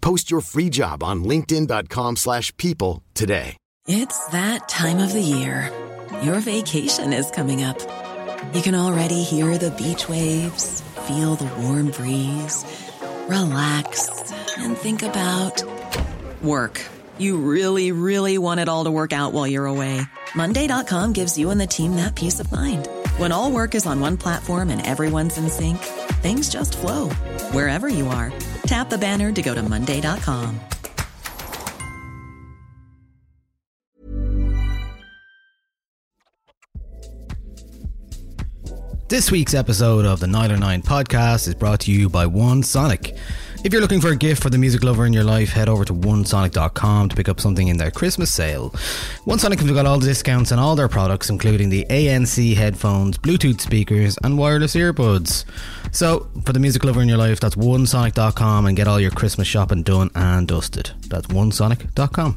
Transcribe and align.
Post 0.00 0.30
your 0.30 0.40
free 0.40 0.70
job 0.70 1.02
on 1.02 1.24
linkedin.com/people 1.24 2.16
slash 2.16 2.56
people 2.56 3.02
today. 3.14 3.56
It's 3.86 4.26
that 4.28 4.68
time 4.68 4.98
of 4.98 5.12
the 5.12 5.22
year. 5.22 5.72
Your 6.22 6.40
vacation 6.40 7.12
is 7.12 7.30
coming 7.30 7.62
up. 7.62 7.78
You 8.52 8.62
can 8.62 8.74
already 8.74 9.22
hear 9.22 9.56
the 9.58 9.70
beach 9.70 10.08
waves, 10.08 10.82
feel 11.06 11.36
the 11.36 11.48
warm 11.62 11.90
breeze, 11.90 12.64
relax, 13.28 14.08
and 14.58 14.76
think 14.76 15.02
about 15.02 15.62
work. 16.42 16.80
You 17.18 17.38
really, 17.38 17.92
really 17.92 18.38
want 18.38 18.60
it 18.60 18.68
all 18.68 18.84
to 18.84 18.90
work 18.90 19.12
out 19.12 19.32
while 19.32 19.46
you're 19.46 19.66
away. 19.66 20.00
Monday.com 20.34 21.12
gives 21.12 21.36
you 21.38 21.50
and 21.50 21.60
the 21.60 21.66
team 21.66 21.96
that 21.96 22.14
peace 22.14 22.40
of 22.40 22.52
mind. 22.52 22.88
When 23.16 23.32
all 23.32 23.50
work 23.50 23.74
is 23.74 23.86
on 23.86 24.00
one 24.00 24.16
platform 24.16 24.70
and 24.70 24.84
everyone's 24.86 25.38
in 25.38 25.48
sync, 25.50 25.78
things 26.18 26.48
just 26.48 26.76
flow 26.76 27.08
wherever 27.52 27.88
you 27.88 28.08
are. 28.08 28.32
Tap 28.66 28.90
the 28.90 28.98
banner 28.98 29.32
to 29.32 29.42
go 29.42 29.54
to 29.54 29.62
Monday.com. 29.62 30.60
This 39.08 39.30
week's 39.30 39.54
episode 39.54 40.04
of 40.04 40.20
the 40.20 40.26
909 40.26 40.82
podcast 40.82 41.48
is 41.48 41.54
brought 41.54 41.80
to 41.80 41.90
you 41.90 42.10
by 42.10 42.26
One 42.26 42.62
Sonic. 42.62 43.16
If 43.64 43.72
you're 43.72 43.82
looking 43.82 44.00
for 44.00 44.10
a 44.10 44.16
gift 44.16 44.40
for 44.40 44.50
the 44.50 44.58
music 44.58 44.84
lover 44.84 45.04
in 45.04 45.12
your 45.12 45.24
life, 45.24 45.50
head 45.50 45.68
over 45.68 45.84
to 45.84 45.92
onesonic.com 45.92 47.08
to 47.08 47.16
pick 47.16 47.28
up 47.28 47.40
something 47.40 47.66
in 47.66 47.76
their 47.76 47.90
Christmas 47.90 48.30
sale. 48.30 48.70
OneSonic 49.26 49.58
have 49.58 49.74
got 49.74 49.84
all 49.84 49.98
the 49.98 50.06
discounts 50.06 50.52
on 50.52 50.60
all 50.60 50.76
their 50.76 50.88
products, 50.88 51.28
including 51.28 51.68
the 51.68 51.84
ANC 51.90 52.54
headphones, 52.54 53.18
Bluetooth 53.18 53.60
speakers, 53.60 54.16
and 54.22 54.38
wireless 54.38 54.76
earbuds. 54.76 55.44
So, 55.92 56.30
for 56.44 56.52
the 56.52 56.60
music 56.60 56.84
lover 56.84 57.02
in 57.02 57.08
your 57.08 57.18
life, 57.18 57.40
that's 57.40 57.56
onesonic.com 57.56 58.66
and 58.66 58.76
get 58.76 58.86
all 58.86 59.00
your 59.00 59.10
Christmas 59.10 59.48
shopping 59.48 59.82
done 59.82 60.10
and 60.14 60.46
dusted. 60.46 60.92
That's 61.08 61.26
onesonic.com. 61.26 62.36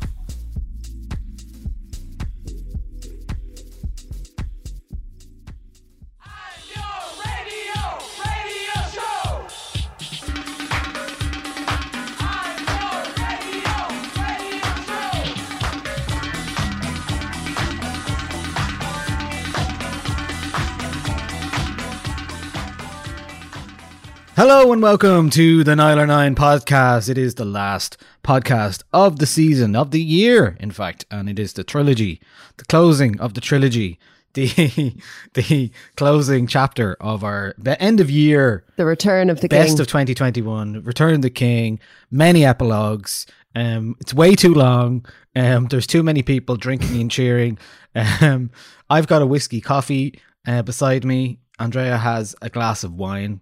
Hello 24.42 24.74
and 24.74 24.82
welcome 24.82 25.30
to 25.30 25.64
the 25.64 25.76
Nialler9 25.76 26.34
podcast. 26.34 27.10
It 27.10 27.18
is 27.20 27.36
the 27.36 27.46
last 27.46 27.96
podcast 28.24 28.82
of 28.92 29.20
the 29.20 29.28
season, 29.28 29.76
of 29.76 29.92
the 29.92 30.02
year, 30.02 30.58
in 30.60 30.72
fact, 30.72 31.06
and 31.12 31.30
it 31.30 31.38
is 31.38 31.54
the 31.54 31.64
trilogy, 31.64 32.20
the 32.58 32.66
closing 32.66 33.20
of 33.20 33.36
the 33.36 33.40
trilogy, 33.40 34.00
the 34.34 34.96
the 35.36 35.72
closing 35.96 36.48
chapter 36.48 36.98
of 37.00 37.24
our 37.24 37.54
end 37.80 38.00
of 38.00 38.10
year, 38.10 38.66
The 38.78 38.86
return 38.86 39.30
of 39.30 39.42
the 39.42 39.48
best 39.48 39.74
king. 39.74 39.80
of 39.80 39.86
2021, 39.86 40.86
Return 40.86 41.14
of 41.14 41.22
the 41.22 41.30
King, 41.30 41.80
many 42.10 42.44
epilogues. 42.44 43.28
Um, 43.54 43.96
it's 44.00 44.12
way 44.12 44.34
too 44.34 44.56
long. 44.56 45.06
Um, 45.36 45.68
there's 45.68 45.86
too 45.86 46.02
many 46.02 46.23
people 46.23 46.56
drinking 46.56 47.00
and 47.00 47.12
cheering. 47.12 47.60
Um, 47.94 48.50
I've 48.90 49.06
got 49.06 49.22
a 49.22 49.28
whiskey 49.28 49.62
coffee 49.62 50.20
uh, 50.48 50.64
beside 50.64 51.06
me. 51.06 51.38
Andrea 51.60 51.96
has 51.96 52.36
a 52.42 52.50
glass 52.50 52.84
of 52.84 52.96
wine, 52.96 53.42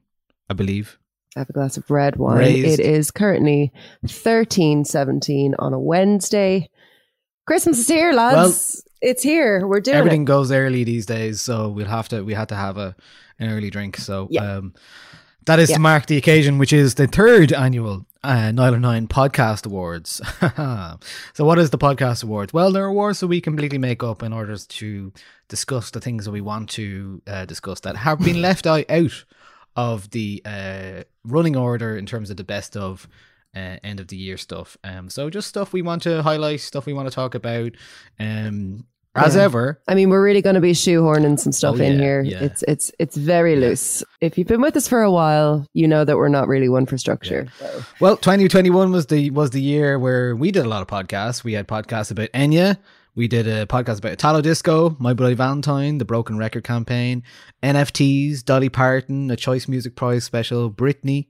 I 0.50 0.54
believe. 0.54 0.98
I 1.36 1.40
have 1.42 1.50
a 1.50 1.54
glass 1.54 1.78
of 1.78 1.90
red 1.92 2.16
wine. 2.16 2.40
Raised. 2.40 2.80
It 2.80 2.86
is 2.86 3.12
currently 3.12 3.72
thirteen 4.08 4.84
seventeen 4.86 5.56
on 5.60 5.74
a 5.74 5.80
Wednesday. 5.80 6.70
Christmas 7.46 7.80
is 7.80 7.88
here, 7.88 8.14
lads. 8.14 8.84
it's 9.02 9.24
here. 9.24 9.66
We're 9.68 9.80
doing 9.80 9.98
Everything 9.98 10.22
it. 10.24 10.26
goes 10.26 10.52
early 10.52 10.84
these 10.84 11.06
days, 11.06 11.42
so 11.42 11.70
we'll 11.70 11.88
have 11.88 12.10
to 12.10 12.24
we 12.24 12.34
had 12.34 12.50
to 12.50 12.56
have 12.56 12.78
a 12.78 12.96
an 13.40 13.50
early 13.52 13.70
drink. 13.70 13.98
So 13.98 14.28
Yeah. 14.32 14.58
um, 14.58 14.74
that 15.46 15.60
is 15.60 15.70
Yeah. 15.70 15.76
to 15.78 15.82
mark 15.82 16.08
the 16.08 16.18
occasion, 16.18 16.58
which 16.58 16.74
is 16.74 16.96
the 16.96 17.08
third 17.08 17.54
annual 17.54 18.06
uh, 18.24 18.52
Nialler9 18.52 19.08
Podcast 19.08 19.66
Awards. 19.66 20.20
so, 21.34 21.46
what 21.46 21.58
is 21.58 21.70
the 21.70 21.78
Podcast 21.78 22.24
Awards? 22.24 22.52
Well, 22.54 22.72
they're 22.72 22.86
awards 22.86 23.22
that 23.22 23.28
we 23.28 23.40
completely 23.40 23.78
make 23.78 24.04
up 24.04 24.22
in 24.24 24.34
order 24.34 24.58
to 24.58 25.14
discuss 25.48 25.90
the 25.92 26.02
things 26.02 26.26
that 26.26 26.32
we 26.32 26.42
want 26.42 26.70
to 26.72 27.22
uh, 27.28 27.46
discuss 27.46 27.80
that 27.82 27.96
have 27.96 28.20
been 28.20 28.42
left 28.48 28.68
out 28.68 28.86
out 28.90 29.24
of 29.88 30.10
the 30.12 30.42
uh, 30.46 31.04
running 31.24 31.56
order 31.56 31.96
in 31.98 32.06
terms 32.06 32.30
of 32.30 32.38
the 32.38 32.44
best 32.44 32.76
of 32.76 33.08
uh, 33.56 33.78
end 33.84 34.00
of 34.00 34.08
the 34.08 34.18
year 34.18 34.38
stuff. 34.38 34.78
Um, 34.84 35.10
so 35.10 35.30
just 35.30 35.48
stuff 35.48 35.74
we 35.74 35.82
want 35.82 36.04
to 36.04 36.22
highlight, 36.22 36.60
stuff 36.62 36.86
we 36.86 36.94
want 36.94 37.08
to 37.10 37.16
talk 37.16 37.34
about. 37.36 37.72
Um, 38.20 38.86
as 39.16 39.36
Yeah. 39.36 39.44
ever, 39.44 39.82
I 39.88 39.96
mean, 39.96 40.10
we're 40.12 40.24
really 40.24 40.42
going 40.42 40.54
to 40.56 40.62
be 40.62 40.74
shoehorning 40.74 41.40
some 41.40 41.52
stuff 41.52 41.76
Oh, 41.80 41.84
in 41.84 41.94
yeah, 41.94 42.00
here. 42.06 42.22
yeah. 42.22 42.44
It's 42.44 42.64
it's 42.68 42.92
it's 43.00 43.18
very 43.18 43.56
loose. 43.56 44.04
If 44.22 44.38
you've 44.38 44.48
been 44.48 44.62
with 44.62 44.78
us 44.78 44.88
for 44.88 45.02
a 45.02 45.12
while, 45.12 45.66
you 45.74 45.88
know 45.88 46.06
that 46.06 46.16
we're 46.18 46.30
not 46.30 46.48
really 46.48 46.70
one 46.70 46.86
for 46.86 46.98
structure. 46.98 47.48
So, 47.58 47.84
Well, 48.00 48.18
2021 48.18 48.92
was 48.92 49.08
the 49.08 49.32
was 49.32 49.50
the 49.50 49.62
year 49.62 49.98
where 49.98 50.36
we 50.36 50.52
did 50.52 50.64
a 50.66 50.70
lot 50.70 50.82
of 50.84 50.88
podcasts. 50.88 51.44
We 51.44 51.54
had 51.54 51.68
podcasts 51.68 52.12
about 52.12 52.30
Enya. 52.34 52.78
We 53.16 53.28
did 53.28 53.48
a 53.48 53.66
podcast 53.66 54.00
about 54.00 54.14
Italo 54.14 54.42
Disco, 54.42 54.96
My 55.00 55.14
Bloody 55.14 55.36
Valentine, 55.36 55.98
the 55.98 56.06
Broken 56.06 56.38
Record 56.38 56.64
Campaign, 56.64 57.24
NFTs, 57.64 58.46
Dolly 58.46 58.70
Parton, 58.70 59.32
a 59.32 59.36
Choice 59.36 59.68
Music 59.68 59.96
Prize 59.96 60.24
special, 60.24 60.72
Britney, 60.72 61.28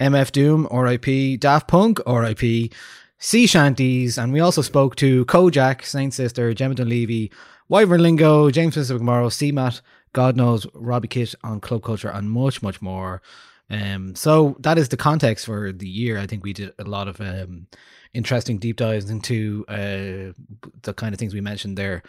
MF 0.00 0.32
Doom, 0.32 0.66
RIP, 0.70 1.40
Daft 1.40 1.68
Punk, 1.68 2.00
RIP, 2.06 2.72
Sea 3.18 3.46
Shanties, 3.46 4.18
and 4.18 4.32
we 4.32 4.40
also 4.40 4.60
spoke 4.60 4.96
to 4.96 5.24
Kojaque, 5.26 5.84
Saint 5.84 6.12
Sister, 6.12 6.52
Gemma 6.52 6.74
Dunleavy, 6.74 7.30
Wyvern 7.68 8.02
Lingo, 8.02 8.50
James 8.50 8.74
Smith 8.74 8.90
McMorrow, 8.90 9.28
CMAT, 9.28 9.80
God 10.12 10.36
knows, 10.36 10.66
Robbie 10.74 11.08
Kitt 11.08 11.34
on 11.44 11.60
Club 11.60 11.84
Culture, 11.84 12.10
and 12.10 12.30
much, 12.30 12.62
much 12.62 12.82
more. 12.82 13.22
Um, 13.70 14.16
so 14.16 14.56
that 14.60 14.78
is 14.78 14.88
the 14.88 14.96
context 14.96 15.46
for 15.46 15.70
the 15.70 15.88
year. 15.88 16.18
I 16.18 16.26
think 16.26 16.42
we 16.42 16.52
did 16.52 16.72
a 16.78 16.84
lot 16.84 17.06
of 17.06 17.20
um, 17.20 17.68
interesting 18.14 18.58
deep 18.58 18.76
dives 18.76 19.10
into 19.10 19.64
uh, 19.68 20.32
the 20.82 20.94
kind 20.94 21.12
of 21.12 21.18
things 21.18 21.34
we 21.34 21.40
mentioned 21.40 21.76
there. 21.76 22.02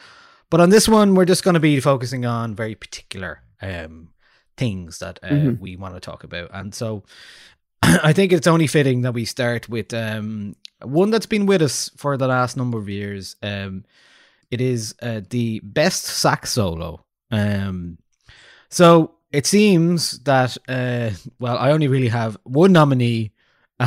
But 0.49 0.59
on 0.59 0.69
this 0.69 0.87
one, 0.89 1.15
we're 1.15 1.25
just 1.25 1.43
going 1.43 1.53
to 1.53 1.59
be 1.59 1.79
focusing 1.79 2.25
on 2.25 2.55
very 2.55 2.75
particular 2.75 3.41
um, 3.61 4.09
things 4.57 4.99
that 4.99 5.19
uh, 5.23 5.51
we 5.59 5.75
want 5.77 5.93
to 5.95 5.99
talk 5.99 6.23
about. 6.23 6.49
And 6.53 6.75
so 6.75 7.03
I 7.83 8.13
think 8.13 8.33
it's 8.33 8.47
only 8.47 8.67
fitting 8.67 9.01
that 9.01 9.13
we 9.13 9.25
start 9.25 9.69
with 9.69 9.93
um, 9.93 10.55
one 10.81 11.09
that's 11.09 11.25
been 11.25 11.45
with 11.45 11.61
us 11.61 11.89
for 11.95 12.17
the 12.17 12.27
last 12.27 12.57
number 12.57 12.77
of 12.77 12.89
years. 12.89 13.35
Um, 13.41 13.85
it 14.49 14.59
is 14.59 14.93
uh, 15.01 15.21
the 15.29 15.61
best 15.63 16.03
sax 16.03 16.51
solo. 16.51 17.05
Um, 17.31 17.97
so 18.69 19.15
it 19.31 19.45
seems 19.45 20.19
that 20.19 20.57
uh, 20.67 21.11
well, 21.39 21.57
I 21.57 21.71
only 21.71 21.87
really 21.87 22.09
have 22.09 22.37
one 22.43 22.73
nominee, 22.73 23.31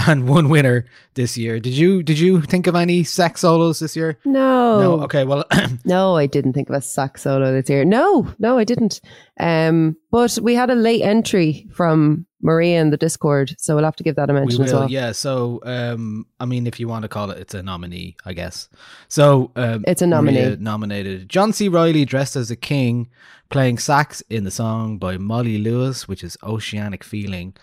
and 0.09 0.29
one 0.37 0.49
winner 0.49 0.85
this 1.15 1.37
year. 1.39 1.61
Did 1.61 1.75
you 1.75 2.03
did 2.03 2.19
you 2.19 2.43
think 2.43 2.67
of 2.67 2.75
any 2.75 3.05
sax 3.05 3.41
solos 3.43 3.79
this 3.79 3.95
year? 3.97 4.19
No. 4.25 4.81
No. 4.81 5.01
Okay. 5.05 5.25
Well, 5.25 5.45
No, 5.85 6.17
I 6.17 6.27
didn't 6.27 6.53
think 6.55 6.69
of 6.69 6.75
a 6.75 6.81
sax 6.81 7.23
solo 7.23 7.53
this 7.53 7.71
year. 7.71 7.85
No, 7.85 8.27
no, 8.39 8.59
I 8.59 8.65
didn't. 8.65 9.01
Um, 9.39 9.97
but 10.11 10.39
we 10.43 10.55
had 10.55 10.71
a 10.71 10.75
late 10.75 11.03
entry 11.03 11.69
from 11.73 12.27
Maria 12.43 12.81
in 12.81 12.91
the 12.91 12.97
Discord, 12.97 13.55
so 13.59 13.75
we'll 13.75 13.85
have 13.85 13.97
to 13.97 14.05
give 14.05 14.17
that 14.17 14.29
a 14.31 14.33
we 14.35 14.41
mention 14.41 14.65
as 14.65 14.73
well. 14.73 14.91
Yeah. 14.91 15.13
So, 15.13 15.61
um, 15.65 16.27
I 16.39 16.45
mean, 16.45 16.67
if 16.67 16.79
you 16.79 16.89
want 16.89 17.03
to 17.03 17.09
call 17.09 17.31
it, 17.31 17.39
it's 17.39 17.55
a 17.55 17.63
nominee, 17.63 18.17
I 18.27 18.33
guess. 18.35 18.69
So, 19.09 19.51
um, 19.57 19.85
It's 19.87 20.03
a 20.03 20.07
nominee. 20.07 20.43
Maria 20.43 20.57
nominated 20.57 21.29
John 21.29 21.53
C. 21.53 21.69
Reilly 21.69 22.05
dressed 22.05 22.37
as 22.37 22.51
a 22.51 22.57
king, 22.57 23.09
playing 23.49 23.79
sax 23.79 24.21
in 24.29 24.45
the 24.45 24.51
song 24.51 24.99
by 24.99 25.17
Molly 25.17 25.59
Lewis, 25.59 26.07
which 26.07 26.23
is 26.23 26.37
"Oceanic 26.43 27.03
Feeling." 27.03 27.55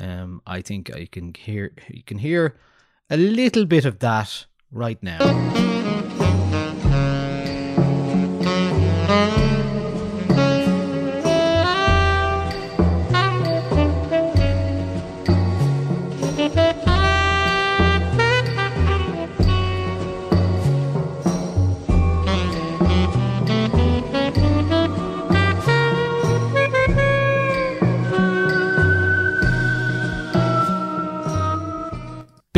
Um, 0.00 0.42
I 0.46 0.62
think 0.62 0.94
I 0.94 1.06
can 1.06 1.34
hear 1.34 1.72
you 1.88 2.02
can 2.02 2.18
hear 2.18 2.56
a 3.10 3.16
little 3.16 3.64
bit 3.64 3.84
of 3.84 3.98
that 4.00 4.46
right 4.70 5.02
now. 5.02 5.18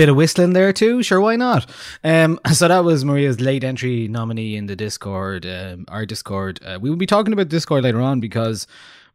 Bit 0.00 0.08
of 0.08 0.17
whistling 0.17 0.55
there 0.55 0.73
too. 0.73 1.02
Sure, 1.02 1.20
why 1.20 1.37
not? 1.37 1.69
Um, 2.02 2.41
so 2.55 2.69
that 2.69 2.85
was 2.85 3.05
Maria's 3.05 3.38
late 3.38 3.62
entry 3.62 4.08
nominee 4.08 4.56
in 4.56 4.64
the 4.64 4.75
Discord, 4.75 5.44
um, 5.44 5.85
our 5.88 6.06
Discord. 6.06 6.58
Uh, 6.64 6.79
we 6.81 6.88
will 6.88 6.97
be 6.97 7.05
talking 7.05 7.35
about 7.35 7.50
Discord 7.50 7.85
later 7.85 8.00
on 8.00 8.19
because 8.19 8.67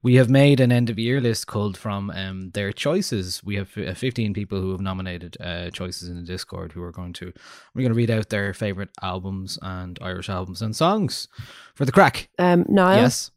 we 0.04 0.14
have 0.16 0.30
made 0.30 0.60
an 0.60 0.72
end 0.72 0.92
of 0.92 1.00
year 1.00 1.20
list 1.20 1.48
called 1.48 1.76
from 1.76 2.12
um, 2.12 2.52
their 2.52 2.72
choices. 2.72 3.44
We 3.44 3.56
have 3.56 3.76
uh, 3.76 3.96
15 3.96 4.36
people 4.36 4.62
who 4.62 4.70
have 4.74 4.80
nominated 4.80 5.38
uh, 5.40 5.72
choices 5.72 6.08
in 6.08 6.18
the 6.18 6.22
Discord 6.22 6.74
who 6.74 6.84
are 6.84 6.92
going 6.92 7.14
to 7.14 7.34
we're 7.74 7.82
going 7.82 7.92
to 7.92 7.98
read 7.98 8.12
out 8.12 8.30
their 8.30 8.54
favorite 8.54 8.92
albums 9.02 9.58
and 9.64 9.98
Irish 10.04 10.30
albums 10.30 10.62
and 10.62 10.76
songs 10.76 11.28
for 11.74 11.86
the 11.86 11.92
crack. 11.92 12.30
Um, 12.38 12.64
Niall, 12.70 12.98
Yes. 12.98 13.32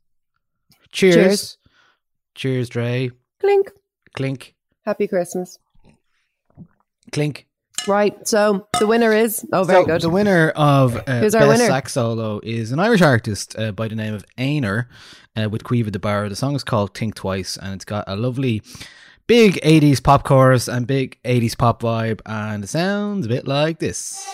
Cheers. 0.92 1.14
Cheers. 1.14 1.58
Cheers, 2.34 2.68
Dre. 2.68 3.10
clink. 3.40 3.72
Clink. 4.14 4.54
Happy 4.84 5.08
Christmas. 5.08 5.58
Clink. 7.12 7.46
Right, 7.86 8.26
so 8.28 8.66
the 8.78 8.86
winner 8.86 9.12
is 9.12 9.46
oh, 9.52 9.64
very 9.64 9.82
So, 9.82 9.86
good. 9.86 10.00
The 10.02 10.10
winner 10.10 10.50
of 10.50 10.96
uh, 10.96 11.20
Who's 11.20 11.32
Best 11.32 11.48
winner? 11.48 11.66
Sax 11.66 11.92
Solo 11.92 12.40
is 12.42 12.70
an 12.72 12.80
Irish 12.80 13.00
artist 13.00 13.58
uh, 13.58 13.72
by 13.72 13.88
the 13.88 13.94
name 13.94 14.14
of 14.14 14.24
Ainer 14.36 14.86
uh, 15.36 15.48
with 15.48 15.64
Quiva 15.64 15.90
de 15.90 15.98
Barra. 15.98 16.28
The 16.28 16.36
song 16.36 16.54
is 16.54 16.64
called 16.64 16.94
Think 16.94 17.14
Twice 17.14 17.56
and 17.56 17.72
it's 17.74 17.84
got 17.84 18.04
a 18.06 18.16
lovely 18.16 18.62
big 19.26 19.54
80s 19.62 20.02
pop 20.02 20.24
chorus 20.24 20.68
and 20.68 20.86
big 20.86 21.18
80s 21.22 21.56
pop 21.56 21.80
vibe 21.80 22.20
and 22.26 22.64
it 22.64 22.68
sounds 22.68 23.26
a 23.26 23.28
bit 23.28 23.46
like 23.46 23.78
this. 23.78 24.26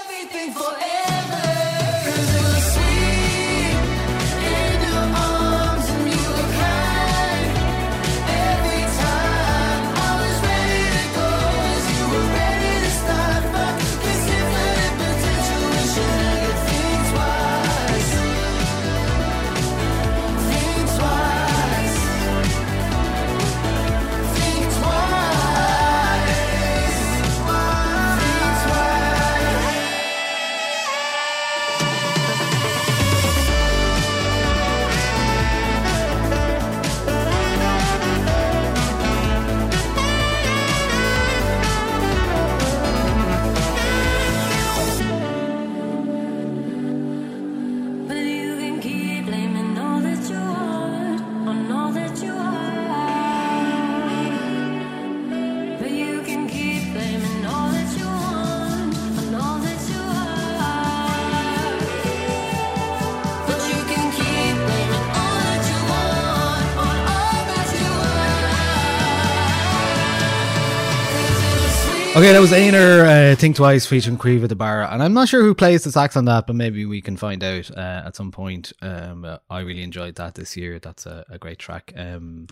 Okay, 72.17 72.33
that 72.33 72.39
was 72.39 72.53
Ainer, 72.53 73.33
uh, 73.33 73.35
Think 73.35 73.57
Twice 73.57 73.87
featuring 73.87 74.17
Quiva 74.17 74.47
de 74.47 74.55
Barra. 74.55 74.89
And 74.93 75.03
I'm 75.03 75.15
not 75.15 75.27
sure 75.27 75.43
who 75.43 75.53
plays 75.53 75.83
the 75.83 75.91
sax 75.91 76.17
on 76.17 76.27
that, 76.27 76.47
but 76.47 76.55
maybe 76.55 76.87
we 76.87 77.01
can 77.01 77.17
find 77.17 77.43
out 77.43 77.69
uh, 77.77 78.03
at 78.07 78.15
some 78.15 78.31
point. 78.31 78.73
Um, 78.81 79.27
I 79.51 79.61
really 79.63 79.83
enjoyed 79.83 80.15
that 80.15 80.37
this 80.37 80.57
year. 80.57 80.79
That's 80.79 81.07
a, 81.07 81.25
a 81.29 81.39
great 81.39 81.59
track. 81.59 81.93
Um, 81.97 82.47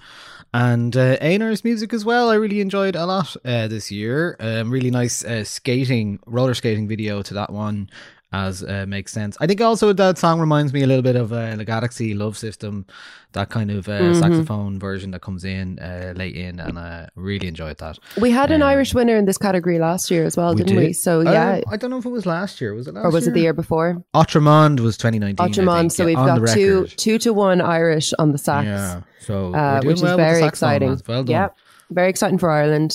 and 0.52 0.96
uh, 0.96 1.16
Ainer's 1.20 1.62
music 1.62 1.92
as 1.92 2.04
well, 2.04 2.28
I 2.28 2.34
really 2.34 2.60
enjoyed 2.60 2.96
a 2.96 3.06
lot 3.06 3.36
uh, 3.44 3.68
this 3.68 3.92
year. 3.92 4.36
Um, 4.40 4.68
really 4.68 4.90
nice 4.90 5.24
uh, 5.24 5.44
skating, 5.44 6.18
roller 6.26 6.54
skating 6.54 6.88
video 6.88 7.22
to 7.22 7.34
that 7.34 7.52
one. 7.52 7.88
As 8.34 8.62
uh, 8.62 8.86
makes 8.88 9.12
sense. 9.12 9.36
I 9.40 9.46
think 9.46 9.60
also 9.60 9.92
that 9.92 10.16
song 10.16 10.40
reminds 10.40 10.72
me 10.72 10.82
a 10.82 10.86
little 10.86 11.02
bit 11.02 11.16
of 11.16 11.32
uh, 11.34 11.54
the 11.56 11.66
Galaxy 11.66 12.14
Love 12.14 12.38
System, 12.38 12.86
that 13.32 13.50
kind 13.50 13.70
of 13.70 13.88
uh, 13.88 13.92
Mm-hmm. 13.92 14.20
saxophone 14.20 14.78
version 14.78 15.10
that 15.10 15.20
comes 15.20 15.44
in 15.44 15.78
uh, 15.78 16.14
late 16.16 16.34
in, 16.34 16.58
and 16.58 16.78
I 16.78 17.08
really 17.14 17.46
enjoyed 17.46 17.76
that. 17.78 17.98
we 18.16 18.30
had 18.30 18.50
an 18.50 18.62
Um, 18.62 18.68
Irish 18.68 18.94
winner 18.94 19.16
in 19.16 19.26
this 19.26 19.36
category 19.36 19.78
last 19.78 20.10
year 20.10 20.24
as 20.24 20.34
well, 20.36 20.54
didn't 20.54 20.76
we? 20.76 20.92
So 20.94 21.20
yeah, 21.20 21.60
I 21.68 21.76
don't 21.76 21.90
know 21.90 21.98
if 21.98 22.06
it 22.06 22.10
was 22.10 22.24
last 22.24 22.60
year. 22.60 22.72
Was 22.74 22.88
it 22.88 22.94
last 22.94 23.04
or 23.04 23.10
was 23.10 23.24
year? 23.24 23.32
it 23.32 23.34
the 23.34 23.40
year 23.42 23.52
before? 23.52 24.02
Otramond 24.14 24.80
was 24.80 24.96
2019. 24.96 25.36
Otramond. 25.52 25.92
So 25.92 26.02
yeah, 26.06 26.06
we've 26.06 26.16
got 26.46 26.54
two 26.54 26.86
two 26.86 27.18
to 27.18 27.34
one 27.34 27.60
Irish 27.60 28.14
on 28.18 28.32
the 28.32 28.38
sax, 28.38 28.64
Yeah. 28.66 29.02
So 29.20 29.54
uh, 29.54 29.82
which 29.82 29.96
is 29.96 30.02
well 30.02 30.16
the 30.16 30.22
very 30.22 30.42
exciting. 30.42 30.98
Well 31.06 31.24
done. 31.24 31.26
yeah, 31.30 31.48
very 31.90 32.08
exciting 32.08 32.38
for 32.38 32.50
Ireland. 32.50 32.94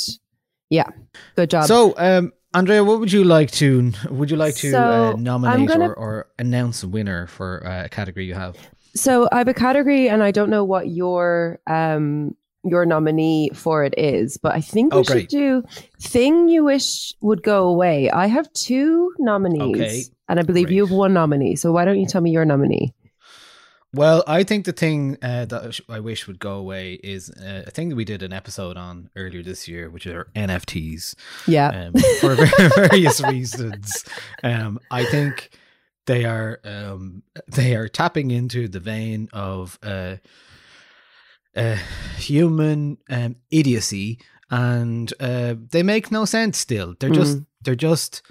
Yeah, 0.70 0.88
good 1.38 1.50
job. 1.50 1.66
So, 1.66 1.94
um, 1.98 2.34
Andrea, 2.54 2.84
what 2.84 3.00
would 3.00 3.12
you 3.12 3.24
like 3.24 3.52
to 3.52 3.92
would 4.10 4.32
you 4.32 4.38
like 4.38 4.56
to 4.56 4.72
So, 4.72 4.80
uh, 4.80 5.16
nominate 5.18 5.68
gonna- 5.68 5.90
or, 5.90 5.96
or 5.96 6.28
announce 6.40 6.82
a 6.84 6.88
winner 6.88 7.28
for 7.28 7.66
uh, 7.66 7.86
a 7.86 7.90
category 7.90 8.26
you 8.26 8.36
have? 8.36 8.58
So 8.96 9.28
I 9.32 9.38
have 9.40 9.48
a 9.48 9.54
category, 9.54 10.10
and 10.10 10.24
I 10.24 10.32
don't 10.32 10.50
know 10.50 10.64
what 10.64 10.88
your 10.90 11.60
um 11.68 12.36
your 12.64 12.86
nominee 12.86 13.52
for 13.54 13.84
it 13.84 13.94
is, 13.98 14.38
but 14.38 14.56
I 14.56 14.62
think 14.62 14.94
we 14.94 15.00
Oh, 15.00 15.04
should 15.04 15.28
do 15.28 15.64
thing 16.02 16.50
you 16.50 16.64
wish 16.64 17.14
would 17.22 17.44
go 17.44 17.68
away. 17.68 18.10
I 18.10 18.28
have 18.28 18.52
two 18.54 19.14
nominees, 19.20 19.76
Okay, 19.76 20.04
and 20.28 20.40
I 20.40 20.44
believe 20.44 20.72
you 20.72 20.84
have 20.86 20.92
one 20.92 21.14
nominee. 21.14 21.56
So 21.56 21.72
why 21.72 21.86
don't 21.86 22.00
you 22.00 22.08
tell 22.08 22.22
me 22.22 22.32
your 22.32 22.46
nominee? 22.46 22.94
Well, 23.94 24.24
I 24.28 24.44
think 24.44 24.66
the 24.66 24.74
thing 24.74 25.18
uh, 25.22 25.46
that 25.46 25.80
I 25.88 26.00
wish 26.00 26.28
would 26.28 26.40
go 26.40 26.56
away 26.56 26.96
is 26.96 27.30
uh, 27.30 27.64
a 27.66 27.72
thing 27.72 27.90
that 27.90 27.96
we 27.96 28.04
did 28.04 28.22
an 28.22 28.34
episode 28.34 28.76
on 28.76 29.10
earlier 29.16 29.42
this 29.42 29.68
year, 29.68 29.90
which 29.90 30.06
are 30.06 30.28
NFTs. 30.36 31.16
Yeah, 31.48 31.70
um, 31.70 31.94
for 32.20 32.36
various 32.76 33.22
reasons. 33.22 34.04
Um, 34.44 34.80
I 34.92 35.06
think 35.06 35.52
they 36.06 36.26
are 36.26 36.60
um, 36.66 37.24
they 37.48 37.76
are 37.76 37.88
tapping 37.88 38.32
into 38.32 38.68
the 38.68 38.82
vein 38.82 39.30
of 39.32 39.80
uh, 39.82 40.18
uh, 41.56 41.78
human 42.18 42.98
um, 43.10 43.38
idiocy, 43.52 44.20
and 44.50 45.14
uh, 45.20 45.56
they 45.72 45.82
make 45.82 46.12
no 46.12 46.26
sense. 46.26 46.58
Still, 46.58 46.96
they're 47.00 47.10
just 47.10 47.40
they're 47.62 47.76
just 47.76 48.22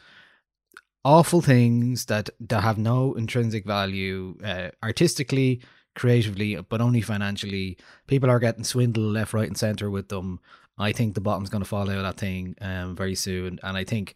awful 1.06 1.40
things 1.40 2.06
that 2.06 2.28
that 2.40 2.62
have 2.62 2.78
no 2.78 3.14
intrinsic 3.14 3.64
value 3.64 4.36
uh, 4.44 4.70
artistically 4.82 5.62
creatively 5.94 6.56
but 6.68 6.80
only 6.80 7.00
financially. 7.00 7.78
People 8.06 8.28
are 8.28 8.40
getting 8.40 8.64
swindled 8.64 9.14
left 9.14 9.32
right 9.32 9.48
and 9.48 9.56
center 9.56 9.88
with 9.88 10.08
them. 10.08 10.40
I 10.78 10.92
think 10.92 11.14
the 11.14 11.22
bottom's 11.22 11.48
going 11.48 11.62
to 11.62 11.68
fall 11.68 11.88
out 11.88 11.96
of 11.96 12.02
that 12.02 12.18
thing 12.18 12.54
um, 12.60 12.94
very 12.96 13.14
soon. 13.14 13.58
And 13.62 13.76
i 13.76 13.84
think 13.84 14.14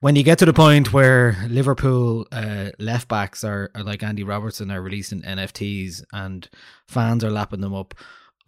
when 0.00 0.16
you 0.16 0.22
get 0.22 0.38
to 0.38 0.46
the 0.46 0.52
point 0.52 0.92
where 0.92 1.36
liverpool 1.48 2.26
uh, 2.32 2.70
left 2.78 3.08
backs 3.08 3.44
are, 3.44 3.70
are 3.74 3.82
like 3.82 4.02
andy 4.02 4.22
robertson 4.22 4.70
are 4.70 4.80
releasing 4.80 5.20
nfts 5.22 6.02
and 6.12 6.48
fans 6.86 7.22
are 7.22 7.30
lapping 7.30 7.60
them 7.60 7.74
up 7.74 7.92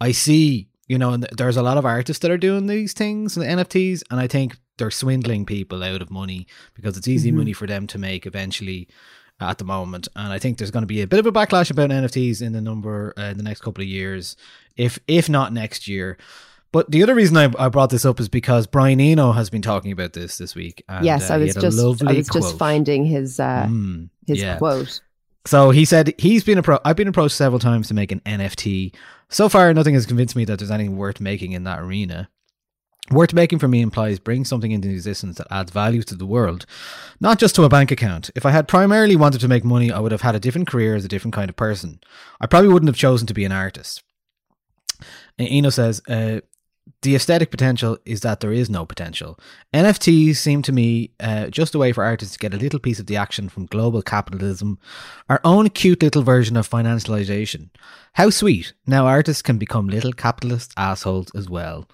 i 0.01 0.11
see 0.11 0.67
you 0.87 0.97
know 0.97 1.15
there's 1.17 1.57
a 1.57 1.61
lot 1.61 1.77
of 1.77 1.85
artists 1.85 2.21
that 2.21 2.31
are 2.31 2.37
doing 2.37 2.65
these 2.65 2.93
things 2.93 3.37
and 3.37 3.45
the 3.45 3.63
nfts 3.63 4.01
and 4.09 4.19
i 4.19 4.27
think 4.27 4.57
they're 4.77 4.91
swindling 4.91 5.45
people 5.45 5.83
out 5.83 6.01
of 6.01 6.09
money 6.11 6.47
because 6.73 6.97
it's 6.97 7.07
easy 7.07 7.31
Mhm. 7.31 7.35
money 7.35 7.53
for 7.53 7.67
them 7.67 7.85
to 7.87 7.97
make 7.97 8.25
eventually 8.25 8.87
at 9.39 9.57
the 9.57 9.65
moment. 9.65 10.07
And 10.15 10.31
I 10.31 10.39
think 10.39 10.57
there's 10.57 10.71
going 10.71 10.83
to 10.83 10.87
be 10.87 11.01
a 11.01 11.07
bit 11.07 11.19
of 11.19 11.25
a 11.25 11.31
backlash 11.31 11.69
about 11.71 11.91
NFTs 11.91 12.41
in 12.41 12.53
the 12.53 12.61
number 12.61 13.13
uh, 13.17 13.23
in 13.23 13.37
the 13.37 13.43
next 13.43 13.61
couple 13.61 13.81
of 13.81 13.87
years, 13.87 14.35
if 14.77 14.99
if 15.07 15.29
not 15.29 15.53
next 15.53 15.87
year. 15.87 16.17
But 16.71 16.89
the 16.89 17.03
other 17.03 17.13
reason 17.13 17.37
I, 17.37 17.51
I 17.59 17.69
brought 17.69 17.91
this 17.91 18.03
up 18.03 18.19
is 18.19 18.29
because 18.29 18.65
Brian 18.65 18.99
Eno 18.99 19.31
has 19.33 19.51
been 19.51 19.61
talking 19.61 19.91
about 19.91 20.13
this 20.13 20.37
this 20.39 20.55
week. 20.55 20.83
And, 20.89 21.05
yes, 21.05 21.29
uh, 21.29 21.35
I 21.35 21.37
was 21.37 21.53
just 21.53 21.79
I 21.79 22.13
was 22.13 22.27
just 22.29 22.57
finding 22.57 23.05
his 23.05 23.39
uh, 23.39 23.67
Mm, 23.69 24.09
his 24.25 24.41
yeah. 24.41 24.57
quote. 24.57 24.99
So 25.45 25.69
he 25.71 25.83
said 25.85 26.13
he's 26.17 26.43
been 26.43 26.57
appro- 26.57 26.79
I've 26.85 26.95
been 26.95 27.07
approached 27.09 27.35
several 27.35 27.59
times 27.59 27.89
to 27.89 27.93
make 27.93 28.11
an 28.11 28.21
NFT. 28.25 28.93
So 29.29 29.49
far, 29.49 29.71
nothing 29.73 29.93
has 29.93 30.05
convinced 30.05 30.35
me 30.35 30.45
that 30.45 30.57
there's 30.57 30.71
anything 30.71 30.95
worth 30.97 31.19
making 31.19 31.51
in 31.51 31.63
that 31.65 31.79
arena. 31.79 32.29
Worth 33.11 33.33
making 33.33 33.59
for 33.59 33.67
me 33.67 33.81
implies 33.81 34.17
bring 34.17 34.45
something 34.45 34.71
into 34.71 34.89
existence 34.89 35.37
that 35.37 35.47
adds 35.51 35.71
value 35.71 36.03
to 36.03 36.15
the 36.15 36.25
world, 36.25 36.65
not 37.19 37.37
just 37.37 37.53
to 37.55 37.63
a 37.63 37.69
bank 37.69 37.91
account. 37.91 38.29
If 38.33 38.45
I 38.45 38.51
had 38.51 38.67
primarily 38.67 39.17
wanted 39.17 39.41
to 39.41 39.49
make 39.49 39.65
money, 39.65 39.91
I 39.91 39.99
would 39.99 40.13
have 40.13 40.21
had 40.21 40.35
a 40.35 40.39
different 40.39 40.67
career 40.67 40.95
as 40.95 41.03
a 41.03 41.09
different 41.09 41.35
kind 41.35 41.49
of 41.49 41.55
person. 41.57 41.99
I 42.39 42.47
probably 42.47 42.69
wouldn't 42.69 42.87
have 42.87 42.95
chosen 42.95 43.27
to 43.27 43.33
be 43.33 43.43
an 43.43 43.51
artist. 43.51 44.03
Eno 45.37 45.69
says, 45.69 46.01
uh, 46.07 46.39
the 47.01 47.15
aesthetic 47.15 47.51
potential 47.51 47.97
is 48.05 48.21
that 48.21 48.39
there 48.39 48.51
is 48.51 48.69
no 48.69 48.85
potential. 48.85 49.39
NFTs 49.73 50.37
seem 50.37 50.61
to 50.63 50.71
me 50.71 51.11
uh, 51.19 51.47
just 51.47 51.75
a 51.75 51.77
way 51.77 51.91
for 51.91 52.03
artists 52.03 52.33
to 52.33 52.39
get 52.39 52.53
a 52.53 52.57
little 52.57 52.79
piece 52.79 52.99
of 52.99 53.07
the 53.07 53.17
action 53.17 53.49
from 53.49 53.65
global 53.65 54.01
capitalism, 54.01 54.79
our 55.29 55.41
own 55.43 55.69
cute 55.69 56.01
little 56.01 56.23
version 56.23 56.55
of 56.55 56.69
financialization. 56.69 57.69
How 58.13 58.29
sweet. 58.29 58.73
Now 58.85 59.07
artists 59.07 59.41
can 59.41 59.57
become 59.57 59.87
little 59.87 60.13
capitalist 60.13 60.73
assholes 60.77 61.29
as 61.35 61.49
well. 61.49 61.87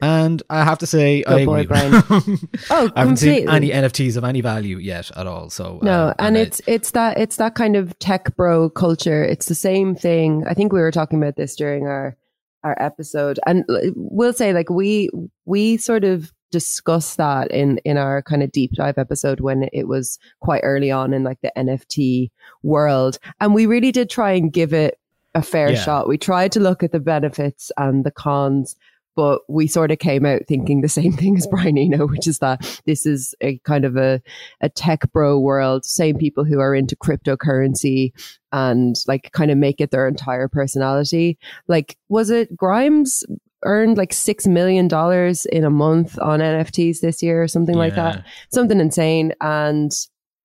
And 0.00 0.42
I 0.50 0.62
have 0.64 0.78
to 0.78 0.86
say, 0.86 1.22
Good 1.22 1.32
I 1.32 1.44
boy, 1.46 1.60
agree. 1.60 1.66
Brian. 1.66 1.92
Oh, 2.70 2.90
I 2.94 3.00
haven't 3.00 3.16
seen 3.16 3.48
any 3.48 3.70
NFTs 3.70 4.16
of 4.16 4.24
any 4.24 4.40
value 4.42 4.76
yet 4.78 5.10
at 5.16 5.26
all. 5.26 5.48
So 5.50 5.78
No, 5.82 6.08
uh, 6.08 6.14
and 6.18 6.36
I- 6.36 6.40
it's 6.40 6.60
it's 6.66 6.90
that 6.92 7.18
it's 7.18 7.36
that 7.36 7.54
kind 7.54 7.76
of 7.76 7.98
tech 7.98 8.36
bro 8.36 8.68
culture. 8.70 9.24
It's 9.24 9.46
the 9.46 9.54
same 9.54 9.94
thing. 9.94 10.44
I 10.46 10.52
think 10.54 10.72
we 10.72 10.80
were 10.80 10.90
talking 10.92 11.18
about 11.22 11.36
this 11.36 11.56
during 11.56 11.86
our 11.86 12.16
our 12.62 12.76
episode, 12.82 13.38
and 13.46 13.64
we'll 13.94 14.32
say 14.32 14.52
like 14.52 14.68
we 14.68 15.08
we 15.44 15.76
sort 15.76 16.04
of 16.04 16.32
discussed 16.52 17.16
that 17.16 17.50
in 17.50 17.78
in 17.78 17.96
our 17.96 18.22
kind 18.22 18.42
of 18.42 18.52
deep 18.52 18.72
dive 18.72 18.98
episode 18.98 19.40
when 19.40 19.68
it 19.72 19.88
was 19.88 20.18
quite 20.40 20.60
early 20.62 20.90
on 20.90 21.12
in 21.14 21.22
like 21.24 21.40
the 21.42 21.52
NFT 21.56 22.30
world, 22.62 23.18
and 23.40 23.54
we 23.54 23.66
really 23.66 23.92
did 23.92 24.10
try 24.10 24.32
and 24.32 24.52
give 24.52 24.72
it 24.74 24.98
a 25.34 25.42
fair 25.42 25.70
Yeah. 25.72 25.80
shot. 25.80 26.08
We 26.08 26.16
tried 26.18 26.52
to 26.52 26.60
look 26.60 26.82
at 26.82 26.92
the 26.92 27.00
benefits 27.00 27.70
and 27.76 28.04
the 28.04 28.10
cons. 28.10 28.74
But 29.16 29.40
we 29.48 29.66
sort 29.66 29.90
of 29.90 29.98
came 29.98 30.24
out 30.24 30.42
thinking 30.46 30.82
the 30.82 30.88
same 30.88 31.12
thing 31.16 31.36
as 31.36 31.46
Brian 31.46 31.78
Eno, 31.78 32.06
which 32.06 32.28
is 32.28 32.38
that 32.38 32.80
this 32.86 33.06
is 33.06 33.34
a 33.40 33.58
kind 33.64 33.84
of 33.84 33.96
a 33.96 34.22
a 34.60 34.68
tech 34.68 35.10
bro 35.12 35.38
world, 35.38 35.84
same 35.84 36.18
people 36.18 36.44
who 36.44 36.60
are 36.60 36.74
into 36.74 36.94
cryptocurrency 36.94 38.12
and 38.52 38.96
like 39.08 39.32
kind 39.32 39.50
of 39.50 39.58
make 39.58 39.80
it 39.80 39.90
their 39.90 40.06
entire 40.06 40.48
personality. 40.48 41.38
Like, 41.66 41.96
was 42.08 42.30
it 42.30 42.56
Grimes 42.56 43.24
earned 43.64 43.96
like 43.96 44.12
six 44.12 44.46
million 44.46 44.86
dollars 44.86 45.46
in 45.46 45.64
a 45.64 45.70
month 45.70 46.18
on 46.20 46.40
NFTs 46.40 47.00
this 47.00 47.22
year 47.22 47.42
or 47.42 47.48
something 47.48 47.74
like 47.74 47.94
that? 47.96 48.26
Something 48.52 48.80
insane. 48.80 49.32
And 49.40 49.92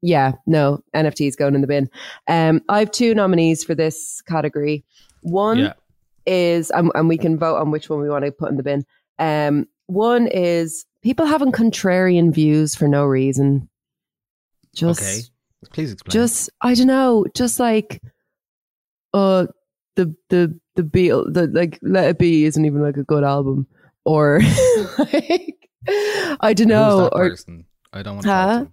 yeah, 0.02 0.34
no, 0.48 0.84
NFTs 0.96 1.38
going 1.38 1.56
in 1.56 1.62
the 1.62 1.68
bin. 1.68 1.90
Um, 2.28 2.62
I 2.70 2.80
have 2.80 2.92
two 2.92 3.14
nominees 3.14 3.64
for 3.64 3.76
this 3.76 4.22
category. 4.24 4.84
One 5.22 5.60
Yeah. 5.60 5.74
Is, 6.26 6.72
um, 6.72 6.92
and 6.96 7.08
we 7.08 7.18
can 7.18 7.38
vote 7.38 7.58
on 7.58 7.72
which 7.72 7.90
one 7.90 8.02
we 8.02 8.10
want 8.10 8.26
to 8.26 8.32
put 8.32 8.52
in 8.52 8.58
the 8.58 8.64
bin. 8.64 8.86
Um, 9.20 9.68
one 9.88 10.28
is 10.28 10.86
people 11.02 11.26
having 11.26 11.52
contrarian 11.52 12.34
views 12.34 12.76
for 12.76 12.88
no 12.88 13.06
reason. 13.06 13.70
Just, 14.76 15.02
okay. 15.02 15.22
Please 15.74 15.92
explain. 15.92 16.12
just 16.12 16.50
I 16.62 16.74
don't 16.74 16.88
know, 16.88 17.26
just 17.36 17.60
like 17.60 18.02
uh 19.14 19.46
the 19.96 20.16
the 20.30 20.60
the 20.76 20.84
Beatle 20.84 21.32
the 21.32 21.48
like 21.48 21.78
Let 21.82 22.10
It 22.10 22.18
Be 22.18 22.46
isn't 22.46 22.66
even 22.66 22.82
like 22.82 22.98
a 22.98 23.04
good 23.04 23.24
album. 23.24 23.68
Or 24.04 24.40
like 24.98 25.70
I 26.40 26.54
don't 26.54 26.68
know. 26.68 27.10
Or 27.12 27.30
person? 27.30 27.66
I 27.94 28.02
don't 28.02 28.16
want 28.16 28.26
to. 28.26 28.32
Huh? 28.32 28.66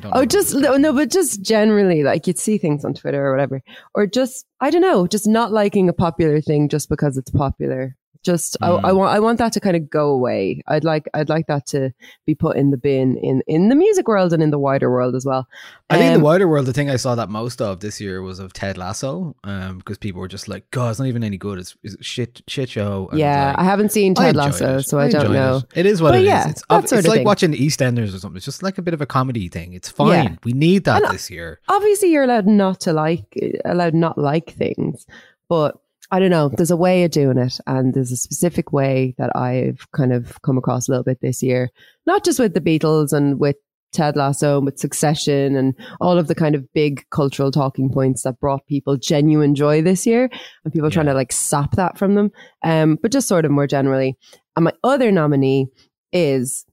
Talk 0.00 0.12
to 0.12 0.18
him. 0.18 0.22
I 0.22 0.24
don't 0.24 0.24
oh 0.24 0.26
just 0.26 0.54
no, 0.54 0.76
no, 0.76 0.92
but 0.92 1.10
just 1.10 1.42
generally 1.42 2.02
like 2.02 2.26
you'd 2.26 2.38
see 2.38 2.58
things 2.58 2.84
on 2.84 2.94
Twitter 2.94 3.24
or 3.26 3.32
whatever. 3.32 3.62
Or 3.94 4.06
just 4.06 4.46
I 4.60 4.70
don't 4.70 4.82
know, 4.82 5.06
just 5.06 5.26
not 5.26 5.52
liking 5.52 5.88
a 5.88 5.92
popular 5.92 6.40
thing 6.40 6.68
just 6.68 6.88
because 6.88 7.16
it's 7.16 7.30
popular. 7.30 7.96
Just 8.24 8.56
Mm. 8.60 8.84
I, 8.84 8.88
I 8.88 8.92
want 8.92 9.14
I 9.14 9.20
want 9.20 9.38
that 9.38 9.52
to 9.52 9.60
kind 9.60 9.76
of 9.76 9.88
go 9.88 10.10
away. 10.10 10.62
I'd 10.66 10.84
like 10.84 11.08
I'd 11.14 11.28
like 11.28 11.46
that 11.46 11.66
to 11.68 11.92
be 12.26 12.34
put 12.34 12.56
in 12.56 12.70
the 12.70 12.76
bin 12.76 13.16
in 13.18 13.42
in 13.46 13.68
the 13.68 13.74
music 13.76 14.08
world 14.08 14.32
and 14.32 14.42
in 14.42 14.50
the 14.50 14.58
wider 14.58 14.90
world 14.90 15.14
as 15.14 15.24
well. 15.24 15.46
I 15.88 15.94
think 15.96 16.08
in 16.08 16.14
Um, 16.14 16.20
the 16.20 16.24
wider 16.24 16.48
world, 16.48 16.66
the 16.66 16.72
thing 16.72 16.90
I 16.90 16.96
saw 16.96 17.14
that 17.14 17.30
most 17.30 17.62
of 17.62 17.80
this 17.80 18.00
year 18.00 18.20
was 18.20 18.38
of 18.40 18.52
Ted 18.52 18.76
Lasso, 18.76 19.36
um, 19.44 19.78
because 19.78 19.98
people 19.98 20.20
were 20.20 20.28
just 20.28 20.48
like, 20.48 20.70
"God, 20.70 20.90
it's 20.90 20.98
not 20.98 21.06
even 21.08 21.22
any 21.24 21.38
good. 21.38 21.58
It's, 21.58 21.76
it's 21.82 21.96
shit, 22.04 22.42
shit 22.48 22.68
show." 22.70 23.08
And 23.10 23.18
yeah, 23.20 23.48
like, 23.50 23.58
I 23.60 23.64
haven't 23.64 23.92
seen 23.92 24.14
Ted 24.14 24.36
Lasso, 24.36 24.78
it. 24.78 24.82
so 24.82 24.98
I, 24.98 25.08
don't 25.08 25.32
know. 25.32 25.58
It. 25.74 25.80
it 25.80 25.86
is 25.86 26.02
what 26.02 26.10
But 26.10 26.18
it 26.18 26.22
is. 26.22 26.26
yeah, 26.28 26.48
It's, 26.48 26.62
ob- 26.68 26.84
it's 26.84 26.92
like 26.92 27.04
thing. 27.04 27.24
watching 27.24 27.52
EastEnders 27.52 28.14
or 28.14 28.18
something. 28.18 28.36
It's 28.36 28.44
just 28.44 28.62
like 28.62 28.78
a 28.78 28.82
bit 28.82 28.94
of 28.94 29.00
a 29.00 29.06
comedy 29.06 29.48
thing. 29.48 29.72
It's 29.74 29.88
fine. 29.88 30.08
Yeah. 30.24 30.36
We 30.44 30.52
need 30.52 30.84
that 30.84 31.02
And- 31.04 31.14
this 31.14 31.30
year. 31.30 31.60
Obviously, 31.68 32.10
you're 32.12 32.24
allowed 32.24 32.46
not 32.46 32.80
to 32.80 32.92
like 32.92 33.24
allowed 33.64 33.94
not 33.94 34.18
like 34.18 34.50
things, 34.54 35.06
but 35.48 35.78
I 36.10 36.18
don't 36.18 36.30
know. 36.30 36.48
There's 36.48 36.70
a 36.70 36.76
way 36.76 37.04
of 37.04 37.10
doing 37.10 37.36
it, 37.36 37.60
and 37.66 37.92
there's 37.92 38.12
a 38.12 38.16
specific 38.16 38.72
way 38.72 39.14
that 39.18 39.36
I've 39.36 39.86
kind 39.92 40.12
of 40.12 40.40
come 40.42 40.56
across 40.56 40.88
a 40.88 40.92
little 40.92 41.04
bit 41.04 41.20
this 41.20 41.42
year. 41.42 41.70
Not 42.06 42.24
just 42.24 42.38
with 42.38 42.54
the 42.54 42.60
Beatles 42.60 43.12
and 43.12 43.38
with 43.38 43.56
Ted 43.92 44.16
Lasso 44.16 44.56
and 44.56 44.66
with 44.66 44.78
Succession 44.78 45.56
and 45.56 45.74
all 46.00 46.18
of 46.18 46.28
the 46.28 46.34
kind 46.34 46.54
of 46.54 46.70
big 46.72 47.04
cultural 47.10 47.50
talking 47.50 47.90
points 47.90 48.22
that 48.22 48.40
brought 48.40 48.66
people 48.66 48.96
genuine 48.96 49.54
joy 49.54 49.82
this 49.82 50.06
year, 50.06 50.30
and 50.64 50.72
people 50.72 50.90
trying 50.90 51.06
to 51.06 51.14
like 51.14 51.32
sap 51.32 51.72
that 51.72 51.98
from 51.98 52.14
them. 52.14 52.30
Um, 52.62 52.98
but 53.02 53.12
just 53.12 53.28
sort 53.28 53.44
of 53.44 53.50
more 53.50 53.66
generally. 53.66 54.16
And 54.56 54.64
my 54.64 54.72
other 54.82 55.12
nominee 55.12 55.66
is 56.12 56.64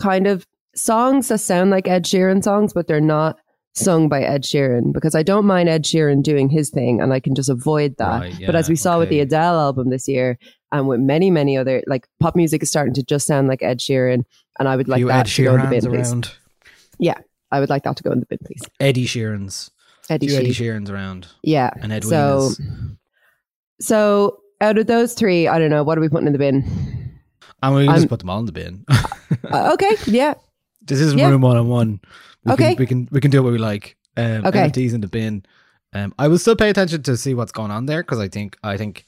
kind 0.00 0.26
of 0.26 0.46
songs 0.74 1.28
that 1.28 1.38
sound 1.38 1.70
like 1.70 1.86
Ed 1.86 2.04
Sheeran 2.04 2.42
songs, 2.42 2.72
but 2.72 2.86
they're 2.86 3.00
not 3.00 3.38
sung 3.74 4.08
by 4.08 4.22
Ed 4.22 4.42
Sheeran 4.42 4.92
because 4.92 5.14
I 5.14 5.22
don't 5.22 5.46
mind 5.46 5.68
Ed 5.68 5.84
Sheeran 5.84 6.22
doing 6.22 6.48
his 6.48 6.70
thing 6.70 7.00
and 7.00 7.12
I 7.12 7.20
can 7.20 7.34
just 7.34 7.48
avoid 7.48 7.96
that. 7.98 8.20
Right, 8.20 8.42
but 8.46 8.54
as 8.56 8.68
we 8.68 8.76
saw 8.76 8.98
with 8.98 9.08
the 9.08 9.16
okay. 9.16 9.22
Adele 9.22 9.60
album 9.60 9.90
this 9.90 10.08
year 10.08 10.38
and 10.72 10.88
with 10.88 11.00
many, 11.00 11.30
many 11.30 11.56
other, 11.56 11.82
like 11.86 12.06
pop 12.18 12.34
music 12.36 12.62
is 12.62 12.70
starting 12.70 12.94
to 12.94 13.02
just 13.02 13.26
sound 13.26 13.48
like 13.48 13.62
Ed 13.62 13.78
Sheeran. 13.78 14.24
And 14.58 14.68
I 14.68 14.76
would 14.76 14.88
like 14.88 15.06
that 15.06 15.26
Ed 15.26 15.32
to 15.32 15.44
go 15.44 15.54
in 15.54 15.60
the 15.62 15.66
bin, 15.68 15.80
Sheerans 15.80 15.90
please. 15.90 16.12
around. 16.12 16.30
I 17.52 17.60
would 17.60 17.70
like 17.70 17.82
that 17.84 17.96
to 17.96 18.02
go 18.02 18.12
in 18.12 18.20
the 18.20 18.26
bin, 18.26 18.38
please. 18.44 18.62
Eddie 18.78 19.06
Sheerans. 19.06 19.70
Eddie 20.08 20.28
Few 20.28 20.36
Eddie 20.36 20.52
Sheerans 20.52 20.90
around. 20.90 21.28
Yeah. 21.42 21.70
And 21.80 21.92
Ed 21.92 22.04
so, 22.04 22.50
Wieners. 22.50 22.96
so 23.80 24.40
out 24.60 24.78
of 24.78 24.86
those 24.86 25.14
three, 25.14 25.48
I 25.48 25.58
don't 25.58 25.70
know, 25.70 25.82
what 25.82 25.98
are 25.98 26.00
we 26.00 26.08
putting 26.08 26.26
in 26.26 26.32
the 26.32 26.38
bin? 26.38 26.64
And 27.62 27.74
we 27.74 27.82
can 27.82 27.90
I'm- 27.90 27.98
just 27.98 28.08
put 28.08 28.20
them 28.20 28.30
all 28.30 28.40
in 28.40 28.46
the 28.46 28.52
bin. 28.52 28.84
Uh, 29.52 29.70
okay. 29.74 29.96
Yeah. 30.06 30.34
This 30.90 31.00
isn't 31.00 31.18
Yeah. 31.18 31.30
room 31.30 31.40
one 31.40 31.56
on 31.56 31.68
one. 31.68 32.00
We 32.44 32.52
Okay. 32.52 32.74
Can, 32.74 32.78
we 32.82 32.86
can 32.86 33.08
we 33.12 33.20
can 33.20 33.30
do 33.30 33.42
what 33.42 33.52
we 33.52 33.58
like. 33.58 33.96
Um, 34.16 34.44
Okay. 34.46 34.68
NFTs 34.68 34.92
in 34.92 35.00
the 35.00 35.08
bin. 35.08 35.44
Um, 35.92 36.12
I 36.18 36.28
will 36.28 36.38
still 36.38 36.54
pay 36.56 36.70
attention 36.70 37.02
to 37.04 37.16
see 37.16 37.34
what's 37.34 37.52
going 37.52 37.70
on 37.70 37.86
there 37.86 38.02
because 38.02 38.18
I 38.20 38.28
think 38.28 38.56
I 38.62 38.76
think 38.76 39.06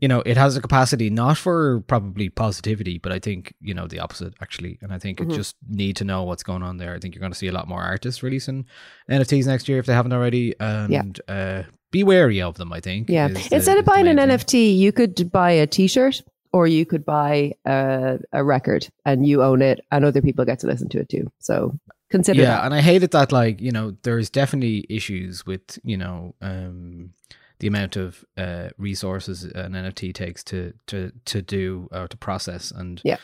you 0.00 0.08
know 0.08 0.20
it 0.26 0.36
has 0.36 0.56
a 0.56 0.60
capacity 0.60 1.08
not 1.10 1.36
for 1.38 1.80
probably 1.88 2.28
positivity, 2.28 2.98
but 2.98 3.12
I 3.12 3.18
think 3.18 3.54
you 3.60 3.74
know 3.74 3.86
the 3.86 3.98
opposite 4.00 4.34
actually. 4.42 4.78
And 4.82 4.92
I 4.92 4.98
think 4.98 5.18
Mhm. 5.18 5.32
it 5.32 5.34
just 5.36 5.56
need 5.68 5.96
to 5.96 6.04
know 6.04 6.22
what's 6.24 6.42
going 6.42 6.62
on 6.62 6.76
there. 6.76 6.94
I 6.94 6.98
think 7.00 7.14
you're 7.14 7.20
going 7.26 7.32
to 7.32 7.38
see 7.38 7.48
a 7.48 7.52
lot 7.52 7.66
more 7.68 7.82
artists 7.82 8.22
releasing 8.22 8.66
NFTs 9.10 9.46
next 9.46 9.68
year 9.68 9.78
if 9.78 9.86
they 9.86 9.94
haven't 9.94 10.12
already. 10.12 10.54
And 10.60 11.18
uh, 11.28 11.62
be 11.92 12.04
wary 12.04 12.40
of 12.42 12.56
them. 12.56 12.72
I 12.72 12.80
think. 12.80 13.08
Yeah. 13.08 13.28
is 13.28 13.48
the- 13.48 13.56
Instead 13.56 13.78
of 13.78 13.84
buying 13.84 14.06
an 14.08 14.16
thing. 14.18 14.28
NFT, 14.28 14.76
you 14.76 14.92
could 14.92 15.30
buy 15.32 15.50
a 15.52 15.66
T-shirt 15.66 16.22
or 16.56 16.66
you 16.66 16.84
could 16.86 17.04
buy 17.04 17.52
a, 17.66 18.18
a 18.32 18.42
record 18.42 18.88
and 19.04 19.26
you 19.26 19.42
own 19.42 19.60
it, 19.62 19.78
and 19.92 20.04
other 20.04 20.22
people 20.22 20.44
get 20.44 20.58
to 20.60 20.66
listen 20.66 20.88
to 20.90 20.98
it 21.00 21.08
too. 21.08 21.30
So 21.38 21.78
consider 22.08 22.40
yeah 22.40 22.50
that. 22.56 22.64
and 22.66 22.72
i 22.72 22.80
hated 22.80 23.10
that 23.10 23.32
like 23.32 23.60
you 23.60 23.72
know 23.72 23.86
there's 24.02 24.30
definitely 24.30 24.86
issues 24.88 25.44
with 25.44 25.76
you 25.82 25.96
know 25.96 26.34
um 26.40 27.10
the 27.58 27.66
amount 27.66 27.96
of 27.96 28.24
uh 28.38 28.68
resources 28.78 29.42
an 29.42 29.72
nft 29.72 30.14
takes 30.14 30.44
to 30.44 30.72
to 30.86 31.10
to 31.24 31.42
do 31.42 31.88
or 31.90 32.06
to 32.06 32.16
process 32.16 32.70
and 32.70 33.00
Yeah. 33.04 33.16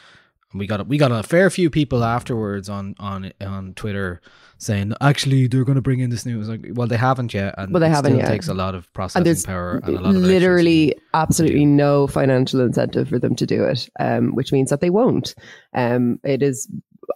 We 0.55 0.67
got 0.67 0.81
a, 0.81 0.85
we 0.85 0.99
got 0.99 1.13
a 1.13 1.23
fair 1.23 1.51
few 1.51 1.71
people 1.71 2.05
afterwards 2.05 2.69
on 2.69 2.95
on 2.99 3.33
on 3.41 3.75
twitter 3.75 4.21
saying 4.59 4.93
actually 5.01 5.47
they're 5.49 5.65
going 5.65 5.77
to 5.77 5.83
bring 5.83 6.01
in 6.01 6.11
this 6.11 6.25
new 6.25 6.41
like 6.43 6.65
well 6.75 6.87
they 6.87 6.97
haven't 6.97 7.35
yet 7.35 7.55
and 7.59 7.73
Well, 7.73 7.81
they 7.81 7.87
it 7.87 7.91
haven't 7.91 8.17
yet. 8.17 8.29
takes 8.29 8.49
a 8.49 8.55
lot 8.55 8.75
of 8.75 8.85
And 8.85 8.93
processing 8.95 9.25
there's 9.25 9.45
power 9.47 9.81
and 9.83 9.97
a 9.97 10.01
lot 10.01 10.15
of 10.15 10.23
literally 10.23 10.95
absolutely 11.15 11.65
no 11.65 12.07
financial 12.07 12.61
incentive 12.61 13.09
for 13.09 13.19
them 13.19 13.35
to 13.37 13.47
do 13.47 13.65
it, 13.65 13.89
um, 13.99 14.35
which 14.37 14.53
means 14.53 14.71
that 14.71 14.81
they 14.81 14.91
won't. 14.91 15.35
Um, 15.75 16.21
it 16.23 16.43
is, 16.43 16.69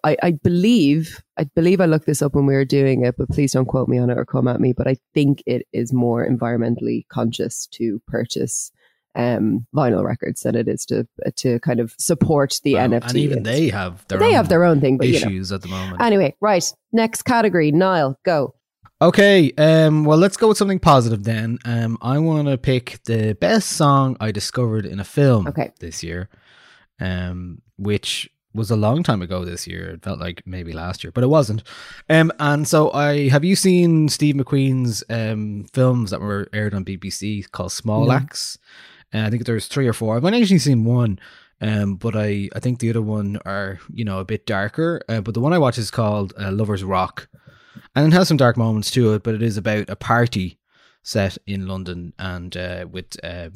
I, 0.02 0.16
I 0.22 0.30
believe, 0.32 1.22
I 1.36 1.44
believe 1.44 1.80
I 1.80 1.86
looked 1.86 2.06
this 2.06 2.20
up 2.22 2.34
when 2.34 2.46
we 2.46 2.54
were 2.54 2.64
doing 2.64 3.04
it, 3.04 3.14
but 3.16 3.28
please 3.28 3.52
don't 3.52 3.66
quote 3.66 3.88
me 3.88 3.98
on 3.98 4.10
it 4.10 4.18
or 4.18 4.24
come 4.24 4.48
at 4.48 4.60
me. 4.60 4.72
But 4.72 4.88
I 4.88 4.96
think 5.14 5.42
it 5.46 5.66
is 5.72 5.92
more 5.92 6.28
environmentally 6.28 7.06
conscious 7.08 7.66
to 7.72 8.02
purchase 8.08 8.72
um, 9.16 9.66
vinyl 9.74 10.04
records 10.04 10.42
than 10.42 10.54
it 10.54 10.68
is 10.68 10.84
to 10.86 11.06
to 11.36 11.58
kind 11.60 11.80
of 11.80 11.94
support 11.98 12.60
the 12.62 12.74
Well, 12.74 12.88
NFT. 12.90 13.08
and 13.08 13.16
even 13.16 13.42
they 13.42 13.68
have 13.70 14.06
their 14.08 14.18
they 14.18 14.26
own 14.28 14.32
have 14.34 14.48
their 14.48 14.64
own 14.64 14.80
thing, 14.80 14.98
but 14.98 15.06
you 15.08 15.14
know. 15.14 15.26
issues 15.26 15.50
at 15.52 15.62
the 15.62 15.68
moment. 15.68 16.00
Anyway, 16.02 16.34
right. 16.40 16.64
Next 16.92 17.22
category, 17.22 17.72
Niall, 17.72 18.18
go. 18.24 18.54
Okay, 19.02 19.52
um, 19.58 20.04
well, 20.06 20.16
let's 20.16 20.38
go 20.38 20.48
with 20.48 20.56
something 20.56 20.78
positive 20.78 21.24
then. 21.24 21.58
Um, 21.66 21.98
I 22.00 22.18
want 22.18 22.48
to 22.48 22.56
pick 22.56 22.98
the 23.04 23.34
best 23.34 23.70
song 23.72 24.16
I 24.20 24.30
discovered 24.32 24.86
in 24.86 25.00
a 25.00 25.04
film 25.04 25.46
Okay. 25.48 25.70
this 25.80 26.02
year, 26.02 26.30
um, 27.00 27.60
which 27.76 28.30
was 28.54 28.70
a 28.70 28.76
long 28.76 29.02
time 29.02 29.20
ago 29.20 29.44
this 29.44 29.66
year. 29.66 29.90
It 29.90 30.02
felt 30.02 30.18
like 30.18 30.42
maybe 30.46 30.72
last 30.72 31.04
year, 31.04 31.10
but 31.10 31.22
it 31.22 31.26
wasn't. 31.28 31.62
Um, 32.08 32.32
and 32.40 32.66
so 32.66 32.90
I 32.92 33.28
have 33.28 33.44
you 33.44 33.54
seen 33.54 34.08
Steve 34.08 34.34
McQueen's 34.36 35.04
um 35.10 35.66
films 35.74 36.10
that 36.10 36.22
were 36.22 36.48
aired 36.54 36.72
on 36.72 36.82
BBC 36.84 37.50
called 37.50 37.72
Small 37.72 38.06
No. 38.06 38.12
Axe? 38.12 38.56
I 39.12 39.30
think 39.30 39.44
there's 39.44 39.68
three 39.68 39.86
or 39.86 39.92
four. 39.92 40.16
I've 40.16 40.24
only 40.24 40.40
actually 40.40 40.58
seen 40.58 40.84
one. 40.84 41.18
Um, 41.60 41.96
but 41.96 42.14
I, 42.14 42.50
I 42.54 42.60
think 42.60 42.80
the 42.80 42.90
other 42.90 43.02
one 43.02 43.38
are 43.46 43.78
you 43.92 44.04
know 44.04 44.18
a 44.18 44.24
bit 44.24 44.46
darker. 44.46 45.00
Uh, 45.08 45.20
but 45.20 45.34
the 45.34 45.40
one 45.40 45.52
I 45.52 45.58
watch 45.58 45.78
is 45.78 45.90
called 45.90 46.34
uh, 46.38 46.52
Lovers 46.52 46.84
Rock, 46.84 47.28
and 47.94 48.06
it 48.06 48.16
has 48.16 48.28
some 48.28 48.36
dark 48.36 48.56
moments 48.56 48.90
to 48.92 49.14
it. 49.14 49.22
But 49.22 49.34
it 49.34 49.42
is 49.42 49.56
about 49.56 49.88
a 49.88 49.96
party 49.96 50.58
set 51.02 51.38
in 51.46 51.66
London 51.66 52.12
and 52.18 52.56
uh, 52.56 52.86
with 52.90 53.16
uh, 53.24 53.50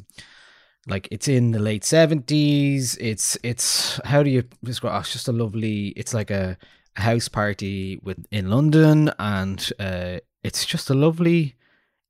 like 0.87 1.07
it's 1.11 1.27
in 1.27 1.51
the 1.51 1.59
late 1.59 1.83
seventies. 1.83 2.97
It's 2.97 3.37
it's 3.43 3.99
how 4.03 4.23
do 4.23 4.29
you 4.29 4.43
describe? 4.63 4.95
Oh, 4.95 4.99
it's 4.99 5.13
just 5.13 5.27
a 5.27 5.33
lovely. 5.33 5.89
It's 5.89 6.13
like 6.13 6.31
a, 6.31 6.57
a 6.95 7.01
house 7.01 7.27
party 7.27 7.99
with 8.01 8.25
in 8.31 8.49
London, 8.49 9.11
and 9.19 9.71
uh, 9.79 10.17
it's 10.43 10.65
just 10.65 10.89
a 10.89 10.95
lovely 10.95 11.55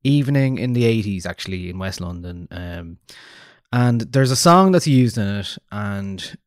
evening 0.04 0.58
in 0.58 0.74
the 0.74 0.86
eighties, 0.86 1.26
actually 1.26 1.70
in 1.70 1.80
West 1.80 2.02
London. 2.02 2.48
Um, 2.52 2.98
and 3.72 4.02
there's 4.02 4.32
a 4.32 4.36
song 4.36 4.72
that's 4.72 4.88
used 4.88 5.18
in 5.18 5.28
it, 5.28 5.58
and 5.72 6.38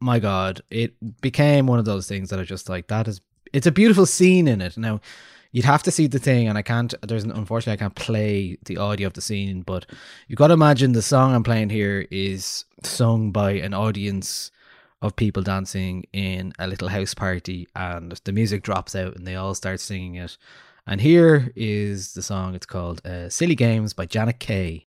my 0.00 0.18
God, 0.18 0.62
it 0.70 0.94
became 1.20 1.66
one 1.66 1.78
of 1.78 1.84
those 1.84 2.06
things 2.06 2.30
that 2.30 2.38
are 2.38 2.44
just 2.44 2.68
like 2.68 2.88
that 2.88 3.08
is. 3.08 3.20
It's 3.52 3.66
a 3.66 3.72
beautiful 3.72 4.04
scene 4.04 4.48
in 4.48 4.60
it. 4.60 4.76
Now, 4.76 5.00
you'd 5.52 5.64
have 5.64 5.84
to 5.84 5.92
see 5.92 6.08
the 6.08 6.18
thing, 6.18 6.48
and 6.48 6.58
I 6.58 6.62
can't. 6.62 6.92
There's 7.06 7.24
unfortunately 7.24 7.74
I 7.74 7.82
can't 7.84 7.94
play 7.94 8.58
the 8.64 8.78
audio 8.78 9.06
of 9.06 9.12
the 9.14 9.20
scene, 9.20 9.62
but 9.62 9.86
you've 10.26 10.38
got 10.38 10.48
to 10.48 10.54
imagine 10.54 10.92
the 10.92 11.02
song 11.02 11.34
I'm 11.34 11.44
playing 11.44 11.70
here 11.70 12.06
is 12.10 12.64
sung 12.82 13.30
by 13.30 13.52
an 13.52 13.72
audience 13.72 14.50
of 15.00 15.16
people 15.16 15.42
dancing 15.42 16.04
in 16.12 16.52
a 16.58 16.66
little 16.66 16.88
house 16.88 17.14
party, 17.14 17.68
and 17.76 18.20
the 18.24 18.32
music 18.32 18.62
drops 18.62 18.96
out, 18.96 19.14
and 19.14 19.26
they 19.26 19.36
all 19.36 19.54
start 19.54 19.80
singing 19.80 20.16
it. 20.16 20.36
And 20.86 21.00
here 21.00 21.50
is 21.56 22.12
the 22.12 22.22
song. 22.22 22.54
It's 22.54 22.66
called 22.66 23.04
uh, 23.06 23.30
"Silly 23.30 23.54
Games" 23.54 23.94
by 23.94 24.06
Janet 24.06 24.38
Kay. 24.38 24.86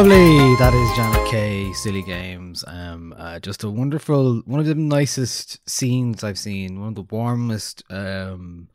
Lovely. 0.00 0.56
That 0.56 0.72
is 0.72 0.96
Janet 0.96 1.28
Kay, 1.28 1.74
Silly 1.74 2.00
Games. 2.00 2.64
Um, 2.66 3.14
uh, 3.18 3.38
just 3.38 3.64
a 3.64 3.68
wonderful, 3.68 4.40
one 4.46 4.58
of 4.58 4.64
the 4.64 4.74
nicest 4.74 5.60
scenes 5.68 6.24
I've 6.24 6.38
seen. 6.38 6.80
One 6.80 6.88
of 6.88 6.94
the 6.94 7.02
warmest 7.14 7.82
um, 7.90 8.68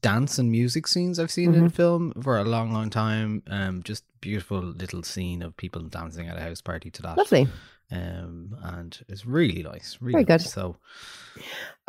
dance 0.00 0.38
and 0.38 0.50
music 0.50 0.86
scenes 0.86 1.18
I've 1.18 1.30
seen 1.30 1.52
in 1.52 1.68
film 1.68 2.14
for 2.22 2.38
a 2.38 2.44
long, 2.44 2.72
long 2.72 2.88
time. 2.88 3.42
Um, 3.48 3.82
just 3.82 4.04
beautiful 4.22 4.62
little 4.62 5.02
scene 5.02 5.42
of 5.42 5.54
people 5.58 5.82
dancing 5.82 6.28
at 6.28 6.38
a 6.38 6.40
house 6.40 6.62
party 6.62 6.90
to 6.92 7.02
that. 7.02 7.18
Lovely. 7.18 7.46
Um, 7.90 8.56
and 8.62 8.98
it's 9.10 9.26
really 9.26 9.62
nice. 9.62 9.98
Really 10.00 10.12
Very 10.12 10.24
good. 10.24 10.40
nice. 10.44 10.50
So 10.50 10.78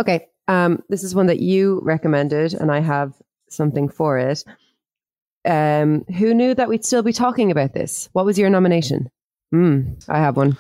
Okay. 0.02 0.28
Um, 0.50 0.84
this 0.90 1.06
is 1.06 1.16
one 1.16 1.28
that 1.28 1.40
you 1.40 1.80
recommended, 1.82 2.56
and 2.56 2.74
I 2.74 2.82
have 2.82 3.14
something 3.48 3.88
for 3.88 4.18
it. 4.18 4.44
Um, 5.46 6.06
who 6.06 6.34
knew 6.34 6.54
that 6.56 6.70
we'd 6.70 6.86
still 6.86 7.04
be 7.04 7.14
talking 7.14 7.52
about 7.52 7.74
this? 7.74 8.10
What 8.14 8.26
was 8.26 8.38
your 8.40 8.50
nomination? 8.50 9.10
Hmm, 9.52 9.94
I 10.10 10.20
have 10.20 10.38
one. 10.38 10.58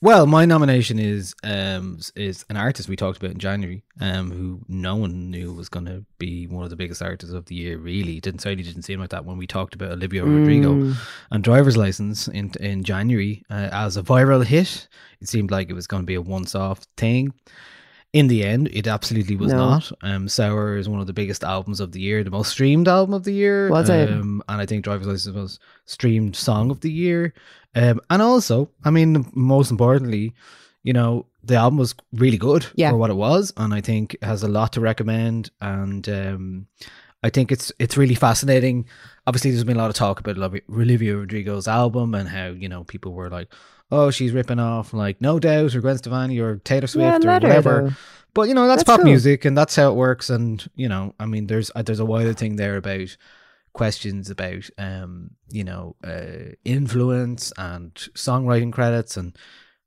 Well, 0.00 0.26
my 0.26 0.44
nomination 0.44 1.00
is 1.00 1.34
um 1.42 1.98
is 2.14 2.44
an 2.48 2.56
artist 2.56 2.88
we 2.88 2.94
talked 2.94 3.18
about 3.18 3.32
in 3.32 3.38
January, 3.38 3.82
um, 4.00 4.30
who 4.30 4.60
no 4.68 4.94
one 4.94 5.28
knew 5.28 5.52
was 5.52 5.68
going 5.68 5.86
to 5.86 6.04
be 6.20 6.46
one 6.46 6.62
of 6.62 6.70
the 6.70 6.76
biggest 6.76 7.02
artists 7.02 7.34
of 7.34 7.46
the 7.46 7.56
year. 7.56 7.78
Really, 7.78 8.20
didn't 8.20 8.40
certainly 8.40 8.62
didn't 8.62 8.82
seem 8.84 9.00
like 9.00 9.10
that 9.10 9.24
when 9.24 9.38
we 9.38 9.48
talked 9.48 9.74
about 9.74 9.90
Olivia 9.90 10.24
Rodrigo 10.24 10.72
Mm. 10.74 10.94
and 11.32 11.42
Driver's 11.42 11.76
License 11.76 12.28
in 12.28 12.52
in 12.60 12.84
January 12.84 13.42
uh, 13.50 13.70
as 13.72 13.96
a 13.96 14.02
viral 14.04 14.44
hit. 14.44 14.86
It 15.20 15.28
seemed 15.28 15.50
like 15.50 15.68
it 15.68 15.74
was 15.74 15.88
going 15.88 16.02
to 16.04 16.06
be 16.06 16.14
a 16.14 16.22
once 16.22 16.54
off 16.54 16.86
thing. 16.96 17.32
In 18.14 18.28
the 18.28 18.42
end, 18.42 18.68
it 18.72 18.86
absolutely 18.86 19.36
was 19.36 19.52
No. 19.52 19.58
not. 19.70 19.92
Um, 20.02 20.28
Sour 20.28 20.78
is 20.78 20.88
one 20.88 21.00
of 21.00 21.06
the 21.06 21.12
biggest 21.12 21.44
albums 21.44 21.78
of 21.78 21.92
the 21.92 22.00
year, 22.00 22.24
the 22.24 22.30
most 22.30 22.50
streamed 22.50 22.88
album 22.88 23.12
of 23.12 23.24
the 23.24 23.32
year. 23.34 23.68
Was 23.70 23.90
it? 23.90 24.10
Um, 24.10 24.42
and 24.48 24.60
I 24.62 24.66
think 24.66 24.82
Driver's 24.84 25.06
License 25.06 25.34
was 25.36 25.58
streamed 25.84 26.34
song 26.34 26.70
of 26.70 26.80
the 26.80 26.90
year. 26.90 27.34
Um, 27.74 28.00
and 28.08 28.22
also, 28.22 28.70
I 28.84 28.90
mean, 28.90 29.26
most 29.34 29.70
importantly, 29.70 30.32
you 30.84 30.94
know, 30.94 31.26
the 31.44 31.56
album 31.56 31.78
was 31.78 31.94
really 32.14 32.38
good 32.38 32.64
Yeah. 32.76 32.90
for 32.90 32.96
what 32.96 33.10
it 33.10 33.14
was, 33.16 33.52
and 33.58 33.74
I 33.74 33.82
think 33.82 34.14
it 34.14 34.24
has 34.24 34.42
a 34.42 34.48
lot 34.48 34.72
to 34.72 34.80
recommend. 34.80 35.50
And 35.60 36.08
um, 36.08 36.66
I 37.22 37.28
think 37.28 37.52
it's 37.52 37.72
it's 37.78 37.96
really 37.98 38.14
fascinating. 38.14 38.86
Obviously, 39.26 39.50
there's 39.50 39.64
been 39.64 39.76
a 39.76 39.80
lot 39.80 39.90
of 39.90 39.96
talk 39.96 40.18
about 40.18 40.38
Olivia 40.38 41.16
Rodrigo's 41.16 41.68
album 41.68 42.14
and 42.14 42.28
how 42.28 42.48
you 42.48 42.68
know 42.70 42.84
people 42.84 43.12
were 43.12 43.28
like, 43.28 43.48
"Oh, 43.90 44.10
she's 44.10 44.32
ripping 44.32 44.58
off 44.60 44.92
like 44.92 45.20
No 45.20 45.38
Doubt 45.38 45.74
or 45.74 45.80
Gwen 45.80 45.98
Stefani 45.98 46.38
or 46.38 46.56
Taylor 46.56 46.86
Swift 46.86 47.24
or 47.24 47.28
let 47.28 47.42
her, 47.42 47.48
whatever." 47.48 47.82
though. 47.88 47.94
But 48.34 48.48
you 48.48 48.54
know 48.54 48.66
that's, 48.68 48.80
That's 48.80 48.86
pop 48.90 49.00
cool. 49.00 49.06
music, 49.06 49.44
and 49.44 49.56
that's 49.56 49.74
how 49.74 49.90
it 49.90 49.94
works. 49.96 50.30
And 50.30 50.68
you 50.76 50.88
know, 50.88 51.14
I 51.18 51.26
mean, 51.26 51.46
there's 51.46 51.70
uh, 51.74 51.82
there's 51.82 51.98
a 52.00 52.04
wider 52.04 52.34
thing 52.34 52.56
there 52.56 52.76
about 52.76 53.16
questions 53.74 54.28
about 54.28 54.68
um 54.78 55.30
you 55.50 55.62
know 55.62 55.94
uh 56.02 56.52
influence 56.64 57.52
and 57.58 57.94
songwriting 58.14 58.72
credits 58.72 59.16
and 59.16 59.36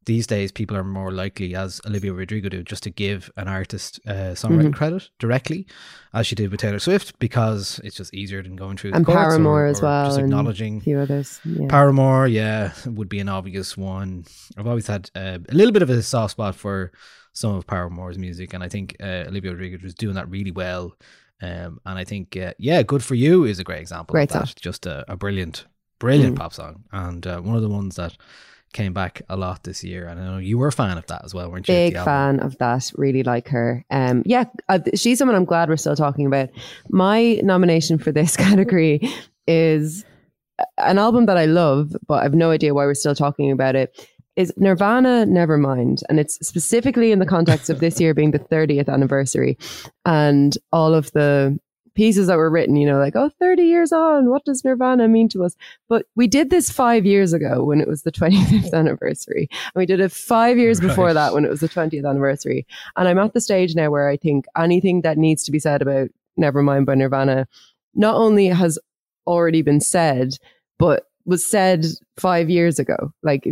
these 0.05 0.25
days 0.25 0.51
people 0.51 0.75
are 0.75 0.83
more 0.83 1.11
likely 1.11 1.53
as 1.55 1.79
olivia 1.85 2.11
rodrigo 2.11 2.49
did 2.49 2.65
just 2.65 2.83
to 2.83 2.89
give 2.89 3.31
an 3.37 3.47
artist 3.47 3.99
uh, 4.07 4.33
songwriting 4.33 4.69
Mhm. 4.71 4.73
credit 4.73 5.09
directly 5.19 5.67
as 6.13 6.25
she 6.25 6.35
did 6.35 6.49
with 6.49 6.59
taylor 6.59 6.79
swift 6.79 7.17
because 7.19 7.79
it's 7.83 7.95
just 7.95 8.13
easier 8.13 8.41
than 8.41 8.55
going 8.55 8.77
through 8.77 8.91
the 8.91 8.97
And 8.97 9.05
courts 9.05 9.17
or- 9.17 9.21
Paramore 9.29 9.65
as 9.67 9.79
or 9.79 9.83
well, 9.85 10.05
just 10.07 10.19
acknowledging 10.19 10.77
A 10.77 10.81
few 10.81 10.99
others. 10.99 11.39
Yeah. 11.45 11.67
Paramore, 11.69 12.27
yeah, 12.27 12.71
would 12.85 13.09
be 13.09 13.19
an 13.19 13.29
obvious 13.29 13.77
one. 13.77 14.25
I've 14.57 14.67
always 14.67 14.87
had 14.87 15.09
uh, 15.15 15.37
a 15.49 15.53
little 15.53 15.71
bit 15.71 15.83
of 15.83 15.89
a 15.89 16.01
soft 16.01 16.31
spot 16.31 16.55
for 16.55 16.91
some 17.33 17.53
of 17.55 17.65
Paramore's 17.67 18.17
music, 18.17 18.53
and 18.53 18.63
I 18.63 18.69
think 18.69 18.95
uh, 19.01 19.25
Olivia 19.27 19.51
Rodrigo 19.51 19.77
was 19.83 19.93
doing 19.95 20.15
that 20.15 20.29
really 20.29 20.51
well. 20.51 20.95
Um, 21.41 21.79
and 21.85 21.97
I 21.97 22.03
think, 22.03 22.35
uh, 22.37 22.53
yeah, 22.59 22.83
"Good 22.83 23.03
for 23.03 23.15
You" 23.15 23.45
is 23.45 23.57
a 23.59 23.63
great 23.63 23.79
example 23.81 24.13
Great 24.13 24.29
of 24.31 24.33
that. 24.41 24.47
song. 24.49 24.55
Just 24.59 24.85
a, 24.85 25.05
a 25.11 25.15
brilliant, 25.15 25.65
brilliant 25.99 26.35
Mm. 26.35 26.39
pop 26.39 26.53
song, 26.53 26.83
and 26.91 27.25
uh, 27.25 27.39
one 27.39 27.55
of 27.55 27.61
the 27.61 27.69
ones 27.69 27.95
that 27.95 28.17
came 28.73 28.93
back 28.93 29.21
a 29.29 29.35
lot 29.37 29.63
this 29.63 29.83
year. 29.83 30.07
And 30.07 30.19
I 30.19 30.25
know 30.25 30.37
you 30.37 30.57
were 30.57 30.67
a 30.67 30.71
fan 30.71 30.97
of 30.97 31.05
that 31.07 31.23
as 31.23 31.33
well, 31.33 31.49
weren't 31.49 31.67
you? 31.67 31.73
Big 31.73 31.93
fan 31.95 32.39
of 32.39 32.57
that. 32.57 32.91
Really 32.95 33.23
like 33.23 33.47
her. 33.49 33.85
Um, 33.89 34.23
yeah, 34.25 34.45
uh, 34.69 34.79
she's 34.95 35.17
someone 35.19 35.35
I'm 35.35 35.45
glad 35.45 35.69
we're 35.69 35.77
still 35.77 35.95
talking 35.95 36.25
about. 36.25 36.49
My 36.89 37.39
nomination 37.43 37.97
for 37.97 38.11
this 38.11 38.35
category 38.45 39.01
is 39.47 40.05
an 40.77 40.97
album 40.97 41.25
that 41.25 41.37
I 41.37 41.45
love, 41.45 41.95
but 42.07 42.23
I've 42.23 42.33
no 42.33 42.51
idea 42.51 42.73
why 42.73 42.85
we're 42.85 42.93
still 42.93 43.15
talking 43.15 43.51
about 43.51 43.75
it. 43.75 44.07
is 44.35 44.53
Nirvana 44.57 45.25
Nevermind. 45.27 46.03
And 46.09 46.19
it's 46.19 46.35
specifically 46.45 47.11
in 47.11 47.19
the 47.19 47.25
context 47.25 47.69
of 47.69 47.79
this 47.79 47.99
year 47.99 48.13
being 48.13 48.31
the 48.31 48.39
30th 48.39 48.87
anniversary 48.89 49.57
and 50.05 50.57
all 50.71 50.93
of 50.93 51.11
the 51.11 51.59
pieces 51.93 52.27
that 52.27 52.37
were 52.37 52.49
written, 52.49 52.75
you 52.75 52.87
know, 52.87 52.99
like, 52.99 53.15
oh, 53.15 53.29
30 53.39 53.63
years 53.63 53.91
on, 53.91 54.29
what 54.29 54.45
does 54.45 54.63
Nirvana 54.63 55.07
mean 55.07 55.29
to 55.29 55.43
us? 55.43 55.55
But 55.89 56.05
we 56.15 56.27
did 56.27 56.49
this 56.49 56.69
five 56.71 57.05
years 57.05 57.33
ago 57.33 57.63
when 57.63 57.81
it 57.81 57.87
was 57.87 58.03
the 58.03 58.11
25th 58.13 58.73
anniversary. 58.73 59.49
And 59.51 59.79
we 59.79 59.85
did 59.85 59.99
it 59.99 60.11
five 60.11 60.57
years 60.57 60.79
before 60.79 61.13
that 61.13 61.33
when 61.33 61.45
it 61.45 61.49
was 61.49 61.59
the 61.59 61.69
20th 61.69 62.07
anniversary. 62.07 62.65
And 62.95 63.07
I'm 63.07 63.19
at 63.19 63.33
the 63.33 63.41
stage 63.41 63.75
now 63.75 63.89
where 63.89 64.09
I 64.09 64.17
think 64.17 64.45
anything 64.57 65.01
that 65.01 65.17
needs 65.17 65.43
to 65.43 65.51
be 65.51 65.59
said 65.59 65.81
about 65.81 66.09
Nevermind 66.39 66.85
by 66.85 66.95
Nirvana 66.95 67.47
not 67.93 68.15
only 68.15 68.47
has 68.47 68.79
already 69.27 69.61
been 69.61 69.81
said, 69.81 70.37
but 70.79 71.07
was 71.25 71.45
said 71.45 71.85
five 72.17 72.49
years 72.49 72.79
ago, 72.79 73.13
like 73.21 73.47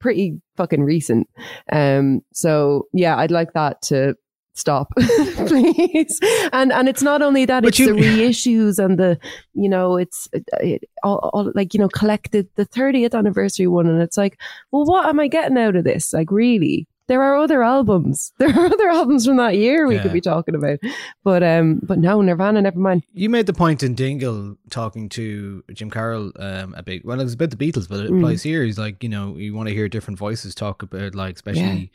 pretty 0.00 0.40
fucking 0.56 0.82
recent. 0.82 1.28
Um, 1.72 2.22
so 2.32 2.88
yeah, 2.92 3.16
I'd 3.16 3.30
like 3.30 3.54
that 3.54 3.80
to 3.82 4.16
stop, 4.54 4.92
please. 5.46 6.18
And 6.52 6.72
and 6.72 6.88
it's 6.88 7.02
not 7.02 7.22
only 7.22 7.44
that; 7.44 7.62
But 7.62 7.68
it's 7.68 7.78
you- 7.78 7.94
the 7.94 8.00
reissues 8.00 8.82
and 8.84 8.98
the 8.98 9.18
you 9.54 9.68
know 9.68 9.96
it's 9.96 10.28
it, 10.32 10.44
it, 10.60 10.84
all, 11.02 11.30
all 11.32 11.52
like 11.54 11.74
you 11.74 11.80
know 11.80 11.88
collected 11.88 12.48
the 12.56 12.64
thirtieth 12.64 13.14
anniversary 13.14 13.66
one, 13.66 13.86
and 13.86 14.00
it's 14.02 14.16
like, 14.16 14.38
well, 14.70 14.84
what 14.84 15.06
am 15.06 15.20
I 15.20 15.28
getting 15.28 15.58
out 15.58 15.76
of 15.76 15.84
this? 15.84 16.12
Like, 16.12 16.30
really? 16.30 16.86
There 17.06 17.22
are 17.22 17.36
other 17.36 17.62
albums. 17.62 18.32
There 18.38 18.48
are 18.48 18.64
other 18.64 18.88
albums 18.88 19.26
from 19.26 19.36
that 19.36 19.56
year 19.58 19.86
we 19.86 19.96
Yeah. 19.96 20.02
could 20.04 20.14
be 20.14 20.22
talking 20.22 20.54
about, 20.54 20.78
but 21.22 21.42
um, 21.42 21.80
but 21.82 21.98
no, 21.98 22.22
Nirvana, 22.22 22.62
never 22.62 22.78
mind. 22.78 23.02
You 23.12 23.28
made 23.28 23.44
the 23.44 23.52
point 23.52 23.82
in 23.82 23.94
Dingle 23.94 24.56
talking 24.70 25.10
to 25.10 25.62
Jim 25.74 25.90
Carroll 25.90 26.32
um, 26.38 26.72
about 26.74 27.04
well, 27.04 27.20
it 27.20 27.24
was 27.24 27.34
about 27.34 27.50
the 27.50 27.56
Beatles, 27.58 27.88
but 27.90 28.00
it 28.00 28.10
Mm. 28.10 28.18
applies 28.20 28.42
here. 28.42 28.64
He's 28.64 28.78
like, 28.78 29.02
you 29.02 29.10
know, 29.10 29.36
you 29.36 29.52
want 29.52 29.68
to 29.68 29.74
hear 29.74 29.86
different 29.86 30.18
voices 30.18 30.54
talk 30.54 30.82
about, 30.82 31.14
like, 31.14 31.34
especially 31.34 31.90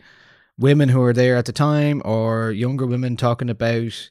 women 0.59 0.89
who 0.89 0.99
were 0.99 1.13
there 1.13 1.37
at 1.37 1.45
the 1.45 1.53
time 1.53 2.01
or 2.05 2.51
younger 2.51 2.85
women 2.85 3.17
talking 3.17 3.49
about 3.49 4.09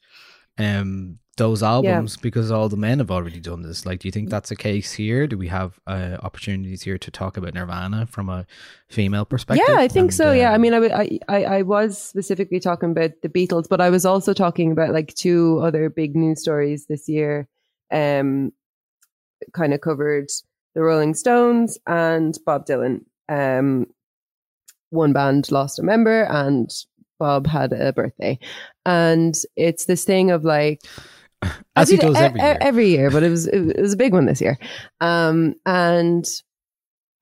um 0.59 1.19
those 1.39 1.63
albums 1.63 2.17
because 2.17 2.51
all 2.51 2.69
the 2.69 2.77
men 2.77 2.99
have 2.99 3.11
already 3.11 3.41
done 3.41 3.63
this. 3.63 3.87
Like, 3.87 4.01
do 4.01 4.09
you 4.09 4.13
think 4.13 4.29
that's 4.29 4.51
a 4.51 4.57
case 4.57 4.93
here? 4.93 5.27
Do 5.27 5.39
we 5.39 5.49
have 5.49 5.79
uh, 5.87 6.19
opportunities 6.23 6.83
here 6.83 6.99
to 6.99 7.11
talk 7.11 7.37
about 7.37 7.55
Nirvana 7.55 8.07
from 8.07 8.29
a 8.29 8.45
female 8.89 9.25
perspective? 9.25 9.65
Yeah, 9.69 9.77
I 9.79 9.89
think 9.89 10.07
And, 10.07 10.15
so. 10.15 10.33
yeah, 10.33 10.53
I 10.53 10.59
mean, 10.59 10.75
i 10.75 11.63
was 11.63 11.97
specifically 11.97 12.61
talking 12.61 12.91
about 12.91 13.13
the 13.23 13.29
Beatles, 13.29 13.69
but 13.69 13.81
I 13.81 13.89
was 13.89 14.05
also 14.05 14.35
talking 14.35 14.73
about 14.73 14.93
like 14.93 15.15
two 15.15 15.61
other 15.63 15.89
big 15.89 16.15
news 16.15 16.41
stories 16.41 16.87
this 16.87 17.09
year. 17.09 17.49
Um, 17.91 18.53
kind 19.53 19.73
of 19.73 19.81
covered 19.81 20.31
the 20.75 20.83
Rolling 20.83 21.15
Stones 21.15 21.79
and 21.87 22.37
Bob 22.45 22.67
Dylan. 22.67 23.05
Um, 23.29 23.87
one 24.91 25.13
band 25.13 25.51
lost 25.51 25.79
a 25.79 25.83
member, 25.83 26.23
and 26.25 26.71
Bob 27.19 27.47
had 27.47 27.73
a 27.73 27.93
birthday, 27.93 28.39
and 28.87 29.37
it's 29.57 29.87
this 29.87 30.05
thing 30.05 30.31
of 30.31 30.45
like 30.45 30.81
as 31.77 31.89
he 31.89 31.97
does 31.97 32.17
every 32.17 32.41
year. 32.41 32.59
every 32.61 32.89
year, 32.89 33.11
but 33.11 33.23
it 33.23 33.31
was 33.31 33.47
it 33.47 33.81
was 33.81 33.93
a 33.93 33.99
big 33.99 34.13
one 34.13 34.27
this 34.27 34.41
year. 34.41 34.59
Um, 35.01 35.55
and 35.67 36.27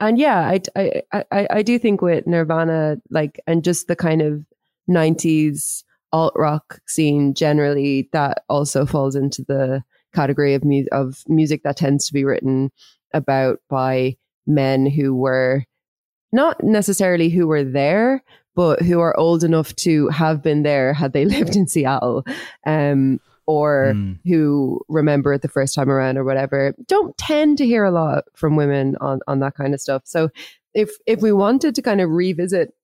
and 0.00 0.18
yeah, 0.18 0.40
I 0.40 0.60
I 0.76 1.24
I 1.30 1.46
I 1.50 1.62
do 1.62 1.78
think 1.78 2.02
with 2.02 2.26
Nirvana, 2.26 2.96
like, 3.10 3.40
and 3.46 3.64
just 3.64 3.88
the 3.88 3.96
kind 3.96 4.22
of 4.22 4.44
'90s 4.88 5.84
alt 6.12 6.34
rock 6.36 6.80
scene 6.86 7.34
generally, 7.34 8.08
that 8.12 8.44
also 8.48 8.86
falls 8.86 9.16
into 9.16 9.42
the 9.46 9.82
category 10.14 10.54
of 10.54 10.64
mu- 10.64 10.86
of 10.92 11.22
music 11.28 11.62
that 11.64 11.76
tends 11.76 12.06
to 12.06 12.12
be 12.12 12.24
written 12.24 12.70
about 13.12 13.60
by 13.68 14.16
men 14.46 14.86
who 14.86 15.14
were 15.14 15.64
not 16.32 16.62
necessarily 16.62 17.28
who 17.28 17.46
were 17.46 17.64
there, 17.64 18.22
but 18.54 18.82
who 18.82 19.00
are 19.00 19.16
old 19.18 19.44
enough 19.44 19.74
to 19.76 20.08
have 20.08 20.42
been 20.42 20.62
there 20.62 20.92
had 20.92 21.12
they 21.12 21.24
lived 21.36 21.56
in 21.56 21.66
Seattle. 21.66 22.24
Um, 22.66 23.20
or 23.48 23.92
Mm. 23.94 24.18
who 24.24 24.80
remember 24.88 25.32
it 25.32 25.40
the 25.42 25.46
first 25.48 25.72
time 25.72 25.88
around 25.88 26.18
or 26.18 26.24
whatever 26.24 26.74
don't 26.88 27.16
tend 27.16 27.56
to 27.58 27.64
hear 27.64 27.84
a 27.84 27.92
lot 27.92 28.24
from 28.34 28.56
women 28.56 28.96
on 29.00 29.20
on 29.28 29.38
that 29.38 29.54
kind 29.54 29.72
of 29.72 29.80
stuff 29.80 30.02
so 30.04 30.28
if 30.74 30.90
if 31.06 31.20
we 31.22 31.30
wanted 31.30 31.72
to 31.76 31.80
kind 31.80 32.00
of 32.00 32.10
revisit 32.10 32.74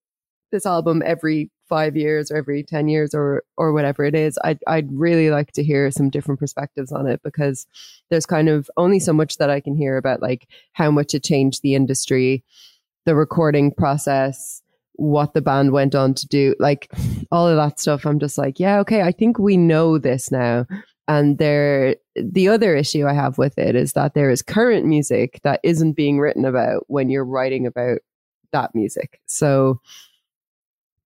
this 0.52 0.64
album 0.64 1.02
every 1.04 1.50
five 1.68 1.96
years 1.96 2.30
or 2.30 2.36
every 2.36 2.62
10 2.62 2.86
years 2.86 3.12
or 3.12 3.42
or 3.56 3.72
whatever 3.72 4.04
it 4.04 4.14
is 4.14 4.38
i'd, 4.44 4.60
I'd 4.68 4.92
really 4.92 5.30
like 5.30 5.50
to 5.54 5.64
hear 5.64 5.90
some 5.90 6.10
different 6.10 6.38
perspectives 6.38 6.92
on 6.92 7.08
it 7.08 7.20
because 7.24 7.66
there's 8.08 8.26
kind 8.26 8.48
of 8.48 8.70
only 8.76 9.00
so 9.00 9.12
much 9.12 9.38
that 9.38 9.50
i 9.50 9.58
can 9.58 9.74
hear 9.76 9.96
about 9.96 10.22
like 10.22 10.46
how 10.74 10.92
much 10.92 11.12
it 11.12 11.24
changed 11.24 11.62
the 11.62 11.74
industry 11.74 12.44
the 13.04 13.14
recording 13.14 13.72
process 13.72 14.62
what 14.94 15.34
the 15.34 15.40
band 15.40 15.72
went 15.72 15.94
on 15.94 16.14
to 16.14 16.26
do 16.28 16.54
like 16.58 16.90
all 17.32 17.48
of 17.48 17.56
that 17.56 17.80
stuff. 17.80 18.06
I'm 18.06 18.18
just 18.18 18.38
like 18.38 18.60
yeah 18.60 18.78
okay 18.80 19.02
i 19.02 19.12
think 19.12 19.38
we 19.38 19.56
know 19.56 19.98
this 19.98 20.30
now. 20.30 20.66
And 21.08 21.38
there 21.38 21.96
the 22.14 22.48
other 22.48 22.76
issue 22.76 23.06
i 23.06 23.12
have 23.12 23.38
with 23.38 23.58
it 23.58 23.74
is 23.74 23.94
that 23.94 24.14
there 24.14 24.30
is 24.30 24.42
current 24.42 24.86
music 24.86 25.40
that 25.44 25.60
isn't 25.62 25.94
being 25.94 26.18
written 26.20 26.44
about 26.44 26.84
when 26.88 27.10
you're 27.10 27.24
writing 27.24 27.66
about 27.66 27.98
that 28.52 28.74
music. 28.74 29.20
So 29.26 29.80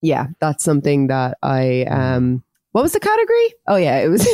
yeah 0.02 0.26
that's 0.40 0.62
something 0.62 1.06
that 1.06 1.38
i 1.42 1.84
um 1.84 2.44
what 2.76 2.82
was 2.82 2.92
the 2.92 3.00
category 3.00 3.54
oh 3.68 3.76
yeah 3.76 3.96
it 3.98 4.08
was 4.08 4.20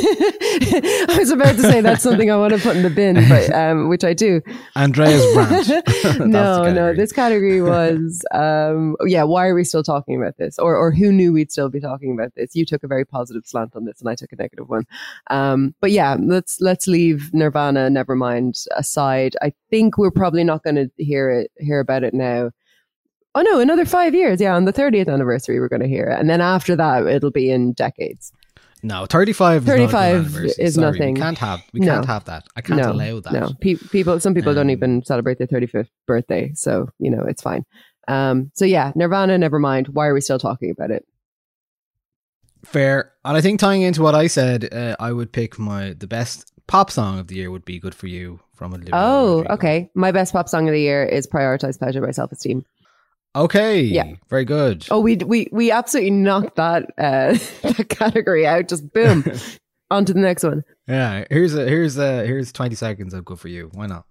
i 1.09 1.15
was 1.17 1.31
about 1.31 1.55
to 1.55 1.61
say 1.61 1.79
that's 1.79 2.03
something 2.03 2.29
i 2.29 2.35
want 2.35 2.53
to 2.53 2.59
put 2.59 2.75
in 2.75 2.83
the 2.83 2.89
bin 2.89 3.15
but 3.29 3.49
um 3.61 3.87
which 3.87 4.03
i 4.03 4.13
do 4.13 4.41
Andreas 4.75 5.21
the 5.33 6.25
no, 6.25 6.71
no. 6.71 6.93
This 6.93 7.11
category 7.11 7.61
was, 7.61 8.23
um, 8.33 8.95
yeah. 9.05 9.23
Why 9.23 9.47
are 9.47 9.55
we 9.55 9.63
still 9.63 9.83
talking 9.83 10.15
about 10.15 10.37
this, 10.37 10.57
or 10.59 10.75
or 10.75 10.91
who 10.91 11.11
knew 11.11 11.31
we'd 11.33 11.51
still 11.51 11.69
be 11.69 11.79
talking 11.79 12.13
about 12.13 12.33
this? 12.35 12.55
You 12.55 12.65
took 12.65 12.83
a 12.83 12.87
very 12.87 13.05
positive 13.05 13.43
slant 13.45 13.75
on 13.75 13.85
this, 13.85 13.99
and 13.99 14.09
I 14.09 14.15
took 14.15 14.31
a 14.31 14.35
negative 14.35 14.69
one. 14.69 14.85
Um, 15.29 15.75
but 15.79 15.91
yeah, 15.91 16.17
let's 16.19 16.59
let's 16.59 16.87
leave 16.87 17.33
Nirvana, 17.33 17.89
Nevermind 17.89 18.65
aside. 18.75 19.35
I 19.41 19.53
think 19.69 19.97
we're 19.97 20.11
probably 20.11 20.43
not 20.43 20.63
going 20.63 20.75
to 20.75 20.89
hear 20.97 21.29
it 21.29 21.51
hear 21.57 21.79
about 21.79 22.03
it 22.03 22.13
now. 22.13 22.51
Oh 23.35 23.41
no, 23.41 23.59
another 23.59 23.85
five 23.85 24.13
years. 24.13 24.39
Yeah, 24.39 24.55
on 24.55 24.65
the 24.65 24.71
thirtieth 24.71 25.07
anniversary, 25.07 25.59
we're 25.59 25.67
going 25.69 25.81
to 25.81 25.87
hear 25.87 26.05
it, 26.05 26.19
and 26.19 26.29
then 26.29 26.39
after 26.41 26.75
that, 26.75 27.05
it'll 27.07 27.31
be 27.31 27.49
in 27.49 27.73
decades. 27.73 28.31
No, 28.85 29.05
35 29.05 29.65
is 29.65 29.67
not 29.93 29.95
a 29.95 30.61
is 30.61 30.77
nothing. 30.77 31.13
We 31.13 31.19
can't 31.21 31.37
have 31.37 31.61
we 31.71 31.79
No. 31.79 31.93
can't 31.93 32.05
have 32.05 32.25
that. 32.25 32.43
I 32.57 32.61
can't 32.61 32.81
no, 32.81 32.91
allow 32.91 33.21
that. 33.21 33.31
No, 33.33 33.49
Pe- 33.61 33.75
people. 33.75 34.19
Some 34.19 34.33
people 34.33 34.53
don't 34.53 34.65
Um, 34.67 34.71
even 34.71 35.03
celebrate 35.05 35.37
their 35.37 35.47
thirty 35.47 35.67
fifth 35.67 35.89
birthday, 36.05 36.51
so 36.53 36.89
you 36.99 37.09
know 37.09 37.21
it's 37.23 37.41
fine. 37.41 37.63
Um, 38.09 38.51
so 38.53 38.65
yeah, 38.65 38.91
Nirvana, 38.95 39.37
never 39.37 39.57
mind. 39.57 39.87
Why 39.87 40.07
are 40.07 40.13
we 40.13 40.19
still 40.21 40.37
talking 40.39 40.69
about 40.69 40.91
it? 40.91 41.05
Fair. 42.65 43.11
And 43.25 43.35
I 43.37 43.41
think 43.41 43.59
tying 43.59 43.81
into 43.81 44.01
what 44.01 44.15
I 44.15 44.27
said, 44.27 44.73
uh, 44.73 44.95
I 44.99 45.11
would 45.11 45.31
pick 45.31 45.57
my 45.57 45.93
the 45.93 46.07
best 46.07 46.51
pop 46.67 46.91
song 46.91 47.19
of 47.19 47.27
the 47.27 47.35
year 47.35 47.51
would 47.51 47.65
be 47.65 47.79
"Good 47.79 47.95
for 47.95 48.07
You" 48.07 48.39
from 48.53 48.73
Olivia 48.73 48.91
Oh, 48.93 49.37
Rodrigo. 49.37 49.53
okay. 49.55 49.89
My 49.95 50.11
best 50.11 50.33
pop 50.33 50.47
song 50.49 50.67
of 50.67 50.73
the 50.73 50.79
year 50.81 51.03
is 51.03 51.25
"Prioritize 51.27 51.77
Pleasure" 51.79 52.01
by 52.01 52.11
Self 52.11 52.31
Esteem. 52.31 52.65
Okay. 53.35 53.81
Yeah. 53.81 54.13
Very 54.29 54.45
good. 54.45 54.85
Oh, 54.91 54.99
we 54.99 55.15
we 55.17 55.47
we 55.51 55.71
absolutely 55.71 56.11
knocked 56.11 56.55
that 56.57 56.91
uh, 56.97 57.33
that 57.63 57.87
category 57.89 58.45
out. 58.45 58.67
Just 58.67 58.91
boom, 58.93 59.23
on 59.91 60.05
to 60.05 60.13
the 60.13 60.19
next 60.19 60.43
one. 60.43 60.63
Yeah. 60.87 61.25
Here's 61.29 61.55
a 61.55 61.67
here's 61.67 61.97
a 61.97 62.25
here's 62.25 62.51
20 62.51 62.75
seconds 62.75 63.13
of 63.13 63.25
"Good 63.25 63.39
for 63.39 63.47
You." 63.47 63.69
Why 63.73 63.87
not? 63.87 64.05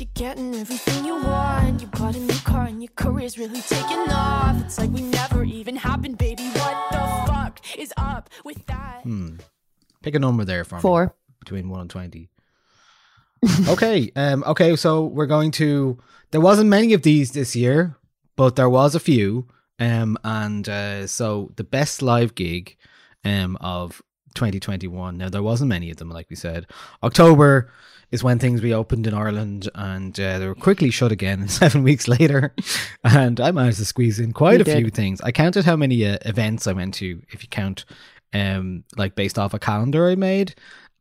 You're 0.00 0.08
getting 0.14 0.54
everything 0.54 1.04
you 1.04 1.14
want. 1.14 1.82
You 1.82 1.86
bought 1.88 2.16
a 2.16 2.20
new 2.20 2.38
car 2.44 2.64
and 2.64 2.82
your 2.82 2.90
career's 2.96 3.36
really 3.36 3.60
taking 3.60 3.98
off. 4.10 4.58
It's 4.64 4.78
like 4.78 4.90
we 4.90 5.02
never 5.02 5.44
even 5.44 5.76
happened, 5.76 6.16
baby. 6.16 6.44
What 6.44 6.90
the 6.90 7.30
fuck 7.30 7.60
is 7.78 7.92
up 7.98 8.30
with 8.42 8.64
that? 8.66 9.02
Hmm. 9.02 9.36
Pick 10.02 10.14
a 10.14 10.18
number 10.18 10.44
there 10.44 10.64
for 10.64 10.76
me. 10.76 10.80
Four. 10.80 11.14
between 11.40 11.68
1 11.68 11.80
and 11.80 11.90
20. 11.90 12.30
okay. 13.68 14.10
Um 14.16 14.42
okay, 14.46 14.74
so 14.76 15.04
we're 15.04 15.26
going 15.26 15.50
to 15.52 15.98
there 16.30 16.40
wasn't 16.40 16.70
many 16.70 16.94
of 16.94 17.02
these 17.02 17.32
this 17.32 17.54
year, 17.54 17.96
but 18.36 18.56
there 18.56 18.70
was 18.70 18.94
a 18.94 19.00
few. 19.00 19.48
Um 19.78 20.16
and 20.24 20.66
uh 20.66 21.06
so 21.06 21.52
the 21.56 21.64
best 21.64 22.00
live 22.00 22.34
gig 22.34 22.76
um 23.24 23.58
of 23.60 24.00
2021. 24.34 25.18
Now 25.18 25.28
there 25.28 25.42
wasn't 25.42 25.68
many 25.68 25.90
of 25.90 25.98
them, 25.98 26.08
like 26.08 26.30
we 26.30 26.36
said. 26.36 26.66
October 27.02 27.70
is 28.10 28.24
when 28.24 28.38
things 28.38 28.62
reopened 28.62 29.06
in 29.06 29.14
Ireland, 29.14 29.68
and 29.74 30.18
uh, 30.18 30.38
they 30.38 30.46
were 30.46 30.54
quickly 30.54 30.90
shut 30.90 31.12
again 31.12 31.48
seven 31.62 31.82
weeks 31.82 32.08
later. 32.08 32.54
And 33.04 33.40
I 33.40 33.50
managed 33.50 33.78
to 33.78 33.84
squeeze 33.84 34.18
in 34.18 34.32
quite 34.32 34.66
You 34.66 34.72
a 34.72 34.76
few 34.76 34.90
things. 34.90 35.20
I 35.20 35.32
counted 35.32 35.64
how 35.64 35.76
many 35.76 36.04
uh, 36.04 36.18
events 36.24 36.66
I 36.66 36.72
went 36.72 36.94
to, 36.94 37.22
if 37.30 37.42
you 37.42 37.48
count, 37.48 37.84
um, 38.32 38.84
like 38.96 39.14
based 39.14 39.38
off 39.38 39.54
a 39.54 39.58
calendar 39.58 40.08
I 40.08 40.16
made, 40.16 40.54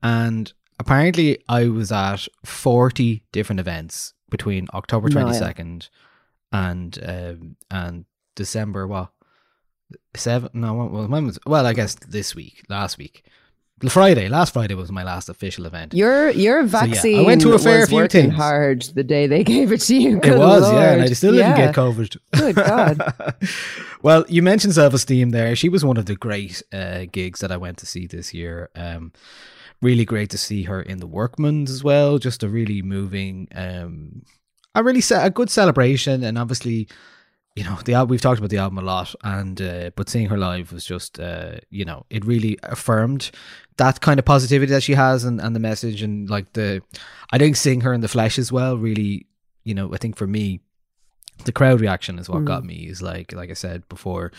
and 0.04 0.52
apparently 0.80 1.40
I 1.48 1.68
was 1.68 1.92
at 1.92 2.28
40 2.46 3.24
different 3.32 3.60
events 3.60 4.14
between 4.30 4.68
October 4.74 5.10
Niall. 5.10 5.34
22nd 5.34 5.90
and 6.52 7.00
um, 7.04 7.56
and 7.70 8.06
December 8.36 8.88
what 8.88 9.10
seven 10.16 10.50
no 10.54 10.74
well 10.74 11.08
when 11.08 11.26
was 11.26 11.40
well 11.46 11.66
I 11.66 11.74
guess 11.74 11.96
this 11.96 12.36
week 12.36 12.64
last 12.70 12.98
week 12.98 13.26
Friday 13.88 14.28
last 14.30 14.52
Friday 14.54 14.74
was 14.76 14.92
my 14.92 15.04
last 15.04 15.30
official 15.30 15.66
event 15.66 15.94
Your 15.94 16.30
your 16.32 16.62
yeah, 16.66 17.20
I 17.20 17.22
went 17.22 17.42
to 17.42 17.54
a 17.54 17.60
fair 17.60 17.88
few 17.88 18.08
things. 18.08 18.34
hard 18.34 18.82
the 18.94 19.04
day 19.04 19.28
they 19.28 19.44
gave 19.56 19.72
it 19.72 19.82
to 19.82 19.96
you. 19.96 20.18
it 20.18 20.24
Good 20.24 20.38
was 20.38 20.64
yeah 20.74 20.92
and 20.92 21.02
I 21.02 21.06
Lord. 21.06 21.16
still 21.18 21.32
didn't 21.34 21.58
Yeah. 21.58 21.66
get 21.68 21.76
COVID 21.76 22.18
Good 22.34 22.56
God. 22.56 23.14
well 24.02 24.26
you 24.28 24.42
mentioned 24.42 24.74
self 24.74 24.94
esteem 24.94 25.30
there 25.30 25.56
she 25.56 25.70
was 25.70 25.86
one 25.86 25.98
of 25.98 26.06
the 26.08 26.16
great 26.16 26.62
uh, 26.74 27.06
gigs 27.12 27.40
that 27.40 27.52
I 27.52 27.58
went 27.58 27.78
to 27.80 27.86
see 27.86 28.08
this 28.08 28.34
year 28.34 28.70
um 28.76 29.12
really 29.82 30.04
great 30.06 30.30
to 30.32 30.38
see 30.38 30.64
her 30.64 30.82
in 30.82 30.98
the 31.00 31.08
Workman's 31.08 31.72
as 31.72 31.84
well 31.84 32.18
just 32.18 32.44
a 32.44 32.50
really 32.50 32.82
moving 32.82 33.48
um 33.56 34.24
a 34.76 34.84
really 34.84 35.02
ce- 35.02 35.12
a 35.12 35.30
good 35.30 35.50
celebration 35.50 36.24
and 36.24 36.38
obviously 36.38 36.88
you 37.60 37.66
know 37.66 37.78
the 37.84 37.94
album 37.94 38.12
we've 38.12 38.22
talked 38.22 38.40
about 38.40 38.50
the 38.50 38.58
album 38.58 38.78
a 38.78 38.82
lot 38.82 39.14
and 39.22 39.62
uh, 39.62 39.92
but 39.98 40.08
seeing 40.08 40.30
her 40.30 40.38
live 40.38 40.72
was 40.72 40.86
just 40.86 41.20
uh, 41.20 41.58
you 41.70 41.84
know 41.84 42.06
it 42.10 42.24
really 42.24 42.58
affirmed 42.64 43.32
that 43.76 44.00
kind 44.00 44.18
of 44.18 44.26
positivity 44.26 44.72
that 44.72 44.82
she 44.82 44.94
has 44.94 45.26
and, 45.26 45.42
and 45.42 45.54
the 45.54 45.60
message 45.60 46.02
and 46.02 46.30
like 46.30 46.54
the 46.54 46.82
I 47.32 47.38
think 47.38 47.58
seeing 47.58 47.82
her 47.82 47.94
in 47.94 48.00
the 48.00 48.08
flesh 48.08 48.40
as 48.40 48.50
well 48.50 48.78
really 48.78 49.28
you 49.66 49.74
know 49.74 49.94
I 49.94 49.98
think 49.98 50.16
for 50.16 50.26
me 50.26 50.62
the 51.44 51.52
crowd 51.52 51.82
reaction 51.82 52.18
is 52.18 52.30
what 52.30 52.46
got 52.46 52.64
me 52.64 52.88
is 52.88 53.02
like 53.02 53.34
like 53.34 53.50
I 53.50 53.56
said 53.56 53.88
before 53.90 54.32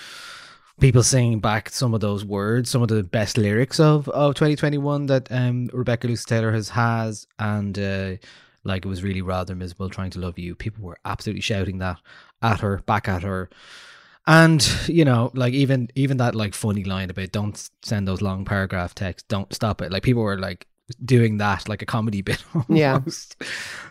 people 0.81 1.03
singing 1.03 1.41
back 1.41 1.69
some 1.69 1.93
of 1.93 2.01
those 2.01 2.25
words 2.25 2.71
some 2.71 2.83
of 2.83 2.89
the 2.89 3.03
best 3.03 3.37
lyrics 3.37 3.79
of 3.79 4.09
of 4.09 4.35
2021 4.35 5.07
that 5.07 5.31
um 5.31 5.69
Rebecca 5.75 6.07
Lucy 6.07 6.25
Taylor 6.27 6.53
has 6.53 6.71
has 6.71 7.27
and 7.39 7.79
uh 7.79 8.17
like 8.65 8.85
it 8.85 8.89
was 8.89 9.03
really 9.03 9.23
rather 9.23 9.55
miserable 9.55 9.89
trying 9.89 10.11
to 10.11 10.19
love 10.19 10.39
you. 10.39 10.55
People 10.55 10.85
were 10.85 10.99
absolutely 11.05 11.41
shouting 11.41 11.79
that 11.79 11.99
at 12.43 12.61
her 12.61 12.79
back 12.87 13.09
at 13.09 13.23
her. 13.23 13.49
And 14.27 14.67
you 14.87 15.05
know 15.05 15.31
like 15.35 15.55
even 15.55 15.89
even 15.95 16.19
that 16.19 16.35
like 16.35 16.55
funny 16.55 16.85
line 16.85 17.11
about 17.11 17.33
don't 17.33 17.71
send 17.83 18.07
those 18.07 18.23
long 18.23 18.45
paragraph 18.45 18.95
texts 18.95 19.27
don't 19.29 19.53
stop 19.53 19.83
it. 19.83 19.91
Like 19.91 20.03
people 20.03 20.23
were 20.23 20.39
like 20.39 20.67
doing 21.05 21.39
that 21.39 21.69
like 21.69 21.83
a 21.83 21.87
comedy 21.87 22.21
bit 22.29 22.45
Yeah. 22.69 23.01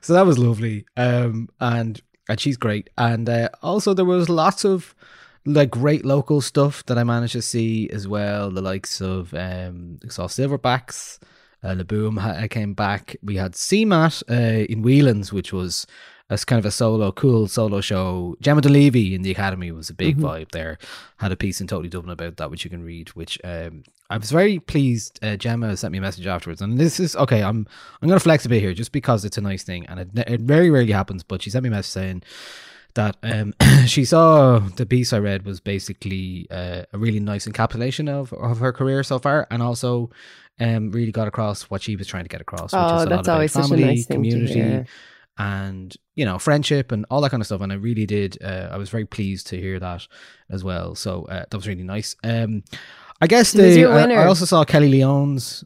so 0.02 0.14
that 0.14 0.26
was 0.26 0.38
lovely. 0.38 0.86
Um 0.96 1.50
and 1.60 2.00
and 2.30 2.40
she's 2.40 2.58
great. 2.58 2.90
And 2.98 3.28
uh, 3.28 3.50
also 3.64 3.94
there 3.94 4.06
was 4.06 4.30
lots 4.30 4.64
of 4.64 4.94
like 5.46 5.72
great 5.72 6.06
local 6.06 6.42
stuff 6.42 6.86
that 6.86 6.98
I 6.98 7.04
managed 7.04 7.34
to 7.34 7.42
see 7.42 7.90
as 7.90 8.08
well. 8.08 8.52
The 8.52 8.62
likes 8.62 9.02
of 9.02 9.34
um 9.34 10.00
I 10.06 10.10
saw 10.10 10.28
Silverbacks 10.28 11.18
uh, 11.64 11.70
Laboom 11.76 12.20
ha- 12.20 12.48
came 12.50 12.74
back. 12.74 13.18
We 13.24 13.36
had 13.38 13.54
CMAT 13.54 14.24
uh, 14.30 14.66
in 14.70 14.84
Whelan's 14.84 15.34
which 15.34 15.52
was 15.52 15.88
as 16.30 16.46
kind 16.46 16.60
of 16.60 16.65
a 16.65 16.72
solo, 16.72 17.12
cool 17.12 17.48
solo 17.48 17.82
show. 17.82 18.36
Gemma 18.42 18.62
Dunleavy 18.62 19.15
in 19.15 19.22
the 19.24 19.32
Academy 19.32 19.72
was 19.72 19.89
a 19.89 19.94
big 19.94 20.18
vibe 20.18 20.52
there. 20.52 20.78
Had 21.18 21.32
a 21.32 21.36
piece 21.36 21.60
in 21.60 21.68
Totally 21.68 21.89
Dublin 21.89 22.12
about 22.12 22.38
that, 22.38 22.52
which 22.52 22.63
you 22.63 22.70
can 22.70 22.84
read. 22.84 23.10
Which 23.10 23.39
um, 23.44 23.84
I 24.10 24.18
was 24.18 24.32
very 24.32 24.60
pleased. 24.60 25.20
Uh, 25.24 25.36
Gemma 25.38 25.76
sent 25.78 25.92
me 25.92 25.98
a 25.98 26.02
message 26.02 26.28
afterwards, 26.28 26.62
and 26.62 26.78
this 26.78 27.00
is 27.00 27.15
okay. 27.15 27.42
I'm 27.44 27.68
I'm 28.02 28.08
gonna 28.08 28.20
flex 28.20 28.46
a 28.46 28.50
bit 28.50 28.62
here, 28.62 28.74
just 28.74 28.92
because 28.92 29.26
it's 29.26 29.38
a 29.38 29.42
nice 29.42 29.63
thing, 29.63 29.86
and 29.88 30.00
it, 30.00 30.10
it 30.28 30.42
very 30.42 30.70
rarely 30.70 30.92
happens. 30.92 31.24
But 31.24 31.42
she 31.42 31.50
sent 31.50 31.63
me 31.63 31.70
a 31.70 31.72
message 31.72 31.92
saying 31.92 32.24
that 32.94 33.18
um, 33.24 33.54
she 33.86 34.06
saw 34.06 34.60
the 34.60 34.86
piece 34.86 35.13
I 35.13 35.20
read 35.20 35.46
was 35.46 35.60
basically 35.60 36.48
uh, 36.52 36.84
a 36.94 36.98
really 36.98 37.20
nice 37.20 37.48
encapsulation 37.48 38.10
of, 38.10 38.34
of 38.34 38.60
her 38.60 38.72
career 38.74 39.04
so 39.04 39.20
far, 39.20 39.48
and 39.52 39.62
also 39.63 40.10
um, 40.60 40.92
really 40.92 41.12
got 41.12 41.28
across 41.28 41.63
what 41.63 41.82
she 41.82 41.96
was 41.96 42.08
trying 42.08 42.24
to 42.24 42.30
get 42.30 42.42
across. 42.42 42.72
Which 42.74 42.80
Oh, 42.82 42.86
is 42.86 42.92
a 42.92 42.96
lot 43.06 43.10
that's 43.10 43.28
about 43.28 43.34
always 43.34 43.52
such 43.52 43.65
a 43.65 43.68
family, 43.70 43.84
nice 43.86 44.06
thing 44.06 44.24
to 44.24 44.30
community, 44.30 44.54
hear. 44.54 44.86
And 45.39 45.95
you 46.15 46.25
know 46.25 46.38
friendship 46.38 46.91
and 46.91 47.06
all 47.10 47.21
that 47.21 47.30
kind 47.32 47.39
of 47.41 47.47
stuff. 47.47 47.62
And 47.62 47.71
I 47.71 47.75
really 47.75 48.06
did. 48.06 48.38
Uh, 48.43 48.67
I 48.71 48.78
was 48.78 48.89
very 48.89 49.06
pleased 49.06 49.47
to 49.47 49.58
hear 49.58 49.80
that 49.80 50.06
as 50.49 50.63
well. 50.65 50.95
So 50.95 51.23
uh, 51.25 51.45
that 51.49 51.56
was 51.56 51.67
really 51.67 51.84
nice. 51.84 52.15
Um, 52.23 52.63
I 53.21 53.28
guess 53.28 53.54
the 53.54 53.86
I- 53.86 54.02
I 54.15 54.25
also 54.28 54.45
saw 54.45 54.65
Kelly 54.65 54.89
Lee 54.89 55.04
Owens. 55.04 55.63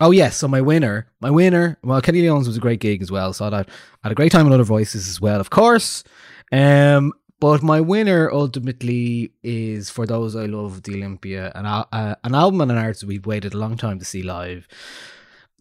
Oh 0.00 0.10
yes, 0.10 0.36
so 0.36 0.48
my 0.48 0.60
winner, 0.60 1.06
my 1.20 1.30
winner. 1.30 1.78
Well, 1.84 2.00
Kelly 2.00 2.22
Lee 2.22 2.28
Owens 2.30 2.48
was 2.48 2.56
a 2.56 2.60
great 2.60 2.80
gig 2.80 3.00
as 3.02 3.10
well. 3.12 3.32
Saw 3.32 3.50
that. 3.50 3.68
Had 4.02 4.10
a 4.12 4.14
great 4.16 4.32
time 4.32 4.44
with 4.46 4.54
other 4.54 4.64
voices 4.64 5.06
as 5.08 5.20
well, 5.20 5.38
of 5.40 5.50
course. 5.50 6.02
Um, 6.50 7.12
but 7.40 7.62
my 7.62 7.80
winner 7.80 8.30
ultimately 8.32 9.32
is 9.42 9.90
for 9.90 10.06
those 10.06 10.34
I 10.34 10.46
love 10.46 10.82
the 10.82 10.94
Olympia, 10.94 11.52
an 11.54 11.66
uh, 11.66 12.14
an 12.24 12.34
album 12.34 12.60
and 12.62 12.72
an 12.72 12.78
artist 12.78 13.04
we've 13.04 13.26
waited 13.26 13.52
a 13.54 13.58
long 13.58 13.76
time 13.76 13.98
to 13.98 14.04
see 14.04 14.22
live. 14.22 14.66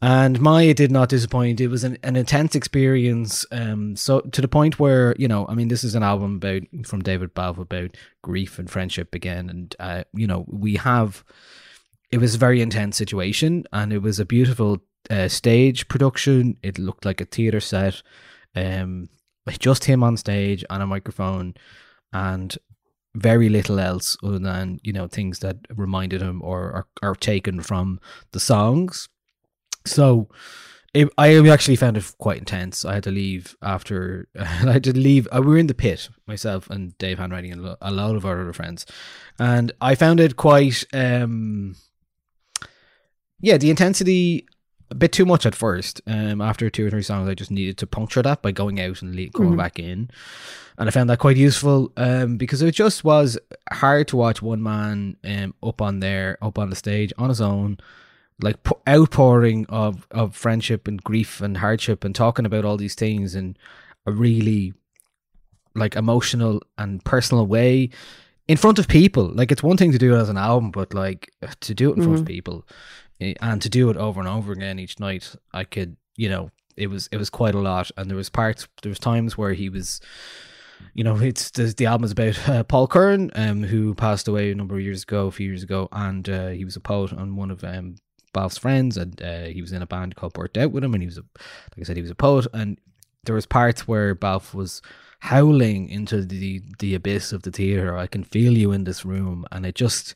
And 0.04 0.42
Maya 0.42 0.74
did 0.74 0.92
not 0.92 1.08
disappoint. 1.08 1.62
It 1.62 1.70
was 1.70 1.86
an, 1.86 1.98
an 2.04 2.18
intense 2.18 2.56
experience. 2.56 3.46
Um, 3.54 3.96
so 3.96 4.20
to 4.20 4.42
the 4.42 4.50
point 4.50 4.78
where 4.78 5.16
you 5.18 5.30
know, 5.30 5.46
I 5.48 5.56
mean, 5.56 5.70
this 5.70 5.86
is 5.86 5.96
an 5.96 6.04
album 6.04 6.36
about 6.36 6.64
from 6.86 7.02
David 7.02 7.34
Balfe 7.34 7.60
about 7.60 7.96
grief 8.22 8.60
and 8.60 8.70
friendship 8.70 9.16
again, 9.16 9.50
and 9.50 9.74
uh, 9.80 10.04
you 10.14 10.28
know, 10.28 10.44
we 10.50 10.76
have. 10.76 11.24
It 12.12 12.18
was 12.18 12.36
a 12.36 12.38
very 12.38 12.62
intense 12.62 12.98
situation, 12.98 13.64
and 13.72 13.94
it 13.94 14.00
was 14.00 14.20
a 14.20 14.26
beautiful 14.26 14.84
uh, 15.10 15.30
stage 15.30 15.88
production. 15.88 16.58
It 16.62 16.78
looked 16.78 17.06
like 17.06 17.22
a 17.22 17.26
theater 17.26 17.62
set. 17.62 18.02
Um, 18.58 19.08
just 19.58 19.86
him 19.86 20.04
on 20.04 20.18
stage 20.18 20.66
on 20.70 20.82
a 20.82 20.86
microphone, 20.86 21.54
and 22.12 22.58
very 23.16 23.48
little 23.48 23.80
else 23.80 24.18
other 24.22 24.40
than 24.40 24.82
you 24.84 24.92
know 24.92 25.08
things 25.08 25.40
that 25.40 25.60
reminded 25.74 26.22
him 26.22 26.42
or 26.44 26.74
are, 26.74 26.88
are 27.02 27.16
taken 27.16 27.62
from 27.62 28.02
the 28.34 28.42
songs. 28.42 29.08
So 29.86 30.30
it, 30.94 31.10
I 31.18 31.36
actually 31.50 31.76
found 31.76 31.98
it 31.98 32.14
quite 32.20 32.38
intense. 32.38 32.86
I 32.86 32.94
had 32.96 33.04
to 33.04 33.12
leave 33.12 33.56
after 33.62 34.28
I 34.40 34.44
had 34.74 34.84
to 34.86 34.94
leave. 34.98 35.28
uh, 35.32 35.42
We 35.42 35.48
were 35.48 35.58
in 35.58 35.68
the 35.68 35.74
pit 35.74 36.10
myself 36.28 36.70
and 36.70 36.98
Dave 36.98 37.18
Handwriting 37.20 37.52
and 37.52 37.76
a 37.82 37.92
lot 37.92 38.16
of 38.16 38.26
our 38.26 38.42
other 38.42 38.54
friends, 38.54 38.86
and 39.40 39.72
I 39.82 39.96
found 39.96 40.20
it 40.20 40.36
quite. 40.36 40.86
um 40.94 41.76
Yeah, 43.40 43.58
the 43.58 43.70
intensity 43.70 44.46
a 44.92 44.96
bit 44.96 45.12
too 45.12 45.26
much 45.26 45.46
at 45.46 45.56
first. 45.56 46.02
Um, 46.06 46.40
after 46.40 46.70
two 46.70 46.86
or 46.86 46.90
three 46.92 47.02
songs, 47.02 47.28
I 47.28 47.34
just 47.34 47.50
needed 47.52 47.78
to 47.80 47.88
puncture 47.88 48.22
that 48.22 48.42
by 48.44 48.52
going 48.52 48.80
out 48.80 49.02
and 49.02 49.16
le- 49.16 49.30
coming 49.32 49.58
back 49.58 49.80
in, 49.80 50.10
and 50.78 50.88
I 50.88 50.92
found 50.92 51.10
that 51.10 51.18
quite 51.20 51.38
useful. 51.38 51.92
Um, 51.98 52.38
because 52.38 52.62
it 52.62 52.76
just 52.76 53.04
was 53.04 53.38
hard 53.72 54.08
to 54.10 54.18
watch 54.18 54.42
one 54.44 54.62
man 54.62 55.18
um 55.24 55.56
up 55.64 55.82
on 55.82 56.00
there, 56.00 56.38
up 56.42 56.60
on 56.60 56.70
the 56.70 56.76
stage 56.76 57.12
on 57.18 57.30
his 57.30 57.42
own, 57.42 57.80
like 58.42 58.58
outpouring 58.88 59.66
of 59.70 60.08
of 60.12 60.36
friendship 60.36 60.88
and 60.88 61.04
grief 61.04 61.42
and 61.42 61.58
hardship 61.58 62.04
and 62.04 62.16
talking 62.16 62.46
about 62.46 62.66
all 62.66 62.78
these 62.78 62.96
things 62.96 63.36
in 63.36 63.56
a 64.06 64.12
really 64.12 64.74
like 65.76 65.96
emotional 65.96 66.62
and 66.78 67.04
personal 67.04 67.48
way 67.48 67.90
in 68.48 68.58
front 68.58 68.80
of 68.80 68.88
people. 68.88 69.26
Like 69.34 69.52
it's 69.52 69.64
one 69.64 69.78
thing 69.78 69.92
to 69.92 69.98
do 69.98 70.16
it 70.16 70.20
as 70.20 70.30
an 70.30 70.38
album, 70.38 70.72
but 70.72 70.94
like 70.94 71.32
to 71.62 71.74
do 71.74 71.92
it 71.92 71.98
in 71.98 72.04
front 72.04 72.20
of 72.20 72.26
people 72.26 72.68
eh, 73.22 73.34
and 73.42 73.62
to 73.62 73.70
do 73.70 73.90
it 73.90 73.98
over 73.98 74.20
and 74.20 74.30
over 74.30 74.52
again 74.52 74.80
each 74.80 75.00
night, 75.00 75.36
I 75.54 75.64
could, 75.64 75.98
you 76.16 76.30
know, 76.30 76.52
it 76.76 76.88
was 76.88 77.08
it 77.12 77.18
was 77.18 77.30
quite 77.30 77.56
a 77.56 77.60
lot. 77.60 77.92
And 77.98 78.10
there 78.10 78.18
was 78.18 78.30
parts, 78.30 78.68
there 78.82 78.90
was 78.90 79.00
times 79.00 79.38
where 79.38 79.54
he 79.54 79.70
was. 79.70 80.02
You 80.96 81.06
know, 81.06 81.16
it's 81.16 81.50
the, 81.52 81.68
the 81.68 81.86
album 81.86 82.04
is 82.04 82.12
about 82.12 82.50
uh, 82.50 82.64
Paul 82.66 82.88
Curran, 82.90 83.32
um, 83.36 83.64
who 83.64 83.96
passed 83.96 84.28
away 84.28 84.52
a 84.52 84.56
number 84.56 84.76
of 84.76 84.82
years 84.82 85.04
ago, 85.04 85.28
a 85.28 85.32
few 85.32 85.48
years 85.48 85.64
ago, 85.64 85.88
and 85.94 86.28
uh, 86.28 86.50
he 86.50 86.66
was 86.66 86.76
a 86.76 86.82
poet 86.82 87.14
and 87.14 87.38
one 87.38 87.52
of 87.52 87.64
um, 87.64 87.96
Balfe's 88.34 88.58
friends, 88.58 88.98
and 88.98 89.22
uh, 89.22 89.46
he 89.46 89.62
was 89.62 89.72
in 89.72 89.82
a 89.82 89.88
band 89.88 90.16
called 90.16 90.34
Burnt 90.34 90.58
Out 90.58 90.72
with 90.72 90.84
him, 90.84 90.94
and 90.94 91.02
he 91.02 91.08
was 91.08 91.18
a, 91.18 91.22
like 91.22 91.80
I 91.80 91.84
said, 91.84 91.96
he 91.96 92.02
was 92.02 92.12
a 92.12 92.16
poet, 92.16 92.48
and 92.54 92.80
there 93.24 93.36
was 93.36 93.46
parts 93.46 93.88
where 93.88 94.16
Balf 94.16 94.54
was 94.54 94.82
howling 95.20 95.88
into 95.88 96.26
the 96.26 96.62
the 96.80 96.96
abyss 96.96 97.32
of 97.32 97.44
the 97.44 97.52
theater. 97.52 97.98
I 97.98 98.08
can 98.08 98.24
feel 98.24 98.58
you 98.58 98.72
in 98.72 98.84
this 98.84 99.06
room, 99.06 99.46
and 99.52 99.66
it 99.66 99.76
just 99.76 100.16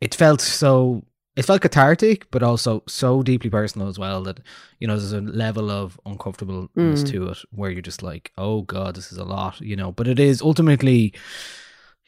it 0.00 0.14
felt 0.14 0.40
so 0.40 1.04
it 1.36 1.44
felt 1.44 1.62
cathartic, 1.62 2.30
but 2.30 2.42
also 2.42 2.82
so 2.86 3.22
deeply 3.22 3.48
personal 3.48 3.88
as 3.88 3.98
well 3.98 4.22
that 4.24 4.40
you 4.80 4.86
know 4.86 4.98
there's 4.98 5.12
a 5.12 5.20
level 5.20 5.70
of 5.70 5.98
uncomfortableness 6.04 7.02
to 7.04 7.28
it 7.28 7.38
where 7.52 7.70
you're 7.70 7.80
just 7.80 8.02
like, 8.02 8.32
oh 8.36 8.62
god, 8.62 8.96
this 8.96 9.12
is 9.12 9.18
a 9.18 9.24
lot, 9.24 9.60
you 9.60 9.76
know. 9.76 9.92
But 9.92 10.08
it 10.08 10.18
is 10.18 10.42
ultimately 10.42 11.14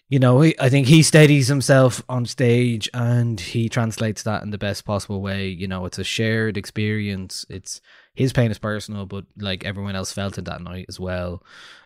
you 0.09 0.19
know, 0.19 0.43
I 0.43 0.69
think 0.69 0.87
he 0.87 1.03
steadies 1.03 1.49
himself 1.49 2.03
on 2.09 2.27
stage 2.27 2.89
and 2.93 3.41
he 3.41 3.69
translates 3.69 4.23
that 4.25 4.43
in 4.43 4.51
the 4.51 4.59
best 4.59 4.85
possible 4.85 5.23
way. 5.23 5.49
You 5.49 5.67
know, 5.67 5.87
it's 5.87 5.99
a 5.99 6.05
shared 6.05 6.57
experience. 6.57 7.47
It's 7.49 7.81
his 8.15 8.33
pain 8.33 8.51
is 8.51 8.59
personal, 8.59 9.07
but 9.07 9.25
like 9.39 9.65
everyone 9.65 9.97
else 9.97 10.13
felt 10.13 10.39
it 10.39 10.45
that 10.45 10.63
night 10.63 10.87
as 10.89 11.01
well. 11.01 11.43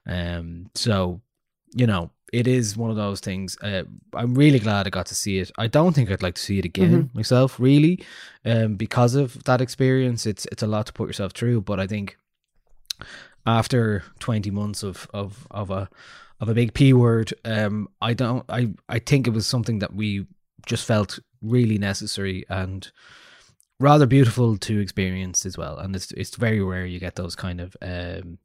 Um, 0.06 0.70
so 0.74 1.20
you 1.74 1.86
know, 1.86 2.10
it 2.32 2.46
is 2.46 2.76
one 2.76 2.90
of 2.90 2.96
those 2.96 3.20
things. 3.20 3.56
Uh, 3.62 3.84
I'm 4.14 4.34
really 4.34 4.58
glad 4.58 4.86
I 4.86 4.90
got 4.90 5.06
to 5.06 5.14
see 5.14 5.38
it. 5.38 5.50
I 5.56 5.66
don't 5.66 5.94
think 5.94 6.10
I'd 6.10 6.22
like 6.22 6.34
to 6.34 6.42
see 6.42 6.58
it 6.58 6.64
again 6.64 7.10
myself, 7.14 7.58
really, 7.58 8.04
um, 8.44 8.76
because 8.76 9.14
of 9.14 9.42
that 9.44 9.60
experience. 9.60 10.26
It's 10.26 10.46
it's 10.52 10.62
a 10.62 10.66
lot 10.66 10.86
to 10.86 10.92
put 10.92 11.08
yourself 11.08 11.32
through, 11.32 11.62
but 11.62 11.80
I 11.80 11.86
think 11.86 12.18
after 13.46 14.04
20 14.18 14.50
months 14.50 14.82
of 14.82 15.08
of 15.14 15.46
of 15.50 15.70
a 15.70 15.88
of 16.40 16.48
a 16.48 16.54
big 16.54 16.74
p 16.74 16.92
word, 16.92 17.32
um, 17.44 17.88
I 18.00 18.14
don't. 18.14 18.44
I 18.48 18.74
I 18.88 18.98
think 18.98 19.26
it 19.26 19.32
was 19.32 19.46
something 19.46 19.80
that 19.80 19.94
we 19.94 20.26
just 20.66 20.84
felt 20.84 21.18
really 21.42 21.78
necessary 21.78 22.44
and 22.48 22.90
rather 23.80 24.06
beautiful 24.06 24.56
to 24.58 24.80
experience 24.80 25.46
as 25.46 25.56
well. 25.56 25.78
And 25.78 25.94
it's 25.96 26.12
it's 26.12 26.36
very 26.36 26.60
rare 26.60 26.86
you 26.86 26.98
get 27.00 27.16
those 27.16 27.34
kind 27.36 27.60
of 27.60 27.76
um, 27.82 28.38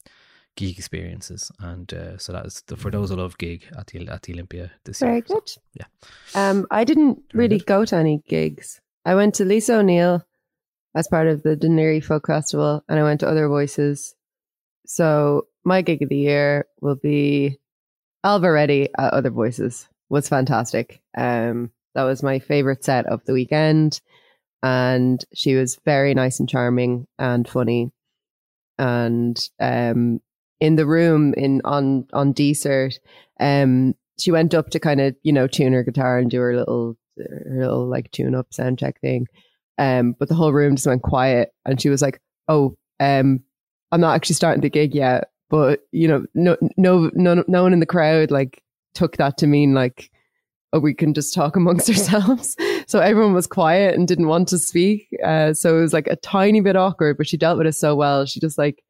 gig 0.56 0.78
experiences. 0.78 1.52
And 1.60 1.92
uh, 1.94 2.18
so 2.18 2.34
that's 2.34 2.62
the, 2.62 2.78
for 2.78 2.92
those 2.92 3.10
who 3.10 3.16
love 3.18 3.38
gig 3.38 3.66
at 3.78 3.88
the 3.88 4.08
at 4.08 4.24
the 4.24 4.34
Olympia 4.34 4.72
this 4.86 5.00
Very 5.00 5.16
year. 5.16 5.24
Very 5.28 5.40
good. 5.40 5.52
yeah. 5.74 5.86
Um, 6.36 6.66
I 6.72 6.84
didn't 6.84 7.24
Very 7.32 7.44
really 7.46 7.58
good. 7.60 7.68
go 7.68 7.86
to 7.86 7.96
any 7.96 8.24
gigs. 8.28 8.82
I 9.06 9.16
went 9.16 9.36
to 9.36 9.46
Lisa 9.46 9.78
O'Neill 9.80 10.26
as 10.96 11.08
part 11.08 11.28
of 11.28 11.44
the 11.44 11.56
Dún 11.58 11.72
Laoghaire 11.72 12.04
Folk 12.04 12.28
Festival, 12.28 12.84
and 12.88 13.00
I 13.00 13.04
went 13.04 13.20
to 13.22 13.28
Other 13.28 13.48
Voices. 13.48 14.16
So 14.86 15.48
my 15.64 15.82
gig 15.82 16.02
of 16.04 16.10
the 16.10 16.18
year 16.18 16.66
will 16.82 16.96
be 16.96 17.60
Ailbhe 18.26 18.54
Reddy 18.54 18.90
at 18.98 19.14
Other 19.14 19.30
Voices. 19.30 19.88
Was 20.10 20.30
fantastic. 20.30 21.02
Um, 21.18 21.72
that 21.96 22.04
was 22.04 22.24
my 22.24 22.40
favorite 22.40 22.84
set 22.84 23.06
of 23.08 23.24
the 23.26 23.34
weekend, 23.34 24.02
and 24.62 25.24
she 25.34 25.56
was 25.56 25.80
very 25.86 26.14
nice 26.14 26.40
and 26.40 26.50
charming 26.50 27.08
and 27.18 27.48
funny. 27.48 27.92
And 28.78 29.38
um, 29.60 30.20
in 30.60 30.76
the 30.76 30.86
room 30.86 31.34
in 31.36 31.62
on 31.66 32.08
on 32.14 32.34
DCert, 32.34 33.00
um, 33.40 33.96
she 34.20 34.32
went 34.32 34.54
up 34.54 34.70
to 34.70 34.80
kind 34.80 35.02
of 35.02 35.16
you 35.24 35.34
know 35.34 35.48
tune 35.48 35.74
her 35.74 35.84
guitar 35.84 36.18
and 36.18 36.30
do 36.30 36.40
her 36.40 36.56
little 36.56 36.98
her 37.18 37.60
little 37.60 37.88
like 37.88 38.12
tune 38.12 38.36
up 38.36 38.54
sound 38.54 38.80
check 38.80 39.00
thing 39.02 39.28
um 39.78 40.16
but 40.18 40.30
the 40.30 40.36
whole 40.36 40.54
room 40.54 40.76
just 40.76 40.88
went 40.88 41.02
quiet 41.02 41.50
and 41.66 41.82
she 41.82 41.90
was 41.90 42.02
like 42.02 42.20
oh 42.48 42.76
um 43.00 43.44
i'm 43.92 44.02
not 44.02 44.16
actually 44.16 44.36
starting 44.36 44.62
the 44.62 44.70
gig 44.70 44.96
yet 44.96 45.30
but 45.54 45.82
you 45.92 46.08
know 46.08 46.26
no 46.34 46.58
no 46.78 47.12
no 47.14 47.44
no 47.48 47.64
one 47.64 47.74
in 47.74 47.80
the 47.80 47.86
crowd 47.86 48.32
like 48.32 48.64
took 48.96 49.18
that 49.18 49.38
to 49.38 49.46
mean 49.46 49.76
like 49.76 50.10
oh 50.74 50.80
we 50.80 50.96
can 50.96 51.14
just 51.14 51.34
talk 51.34 51.56
amongst 51.56 51.88
ourselves 51.94 52.56
so 52.88 53.00
everyone 53.00 53.34
was 53.34 53.46
quiet 53.46 53.94
and 53.94 54.08
didn't 54.08 54.28
want 54.28 54.48
to 54.48 54.58
speak 54.58 55.08
uh 55.24 55.54
so 55.54 55.78
it 55.78 55.82
was 55.82 55.94
like 55.94 56.08
a 56.08 56.16
tiny 56.16 56.60
bit 56.60 56.76
awkward 56.76 57.18
but 57.18 57.28
she 57.28 57.38
dealt 57.38 57.60
with 57.60 57.68
it 57.68 57.74
so 57.74 57.96
well 57.96 58.26
she 58.26 58.40
just 58.40 58.58
like 58.58 58.84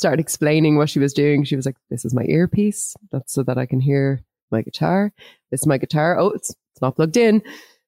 started 0.00 0.18
explaining 0.18 0.78
what 0.78 0.88
she 0.88 0.98
was 0.98 1.12
doing. 1.12 1.44
She 1.44 1.56
was 1.56 1.66
like, 1.66 1.76
"This 1.90 2.04
is 2.04 2.14
my 2.14 2.24
earpiece. 2.24 2.96
That's 3.12 3.32
so 3.32 3.42
that 3.44 3.58
I 3.58 3.66
can 3.66 3.80
hear 3.80 4.24
my 4.50 4.62
guitar. 4.62 5.12
This 5.50 5.60
is 5.60 5.66
my 5.66 5.78
guitar. 5.78 6.18
Oh, 6.18 6.30
it's 6.30 6.50
it's 6.50 6.80
not 6.80 6.96
plugged 6.96 7.18
in. 7.18 7.42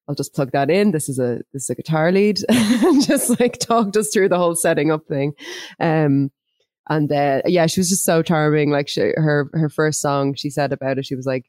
I'll 0.07 0.15
just 0.15 0.35
plug 0.35 0.53
that 0.53 0.71
in. 0.71 0.93
This 0.93 1.09
is 1.09 1.19
a 1.19 1.41
this 1.53 1.65
is 1.65 1.71
a 1.71 1.75
guitar 1.75 2.13
lead." 2.13 2.39
and 2.49 3.05
just 3.05 3.41
like 3.41 3.59
talked 3.59 3.97
us 3.97 4.11
through 4.13 4.29
the 4.29 4.39
whole 4.39 4.55
setting 4.55 4.93
up 4.93 5.07
thing. 5.07 5.33
Um, 5.81 6.31
and 6.89 7.11
uh, 7.13 7.43
yeah, 7.47 7.67
she 7.67 7.81
was 7.81 7.89
just 7.89 8.05
so 8.05 8.23
charming. 8.23 8.71
Like 8.71 8.89
she, 8.89 9.01
her 9.01 9.49
her 9.53 9.69
first 9.69 10.01
song, 10.01 10.35
she 10.35 10.51
said 10.51 10.73
about 10.73 10.99
it. 10.99 11.07
She 11.07 11.15
was 11.15 11.27
like, 11.27 11.47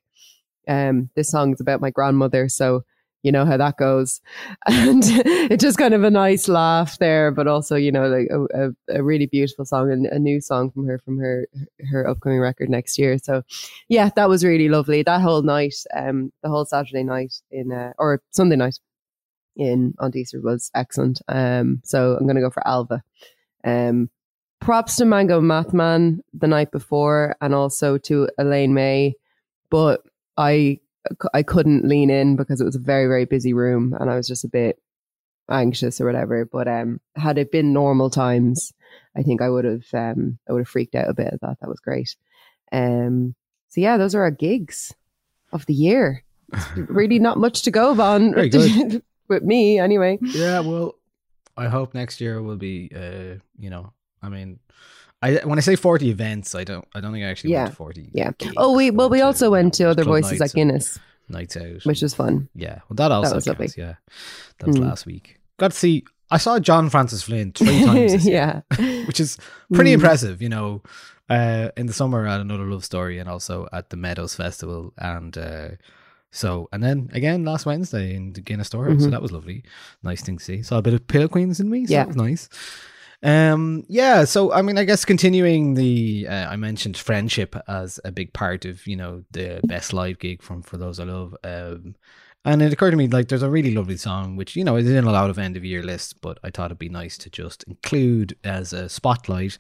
um, 0.68 1.10
"This 1.16 1.32
song 1.32 1.54
is 1.54 1.62
about 1.62 1.82
my 1.82 1.90
grandmother." 1.90 2.50
So 2.50 2.84
you 3.24 3.32
know 3.32 3.46
how 3.46 3.58
that 3.58 3.78
goes. 3.78 4.22
And 4.68 5.02
it's 5.06 5.64
just 5.64 5.78
kind 5.78 5.94
of 5.94 6.04
a 6.04 6.12
nice 6.12 6.48
laugh 6.48 6.98
there, 7.00 7.32
but 7.32 7.48
also, 7.48 7.76
you 7.76 7.92
know, 7.92 8.08
like 8.08 8.28
a, 8.30 8.68
a, 8.68 9.00
a 9.00 9.04
really 9.04 9.26
beautiful 9.26 9.66
song 9.66 9.92
and 9.92 10.06
a 10.08 10.20
new 10.20 10.42
song 10.42 10.72
from 10.72 10.86
her 10.86 11.00
from 11.00 11.18
her 11.18 11.48
her 11.90 12.08
upcoming 12.08 12.40
record 12.40 12.70
next 12.70 13.00
year. 13.00 13.18
So 13.18 13.44
yeah, 13.90 14.10
that 14.16 14.30
was 14.30 14.44
really 14.44 14.70
lovely. 14.70 15.04
That 15.04 15.22
whole 15.22 15.42
night, 15.42 15.76
um, 15.96 16.32
the 16.44 16.50
whole 16.50 16.66
Saturday 16.66 17.04
night 17.04 17.34
in 17.50 17.72
uh, 17.72 17.94
or 17.98 18.22
Sunday 18.32 18.58
night 18.58 18.80
in 19.56 19.94
on 20.00 20.12
was 20.44 20.70
excellent. 20.76 21.22
Um, 21.28 21.82
so 21.84 22.18
I'm 22.20 22.28
gonna 22.28 22.42
go 22.42 22.52
for 22.52 22.64
Ailbhe. 22.66 23.02
Um 23.64 24.10
props 24.64 24.96
to 24.96 25.06
Mango 25.06 25.42
Mathman 25.42 26.20
the 26.34 26.48
night 26.48 26.72
before 26.72 27.36
and 27.42 27.54
also 27.54 27.98
to 28.00 28.30
Elaine 28.38 28.74
Mai. 28.74 29.14
But 29.70 30.02
I 30.38 30.80
I 31.34 31.44
couldn't 31.44 31.86
lean 31.86 32.10
in 32.10 32.38
because 32.38 32.62
it 32.62 32.66
was 32.66 32.76
a 32.76 32.80
very 32.80 33.08
very 33.08 33.26
busy 33.26 33.54
room 33.54 33.96
and 34.00 34.10
I 34.10 34.16
was 34.16 34.28
just 34.28 34.46
a 34.46 34.50
bit 34.50 34.80
anxious 35.50 36.00
or 36.00 36.06
whatever. 36.06 36.46
But 36.46 36.68
um, 36.68 37.02
had 37.16 37.38
it 37.38 37.52
been 37.52 37.74
normal 37.74 38.10
times, 38.10 38.72
I 39.18 39.22
think 39.22 39.42
I 39.42 39.50
would 39.50 39.66
have 39.66 39.86
um 39.94 40.40
I 40.48 40.54
would 40.54 40.62
have 40.62 40.70
freaked 40.70 40.96
out 40.96 41.10
a 41.10 41.14
bit. 41.14 41.34
I 41.34 41.38
thought 41.38 41.60
that 41.60 41.70
was 41.70 41.80
great. 41.80 42.16
Um, 42.72 43.36
so 43.70 43.82
yeah, 43.82 43.98
those 43.98 44.16
are 44.16 44.22
our 44.22 44.32
gigs 44.32 44.94
of 45.52 45.66
the 45.66 45.74
year. 45.74 46.24
really 46.76 47.20
not 47.20 47.38
much 47.38 47.64
to 47.64 47.72
go 47.72 48.00
on 48.00 48.32
with 49.28 49.44
me 49.44 49.80
anyway. 49.80 50.20
Yeah, 50.22 50.60
well, 50.60 50.96
I 51.58 51.68
hope 51.68 51.94
next 51.94 52.22
year 52.22 52.42
will 52.42 52.58
be. 52.58 52.92
Uh, 52.96 53.40
you 53.58 53.70
know, 53.70 53.92
I 54.24 54.30
mean, 54.30 54.60
I 55.22 55.36
when 55.44 55.58
I 55.60 55.62
say 55.62 55.76
forty 55.76 56.10
events, 56.10 56.56
I 56.56 56.64
don't. 56.64 56.88
I 56.96 57.02
don't 57.02 57.12
think 57.14 57.24
I 57.26 57.28
actually 57.30 57.52
Yeah, 57.52 57.64
went 57.64 57.72
to 57.72 57.76
forty. 57.76 58.10
Yeah. 58.14 58.32
gigs. 58.38 58.54
Oh, 58.58 58.76
we 58.76 58.90
well 58.92 59.10
we 59.10 59.22
also 59.22 59.52
went 59.52 59.74
to 59.76 59.86
other 59.90 60.04
voices 60.04 60.42
at 60.42 60.54
Guinness, 60.54 60.98
nights 61.30 61.56
out, 61.58 61.84
which 61.86 62.02
was 62.02 62.14
fun. 62.14 62.50
yeah. 62.56 62.80
Well, 62.90 62.96
that 62.96 63.12
also 63.12 63.36
was 63.36 63.48
lovely. 63.48 63.68
counts. 63.68 63.78
Yeah, 63.78 63.96
that 64.60 64.68
was 64.68 64.78
Mm. 64.78 64.86
last 64.86 65.06
week. 65.06 65.40
Got 65.58 65.72
to 65.72 65.78
see. 65.78 66.06
I 66.32 66.38
saw 66.38 66.58
John 66.60 66.90
Francis 66.90 67.22
Flynn 67.24 67.52
three 67.52 67.84
times. 67.86 68.14
This 68.14 68.26
year, 68.26 68.64
yeah. 68.80 69.06
which 69.06 69.20
is 69.20 69.38
pretty 69.74 69.92
Mm. 69.92 69.96
impressive. 69.96 70.42
You 70.42 70.50
know, 70.50 70.82
uh, 71.30 71.70
in 71.78 71.86
the 71.86 71.94
summer 71.94 72.26
at 72.26 72.40
another 72.42 72.66
love 72.66 72.84
story, 72.84 73.20
and 73.20 73.30
also 73.30 73.68
at 73.72 73.90
the 73.92 73.98
Meadows 73.98 74.36
Festival, 74.36 74.94
and 74.98 75.38
uh, 75.38 75.70
so 76.32 76.68
and 76.74 76.82
then 76.84 77.10
again 77.14 77.46
last 77.46 77.66
Wednesday 77.68 78.16
in 78.16 78.34
the 78.34 78.42
Guinness 78.42 78.68
store. 78.68 78.88
So 79.00 79.08
Mhm. 79.08 79.12
that 79.12 79.22
was 79.22 79.32
lovely, 79.32 79.64
nice 80.02 80.22
thing 80.22 80.38
to 80.38 80.44
see. 80.44 80.64
Saw 80.64 80.80
a 80.80 80.82
bit 80.82 80.94
of 80.96 81.06
Pillow 81.08 81.28
Queens 81.28 81.60
in 81.60 81.70
me. 81.70 81.86
So 81.86 81.94
Yeah. 81.94 82.00
that 82.00 82.08
was 82.08 82.18
nice. 82.18 82.50
Um, 83.24 83.86
yeah. 83.88 84.26
So 84.26 84.52
I 84.52 84.62
mean, 84.62 84.78
I 84.78 84.84
guess 84.84 85.06
continuing 85.06 85.76
the 85.76 86.28
uh, 86.30 86.48
I 86.50 86.58
mentioned 86.58 86.98
friendship 86.98 87.56
as 87.68 88.00
a 88.04 88.12
big 88.12 88.34
part 88.34 88.66
of 88.66 88.86
you 88.86 88.98
know 88.98 89.24
the 89.32 89.62
best 89.64 89.94
live 89.94 90.20
gig 90.20 90.42
from 90.42 90.62
for 90.62 90.78
those 90.78 91.00
I 91.00 91.06
love. 91.06 91.36
Um, 91.44 91.96
and 92.46 92.62
it 92.62 92.74
occurred 92.74 92.92
to 92.92 92.98
me 92.98 93.08
like 93.08 93.30
there's 93.30 93.42
a 93.42 93.50
really 93.50 93.74
lovely 93.74 93.96
song 93.96 94.36
which 94.36 94.58
you 94.58 94.66
know 94.66 94.76
is 94.76 94.90
in 94.90 95.06
a 95.06 95.12
lot 95.12 95.30
of 95.30 95.40
end 95.40 95.56
of 95.56 95.64
year 95.64 95.82
lists, 95.82 96.12
but 96.12 96.38
I 96.44 96.50
thought 96.50 96.66
it'd 96.66 96.80
be 96.80 96.90
nice 96.90 97.18
to 97.20 97.30
just 97.30 97.64
include 97.64 98.38
as 98.44 98.74
a 98.74 98.90
spotlight. 98.90 99.58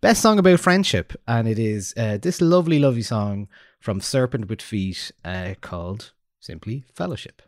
Best 0.00 0.22
song 0.22 0.38
about 0.38 0.60
friendship, 0.60 1.12
and 1.26 1.48
it 1.48 1.58
is 1.58 1.92
uh, 1.96 2.18
this 2.22 2.40
lovely, 2.40 2.78
lovely 2.78 3.02
song 3.02 3.48
from 3.80 4.00
Serpent 4.00 4.48
with 4.48 4.62
Feet 4.62 5.10
uh, 5.24 5.54
called 5.60 6.12
simply 6.40 6.84
Fellowship. 6.94 7.42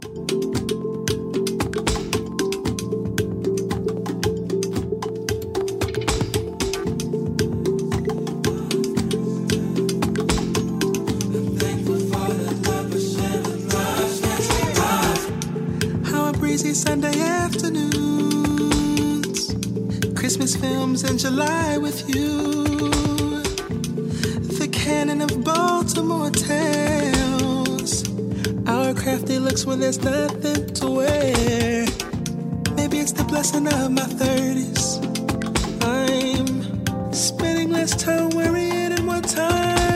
Breezy 16.55 16.73
Sunday 16.73 17.19
afternoons, 17.21 17.91
Christmas 20.15 20.55
films 20.55 21.03
in 21.03 21.19
July 21.19 21.79
with 21.79 22.09
you, 22.09 22.63
the 24.61 24.69
canon 24.71 25.21
of 25.21 25.43
Baltimore 25.43 26.31
tales, 26.31 28.05
our 28.69 28.95
crafty 28.95 29.41
looks 29.41 29.67
when 29.67 29.81
there's 29.81 29.99
nothing 29.99 30.73
to 30.75 30.91
wear. 30.91 31.87
Maybe 32.77 33.01
it's 33.01 33.11
the 33.11 33.25
blessing 33.25 33.67
of 33.67 33.91
my 33.91 34.05
thirties. 34.05 35.01
I'm 35.83 37.13
spending 37.13 37.71
less 37.73 37.97
time 37.97 38.31
worrying 38.31 38.93
and 38.93 39.05
more 39.05 39.23
time 39.23 39.94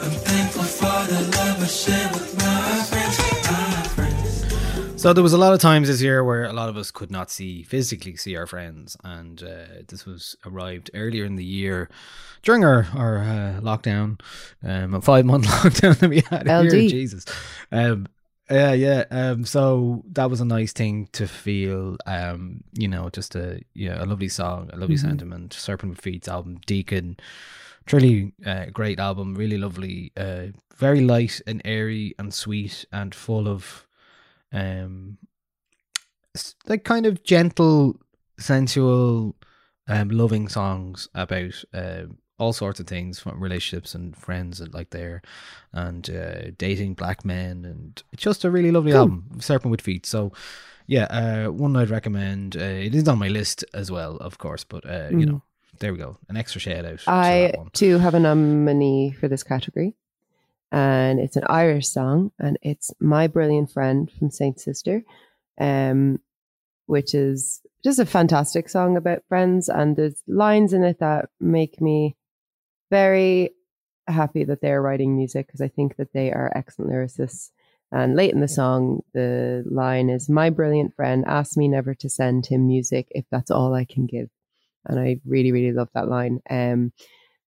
I'm 0.00 0.10
thankful 0.24 0.62
for 0.62 1.06
the 1.06 1.20
love 1.36 1.62
I 1.62 1.66
share 1.66 2.08
with 2.14 2.34
my 2.38 2.82
friends. 2.88 3.26
So 5.06 5.12
there 5.12 5.22
was 5.22 5.34
a 5.34 5.38
lot 5.38 5.52
of 5.52 5.60
times 5.60 5.88
this 5.88 6.00
year 6.00 6.24
where 6.24 6.44
a 6.46 6.52
lot 6.54 6.70
of 6.70 6.78
us 6.78 6.90
could 6.90 7.10
not 7.10 7.30
see 7.30 7.62
physically 7.62 8.16
see 8.16 8.34
our 8.36 8.46
friends, 8.46 8.96
and 9.04 9.42
uh, 9.42 9.82
this 9.86 10.06
was 10.06 10.34
arrived 10.46 10.90
earlier 10.94 11.26
in 11.26 11.36
the 11.36 11.44
year 11.44 11.90
during 12.42 12.64
our 12.64 12.88
our 12.94 13.18
uh, 13.18 13.60
lockdown, 13.60 14.18
um, 14.64 14.94
a 14.94 15.00
five 15.02 15.26
month 15.26 15.46
lockdown 15.48 15.98
that 15.98 16.08
we 16.08 16.22
had 16.30 16.48
LD. 16.48 16.72
here. 16.72 16.88
Jesus, 16.88 17.26
um, 17.70 18.06
yeah, 18.50 18.72
yeah. 18.72 19.04
Um, 19.10 19.44
so 19.44 20.04
that 20.12 20.30
was 20.30 20.40
a 20.40 20.44
nice 20.44 20.72
thing 20.72 21.08
to 21.12 21.26
feel. 21.26 21.96
Um, 22.06 22.64
you 22.72 22.88
know, 22.88 23.08
just 23.10 23.34
a 23.34 23.60
yeah, 23.74 24.02
a 24.02 24.06
lovely 24.06 24.28
song, 24.28 24.70
a 24.72 24.76
lovely 24.76 24.96
sentiment. 24.96 25.52
Serpent 25.52 25.90
with 25.90 26.00
Feet's 26.00 26.28
album, 26.28 26.60
Deacon. 26.66 27.16
Truly 27.86 28.32
uh, 28.44 28.66
great 28.72 28.98
album, 28.98 29.34
really 29.34 29.58
lovely, 29.58 30.12
uh, 30.16 30.46
very 30.76 31.00
light 31.00 31.40
and 31.46 31.62
airy 31.64 32.14
and 32.18 32.32
sweet 32.32 32.84
and 32.92 33.14
full 33.14 33.48
of 33.48 33.86
um 34.52 35.18
like 36.66 36.84
kind 36.84 37.06
of 37.06 37.24
gentle 37.24 37.98
sensual 38.38 39.34
um 39.88 40.08
loving 40.08 40.48
songs 40.48 41.08
about 41.14 41.64
uh, 41.74 42.04
all 42.38 42.52
sorts 42.52 42.80
of 42.80 42.86
things 42.86 43.18
from 43.18 43.42
relationships 43.42 43.94
and 43.94 44.16
friends 44.16 44.60
and 44.60 44.74
like 44.74 44.90
there 44.90 45.22
and 45.72 46.10
uh, 46.10 46.50
dating 46.58 46.94
black 46.94 47.24
men 47.24 47.64
and 47.64 48.02
it's 48.12 48.22
just 48.22 48.44
a 48.44 48.50
really 48.50 48.70
lovely 48.70 48.92
album 48.92 49.24
serpent 49.40 49.70
with 49.70 49.80
feet. 49.80 50.06
So 50.06 50.32
yeah 50.88 51.06
uh 51.06 51.50
one 51.50 51.76
i'd 51.76 51.90
recommend 51.90 52.56
uh, 52.56 52.60
it 52.60 52.94
is 52.94 53.08
on 53.08 53.18
my 53.18 53.26
list 53.26 53.64
as 53.74 53.90
well 53.90 54.18
of 54.18 54.38
course 54.38 54.62
but 54.62 54.88
uh 54.88 55.08
you 55.10 55.26
know 55.26 55.42
there 55.78 55.92
we 55.92 55.98
go. 55.98 56.16
An 56.28 56.36
extra 56.36 56.60
shout 56.60 56.84
out 56.84 57.02
I 57.06 57.52
too 57.72 57.98
have 57.98 58.14
a 58.14 58.20
nominee 58.20 59.12
for 59.12 59.28
this 59.28 59.42
category, 59.42 59.94
and 60.72 61.20
it's 61.20 61.36
an 61.36 61.44
Irish 61.48 61.88
song, 61.88 62.32
and 62.38 62.58
it's 62.62 62.92
"My 63.00 63.26
Brilliant 63.26 63.70
Friend" 63.70 64.10
from 64.10 64.30
Saint 64.30 64.60
Sister, 64.60 65.02
um, 65.58 66.20
which 66.86 67.14
is 67.14 67.60
just 67.84 67.98
a 67.98 68.06
fantastic 68.06 68.68
song 68.68 68.96
about 68.96 69.24
friends, 69.28 69.68
and 69.68 69.96
there's 69.96 70.22
lines 70.26 70.72
in 70.72 70.82
it 70.82 70.98
that 71.00 71.28
make 71.40 71.80
me 71.80 72.16
very 72.90 73.50
happy 74.06 74.44
that 74.44 74.60
they're 74.60 74.82
writing 74.82 75.16
music 75.16 75.46
because 75.46 75.60
I 75.60 75.68
think 75.68 75.96
that 75.96 76.12
they 76.12 76.30
are 76.32 76.52
excellent 76.54 76.92
lyricists. 76.92 77.50
And 77.92 78.16
late 78.16 78.32
in 78.34 78.40
the 78.40 78.48
song, 78.48 79.02
the 79.14 79.64
line 79.70 80.10
is, 80.10 80.28
"My 80.28 80.50
brilliant 80.50 80.94
friend 80.94 81.24
asked 81.26 81.56
me 81.56 81.68
never 81.68 81.94
to 81.94 82.08
send 82.08 82.46
him 82.46 82.66
music 82.66 83.06
if 83.10 83.24
that's 83.30 83.50
all 83.50 83.74
I 83.74 83.84
can 83.84 84.06
give." 84.06 84.28
and 84.88 85.00
I 85.00 85.20
really, 85.26 85.52
really 85.52 85.72
love 85.72 85.88
that 85.94 86.08
line. 86.08 86.40
Um, 86.48 86.92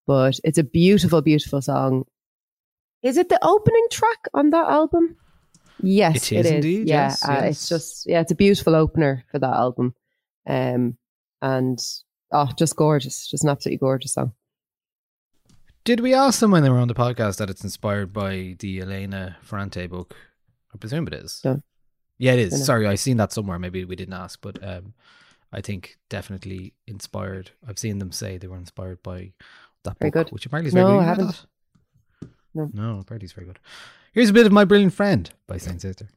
but 0.05 0.39
it's 0.43 0.57
a 0.57 0.63
beautiful, 0.63 1.21
beautiful 1.21 1.61
song. 1.61 2.05
Is 3.01 3.17
it 3.17 3.29
the 3.29 3.39
opening 3.41 3.87
track 3.91 4.27
on 4.33 4.49
that 4.49 4.67
album? 4.67 5.15
Yes, 5.81 6.31
It 6.31 6.39
is 6.39 6.45
it 6.45 6.45
is. 6.45 6.51
indeed, 6.51 6.87
Yeah, 6.89 7.03
yes, 7.07 7.25
uh, 7.25 7.31
yes. 7.31 7.49
it's 7.51 7.69
just 7.69 8.09
yeah, 8.09 8.19
it's 8.19 8.31
a 8.33 8.35
beautiful 8.35 8.75
opener 8.75 9.23
for 9.31 9.39
that 9.39 9.53
album, 9.53 9.95
um, 10.45 10.97
and 11.41 11.79
oh, 12.33 12.49
just 12.57 12.75
gorgeous, 12.75 13.27
just 13.29 13.45
an 13.45 13.49
absolutely 13.49 13.77
gorgeous 13.77 14.13
song. 14.13 14.33
Did 15.89 16.01
we 16.01 16.13
ask 16.13 16.39
them 16.39 16.51
when 16.51 16.61
they 16.61 16.69
were 16.69 16.77
on 16.77 16.87
the 16.87 16.93
podcast 16.93 17.37
that 17.37 17.49
it's 17.49 17.63
inspired 17.63 18.13
by 18.13 18.55
the 18.59 18.79
Elena 18.81 19.37
Ferrante 19.41 19.87
book? 19.87 20.15
I 20.71 20.77
presume 20.77 21.07
it 21.07 21.15
is. 21.15 21.41
No. 21.43 21.63
Yeah, 22.19 22.33
it 22.33 22.39
is. 22.41 22.51
Dunno. 22.51 22.63
Sorry, 22.63 22.85
I've 22.87 22.99
seen 22.99 23.17
that 23.17 23.31
somewhere. 23.33 23.57
Maybe 23.57 23.83
we 23.85 23.95
didn't 23.95 24.13
ask, 24.13 24.39
but 24.39 24.63
um, 24.63 24.93
I 25.51 25.61
think 25.61 25.97
definitely 26.07 26.75
inspired. 26.85 27.49
I've 27.67 27.79
seen 27.79 27.97
them 27.97 28.11
say 28.11 28.37
they 28.37 28.45
were 28.45 28.59
inspired 28.59 29.01
by 29.01 29.31
that 29.81 29.97
Very 29.97 30.11
book, 30.11 30.27
good. 30.27 30.31
which 30.31 30.45
apparently 30.45 30.67
is 30.67 30.75
very 30.75 30.85
No, 30.85 30.99
good. 30.99 31.01
I 31.01 31.05
haven't. 31.05 31.45
No. 32.53 32.69
no, 32.71 32.99
apparently 32.99 33.25
it's 33.25 33.33
very 33.33 33.47
good. 33.47 33.57
Here's 34.13 34.29
a 34.29 34.33
bit 34.33 34.45
of 34.45 34.51
my 34.51 34.65
brilliant 34.65 34.93
friend 34.93 35.27
by 35.47 35.57
Saint 35.57 35.81
Sister. 35.81 36.07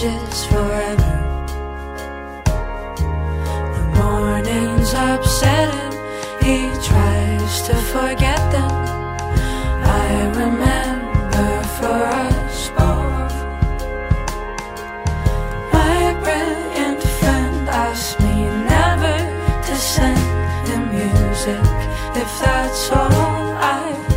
Crutches 0.00 0.46
forever. 0.46 1.16
The 3.74 3.84
morning's 3.98 4.92
upsetting. 4.94 5.92
He 6.42 6.70
tries 6.82 7.62
to 7.62 7.74
forget 7.92 8.40
them. 8.50 8.70
I 9.84 10.26
remember 10.40 11.62
for 11.78 12.00
us 12.24 12.68
both. 12.70 13.36
My 15.72 16.14
brilliant 16.22 17.02
friend 17.02 17.68
asked 17.68 18.20
me 18.20 18.44
never 18.74 19.16
to 19.66 19.74
send 19.76 20.18
him 20.68 20.82
music 20.90 21.64
if 22.16 22.30
that's 22.40 22.90
all 22.90 23.54
I 23.56 24.09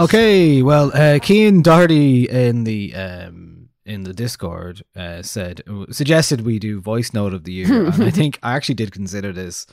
Okay, 0.00 0.62
well, 0.62 0.90
uh, 0.94 1.18
Kean 1.20 1.60
Doherty 1.62 2.28
in 2.28 2.64
the 2.64 2.94
um, 2.94 3.68
in 3.84 4.04
the 4.04 4.14
Discord 4.14 4.82
uh, 4.96 5.20
said 5.22 5.62
suggested 5.90 6.40
we 6.40 6.58
do 6.58 6.80
voice 6.80 7.12
note 7.12 7.34
of 7.34 7.44
the 7.44 7.52
year, 7.52 7.84
and 7.86 8.02
I 8.04 8.10
think 8.10 8.38
I 8.42 8.54
actually 8.54 8.76
did 8.76 8.92
consider 8.92 9.32
this 9.32 9.66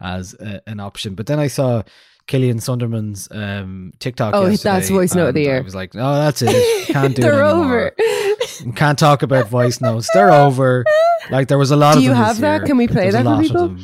as 0.00 0.34
a, 0.40 0.62
an 0.66 0.80
option, 0.80 1.14
but 1.14 1.26
then 1.26 1.38
I 1.38 1.48
saw 1.48 1.82
Killian 2.26 2.60
Sundermann's 2.60 3.28
um, 3.30 3.92
TikTok. 3.98 4.34
Oh, 4.34 4.48
that's 4.48 4.88
voice 4.88 5.14
note 5.14 5.28
of 5.28 5.34
the 5.34 5.42
year. 5.42 5.58
I 5.58 5.60
was 5.60 5.74
like, 5.74 5.94
oh, 5.94 6.14
that's 6.14 6.40
it. 6.42 6.86
Can't 6.88 7.14
do 7.14 7.20
it 7.22 7.22
They're 7.22 7.44
anymore. 7.44 7.92
over. 7.92 8.72
Can't 8.76 8.98
talk 8.98 9.22
about 9.22 9.48
voice 9.48 9.80
notes. 9.80 10.08
They're 10.14 10.32
over. 10.32 10.84
Like 11.30 11.48
there 11.48 11.56
was 11.56 11.70
a 11.70 11.76
lot 11.76 11.94
Do 11.94 12.00
of 12.00 12.04
you 12.04 12.12
have 12.12 12.40
that? 12.40 12.66
Can 12.66 12.76
we 12.76 12.86
play 12.86 13.08
There's 13.10 13.14
that 13.14 13.22
for 13.22 13.30
lot 13.30 13.40
of 13.40 13.46
people? 13.46 13.76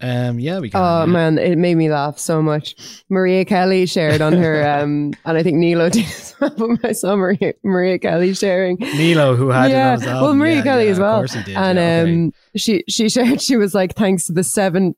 Them. 0.00 0.30
Um, 0.30 0.38
yeah, 0.38 0.58
we 0.60 0.70
can. 0.70 0.80
Oh 0.80 1.00
yeah. 1.00 1.06
man, 1.06 1.38
it 1.38 1.56
made 1.56 1.74
me 1.76 1.90
laugh 1.90 2.18
so 2.18 2.40
much. 2.42 2.74
Maria 3.08 3.44
Kelly 3.44 3.86
shared 3.86 4.20
on 4.20 4.32
her, 4.34 4.66
um, 4.80 5.12
and 5.24 5.36
I 5.38 5.42
think 5.42 5.56
Nilo 5.58 5.88
did 5.90 6.04
as 6.06 6.34
well. 6.40 6.50
But 6.80 6.84
I 6.84 6.92
saw 6.92 7.16
Maria, 7.16 7.54
Maria 7.64 7.98
Kelly 7.98 8.34
sharing. 8.34 8.76
Nilo, 8.80 9.34
who 9.36 9.48
had 9.50 9.70
it 9.70 9.74
yeah, 9.74 9.92
on 9.92 9.98
his 10.00 10.06
album. 10.08 10.22
well, 10.22 10.34
Maria 10.34 10.54
Yeah, 10.56 10.62
Kelly 10.62 10.84
yeah, 10.84 10.90
as 10.92 10.98
of 10.98 11.02
well. 11.02 11.16
course 11.18 11.32
he 11.34 11.42
did, 11.42 11.56
and 11.56 11.78
yeah, 11.78 12.00
okay. 12.02 12.12
um, 12.12 12.32
she 12.56 12.84
she 12.88 13.08
shared. 13.08 13.40
She 13.42 13.56
was 13.56 13.74
like, 13.74 13.94
"Thanks 13.94 14.26
to 14.26 14.32
the 14.32 14.44
seven, 14.44 14.94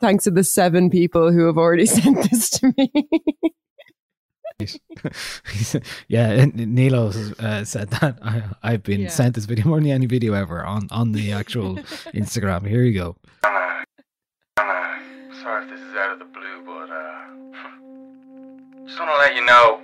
thanks 0.00 0.24
to 0.24 0.30
the 0.30 0.44
seven 0.44 0.90
people 0.90 1.32
who 1.32 1.46
have 1.46 1.56
already 1.58 1.86
sent 1.96 2.30
this 2.30 2.50
to 2.50 2.72
me." 2.76 2.92
yeah, 6.08 6.44
Nilo 6.54 7.08
uh, 7.40 7.64
said 7.64 7.90
that 7.90 8.18
I, 8.22 8.42
I've 8.62 8.82
been 8.84 9.02
Yeah. 9.02 9.08
sent 9.08 9.34
this 9.34 9.46
video 9.46 9.66
more 9.66 9.80
than 9.80 9.90
any 9.90 10.06
video 10.06 10.32
ever 10.34 10.64
on 10.64 10.86
on 10.90 11.12
the 11.12 11.32
actual 11.32 11.76
Instagram. 12.14 12.66
Here 12.68 12.82
you 12.84 12.94
go. 12.94 13.16
I'm 15.44 15.50
sorry 15.50 15.64
if 15.64 15.70
this 15.70 15.80
is 15.80 15.94
out 15.96 16.10
of 16.10 16.18
the 16.20 16.24
blue, 16.24 16.62
but 16.64 16.88
uh, 16.90 17.20
just 18.86 18.98
want 18.98 19.10
to 19.10 19.18
let 19.18 19.34
you 19.34 19.44
know 19.44 19.78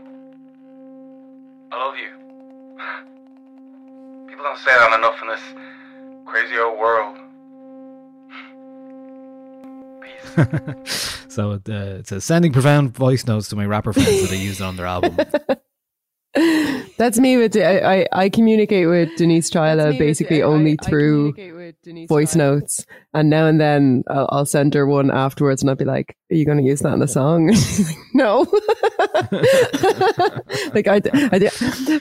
I 1.71 1.77
love 1.77 1.99
you. 1.99 2.09
People 4.27 4.43
don't 4.43 4.59
say 4.59 4.71
that 4.71 4.99
enough 4.99 5.21
in 5.21 5.29
this 5.29 5.43
crazy 6.25 6.57
old 6.57 6.79
world. 6.79 7.19
Peace. 10.03 11.27
so 11.29 11.53
uh, 11.53 11.59
it 11.69 12.09
says 12.09 12.25
sending 12.25 12.55
profound 12.55 12.95
voice 12.95 13.27
notes 13.27 13.49
to 13.49 13.57
my 13.57 13.67
rapper 13.67 13.93
friends 13.93 14.31
that 14.31 14.35
I 14.35 14.39
used 14.39 14.63
on 14.63 14.77
their 14.77 14.87
album. 14.87 15.15
That's 16.97 17.19
me 17.19 17.37
with 17.37 17.55
I, 17.59 17.81
I, 17.81 18.07
I 18.13 18.31
communicate 18.31 18.89
with 18.89 19.15
Denise 19.19 19.51
Chaila 19.51 19.99
basically 19.99 20.43
only 20.43 20.77
through 20.77 21.35
voice 22.09 22.35
notes, 22.37 22.85
and 23.15 23.31
now 23.31 23.47
and 23.47 23.61
then 23.61 24.05
I'll, 24.09 24.29
I'll 24.31 24.47
send 24.47 24.75
her 24.75 24.87
one 24.87 25.11
afterwards, 25.11 25.63
and 25.63 25.71
I'll 25.71 25.77
be 25.77 25.85
like, 25.85 26.17
"Are 26.31 26.35
you 26.35 26.45
going 26.45 26.59
to 26.59 26.65
use 26.65 26.81
that 26.81 26.93
in 26.93 27.01
the 27.01 27.09
song?" 27.09 27.49
And 27.51 27.57
she's 27.59 27.89
like, 27.89 27.99
"No." 28.15 28.41
like 30.75 30.87
I, 30.89 30.99
d- 31.01 31.11
I, 31.13 31.39
d- 31.39 31.49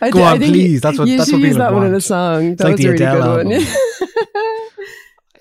I, 0.02 0.10
Go 0.12 0.20
d- 0.20 0.24
I 0.24 0.32
on, 0.34 0.40
think 0.40 0.54
please. 0.54 0.82
That's 0.82 0.98
what- 1.00 1.08
you 1.08 1.18
that's 1.18 1.30
should 1.30 1.36
what 1.40 1.46
use 1.48 1.56
people 1.56 1.66
that 1.68 1.74
one 1.74 1.84
in 1.86 1.90
a 1.90 1.94
want. 1.94 2.04
song. 2.04 2.56
That 2.56 2.64
like 2.66 2.72
was 2.74 2.82
the 2.82 2.88
a 2.88 2.92
really 2.92 3.06
Adele 3.06 3.22
good 3.22 3.48
one. 3.48 3.54
album. 3.54 3.68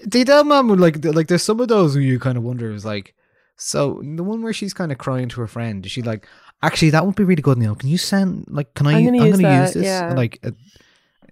the 0.06 0.20
Adele 0.22 0.44
man 0.44 0.68
would 0.68 0.80
like 0.80 1.04
like 1.04 1.26
there's 1.28 1.42
some 1.42 1.60
of 1.60 1.68
those 1.68 1.94
who 1.94 2.00
you 2.00 2.18
kind 2.18 2.38
of 2.38 2.44
wonder 2.44 2.70
is 2.70 2.84
like 2.84 3.14
So 3.56 4.00
the 4.04 4.22
one 4.24 4.42
where 4.42 4.52
she's 4.52 4.72
kind 4.74 4.92
of 4.92 4.98
crying 4.98 5.28
to 5.30 5.40
her 5.40 5.46
friend, 5.48 5.84
is 5.84 5.92
she 5.92 6.02
like, 6.02 6.26
actually, 6.62 6.90
that 6.90 7.04
would 7.04 7.16
be 7.16 7.24
really 7.24 7.42
good, 7.42 7.58
Neil. 7.58 7.74
Can 7.74 7.88
you 7.88 7.98
send 7.98 8.44
like, 8.48 8.72
can 8.74 8.86
I? 8.86 8.98
I'm 8.98 9.04
gonna 9.04 9.26
use 9.26 9.38
that, 9.38 9.74
this. 9.74 9.84
yeah. 9.84 10.12
Like, 10.14 10.38
uh, 10.44 10.52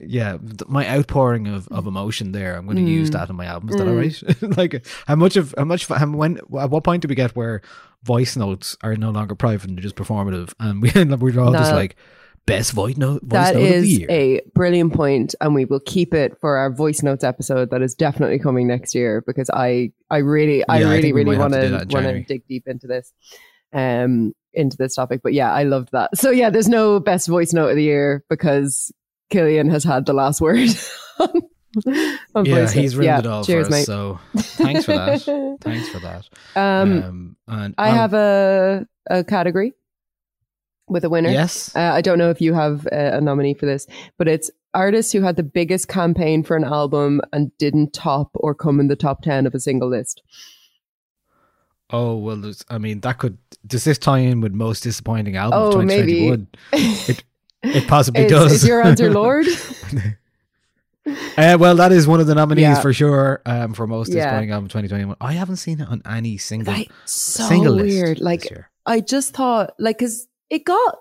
yeah, 0.00 0.38
my 0.68 0.86
outpouring 0.88 1.46
of, 1.46 1.68
of 1.68 1.86
emotion 1.86 2.32
there. 2.32 2.56
I'm 2.56 2.64
going 2.66 2.76
to 2.76 2.82
use 2.82 3.10
Mm. 3.10 3.12
that 3.14 3.30
in 3.30 3.36
my 3.36 3.46
album. 3.46 3.70
Is 3.70 3.76
that 3.76 3.88
all 3.88 3.94
right? 3.94 4.56
like, 4.58 4.86
how 5.06 5.16
much 5.16 5.36
of 5.36 5.54
how 5.56 5.64
much 5.64 5.86
how, 5.86 6.06
when 6.06 6.36
at 6.38 6.70
what 6.70 6.84
point 6.84 7.02
do 7.02 7.08
we 7.08 7.14
get 7.14 7.34
where 7.36 7.62
voice 8.04 8.36
notes 8.36 8.76
are 8.82 8.94
no 8.96 9.10
longer 9.10 9.34
private 9.34 9.68
and 9.68 9.76
they're 9.78 9.82
just 9.82 9.96
performative, 9.96 10.52
and 10.60 10.82
we 10.82 10.90
we're 11.32 11.40
all 11.40 11.52
just 11.52 11.72
like 11.72 11.96
best 12.46 12.72
voice 12.72 12.96
note 12.96 13.22
voice 13.22 13.32
That 13.32 13.54
note 13.56 13.62
of 13.62 13.68
the 13.68 13.74
is 13.74 13.98
year. 13.98 14.06
a 14.10 14.40
brilliant 14.54 14.92
point, 14.92 15.34
and 15.40 15.54
we 15.54 15.64
will 15.64 15.80
keep 15.80 16.14
it 16.14 16.38
for 16.40 16.56
our 16.56 16.70
voice 16.70 17.02
notes 17.02 17.24
episode 17.24 17.70
that 17.70 17.82
is 17.82 17.94
definitely 17.94 18.38
coming 18.38 18.68
next 18.68 18.94
year 18.94 19.24
because 19.26 19.50
I, 19.50 19.90
I 20.10 20.18
really, 20.18 20.62
I 20.68 20.80
Yeah, 20.80 20.90
really, 20.90 21.12
we 21.12 21.24
really 21.24 21.38
want 21.38 21.54
to 21.54 21.60
do 21.60 21.66
to 21.66 21.72
that 21.72 21.82
in 21.84 21.88
want 21.88 22.06
to 22.06 22.22
dig 22.22 22.46
deep 22.46 22.68
into 22.68 22.86
this, 22.86 23.12
um, 23.72 24.32
into 24.52 24.76
this 24.76 24.94
topic. 24.94 25.22
But 25.24 25.32
yeah, 25.32 25.52
I 25.52 25.64
loved 25.64 25.90
that. 25.92 26.16
So 26.16 26.30
yeah, 26.30 26.50
there's 26.50 26.68
no 26.68 27.00
best 27.00 27.26
voice 27.26 27.52
note 27.52 27.70
of 27.70 27.76
the 27.76 27.82
year 27.82 28.24
because 28.30 28.92
Killian 29.30 29.68
has 29.70 29.84
had 29.84 30.06
the 30.06 30.12
last 30.12 30.40
word. 30.40 30.68
yeah, 31.86 32.68
he's 32.70 32.96
ruined 32.96 33.04
Yeah, 33.06 33.18
it 33.18 33.26
all 33.26 33.44
cheers, 33.44 33.68
for 33.68 33.74
us. 33.74 33.80
mate. 33.80 33.86
So 33.86 34.18
thanks 34.36 34.84
for 34.84 34.92
that. 34.92 35.56
thanks 35.60 35.88
for 35.88 35.98
that. 36.00 36.28
Um, 36.54 37.36
and 37.48 37.74
I 37.78 37.90
um, 37.90 37.96
have 37.96 38.14
a 38.14 38.86
a 39.10 39.24
category 39.24 39.72
with 40.88 41.04
a 41.04 41.08
winner. 41.10 41.30
yes. 41.30 41.74
Uh, 41.74 41.80
I 41.80 42.00
don't 42.00 42.18
know 42.18 42.30
if 42.30 42.40
you 42.40 42.54
have 42.54 42.86
a, 42.92 43.16
a 43.16 43.20
nominee 43.20 43.54
for 43.54 43.66
this, 43.66 43.86
but 44.18 44.28
it's 44.28 44.50
artists 44.74 45.12
who 45.12 45.20
had 45.22 45.36
the 45.36 45.42
biggest 45.42 45.88
campaign 45.88 46.42
for 46.42 46.56
an 46.56 46.64
album 46.64 47.20
and 47.32 47.56
didn't 47.58 47.92
top 47.92 48.30
or 48.34 48.54
come 48.54 48.78
in 48.78 48.88
the 48.88 48.96
top 48.96 49.22
10 49.22 49.46
of 49.46 49.54
a 49.54 49.60
single 49.60 49.88
list. 49.88 50.22
Oh 51.90 52.16
well, 52.16 52.52
I 52.68 52.78
mean 52.78 53.00
that 53.02 53.18
could 53.18 53.38
does 53.66 53.84
this 53.84 53.98
tie 53.98 54.18
in 54.18 54.40
with 54.40 54.52
most 54.52 54.82
disappointing 54.82 55.36
album 55.36 55.60
of 55.60 55.74
Oh, 55.74 55.80
2021? 55.82 56.48
It 56.72 57.24
it 57.66 57.86
possibly 57.88 58.22
is, 58.24 58.30
does. 58.30 58.52
is 58.52 58.66
your 58.68 58.82
answer 58.82 59.10
Lorde? 59.12 59.46
uh, 61.36 61.56
well, 61.58 61.76
that 61.76 61.92
is 61.92 62.06
one 62.06 62.20
of 62.20 62.26
the 62.26 62.34
nominees 62.34 62.62
Yeah. 62.62 62.80
for 62.80 62.92
sure 62.92 63.42
um, 63.46 63.74
for 63.74 63.86
most 63.86 64.08
Yeah. 64.12 64.24
disappointing 64.24 64.50
album 64.50 64.68
2021. 64.68 65.16
I 65.20 65.32
haven't 65.32 65.56
seen 65.56 65.80
it 65.80 65.88
on 65.88 66.02
any 66.08 66.36
single 66.38 66.74
Like, 66.74 66.90
so 67.04 67.44
single 67.44 67.74
list 67.74 67.88
weird. 67.88 68.20
Like. 68.20 68.46
I 68.86 69.00
just 69.00 69.34
thought, 69.34 69.74
like, 69.78 69.98
because 69.98 70.28
it 70.50 70.64
got, 70.64 70.96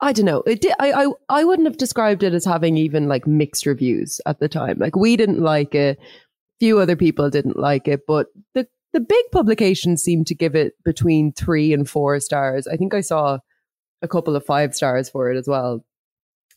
I 0.00 0.12
don't 0.12 0.26
know, 0.26 0.42
it 0.46 0.60
did. 0.60 0.74
I, 0.78 0.92
I 0.92 1.12
I 1.28 1.44
wouldn't 1.44 1.66
have 1.66 1.76
described 1.78 2.22
it 2.22 2.34
as 2.34 2.44
having 2.44 2.76
even 2.76 3.08
like 3.08 3.26
mixed 3.26 3.66
reviews 3.66 4.20
at 4.26 4.38
the 4.38 4.48
time. 4.48 4.78
Like, 4.78 4.94
we 4.94 5.16
didn't 5.16 5.40
like 5.40 5.74
it. 5.74 5.98
Few 6.60 6.78
other 6.78 6.94
people 6.96 7.30
didn't 7.30 7.56
like 7.58 7.88
it, 7.88 8.02
but 8.06 8.26
the 8.54 8.66
the 8.92 9.00
big 9.00 9.24
publications 9.32 10.02
seemed 10.02 10.26
to 10.28 10.34
give 10.34 10.54
it 10.54 10.74
between 10.84 11.32
three 11.32 11.72
and 11.72 11.88
four 11.88 12.20
stars. 12.20 12.66
I 12.66 12.76
think 12.76 12.94
I 12.94 13.00
saw 13.00 13.38
a 14.02 14.08
couple 14.08 14.36
of 14.36 14.44
five 14.44 14.74
stars 14.74 15.08
for 15.08 15.30
it 15.30 15.36
as 15.36 15.48
well. 15.48 15.84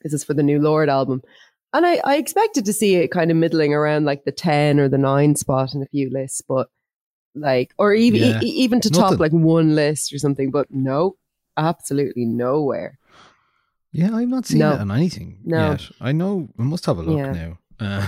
This 0.01 0.13
is 0.13 0.23
for 0.23 0.33
the 0.33 0.43
new 0.43 0.59
Lorde 0.59 0.89
album. 0.89 1.21
And 1.73 1.85
I, 1.85 2.01
I 2.03 2.15
expected 2.17 2.65
to 2.65 2.73
see 2.73 2.95
it 2.95 3.11
kind 3.11 3.31
of 3.31 3.37
middling 3.37 3.73
around 3.73 4.05
like 4.05 4.25
the 4.25 4.31
10 4.31 4.79
or 4.79 4.89
the 4.89 4.97
9 4.97 5.35
spot 5.35 5.73
in 5.73 5.81
a 5.81 5.85
few 5.87 6.09
lists, 6.09 6.41
but 6.41 6.69
like, 7.33 7.73
or 7.77 7.93
even, 7.93 8.19
Yeah. 8.21 8.39
e- 8.43 8.47
even 8.47 8.81
to 8.81 8.89
Nothing. 8.89 9.01
top 9.11 9.19
like 9.19 9.31
one 9.31 9.73
list 9.75 10.11
or 10.13 10.17
something, 10.17 10.51
but 10.51 10.67
no, 10.69 11.15
absolutely 11.55 12.25
nowhere. 12.25 12.97
Yeah, 13.93 14.15
I've 14.15 14.27
not 14.27 14.45
seen 14.45 14.59
No. 14.59 14.73
it 14.73 14.79
on 14.81 14.91
anything 14.91 15.39
No. 15.45 15.71
yet. 15.71 15.89
I 16.01 16.11
know 16.11 16.49
I 16.59 16.63
must 16.63 16.85
have 16.87 16.97
a 16.97 17.01
look 17.03 17.17
Yeah. 17.17 17.31
now. 17.31 17.57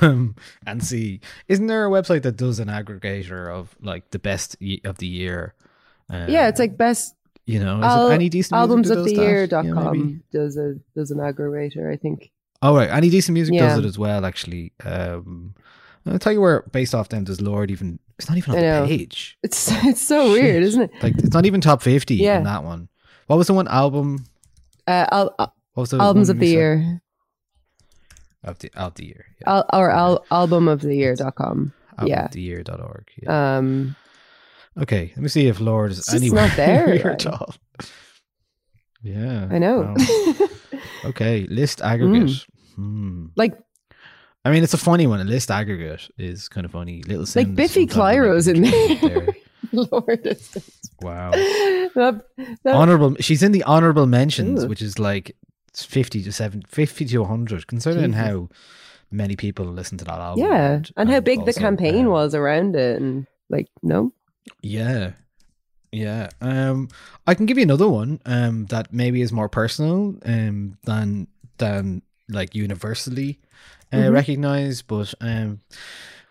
Um, 0.01 0.36
and 0.67 0.84
see, 0.84 1.21
isn't 1.47 1.67
there 1.67 1.86
a 1.86 1.89
website 1.89 2.23
that 2.23 2.36
does 2.38 2.59
an 2.59 2.67
aggregator 2.67 3.49
of 3.53 3.75
like 3.81 4.11
the 4.11 4.19
best 4.19 4.55
of 4.84 4.97
the 4.97 5.07
year? 5.07 5.53
Um, 6.09 6.29
yeah, 6.29 6.47
it's 6.49 6.59
like 6.59 6.77
best 6.77 7.15
you 7.45 7.59
know, 7.59 7.79
is 7.79 7.83
al- 7.85 8.07
it 8.09 8.13
any 8.15 8.29
decent 8.29 8.57
albums 8.59 8.87
music 8.89 8.97
of 8.97 9.03
the 9.05 9.09
does 9.11 9.17
that? 9.19 9.23
year 9.25 9.47
dot 9.47 9.65
Yeah, 9.65 9.71
com 9.73 9.91
maybe. 9.97 10.19
does 10.31 10.57
a 10.57 10.75
does 10.95 11.11
an 11.11 11.17
aggregator, 11.19 11.91
I 11.91 11.97
think. 11.97 12.31
Oh 12.61 12.75
right, 12.75 12.89
any 12.89 13.09
decent 13.09 13.33
music 13.33 13.55
Yeah. 13.55 13.67
does 13.69 13.79
it 13.79 13.85
as 13.85 13.97
well. 13.99 14.25
Actually, 14.25 14.71
um, 14.85 15.53
I'll 16.05 16.19
tell 16.19 16.33
you 16.33 16.41
where 16.41 16.61
based 16.71 16.95
off 16.95 17.09
them 17.09 17.23
does 17.25 17.41
Lorde 17.41 17.71
even. 17.71 17.99
It's 18.19 18.29
not 18.29 18.37
even 18.37 18.55
on 18.55 18.61
the 18.83 18.87
page. 18.87 19.37
It's 19.43 19.69
it's 19.85 20.01
so 20.01 20.31
weird, 20.31 20.63
isn't 20.63 20.81
it? 20.81 20.91
Like 21.01 21.17
it's 21.17 21.33
not 21.33 21.45
even 21.45 21.59
top 21.61 21.81
fifty 21.81 22.15
Yeah. 22.15 22.37
in 22.37 22.43
that 22.43 22.63
one. 22.63 22.87
What 23.27 23.37
was 23.37 23.47
the 23.47 23.53
one 23.53 23.67
album? 23.67 24.25
Uh, 24.87 25.05
al- 25.11 25.35
al- 25.39 25.55
What 25.73 25.81
was 25.81 25.89
the 25.91 25.97
albums 25.97 26.29
of 26.29 26.39
the 26.39 26.47
year. 26.47 27.01
Of 28.43 28.59
the 28.59 28.69
of 28.75 28.93
the 28.95 29.05
year. 29.05 29.25
Yeah. 29.41 29.49
Al- 29.49 29.69
or 29.73 29.89
al- 29.89 30.25
album 30.29 30.67
of 30.67 30.81
the 30.81 30.95
year.com. 30.95 31.73
Album 31.97 32.07
yeah. 32.07 32.25
of 32.25 32.31
the 32.31 32.41
year.org. 32.41 33.07
Yeah. 33.21 33.57
Um, 33.57 33.95
okay, 34.82 35.11
let 35.15 35.24
me 35.24 35.28
see 35.30 35.47
if 35.47 35.59
Lorde 35.59 35.91
is 35.91 35.99
It's 35.99 36.13
anywhere 36.13 36.47
not 36.47 36.57
there, 36.57 36.88
near 36.88 36.95
like. 36.95 37.05
at 37.05 37.26
all. 37.28 37.55
Yeah, 39.01 39.47
I 39.51 39.59
know. 39.59 39.93
wow. 39.95 40.47
Okay, 41.05 41.45
list 41.49 41.82
aggregate. 41.82 42.30
Mm. 42.30 42.45
Hmm. 42.76 43.26
like 43.36 43.53
I 44.45 44.51
mean, 44.51 44.63
it's 44.63 44.74
a 44.74 44.78
funny 44.78 45.05
one. 45.07 45.19
A 45.21 45.24
list 45.26 45.51
aggregate 45.51 46.09
is 46.17 46.49
kind 46.49 46.65
of 46.65 46.71
funny. 46.71 47.01
Little 47.03 47.26
like 47.36 47.53
Biffy 47.55 47.86
Clyro's 47.88 48.47
in 48.47 48.61
there. 48.63 49.28
Lorde, 49.71 50.26
it's- 50.26 50.80
Wow. 51.01 51.32
that, 51.32 52.21
that- 52.63 52.76
honorable. 52.76 53.15
She's 53.19 53.43
in 53.43 53.51
the 53.53 53.63
honorable 53.63 54.05
mentions, 54.05 54.63
Ooh. 54.63 54.67
which 54.67 54.82
is 54.82 54.97
like 54.99 55.36
fifty 55.76 56.21
to 56.24 56.32
seven, 56.32 56.63
fifty 56.67 57.05
to 57.05 57.24
hundred. 57.26 57.67
Considering 57.67 58.11
Jesus. 58.11 58.26
how 58.26 58.49
many 59.11 59.36
people 59.36 59.65
listen 59.65 59.97
to 59.99 60.05
that 60.05 60.19
album, 60.19 60.43
yeah, 60.45 60.82
and 60.97 61.09
how 61.09 61.19
big 61.19 61.45
the 61.45 61.53
campaign 61.53 62.05
um, 62.05 62.11
was 62.11 62.34
around 62.36 62.76
it, 62.76 63.01
and 63.01 63.26
like 63.49 63.67
no, 63.82 64.13
Yeah. 64.61 65.13
Yeah. 65.91 66.29
Um 66.41 66.89
I 67.27 67.33
can 67.35 67.45
give 67.45 67.57
you 67.57 67.63
another 67.63 67.87
one 67.87 68.19
um 68.25 68.65
that 68.67 68.91
maybe 68.93 69.21
is 69.21 69.31
more 69.31 69.49
personal 69.49 70.15
um 70.25 70.77
than 70.83 71.27
than 71.57 72.01
like 72.29 72.55
universally 72.55 73.39
uh, 73.91 73.97
Mhm. 73.97 74.13
recognized 74.13 74.87
but 74.87 75.13
um 75.21 75.59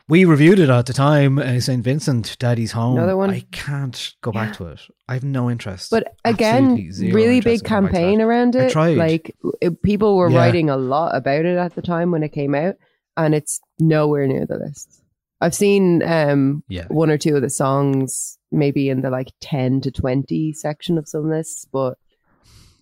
we 0.08 0.24
reviewed 0.24 0.58
it 0.58 0.68
at 0.68 0.86
the 0.86 0.92
time 0.92 1.38
uh, 1.38 1.60
St 1.60 1.82
Vincent 1.84 2.36
Daddy's 2.40 2.72
Home 2.72 2.96
Another 2.98 3.16
one? 3.16 3.30
I 3.30 3.44
can't 3.52 4.14
go 4.20 4.32
back 4.32 4.52
to 4.54 4.66
it 4.66 4.80
I 5.08 5.14
have 5.14 5.22
no 5.24 5.48
interest 5.48 5.90
but 5.92 6.12
again, 6.24 6.74
really 6.98 7.40
big 7.40 7.60
in 7.60 7.68
going 7.68 7.82
back 7.84 7.92
to 7.92 7.98
campaign 7.98 8.20
around 8.20 8.56
I 8.56 8.64
it. 8.64 8.72
tried. 8.72 8.96
Like 8.98 9.36
it, 9.60 9.80
people 9.82 10.16
were 10.16 10.28
Yeah. 10.28 10.38
writing 10.38 10.70
a 10.70 10.76
lot 10.76 11.14
about 11.14 11.44
it 11.44 11.56
at 11.56 11.74
the 11.76 11.82
time 11.82 12.10
when 12.10 12.22
it 12.24 12.30
came 12.32 12.54
out, 12.54 12.76
and 13.16 13.34
it's 13.34 13.60
nowhere 13.78 14.26
near 14.26 14.46
the 14.46 14.56
list. 14.58 15.01
I've 15.42 15.54
seen 15.54 16.02
um 16.02 16.62
yeah 16.68 16.86
one 16.88 17.10
or 17.10 17.18
two 17.18 17.34
of 17.36 17.42
the 17.42 17.50
songs 17.50 18.38
maybe 18.50 18.88
in 18.88 19.02
the 19.02 19.10
like 19.10 19.32
10 19.40 19.80
to 19.82 19.90
20 19.90 20.52
section 20.52 20.98
of 20.98 21.08
some 21.08 21.28
lists, 21.28 21.66
but 21.72 21.98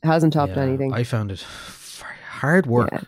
it 0.02 0.06
hasn't 0.06 0.32
topped 0.34 0.56
Yeah, 0.56 0.62
anything. 0.62 0.92
I 0.92 1.02
found 1.04 1.32
it 1.32 1.44
hard 2.28 2.66
work 2.66 2.90
Yeah. 2.92 3.00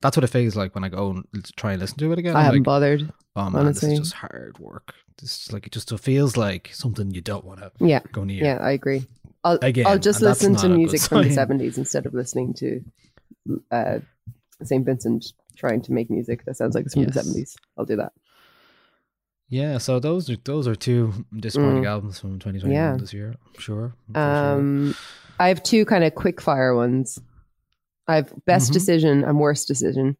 that's 0.00 0.16
what 0.16 0.24
it 0.24 0.28
feels 0.28 0.56
like 0.56 0.74
when 0.74 0.84
I 0.84 0.88
go 0.88 1.10
and 1.10 1.24
try 1.56 1.72
and 1.72 1.80
listen 1.80 1.98
to 1.98 2.12
it 2.12 2.18
again 2.18 2.34
I 2.36 2.40
I'm 2.40 2.44
haven't 2.46 2.60
like, 2.60 2.64
bothered. 2.64 3.12
oh 3.36 3.50
man 3.50 3.52
this 3.66 3.82
honestly. 3.82 3.92
is 3.94 3.98
just 4.00 4.14
hard 4.14 4.58
work 4.58 4.94
this 5.20 5.46
is 5.46 5.52
like 5.52 5.66
it 5.66 5.72
just 5.72 5.96
feels 6.00 6.36
like 6.36 6.70
something 6.72 7.10
you 7.12 7.20
don't 7.20 7.44
want 7.44 7.60
to 7.60 7.70
Yeah. 7.80 8.00
go 8.12 8.24
near 8.24 8.42
Yeah, 8.44 8.58
I 8.60 8.72
agree. 8.72 9.06
I'll, 9.44 9.58
Again, 9.62 9.86
I'll 9.86 9.98
just 9.98 10.20
listen 10.22 10.54
to 10.56 10.68
music 10.68 11.00
from 11.00 11.22
the 11.22 11.30
70s 11.30 11.76
instead 11.76 12.06
of 12.06 12.14
listening 12.14 12.54
to 12.54 12.80
uh, 13.70 13.98
St. 14.62 14.84
Vincent 14.86 15.32
trying 15.56 15.82
to 15.82 15.92
make 15.92 16.10
music 16.10 16.44
that 16.44 16.56
sounds 16.56 16.74
like 16.74 16.84
it's 16.86 16.94
from 16.94 17.04
the 17.04 17.12
70s. 17.12 17.56
I'll 17.76 17.84
do 17.84 17.96
that. 17.96 18.12
Yeah, 19.52 19.76
so 19.76 20.00
those 20.00 20.30
are 20.30 20.36
those 20.44 20.66
are 20.66 20.74
two 20.74 21.12
disappointing 21.36 21.82
Mm. 21.84 21.88
albums 21.88 22.18
from 22.18 22.38
2021 22.38 22.72
Yeah. 22.72 22.96
this 22.96 23.12
year. 23.12 23.34
I'm 23.54 23.60
sure. 23.60 23.92
for 24.10 24.18
Um, 24.18 24.94
I 25.38 25.48
have 25.48 25.62
two 25.62 25.84
kind 25.84 26.04
of 26.04 26.14
quick 26.14 26.40
fire 26.40 26.74
ones. 26.74 27.18
I 28.08 28.16
have 28.16 28.32
best 28.46 28.70
Mhm. 28.70 28.72
decision 28.72 29.24
and 29.24 29.38
worst 29.38 29.68
decision, 29.68 30.16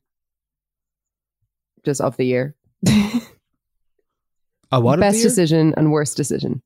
just 1.82 2.02
of 2.02 2.18
the 2.18 2.24
year. 2.24 2.54
sure. 2.86 3.20
Oh, 4.70 4.80
what 4.80 5.00
best 5.00 5.22
decision 5.22 5.72
and 5.78 5.92
worst 5.92 6.14
decision. 6.16 6.60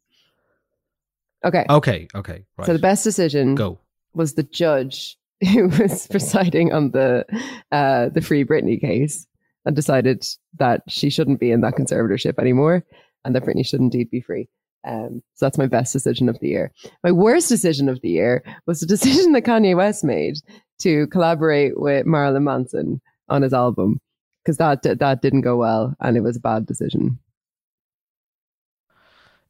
Okay, 1.44 1.64
Okay, 1.70 2.08
okay, 2.16 2.44
right. 2.58 2.66
so 2.66 2.72
the 2.72 2.78
best 2.80 3.04
decision 3.04 3.54
Go. 3.54 3.78
was 4.12 4.34
the 4.34 4.42
judge 4.42 5.16
who 5.52 5.68
was 5.68 6.08
presiding 6.08 6.72
on 6.72 6.90
the 6.90 7.24
uh, 7.70 8.08
the 8.08 8.20
Free 8.20 8.44
Britney 8.44 8.80
case 8.80 9.26
and 9.66 9.76
decided 9.76 10.24
that 10.58 10.82
she 10.88 11.10
shouldn't 11.10 11.40
be 11.40 11.50
in 11.50 11.60
that 11.60 11.74
conservatorship 11.74 12.38
anymore 12.38 12.84
and 13.24 13.34
that 13.34 13.44
Britney 13.44 13.66
should 13.66 13.80
indeed 13.80 14.08
be 14.10 14.20
free. 14.20 14.48
Um, 14.86 15.20
so 15.34 15.44
that's 15.44 15.58
my 15.58 15.66
best 15.66 15.92
decision 15.92 16.28
of 16.28 16.38
the 16.38 16.48
year. 16.48 16.72
My 17.02 17.10
worst 17.10 17.48
decision 17.48 17.88
of 17.88 18.00
the 18.00 18.08
year 18.08 18.44
was 18.66 18.80
the 18.80 18.86
decision 18.96 19.32
that 19.32 19.44
Kanye 19.44 19.76
West 19.76 20.04
made 20.04 20.36
to 20.78 21.08
collaborate 21.08 21.78
with 21.78 22.06
Marilyn 22.06 22.44
Manson 22.44 23.00
on 23.28 23.42
his 23.42 23.52
album 23.52 24.00
because 24.44 24.58
that 24.58 24.82
that 24.84 25.20
didn't 25.22 25.40
go 25.40 25.56
well 25.56 25.94
and 26.00 26.16
it 26.16 26.20
was 26.20 26.36
a 26.36 26.40
bad 26.40 26.66
decision. 26.66 27.18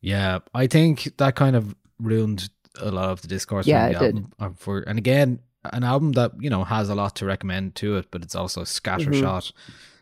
Yeah, 0.01 0.39
I 0.55 0.67
think 0.67 1.17
that 1.19 1.35
kind 1.37 1.57
of 1.57 1.75
ruined 1.99 2.49
a 2.81 2.91
lot 2.91 3.11
of 3.11 3.21
the 3.21 3.29
discourse. 3.29 3.67
Yeah, 3.67 3.89
the 3.91 3.97
it 3.97 3.99
did. 3.99 4.17
album. 4.17 4.33
um, 4.39 4.55
For 4.55 4.81
and 4.81 4.99
again, 4.99 5.41
an 5.64 5.85
album 5.85 6.12
that 6.12 6.33
you 6.41 6.49
know 6.49 6.64
has 6.64 6.89
a 6.89 6.95
lot 6.95 7.17
to 7.17 7.27
recommend 7.27 7.75
to 7.77 7.97
it, 7.97 8.07
but 8.11 8.23
it's 8.23 8.35
also 8.35 8.62
scattershot 8.62 9.53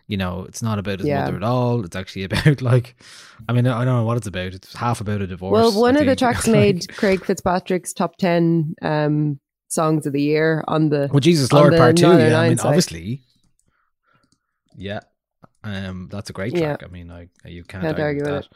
you 0.07 0.17
know, 0.17 0.45
it's 0.49 0.63
not 0.63 0.79
about 0.79 0.99
his 0.99 1.09
Yeah. 1.09 1.21
mother 1.25 1.37
at 1.37 1.43
all. 1.43 1.85
It's 1.85 1.97
actually 1.97 2.25
about 2.25 2.61
like, 2.63 2.97
I 3.49 3.53
mean, 3.53 3.67
I 3.67 3.85
don't 3.85 3.95
know 3.97 4.05
what 4.05 4.17
it's 4.17 4.27
about. 4.27 4.53
It's 4.55 4.75
half 4.75 5.01
about 5.01 5.23
a 5.23 5.27
divorce. 5.27 5.53
Well, 5.53 5.81
one 5.81 5.97
I 5.97 6.01
of 6.01 6.07
the 6.07 6.17
tracks 6.25 6.47
Like, 6.47 6.53
made 6.53 6.89
Craig 6.97 7.25
Fitzpatrick's 7.25 7.93
top 7.93 8.17
ten 8.19 8.75
um, 8.83 9.41
songs 9.69 10.07
of 10.07 10.13
the 10.13 10.23
year 10.23 10.63
on 10.69 10.91
the. 10.91 11.09
Well, 11.11 11.21
Jesus 11.21 11.53
Lord 11.53 11.75
Part 11.77 11.97
Two. 11.97 12.07
Yeah, 12.07 12.39
I 12.39 12.49
mean, 12.49 12.59
side. 12.59 12.67
obviously. 12.69 13.23
Yeah, 14.77 15.01
um, 15.63 16.09
that's 16.11 16.31
a 16.31 16.33
great 16.33 16.53
Yeah. 16.55 16.77
track. 16.77 16.83
I 16.85 16.89
mean, 16.93 17.11
I 17.11 17.29
you 17.47 17.65
can't, 17.65 17.83
Can't 17.85 17.99
argue, 18.01 18.23
argue 18.25 18.35
with 18.35 18.49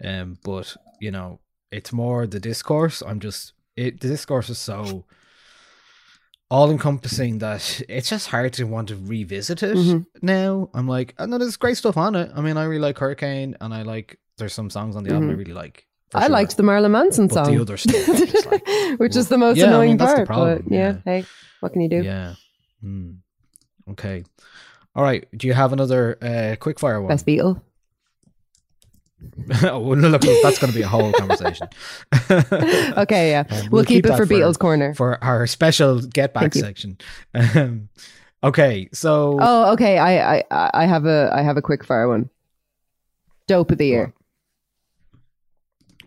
that. 0.00 0.20
Um, 0.20 0.38
but 0.44 0.76
you 1.00 1.10
know, 1.10 1.40
it's 1.70 1.92
more 1.92 2.26
the 2.26 2.40
discourse. 2.40 3.02
I'm 3.02 3.20
just 3.20 3.52
it. 3.76 4.00
The 4.00 4.08
discourse 4.08 4.50
is 4.50 4.58
so 4.58 5.04
all 6.50 6.70
encompassing 6.70 7.38
that 7.38 7.82
it's 7.88 8.08
just 8.10 8.28
hard 8.28 8.52
to 8.54 8.64
want 8.64 8.88
to 8.88 8.96
revisit 8.96 9.62
it 9.62 9.76
Mhm. 9.76 10.06
now. 10.22 10.68
I'm 10.74 10.86
like, 10.86 11.14
oh, 11.18 11.26
no, 11.26 11.38
there's 11.38 11.56
great 11.56 11.76
stuff 11.76 11.96
on 11.96 12.14
it. 12.14 12.30
I 12.34 12.40
mean, 12.40 12.56
I 12.56 12.64
really 12.64 12.80
like 12.80 12.98
Hurricane, 12.98 13.56
and 13.60 13.72
I 13.74 13.82
like 13.82 14.18
there's 14.38 14.52
some 14.52 14.70
songs 14.70 14.94
on 14.96 15.04
the 15.04 15.12
album 15.12 15.30
I 15.30 15.32
Mhm. 15.34 15.38
really 15.38 15.52
like. 15.54 15.86
I 16.14 16.22
sure. 16.22 16.28
liked 16.30 16.56
the 16.56 16.62
Marilyn 16.62 16.92
Manson 16.92 17.26
But 17.28 17.34
song. 17.46 17.54
the 17.54 17.60
other 17.60 17.76
stuff 17.76 18.46
like, 18.52 18.66
which 19.00 19.16
is 19.16 19.28
the 19.28 19.38
most 19.38 19.56
yeah, 19.56 19.64
I 19.64 19.68
annoying 19.68 19.88
mean, 19.90 19.96
that's 19.96 20.12
the 20.12 20.16
part. 20.18 20.26
problem, 20.28 20.62
but 20.68 20.72
yeah, 20.72 20.88
yeah. 20.92 20.96
hey, 21.04 21.24
what 21.60 21.72
can 21.72 21.82
you 21.82 21.88
do? 21.88 22.02
Yeah. 22.02 22.34
Hmm. 22.80 23.10
Okay. 23.90 24.24
All 24.94 25.02
right. 25.02 25.26
Do 25.36 25.46
you 25.48 25.54
have 25.54 25.72
another 25.72 26.16
uh, 26.22 26.56
quick 26.60 26.78
fire 26.78 27.00
one? 27.00 27.08
Best 27.08 27.26
Beatle. 27.26 27.60
oh, 29.64 29.78
well, 29.80 29.96
no, 29.98 30.08
look, 30.08 30.22
that's 30.22 30.58
going 30.58 30.72
to 30.72 30.76
be 30.76 30.82
a 30.82 30.88
whole 30.88 31.12
conversation. 31.12 31.68
Okay, 32.96 33.30
yeah, 33.30 33.44
Um, 33.50 33.68
we'll, 33.70 33.84
keep, 33.84 34.06
it 34.06 34.16
for 34.16 34.26
Beatles 34.26 34.58
corner. 34.58 34.94
for 34.94 35.22
our 35.22 35.46
special 35.46 36.00
get 36.00 36.32
back 36.34 36.54
section. 36.54 36.98
Um, 37.34 37.88
okay, 38.42 38.88
so 38.92 39.38
Oh, 39.40 39.72
okay. 39.72 39.98
I, 39.98 40.36
I, 40.38 40.70
I 40.74 40.86
have 40.86 41.06
a, 41.06 41.30
I 41.32 41.42
have 41.42 41.56
a 41.56 41.62
quick 41.62 41.84
fire 41.84 42.08
one. 42.08 42.30
Dope 43.46 43.70
of 43.72 43.78
the 43.78 43.86
year. 43.86 44.14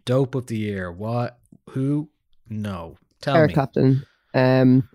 dope 0.05 0.35
of 0.35 0.47
the 0.47 0.57
year. 0.57 0.91
What? 0.91 1.37
Who? 1.71 2.09
No. 2.49 2.97
Tell 3.21 3.35
Eric 3.35 3.49
me. 3.49 3.53
Clapton. 3.53 4.05
Um, 4.33 4.87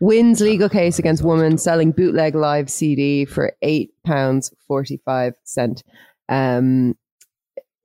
wins 0.00 0.40
legal 0.40 0.68
case 0.68 0.98
against 0.98 1.22
woman 1.22 1.58
selling 1.58 1.92
bootleg 1.92 2.34
live 2.34 2.70
CD 2.70 3.24
for 3.24 3.52
eight 3.62 3.92
pounds 4.04 4.52
forty 4.66 5.00
five 5.04 5.34
cent. 5.44 5.82
Um, 6.28 6.96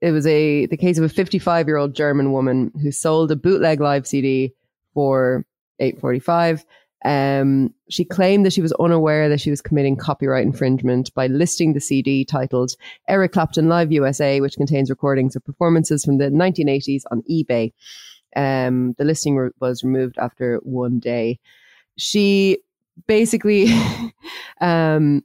it 0.00 0.12
was 0.12 0.26
a 0.26 0.66
the 0.66 0.76
case 0.76 0.98
of 0.98 1.04
a 1.04 1.08
fifty 1.08 1.38
five 1.38 1.66
year 1.66 1.76
old 1.76 1.94
German 1.94 2.32
woman 2.32 2.72
who 2.82 2.92
sold 2.92 3.30
a 3.30 3.36
bootleg 3.36 3.80
live 3.80 4.06
CD 4.06 4.52
for 4.94 5.44
eight 5.78 6.00
forty 6.00 6.20
five. 6.20 6.64
Um, 7.04 7.72
she 7.88 8.04
claimed 8.04 8.44
that 8.44 8.52
she 8.52 8.62
was 8.62 8.72
unaware 8.80 9.28
that 9.28 9.40
she 9.40 9.50
was 9.50 9.60
committing 9.60 9.96
copyright 9.96 10.44
infringement 10.44 11.14
by 11.14 11.28
listing 11.28 11.72
the 11.72 11.80
CD 11.80 12.24
titled 12.24 12.72
Eric 13.06 13.32
Clapton 13.32 13.68
Live 13.68 13.92
USA, 13.92 14.40
which 14.40 14.56
contains 14.56 14.90
recordings 14.90 15.36
of 15.36 15.44
performances 15.44 16.04
from 16.04 16.18
the 16.18 16.30
1980s 16.30 17.02
on 17.12 17.22
eBay. 17.30 17.72
Um, 18.34 18.94
the 18.98 19.04
listing 19.04 19.36
re- 19.36 19.50
was 19.60 19.84
removed 19.84 20.18
after 20.18 20.56
one 20.64 20.98
day. 20.98 21.38
She 21.96 22.58
basically, 23.06 23.68
um, 24.60 25.22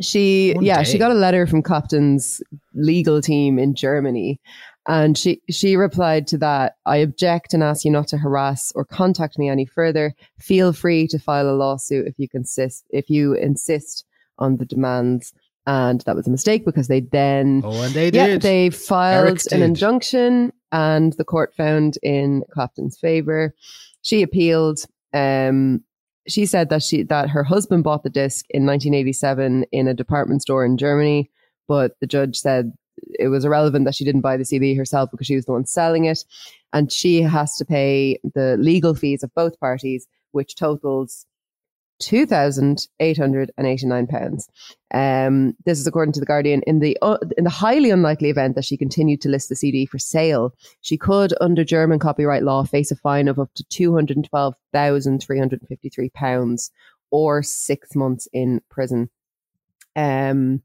she 0.00 0.52
One 0.54 0.64
yeah, 0.64 0.82
she 0.82 0.98
got 0.98 1.10
a 1.10 1.14
letter 1.14 1.46
from 1.46 1.62
Clapton's 1.62 2.42
legal 2.74 3.20
team 3.22 3.58
in 3.58 3.74
Germany, 3.74 4.40
and 4.86 5.16
she 5.16 5.40
she 5.50 5.76
replied 5.76 6.26
to 6.28 6.38
that. 6.38 6.74
I 6.84 6.98
object 6.98 7.54
and 7.54 7.62
ask 7.62 7.84
you 7.84 7.90
not 7.90 8.08
to 8.08 8.18
harass 8.18 8.72
or 8.74 8.84
contact 8.84 9.38
me 9.38 9.48
any 9.48 9.64
further. 9.66 10.14
Feel 10.38 10.72
free 10.72 11.06
to 11.08 11.18
file 11.18 11.48
a 11.48 11.56
lawsuit 11.56 12.06
if 12.06 12.14
you 12.18 12.28
consist 12.28 12.84
if 12.90 13.08
you 13.08 13.34
insist 13.34 14.04
on 14.38 14.56
the 14.58 14.66
demands. 14.66 15.32
And 15.68 16.00
that 16.02 16.14
was 16.14 16.28
a 16.28 16.30
mistake 16.30 16.64
because 16.64 16.86
they 16.86 17.00
then 17.00 17.62
Oh, 17.64 17.82
and 17.82 17.92
they 17.92 18.10
yeah, 18.10 18.26
did. 18.28 18.42
they 18.42 18.70
filed 18.70 19.42
an 19.50 19.62
injunction, 19.62 20.52
and 20.70 21.12
the 21.14 21.24
court 21.24 21.54
found 21.56 21.98
in 22.04 22.44
Clapton's 22.52 22.98
favor. 22.98 23.52
She 24.02 24.22
appealed. 24.22 24.78
Um, 25.12 25.82
she 26.28 26.46
said 26.46 26.68
that 26.70 26.82
she 26.82 27.02
that 27.04 27.30
her 27.30 27.44
husband 27.44 27.84
bought 27.84 28.02
the 28.02 28.10
disc 28.10 28.46
in 28.50 28.66
1987 28.66 29.64
in 29.72 29.88
a 29.88 29.94
department 29.94 30.42
store 30.42 30.64
in 30.64 30.76
Germany, 30.76 31.30
but 31.68 31.92
the 32.00 32.06
judge 32.06 32.38
said 32.38 32.72
it 33.18 33.28
was 33.28 33.44
irrelevant 33.44 33.84
that 33.84 33.94
she 33.94 34.04
didn't 34.04 34.22
buy 34.22 34.36
the 34.36 34.44
CD 34.44 34.74
herself 34.74 35.10
because 35.10 35.26
she 35.26 35.36
was 35.36 35.44
the 35.44 35.52
one 35.52 35.66
selling 35.66 36.06
it, 36.06 36.24
and 36.72 36.92
she 36.92 37.22
has 37.22 37.56
to 37.56 37.64
pay 37.64 38.18
the 38.34 38.56
legal 38.58 38.94
fees 38.94 39.22
of 39.22 39.34
both 39.34 39.58
parties, 39.60 40.06
which 40.32 40.56
totals 40.56 41.26
two 41.98 42.26
thousand 42.26 42.86
eight 43.00 43.18
hundred 43.18 43.50
and 43.56 43.66
eighty 43.66 43.86
nine 43.86 44.06
pounds. 44.06 44.48
Um, 44.92 45.54
this 45.64 45.78
is 45.78 45.86
according 45.86 46.12
to 46.12 46.20
the 46.20 46.26
Guardian. 46.26 46.62
In 46.66 46.78
the 46.78 46.96
uh, 47.02 47.18
in 47.36 47.44
the 47.44 47.50
highly 47.50 47.90
unlikely 47.90 48.30
event 48.30 48.54
that 48.54 48.64
she 48.64 48.76
continued 48.76 49.20
to 49.22 49.28
list 49.28 49.48
the 49.48 49.56
CD 49.56 49.86
for 49.86 49.98
sale, 49.98 50.54
she 50.80 50.96
could, 50.96 51.34
under 51.40 51.64
German 51.64 51.98
copyright 51.98 52.42
law, 52.42 52.64
face 52.64 52.90
a 52.90 52.96
fine 52.96 53.28
of 53.28 53.38
up 53.38 53.50
to 53.54 53.64
two 53.64 53.94
hundred 53.94 54.22
twelve 54.24 54.54
thousand 54.72 55.20
three 55.20 55.38
hundred 55.38 55.60
fifty 55.68 55.88
three 55.88 56.10
pounds 56.10 56.70
or 57.10 57.42
six 57.42 57.94
months 57.94 58.28
in 58.32 58.60
prison. 58.68 59.08
Um, 59.94 60.62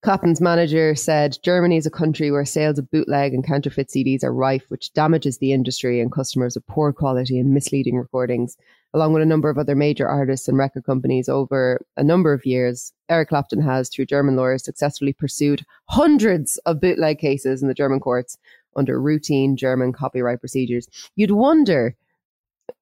Clapton's 0.00 0.40
manager 0.40 0.94
said 0.94 1.38
Germany 1.42 1.76
is 1.76 1.84
a 1.84 1.90
country 1.90 2.30
where 2.30 2.44
sales 2.44 2.78
of 2.78 2.88
bootleg 2.90 3.34
and 3.34 3.44
counterfeit 3.44 3.88
CDs 3.88 4.22
are 4.22 4.32
rife, 4.32 4.62
which 4.68 4.92
damages 4.92 5.38
the 5.38 5.52
industry 5.52 6.00
and 6.00 6.12
customers 6.12 6.54
of 6.54 6.64
poor 6.68 6.92
quality 6.92 7.36
and 7.36 7.52
misleading 7.52 7.96
recordings. 7.96 8.56
Along 8.94 9.12
with 9.12 9.24
a 9.24 9.26
number 9.26 9.50
of 9.50 9.58
other 9.58 9.74
major 9.74 10.08
artists 10.08 10.46
and 10.46 10.56
record 10.56 10.84
companies 10.84 11.28
over 11.28 11.80
a 11.96 12.04
number 12.04 12.32
of 12.32 12.46
years, 12.46 12.92
Eric 13.08 13.30
Clapton 13.30 13.60
has, 13.60 13.88
through 13.88 14.06
German 14.06 14.36
lawyers, 14.36 14.64
successfully 14.64 15.12
pursued 15.12 15.66
hundreds 15.88 16.58
of 16.58 16.80
bootleg 16.80 17.18
cases 17.18 17.60
in 17.60 17.66
the 17.66 17.74
German 17.74 17.98
courts 17.98 18.38
under 18.76 19.00
routine 19.00 19.56
German 19.56 19.92
copyright 19.92 20.38
procedures. 20.38 20.88
You'd 21.16 21.32
wonder, 21.32 21.96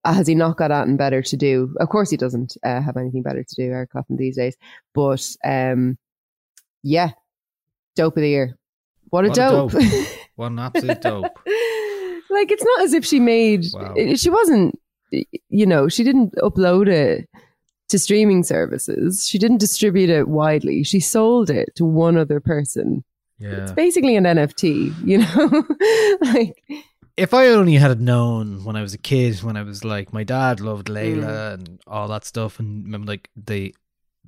has 0.04 0.26
he 0.26 0.34
not 0.34 0.58
got 0.58 0.70
anything 0.70 0.98
better 0.98 1.22
to 1.22 1.36
do? 1.36 1.74
Of 1.80 1.88
course, 1.88 2.10
he 2.10 2.18
doesn't 2.18 2.58
uh, 2.62 2.82
have 2.82 2.98
anything 2.98 3.22
better 3.22 3.42
to 3.42 3.54
do, 3.54 3.72
Eric 3.72 3.90
Clapton, 3.90 4.16
these 4.16 4.36
days. 4.36 4.56
But 4.94 5.26
um, 5.44 5.96
yeah, 6.86 7.10
dope 7.96 8.16
of 8.16 8.22
the 8.22 8.28
year. 8.28 8.56
What 9.10 9.24
a 9.24 9.28
What 9.28 9.38
a 9.38 9.40
dope. 9.40 9.72
dope. 9.72 9.82
What 10.36 10.52
an 10.52 10.58
absolute 10.58 11.00
dope. 11.00 11.24
like, 12.30 12.50
it's 12.52 12.64
not 12.64 12.82
as 12.82 12.92
if 12.92 13.04
she 13.06 13.18
made, 13.20 13.64
Wow. 13.72 13.94
she 14.16 14.28
wasn't, 14.28 14.78
you 15.48 15.64
know, 15.66 15.88
she 15.88 16.04
didn't 16.04 16.34
upload 16.36 16.88
it 16.88 17.26
to 17.88 17.98
streaming 17.98 18.42
services. 18.42 19.26
She 19.26 19.38
didn't 19.38 19.58
distribute 19.58 20.10
it 20.10 20.28
widely. 20.28 20.84
She 20.84 21.00
sold 21.00 21.48
it 21.48 21.74
to 21.76 21.84
one 21.86 22.18
other 22.18 22.38
person. 22.40 23.02
Yeah. 23.38 23.62
It's 23.62 23.72
basically 23.72 24.14
an 24.16 24.24
NFT, 24.24 24.92
you 25.04 25.18
know? 25.18 25.64
like, 26.32 26.62
if 27.16 27.32
I 27.32 27.46
only 27.48 27.74
had 27.76 28.00
known 28.00 28.62
when 28.64 28.76
I 28.76 28.82
was 28.82 28.92
a 28.92 28.98
kid, 28.98 29.42
when 29.42 29.56
I 29.56 29.62
was 29.62 29.84
like, 29.84 30.12
my 30.12 30.24
dad 30.24 30.60
loved 30.60 30.88
Layla 30.88 31.24
Mm. 31.24 31.54
and 31.54 31.80
all 31.86 32.08
that 32.08 32.24
stuff, 32.26 32.58
and 32.60 32.84
remember 32.84 33.06
like 33.12 33.30
the 33.36 33.74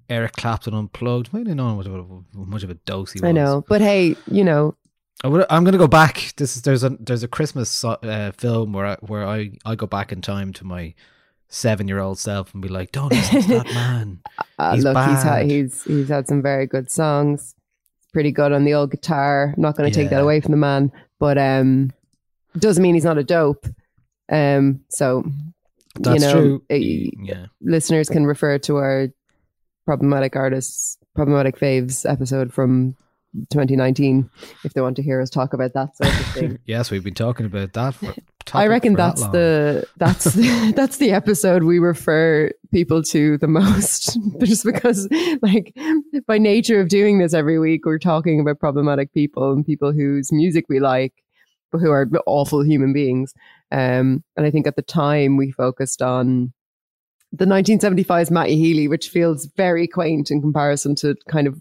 Eric 0.08 0.32
Clapton 0.32 0.74
unplugged. 0.74 1.32
Might 1.32 1.46
have 1.46 1.56
known 1.56 1.76
what 1.76 1.86
a, 1.86 2.04
much 2.38 2.62
of 2.62 2.70
a 2.70 2.74
dose 2.74 3.12
he 3.12 3.20
was. 3.20 3.28
I 3.28 3.32
know. 3.32 3.64
But 3.68 3.80
hey, 3.80 4.16
you 4.30 4.44
know, 4.44 4.74
I 5.24 5.28
I'm 5.28 5.64
going 5.64 5.72
to 5.72 5.78
go 5.78 5.88
back. 5.88 6.32
This 6.36 6.56
is 6.56 6.62
there's 6.62 6.84
a 6.84 6.90
there's 6.90 7.22
a 7.22 7.28
Christmas 7.28 7.84
uh, 7.84 8.32
film 8.36 8.72
where 8.72 8.86
I, 8.86 8.96
where 9.00 9.26
I 9.26 9.52
I 9.64 9.74
go 9.74 9.86
back 9.86 10.12
in 10.12 10.22
time 10.22 10.52
to 10.54 10.64
my 10.64 10.94
seven 11.48 11.88
year 11.88 11.98
old 11.98 12.18
self 12.18 12.52
and 12.52 12.62
be 12.62 12.68
like, 12.68 12.92
don't 12.92 13.12
listen 13.12 13.42
to 13.42 13.48
that 13.48 13.66
man. 13.74 14.20
uh, 14.58 14.74
He's 14.74 14.84
look, 14.84 14.96
he's 14.96 15.22
had, 15.22 15.50
he's, 15.50 15.82
he's 15.84 16.08
had 16.08 16.28
some 16.28 16.42
very 16.42 16.66
good 16.66 16.90
songs. 16.90 17.54
Pretty 18.12 18.32
good 18.32 18.52
on 18.52 18.64
the 18.64 18.74
old 18.74 18.90
guitar. 18.90 19.54
I'm 19.56 19.62
not 19.62 19.76
going 19.76 19.90
to 19.90 19.94
take 19.94 20.10
that 20.10 20.22
away 20.22 20.40
from 20.40 20.50
the 20.52 20.56
man, 20.58 20.92
but 21.18 21.38
um, 21.38 21.90
doesn't 22.58 22.82
mean 22.82 22.94
he's 22.94 23.04
not 23.04 23.18
a 23.18 23.24
dope. 23.24 23.66
Um, 24.30 24.80
so 24.88 25.24
That's 25.98 26.22
you 26.22 26.28
know, 26.28 26.32
true. 26.32 26.62
uh, 26.70 26.74
yeah. 26.74 27.46
listeners 27.60 28.08
can 28.08 28.26
refer 28.26 28.58
to 28.60 28.76
our 28.76 29.08
problematic 29.88 30.36
artists, 30.36 30.98
problematic 31.14 31.58
faves 31.58 32.04
episode 32.04 32.52
from 32.52 32.94
2019 33.48 34.28
if 34.62 34.74
they 34.74 34.82
want 34.82 34.96
to 34.96 35.02
hear 35.02 35.18
us 35.18 35.30
talk 35.30 35.54
about 35.54 35.72
that 35.72 35.96
sort 35.96 36.10
of 36.10 36.26
thing. 36.34 36.58
yes, 36.66 36.90
we've 36.90 37.02
been 37.02 37.14
talking 37.14 37.46
about 37.46 37.72
that. 37.72 37.94
For, 37.94 38.14
I 38.52 38.66
reckon 38.66 38.92
that 38.92 38.98
that's 38.98 39.22
long. 39.22 39.32
the 39.32 39.88
that's 39.96 40.24
the, 40.24 40.72
that's 40.76 40.98
the 40.98 41.12
episode 41.12 41.62
we 41.62 41.78
refer 41.78 42.50
people 42.70 43.02
to 43.04 43.38
the 43.38 43.48
most, 43.48 44.18
just 44.44 44.62
because 44.62 45.08
like 45.40 45.74
by 46.26 46.36
nature 46.36 46.82
of 46.82 46.90
doing 46.90 47.18
this 47.18 47.32
every 47.32 47.58
week, 47.58 47.86
we're 47.86 47.98
talking 47.98 48.40
about 48.40 48.60
problematic 48.60 49.14
people 49.14 49.52
and 49.52 49.64
people 49.64 49.90
whose 49.90 50.30
music 50.30 50.66
we 50.68 50.80
like, 50.80 51.14
but 51.72 51.78
who 51.78 51.90
are 51.90 52.06
awful 52.26 52.62
human 52.62 52.92
beings. 52.92 53.32
Um, 53.72 54.22
and 54.36 54.44
I 54.44 54.50
think 54.50 54.66
at 54.66 54.76
the 54.76 54.82
time 54.82 55.38
we 55.38 55.50
focused 55.50 56.02
on 56.02 56.52
the 57.32 57.44
1975's 57.44 58.30
Matty 58.30 58.56
Healy, 58.56 58.88
which 58.88 59.08
feels 59.08 59.46
very 59.56 59.86
quaint 59.86 60.30
in 60.30 60.40
comparison 60.40 60.94
to 60.96 61.14
kind 61.28 61.46
of 61.46 61.60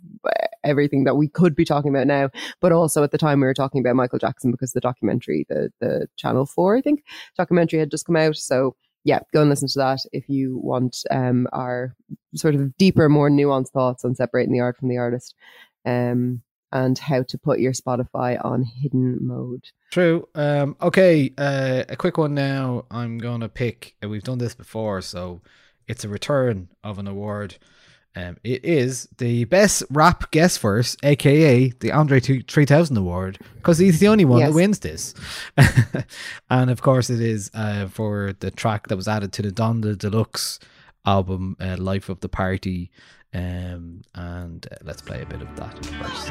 everything 0.64 1.04
that 1.04 1.16
we 1.16 1.28
could 1.28 1.56
be 1.56 1.66
talking 1.66 1.90
about 1.90 2.08
now. 2.08 2.30
But 2.62 2.72
also 2.72 3.04
at 3.04 3.12
the 3.12 3.18
time 3.18 3.40
we 3.40 3.48
were 3.48 3.54
talking 3.54 3.82
about 3.82 3.96
Michael 3.96 4.20
Jackson 4.20 4.52
because 4.52 4.72
the 4.72 4.82
documentary, 4.82 5.46
the 5.50 5.72
the 5.80 6.08
Channel 6.18 6.46
Four, 6.46 6.78
I 6.78 6.82
think, 6.82 7.04
documentary 7.38 7.80
had 7.80 7.92
just 7.92 8.06
come 8.06 8.16
out. 8.16 8.38
So 8.38 8.76
yeah, 9.04 9.20
go 9.34 9.42
and 9.42 9.50
listen 9.50 9.70
to 9.70 9.80
that 9.80 10.00
if 10.12 10.28
you 10.28 10.60
want 10.62 10.98
um, 11.12 11.48
our 11.54 11.96
sort 12.36 12.56
of 12.56 12.76
deeper, 12.78 13.08
more 13.08 13.30
nuanced 13.30 13.70
thoughts 13.70 14.04
on 14.04 14.16
separating 14.16 14.54
the 14.54 14.60
art 14.60 14.78
from 14.78 14.90
the 14.90 14.98
artist 14.98 15.34
um, 15.86 16.42
and 16.72 16.98
how 16.98 17.24
to 17.24 17.38
put 17.38 17.60
your 17.60 17.74
Spotify 17.74 18.44
on 18.44 18.64
hidden 18.64 19.18
mode. 19.22 19.64
True. 19.92 20.28
Um, 20.36 20.76
okay, 20.82 21.34
uh, 21.38 21.84
a 21.88 21.96
quick 21.96 22.18
one 22.18 22.34
now. 22.34 22.86
I'm 22.92 23.18
gonna 23.18 23.50
pick. 23.50 23.96
uh, 24.04 24.10
We've 24.10 24.24
done 24.24 24.38
this 24.40 24.54
before, 24.56 25.02
so 25.02 25.42
it's 25.88 26.04
a 26.04 26.10
return 26.10 26.70
of 26.84 27.00
an 27.00 27.08
award. 27.08 27.56
Um, 28.16 28.38
it 28.44 28.66
is 28.66 29.08
the 29.20 29.44
best 29.46 29.84
rap 29.92 30.32
guest 30.32 30.60
verse, 30.60 30.98
aka 31.04 31.70
the 31.80 31.92
Andre 31.92 32.20
two- 32.20 32.42
3000 32.42 32.98
award, 32.98 33.38
because 33.56 33.78
he's 33.78 34.00
the 34.00 34.08
only 34.08 34.26
one 34.26 34.40
Yes. 34.40 34.50
that 34.50 34.56
wins 34.56 34.80
this. 34.80 35.14
and 36.50 36.70
of 36.70 36.82
course, 36.82 37.10
it 37.10 37.22
is 37.22 37.52
uh, 37.54 37.88
for 37.88 38.34
the 38.40 38.52
track 38.52 38.88
that 38.88 38.96
was 38.96 39.08
added 39.08 39.34
to 39.34 39.42
the 39.42 39.52
Donda 39.52 39.98
Deluxe 39.98 40.60
album, 41.06 41.56
uh, 41.60 41.78
"Life 41.78 42.10
of 42.10 42.20
the 42.22 42.30
Party." 42.30 42.92
Um, 43.34 44.02
and 44.16 44.66
uh, 44.72 44.76
let's 44.84 45.02
play 45.02 45.22
a 45.22 45.26
bit 45.26 45.42
of 45.42 45.56
that 45.58 45.86
first. 45.86 46.30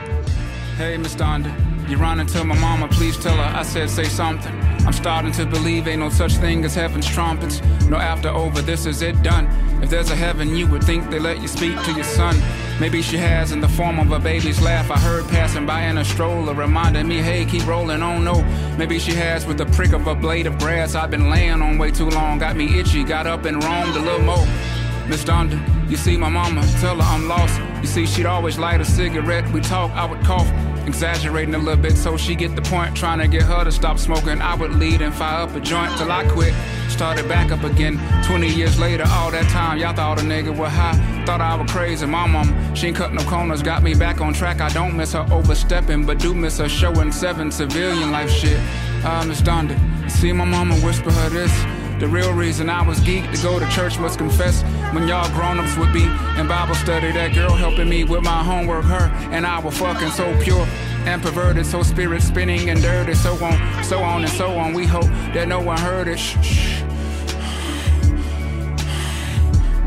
Hey, 0.76 0.96
Miss 0.96 1.14
Donda, 1.14 1.54
you're 1.88 1.98
running 1.98 2.26
to 2.28 2.44
my 2.44 2.58
mama, 2.58 2.88
please 2.88 3.16
tell 3.18 3.36
her 3.36 3.42
I 3.42 3.62
said 3.62 3.90
say 3.90 4.04
something. 4.04 4.52
I'm 4.86 4.92
starting 4.92 5.32
to 5.32 5.46
believe 5.46 5.86
ain't 5.88 6.00
no 6.00 6.08
such 6.08 6.32
thing 6.34 6.64
as 6.64 6.74
heaven's 6.74 7.06
trumpets. 7.06 7.60
No 7.88 7.96
after 7.96 8.28
over, 8.28 8.62
this 8.62 8.86
is 8.86 9.02
it 9.02 9.22
done. 9.22 9.46
If 9.82 9.90
there's 9.90 10.10
a 10.10 10.16
heaven, 10.16 10.56
you 10.56 10.66
would 10.68 10.82
think 10.84 11.10
they 11.10 11.18
let 11.18 11.40
you 11.40 11.48
speak 11.48 11.80
to 11.84 11.92
your 11.92 12.04
son. 12.04 12.36
Maybe 12.80 13.02
she 13.02 13.16
has 13.16 13.52
in 13.52 13.60
the 13.60 13.68
form 13.68 13.98
of 13.98 14.10
a 14.12 14.18
baby's 14.18 14.60
laugh. 14.60 14.90
I 14.90 14.98
heard 14.98 15.26
passing 15.28 15.66
by 15.66 15.82
in 15.82 15.98
a 15.98 16.04
stroller, 16.04 16.54
reminding 16.54 17.08
me, 17.08 17.18
hey, 17.18 17.44
keep 17.44 17.66
rolling 17.66 18.02
on. 18.02 18.24
No, 18.24 18.42
maybe 18.76 18.98
she 18.98 19.12
has 19.12 19.46
with 19.46 19.58
the 19.58 19.66
prick 19.66 19.92
of 19.92 20.06
a 20.06 20.14
blade 20.14 20.46
of 20.46 20.58
grass. 20.58 20.94
I've 20.94 21.10
been 21.10 21.30
laying 21.30 21.62
on 21.62 21.78
way 21.78 21.90
too 21.90 22.08
long, 22.10 22.38
got 22.38 22.56
me 22.56 22.78
itchy, 22.78 23.04
got 23.04 23.26
up 23.26 23.44
and 23.44 23.62
roamed 23.62 23.96
a 23.96 24.00
little 24.00 24.20
more. 24.20 24.46
Miss 25.08 25.22
Donda, 25.22 25.56
you 25.88 25.96
see 25.96 26.16
my 26.16 26.28
mama, 26.28 26.66
tell 26.80 26.96
her 26.96 27.02
I'm 27.02 27.28
lost. 27.28 27.60
You 27.80 27.86
see, 27.86 28.06
she'd 28.06 28.26
always 28.26 28.58
light 28.58 28.80
a 28.80 28.84
cigarette. 28.84 29.48
We 29.52 29.60
talk, 29.60 29.92
I 29.92 30.04
would 30.04 30.20
cough, 30.24 30.50
exaggerating 30.84 31.54
a 31.54 31.58
little 31.58 31.80
bit 31.80 31.96
so 31.96 32.16
she 32.16 32.34
get 32.34 32.56
the 32.56 32.62
point. 32.62 32.96
Trying 32.96 33.20
to 33.20 33.28
get 33.28 33.42
her 33.42 33.62
to 33.62 33.70
stop 33.70 34.00
smoking. 34.00 34.40
I 34.40 34.54
would 34.56 34.72
lead 34.72 35.02
and 35.02 35.14
fire 35.14 35.42
up 35.42 35.54
a 35.54 35.60
joint 35.60 35.96
till 35.96 36.10
I 36.10 36.26
quit. 36.26 36.52
Started 36.88 37.28
back 37.28 37.52
up 37.52 37.62
again. 37.62 38.00
20 38.24 38.48
years 38.48 38.80
later, 38.80 39.04
all 39.06 39.30
that 39.30 39.48
time, 39.50 39.78
y'all 39.78 39.94
thought 39.94 40.18
a 40.18 40.22
nigga 40.22 40.56
was 40.56 40.72
high. 40.72 41.24
Thought 41.24 41.40
I 41.40 41.54
was 41.54 41.70
crazy. 41.70 42.04
My 42.06 42.26
mom, 42.26 42.74
she 42.74 42.88
ain't 42.88 42.96
cut 42.96 43.14
no 43.14 43.22
corners, 43.22 43.62
got 43.62 43.84
me 43.84 43.94
back 43.94 44.20
on 44.20 44.34
track. 44.34 44.60
I 44.60 44.70
don't 44.70 44.96
miss 44.96 45.12
her 45.12 45.24
overstepping, 45.30 46.04
but 46.04 46.18
do 46.18 46.34
miss 46.34 46.58
her 46.58 46.68
showing 46.68 47.12
seven 47.12 47.52
civilian 47.52 48.10
life 48.10 48.30
shit. 48.30 48.58
Ah, 49.04 49.24
Miss 49.24 49.40
Donda, 49.40 49.78
see 50.10 50.32
my 50.32 50.44
mama 50.44 50.74
whisper 50.76 51.12
her 51.12 51.28
this. 51.28 51.85
The 51.98 52.06
real 52.06 52.34
reason 52.34 52.68
I 52.68 52.86
was 52.86 53.00
geeked 53.00 53.34
to 53.34 53.42
go 53.42 53.58
to 53.58 53.66
church 53.70 53.98
was 53.98 54.18
confess 54.18 54.62
when 54.92 55.08
y'all 55.08 55.30
grown-ups 55.30 55.78
would 55.78 55.94
be 55.94 56.04
in 56.38 56.46
Bible 56.46 56.74
study. 56.74 57.10
That 57.10 57.34
girl 57.34 57.52
helping 57.52 57.88
me 57.88 58.04
with 58.04 58.22
my 58.22 58.44
homework, 58.44 58.84
her 58.84 59.10
and 59.32 59.46
I 59.46 59.60
were 59.60 59.70
fucking 59.70 60.10
so 60.10 60.38
pure 60.42 60.66
and 61.06 61.22
perverted, 61.22 61.64
so 61.64 61.82
spirit 61.82 62.20
spinning 62.20 62.68
and 62.68 62.82
dirty, 62.82 63.14
so 63.14 63.32
on, 63.42 63.82
so 63.82 64.02
on 64.02 64.24
and 64.24 64.32
so 64.32 64.58
on. 64.58 64.74
We 64.74 64.84
hope 64.84 65.08
that 65.32 65.48
no 65.48 65.58
one 65.60 65.78
heard 65.78 66.06
it. 66.06 66.18
Shh, 66.18 66.36
shh. 66.44 66.82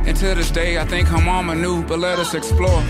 And 0.07 0.17
to 0.17 0.33
this 0.33 0.49
day, 0.49 0.79
I 0.79 0.85
think 0.85 1.07
her 1.09 1.21
mama 1.21 1.53
knew, 1.53 1.83
but 1.83 1.99
let 1.99 2.17
us 2.17 2.33
explore. 2.33 2.81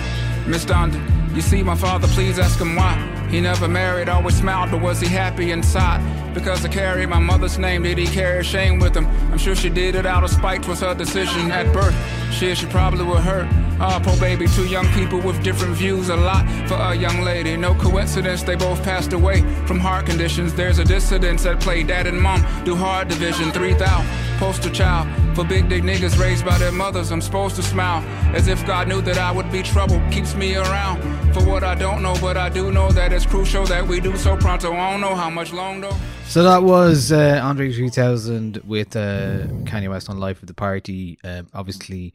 Miss 0.47 0.63
Donda, 0.63 1.35
you 1.35 1.41
see 1.41 1.61
my 1.61 1.75
father, 1.75 2.07
please 2.07 2.39
ask 2.39 2.57
him 2.57 2.77
why. 2.77 3.18
He 3.29 3.39
never 3.41 3.67
married, 3.67 4.09
always 4.09 4.37
smiled, 4.37 4.71
but 4.71 4.81
was 4.81 4.99
he 4.99 5.07
happy 5.07 5.51
inside? 5.51 6.01
Because 6.33 6.65
I 6.65 6.69
carry 6.69 7.05
my 7.05 7.19
mother's 7.19 7.59
name, 7.59 7.83
did 7.83 7.97
he 7.97 8.07
carry 8.07 8.43
shame 8.43 8.79
with 8.79 8.95
him? 8.95 9.05
I'm 9.31 9.37
sure 9.37 9.55
she 9.55 9.69
did 9.69 9.93
it 9.93 10.05
out 10.05 10.23
of 10.23 10.31
spite, 10.31 10.67
was 10.67 10.79
her 10.81 10.95
decision 10.95 11.51
at 11.51 11.71
birth. 11.71 11.95
Shit, 12.33 12.57
she 12.57 12.65
probably 12.65 13.05
would 13.05 13.19
hurt. 13.19 13.47
Ah, 13.79 13.99
poor 14.03 14.17
baby, 14.17 14.47
two 14.47 14.65
young 14.65 14.87
people 14.93 15.19
with 15.19 15.41
different 15.43 15.75
views, 15.75 16.09
a 16.09 16.15
lot 16.15 16.45
for 16.67 16.75
a 16.75 16.95
young 16.95 17.21
lady. 17.21 17.55
No 17.55 17.75
coincidence, 17.75 18.43
they 18.43 18.55
both 18.55 18.83
passed 18.83 19.13
away 19.13 19.41
from 19.65 19.79
heart 19.79 20.05
conditions. 20.05 20.53
There's 20.53 20.79
a 20.79 20.83
dissidence 20.83 21.45
at 21.45 21.59
play. 21.59 21.83
Dad 21.83 22.07
and 22.07 22.19
mom 22.19 22.43
do 22.65 22.75
hard 22.75 23.07
division, 23.07 23.51
3,000 23.51 24.28
poster 24.39 24.69
child 24.69 25.05
for 25.35 25.43
big 25.43 25.67
dick 25.67 25.83
niggas 25.83 26.17
raised 26.17 26.45
by 26.45 26.57
their 26.57 26.71
mothers. 26.71 27.11
I'm 27.11 27.21
supposed 27.21 27.57
to 27.57 27.61
smile 27.61 28.01
as 28.33 28.47
if 28.47 28.65
God 28.65 28.87
knew 28.87 29.01
that 29.01 29.17
I 29.17 29.31
would 29.31 29.51
be 29.51 29.61
trouble. 29.61 30.01
Keeps 30.11 30.33
me 30.33 30.55
around 30.55 31.01
for 31.33 31.43
what 31.45 31.63
I 31.63 31.75
don't 31.75 32.01
know, 32.01 32.15
but 32.21 32.37
I 32.37 32.47
do 32.47 32.71
know 32.71 32.89
that 32.91 33.11
it's 33.11 33.25
crucial 33.25 33.65
that 33.65 33.85
we 33.85 33.99
do 33.99 34.15
so 34.15 34.37
pronto. 34.37 34.71
I 34.73 34.91
don't 34.91 35.01
know 35.01 35.13
how 35.13 35.29
much 35.29 35.51
long 35.51 35.81
though. 35.81 35.95
So 36.25 36.43
that 36.43 36.63
was 36.63 37.11
uh, 37.11 37.41
Andre 37.43 37.73
3000 37.73 38.61
with 38.65 38.95
uh, 38.95 39.47
Kanye 39.65 39.89
West 39.89 40.09
on 40.09 40.19
Life 40.19 40.41
of 40.41 40.47
the 40.47 40.53
Party. 40.53 41.19
Um, 41.23 41.47
obviously, 41.53 42.13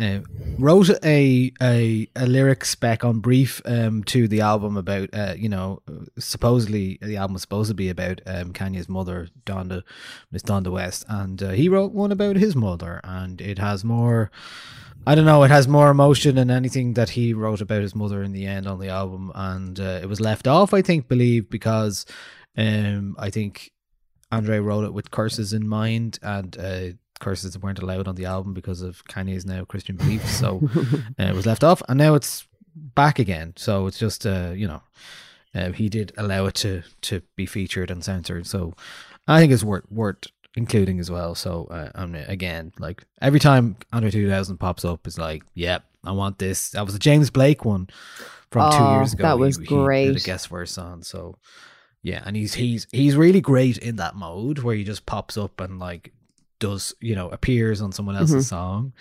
uh, 0.00 0.20
wrote 0.58 0.90
a, 1.04 1.52
a 1.60 2.08
a 2.16 2.26
lyric 2.26 2.64
spec 2.64 3.04
on 3.04 3.20
brief 3.20 3.60
um, 3.64 4.04
to 4.04 4.28
the 4.28 4.40
album 4.40 4.76
about 4.76 5.08
uh, 5.12 5.34
you 5.36 5.48
know 5.48 5.80
supposedly 6.18 6.98
the 7.02 7.16
album 7.16 7.34
was 7.34 7.42
supposed 7.42 7.68
to 7.68 7.74
be 7.74 7.88
about 7.88 8.20
um, 8.26 8.52
Kanye's 8.52 8.88
mother 8.88 9.28
Donda 9.44 9.82
Miss 10.30 10.42
Donda 10.42 10.72
West 10.72 11.04
and 11.08 11.42
uh, 11.42 11.50
he 11.50 11.68
wrote 11.68 11.92
one 11.92 12.12
about 12.12 12.36
his 12.36 12.54
mother 12.54 13.00
and 13.04 13.40
it 13.40 13.58
has 13.58 13.84
more 13.84 14.30
I 15.06 15.14
don't 15.14 15.24
know 15.24 15.42
it 15.42 15.50
has 15.50 15.68
more 15.68 15.90
emotion 15.90 16.36
than 16.36 16.50
anything 16.50 16.94
that 16.94 17.10
he 17.10 17.32
wrote 17.32 17.60
about 17.60 17.82
his 17.82 17.94
mother 17.94 18.22
in 18.22 18.32
the 18.32 18.46
end 18.46 18.66
on 18.66 18.78
the 18.78 18.88
album 18.88 19.32
and 19.34 19.78
uh, 19.78 20.00
it 20.02 20.08
was 20.08 20.20
left 20.20 20.46
off 20.46 20.74
I 20.74 20.82
think 20.82 21.08
believe 21.08 21.50
because 21.50 22.04
um, 22.56 23.14
I 23.18 23.30
think 23.30 23.72
Andre 24.30 24.58
wrote 24.58 24.84
it 24.84 24.92
with 24.92 25.10
curses 25.10 25.52
in 25.52 25.66
mind, 25.66 26.18
and 26.22 26.56
uh, 26.58 26.88
curses 27.18 27.58
weren't 27.58 27.78
allowed 27.80 28.08
on 28.08 28.14
the 28.14 28.24
album 28.26 28.54
because 28.54 28.80
of 28.82 29.04
Kanye's 29.06 29.44
now 29.46 29.64
Christian 29.64 29.96
beliefs. 29.96 30.30
So 30.38 30.60
uh, 31.18 31.24
it 31.24 31.34
was 31.34 31.46
left 31.46 31.64
off, 31.64 31.82
and 31.88 31.98
now 31.98 32.14
it's 32.14 32.46
back 32.74 33.18
again. 33.18 33.52
So 33.56 33.86
it's 33.86 33.98
just, 33.98 34.26
uh, 34.26 34.52
you 34.54 34.68
know, 34.68 34.82
uh, 35.54 35.72
he 35.72 35.88
did 35.88 36.12
allow 36.16 36.46
it 36.46 36.54
to 36.56 36.82
to 37.02 37.22
be 37.36 37.46
featured 37.46 37.90
and 37.90 38.04
censored. 38.04 38.46
So 38.46 38.74
I 39.26 39.40
think 39.40 39.52
it's 39.52 39.64
worth 39.64 39.90
worth 39.90 40.24
including 40.54 40.98
as 41.00 41.10
well. 41.10 41.34
So 41.34 41.66
uh, 41.70 41.90
I'm 41.94 42.14
again, 42.14 42.72
like 42.78 43.04
every 43.20 43.40
time 43.40 43.76
Andre 43.92 44.10
2000 44.10 44.58
pops 44.58 44.84
up, 44.84 45.06
it's 45.06 45.18
like, 45.18 45.42
yep, 45.54 45.84
I 46.04 46.12
want 46.12 46.38
this. 46.38 46.70
That 46.70 46.84
was 46.86 46.94
a 46.94 46.98
James 46.98 47.30
Blake 47.30 47.64
one 47.64 47.88
from 48.50 48.70
two 48.72 48.78
Oh, 48.82 48.96
years 48.98 49.12
ago. 49.12 49.22
that 49.24 49.34
he- 49.36 49.40
was 49.40 49.56
he 49.58 49.64
did 49.66 49.74
a 49.74 49.84
great. 49.84 50.24
guest 50.24 50.48
verse 50.48 50.78
on. 50.78 51.02
So 51.02 51.36
yeah, 52.02 52.22
and 52.24 52.36
he's 52.36 52.54
he's 52.54 52.86
he's 52.92 53.16
really 53.16 53.40
great 53.40 53.78
in 53.78 53.96
that 53.96 54.14
mode 54.16 54.60
where 54.60 54.74
he 54.76 54.84
just 54.84 55.04
pops 55.06 55.36
up 55.36 55.60
and 55.60 55.78
like 55.78 56.12
does 56.58 56.94
you 57.00 57.14
know 57.14 57.28
appears 57.30 57.80
on 57.80 57.92
someone 57.92 58.16
else's 58.16 58.46
Mhm. 58.46 58.48
song. 58.48 58.92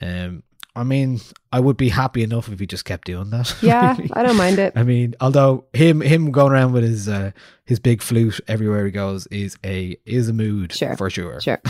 Um, 0.00 0.42
I 0.76 0.84
mean, 0.84 1.20
I 1.52 1.58
would 1.58 1.76
be 1.76 1.88
happy 1.88 2.22
enough 2.22 2.48
if 2.48 2.60
he 2.60 2.66
just 2.66 2.84
kept 2.84 3.06
doing 3.06 3.30
that. 3.30 3.52
Yeah, 3.62 3.96
really. 3.96 4.10
I 4.12 4.22
don't 4.22 4.36
mind 4.36 4.60
it. 4.60 4.74
I 4.76 4.84
mean, 4.84 5.16
although 5.20 5.64
him 5.72 6.00
him 6.00 6.30
going 6.30 6.52
around 6.52 6.72
with 6.72 6.84
his 6.84 7.08
uh, 7.08 7.32
his 7.64 7.80
big 7.80 8.00
flute 8.02 8.40
everywhere 8.46 8.84
he 8.84 8.92
goes 8.92 9.26
is 9.28 9.56
a 9.64 9.96
is 10.06 10.28
a 10.28 10.32
mood 10.32 10.72
Sure, 10.72 10.96
for 10.96 11.10
sure. 11.10 11.40
Sure. 11.40 11.60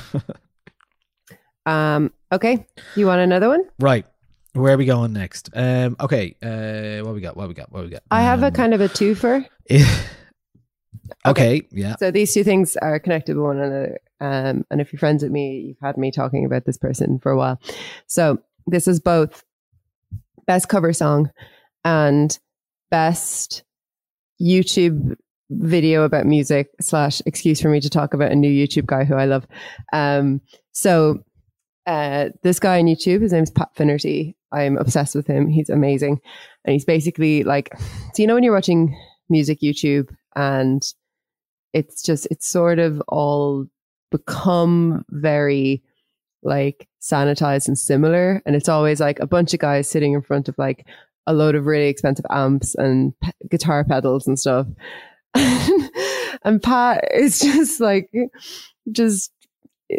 um. 1.66 2.12
Okay. 2.32 2.66
You 2.96 3.06
want 3.06 3.20
another 3.22 3.48
one? 3.48 3.64
Right. 3.78 4.04
Where 4.52 4.74
are 4.74 4.76
we 4.76 4.84
going 4.84 5.12
next? 5.14 5.48
Um. 5.54 5.96
Okay. 6.00 6.34
Uh. 6.42 7.02
What 7.04 7.14
we 7.14 7.20
got? 7.22 7.34
What 7.36 7.48
we 7.48 7.54
got? 7.54 7.72
What 7.72 7.84
we 7.84 7.90
got? 7.90 8.02
I 8.10 8.22
have 8.22 8.42
a 8.42 8.46
Um, 8.48 8.52
kind 8.52 8.74
of 8.74 8.80
a 8.82 8.88
twofer. 8.88 9.46
okay. 11.26 11.62
Yeah. 11.70 11.96
So 11.98 12.10
these 12.10 12.32
two 12.34 12.44
things 12.44 12.76
are 12.76 12.98
connected 12.98 13.36
with 13.36 13.44
one 13.44 13.58
another. 13.58 13.98
Um, 14.20 14.64
and 14.70 14.80
if 14.80 14.92
you're 14.92 15.00
friends 15.00 15.22
with 15.22 15.32
me, 15.32 15.66
you've 15.68 15.80
had 15.80 15.96
me 15.96 16.10
talking 16.10 16.44
about 16.44 16.64
this 16.64 16.78
person 16.78 17.18
for 17.18 17.30
a 17.30 17.36
while. 17.36 17.60
So 18.06 18.38
this 18.66 18.88
is 18.88 19.00
both 19.00 19.44
best 20.46 20.68
cover 20.68 20.92
song 20.92 21.30
and 21.84 22.38
best 22.90 23.64
YouTube 24.40 25.16
video 25.50 26.02
about 26.02 26.26
music 26.26 26.68
slash 26.80 27.22
excuse 27.26 27.60
for 27.60 27.70
me 27.70 27.80
to 27.80 27.88
talk 27.88 28.12
about 28.12 28.32
a 28.32 28.36
new 28.36 28.50
YouTube 28.50 28.86
guy 28.86 29.04
who 29.04 29.14
I 29.14 29.24
love. 29.24 29.46
Um, 29.92 30.40
so 30.72 31.22
uh, 31.86 32.28
this 32.42 32.60
guy 32.60 32.78
on 32.78 32.86
YouTube, 32.86 33.22
his 33.22 33.32
name's 33.32 33.50
Pat 33.50 33.70
Finnerty. 33.74 34.36
I'm 34.52 34.76
obsessed 34.76 35.14
with 35.14 35.26
him. 35.26 35.48
He's 35.48 35.70
amazing. 35.70 36.20
And 36.64 36.72
he's 36.72 36.84
basically 36.84 37.44
like, 37.44 37.70
so 37.78 38.22
you 38.22 38.26
know 38.26 38.34
when 38.34 38.42
you're 38.42 38.54
watching 38.54 38.94
music 39.30 39.60
YouTube 39.60 40.08
and 40.36 40.82
it's 41.72 42.02
just 42.02 42.26
it's 42.30 42.48
sort 42.48 42.78
of 42.78 43.02
all 43.08 43.66
become 44.10 45.04
very 45.10 45.82
like 46.42 46.88
sanitized 47.00 47.68
and 47.68 47.78
similar. 47.78 48.42
And 48.46 48.54
it's 48.56 48.68
always 48.68 49.00
like 49.00 49.18
a 49.20 49.26
bunch 49.26 49.54
of 49.54 49.60
guys 49.60 49.90
sitting 49.90 50.12
in 50.12 50.22
front 50.22 50.48
of 50.48 50.56
like 50.58 50.86
a 51.26 51.32
load 51.32 51.54
of 51.54 51.66
really 51.66 51.88
expensive 51.88 52.24
amps 52.30 52.74
and 52.74 53.12
p- 53.20 53.30
guitar 53.50 53.84
pedals 53.84 54.26
and 54.26 54.38
stuff. 54.38 54.66
And 56.44 56.62
pat 56.62 57.04
is 57.12 57.40
just 57.40 57.80
like 57.80 58.10
just 58.92 59.32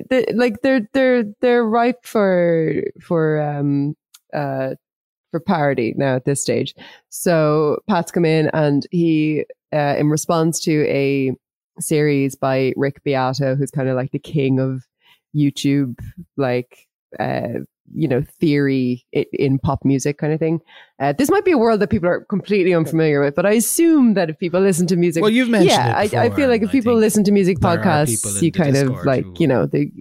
they- 0.09 0.31
like 0.33 0.61
they're 0.61 0.87
they're 0.93 1.25
they're 1.41 1.65
ripe 1.65 2.05
for 2.05 2.81
for 3.01 3.41
um 3.41 3.95
uh 4.33 4.75
for 5.31 5.39
parody 5.39 5.93
now 5.97 6.15
at 6.15 6.25
this 6.25 6.41
stage. 6.41 6.73
So 7.09 7.79
pat's 7.87 8.11
come 8.11 8.25
in 8.25 8.49
and 8.53 8.87
he 8.91 9.45
uh, 9.71 9.95
in 9.99 10.09
response 10.09 10.59
to 10.61 10.85
a 10.87 11.33
series 11.79 12.35
by 12.35 12.73
Rick 12.75 13.03
Beato, 13.03 13.55
who's 13.55 13.71
kind 13.71 13.89
of 13.89 13.95
like 13.95 14.11
the 14.11 14.19
king 14.19 14.59
of 14.59 14.83
YouTube 15.35 15.99
like 16.37 16.87
uh 17.19 17.59
you 17.93 18.07
know 18.07 18.23
theory 18.39 19.05
in 19.11 19.59
pop 19.59 19.83
music 19.83 20.17
kind 20.17 20.33
of 20.33 20.39
thing. 20.39 20.59
Uh, 20.99 21.13
this 21.13 21.29
might 21.29 21.45
be 21.45 21.51
a 21.51 21.57
world 21.57 21.79
that 21.79 21.89
people 21.89 22.07
are 22.07 22.23
completely 22.25 22.73
unfamiliar 22.73 23.21
with, 23.21 23.35
but 23.35 23.45
I 23.45 23.51
assume 23.53 24.13
that 24.13 24.29
if 24.29 24.37
people 24.37 24.61
listen 24.61 24.87
to 24.87 24.95
music, 24.95 25.21
Well, 25.21 25.31
you've 25.31 25.49
mentioned 25.49 25.71
yeah, 25.71 26.01
it 26.01 26.13
I, 26.13 26.25
I 26.25 26.29
feel 26.29 26.49
like 26.49 26.61
if 26.61 26.69
I 26.69 26.71
people 26.71 26.95
listen 26.95 27.23
to 27.23 27.31
music 27.31 27.59
there 27.59 27.71
are 27.71 27.77
people 27.77 27.91
podcasts, 27.91 28.41
you 28.41 28.51
kind 28.51 28.77
of 28.77 29.05
like 29.05 29.39
you 29.39 29.47
know 29.47 29.65
they 29.65 29.91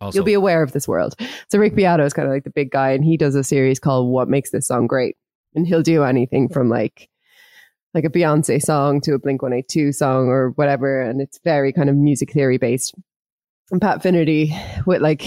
Also, 0.00 0.16
you'll 0.16 0.24
be 0.24 0.34
aware 0.34 0.62
of 0.62 0.72
this 0.72 0.88
world. 0.88 1.14
So 1.48 1.58
Rick 1.58 1.74
Beato 1.74 2.04
is 2.04 2.12
kind 2.12 2.26
of 2.26 2.32
like 2.32 2.44
the 2.44 2.50
big 2.50 2.70
guy, 2.70 2.90
and 2.92 3.04
he 3.04 3.16
does 3.16 3.34
a 3.34 3.44
series 3.44 3.78
called 3.78 4.10
"What 4.10 4.28
Makes 4.28 4.50
This 4.50 4.66
Song 4.66 4.86
Great," 4.86 5.16
and 5.54 5.66
he'll 5.66 5.82
do 5.82 6.04
anything 6.04 6.48
from 6.48 6.68
like 6.68 7.08
like 7.96 8.04
a 8.04 8.10
Beyonce 8.10 8.60
song 8.60 9.00
to 9.00 9.14
a 9.14 9.18
Blink 9.18 9.40
One 9.40 9.54
Eight 9.54 9.68
Two 9.68 9.90
song 9.90 10.28
or 10.28 10.50
whatever, 10.50 11.00
and 11.00 11.22
it's 11.22 11.40
very 11.42 11.72
kind 11.72 11.88
of 11.88 11.96
music 11.96 12.30
theory 12.30 12.58
based. 12.58 12.94
And 13.70 13.80
Pat 13.80 14.02
Finnerty, 14.02 14.54
with 14.84 15.00
like 15.00 15.24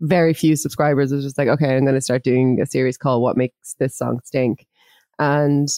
very 0.00 0.32
few 0.32 0.54
subscribers, 0.54 1.12
was 1.12 1.24
just 1.24 1.36
like, 1.36 1.48
okay, 1.48 1.76
I'm 1.76 1.84
going 1.84 1.96
to 1.96 2.00
start 2.00 2.22
doing 2.22 2.60
a 2.62 2.66
series 2.66 2.96
called 2.96 3.20
"What 3.20 3.36
Makes 3.36 3.74
This 3.80 3.98
Song 3.98 4.20
Stink," 4.24 4.64
and 5.18 5.68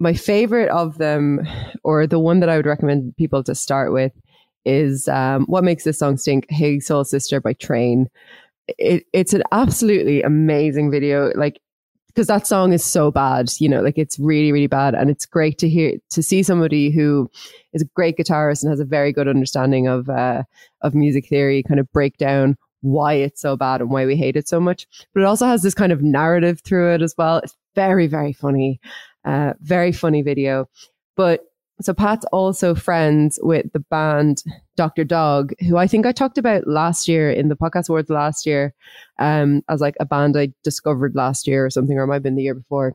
my 0.00 0.14
favorite 0.14 0.70
of 0.70 0.96
them, 0.96 1.46
or 1.84 2.06
the 2.06 2.18
one 2.18 2.40
that 2.40 2.48
I 2.48 2.56
would 2.56 2.66
recommend 2.66 3.14
people 3.18 3.44
to 3.44 3.54
start 3.54 3.92
with, 3.92 4.12
is 4.64 5.08
um, 5.08 5.44
"What 5.44 5.62
Makes 5.62 5.84
This 5.84 5.98
Song 5.98 6.16
Stink." 6.16 6.46
Hey 6.48 6.80
Soul 6.80 7.04
Sister 7.04 7.38
by 7.38 7.52
Train. 7.52 8.08
It, 8.78 9.04
it's 9.12 9.34
an 9.34 9.42
absolutely 9.52 10.22
amazing 10.22 10.90
video. 10.90 11.32
Like 11.34 11.60
because 12.14 12.26
that 12.26 12.46
song 12.46 12.72
is 12.72 12.84
so 12.84 13.10
bad, 13.10 13.50
you 13.58 13.68
know, 13.68 13.80
like 13.80 13.96
it's 13.96 14.18
really, 14.18 14.52
really 14.52 14.66
bad. 14.66 14.94
And 14.94 15.08
it's 15.08 15.24
great 15.24 15.58
to 15.58 15.68
hear, 15.68 15.96
to 16.10 16.22
see 16.22 16.42
somebody 16.42 16.90
who 16.90 17.30
is 17.72 17.82
a 17.82 17.86
great 17.94 18.18
guitarist 18.18 18.62
and 18.62 18.70
has 18.70 18.80
a 18.80 18.84
very 18.84 19.12
good 19.12 19.28
understanding 19.28 19.88
of, 19.88 20.08
uh, 20.10 20.42
of 20.82 20.94
music 20.94 21.28
theory 21.28 21.62
kind 21.62 21.80
of 21.80 21.90
break 21.92 22.18
down 22.18 22.56
why 22.82 23.14
it's 23.14 23.40
so 23.40 23.56
bad 23.56 23.80
and 23.80 23.90
why 23.90 24.04
we 24.04 24.16
hate 24.16 24.36
it 24.36 24.48
so 24.48 24.60
much. 24.60 24.86
But 25.14 25.20
it 25.22 25.26
also 25.26 25.46
has 25.46 25.62
this 25.62 25.74
kind 25.74 25.92
of 25.92 26.02
narrative 26.02 26.60
through 26.60 26.94
it 26.94 27.02
as 27.02 27.14
well. 27.16 27.38
It's 27.38 27.56
very, 27.74 28.06
very 28.06 28.32
funny, 28.32 28.80
uh, 29.24 29.54
very 29.60 29.92
funny 29.92 30.20
video. 30.20 30.68
But 31.16 31.44
so 31.84 31.94
Pat's 31.94 32.24
also 32.32 32.74
friends 32.74 33.38
with 33.42 33.72
the 33.72 33.80
band 33.80 34.42
Dr. 34.76 35.04
Dog, 35.04 35.52
who 35.60 35.76
I 35.76 35.86
think 35.86 36.06
I 36.06 36.12
talked 36.12 36.38
about 36.38 36.66
last 36.66 37.08
year 37.08 37.30
in 37.30 37.48
the 37.48 37.56
podcast 37.56 37.88
awards 37.88 38.10
last 38.10 38.46
year, 38.46 38.74
um, 39.18 39.62
as 39.68 39.80
like 39.80 39.94
a 40.00 40.04
band 40.04 40.36
I 40.36 40.52
discovered 40.64 41.14
last 41.14 41.46
year 41.46 41.64
or 41.64 41.70
something, 41.70 41.96
or 41.98 42.06
might 42.06 42.14
have 42.14 42.22
been 42.22 42.36
the 42.36 42.42
year 42.42 42.54
before. 42.54 42.94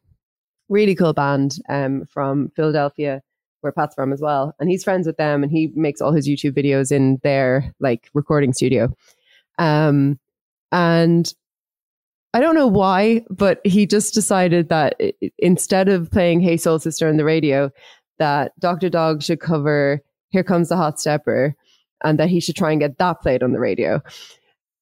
Really 0.70 0.96
cool 0.96 1.14
band 1.14 1.58
um, 1.70 2.06
from 2.06 2.50
Philadelphia, 2.56 3.22
where 3.62 3.72
Pat's 3.72 3.96
from 3.96 4.12
as 4.12 4.22
well. 4.22 4.54
And 4.60 4.70
he's 4.70 4.84
friends 4.84 5.08
with 5.08 5.18
them 5.18 5.44
and 5.44 5.52
he 5.52 5.72
makes 5.76 6.02
all 6.02 6.12
his 6.12 6.28
YouTube 6.28 6.58
videos 6.58 6.92
in 6.92 7.20
their 7.24 7.74
like 7.80 8.10
recording 8.14 8.54
studio. 8.54 8.94
Um, 9.60 10.20
and 10.72 11.34
I 12.34 12.40
don't 12.40 12.56
know 12.56 12.68
why, 12.68 13.24
but 13.30 13.62
he 13.66 13.86
just 13.86 14.14
decided 14.14 14.70
that 14.70 15.00
instead 15.40 15.90
of 15.90 16.12
playing 16.12 16.42
Hey 16.42 16.58
Soul 16.58 16.78
Sister 16.78 17.08
on 17.08 17.18
the 17.18 17.24
radio, 17.24 17.72
that 18.20 18.58
Dr. 18.60 18.90
Dog 18.90 19.24
should 19.24 19.40
cover 19.40 20.02
Here 20.30 20.44
Comes 20.44 20.70
the 20.70 20.78
Hot 20.78 21.00
Stepper 21.00 21.56
and 22.04 22.20
that 22.20 22.30
he 22.30 22.40
should 22.40 22.56
try 22.56 22.72
and 22.72 22.80
get 22.80 22.98
that 22.98 23.22
played 23.22 23.44
on 23.44 23.52
the 23.52 23.60
radio. 23.60 24.02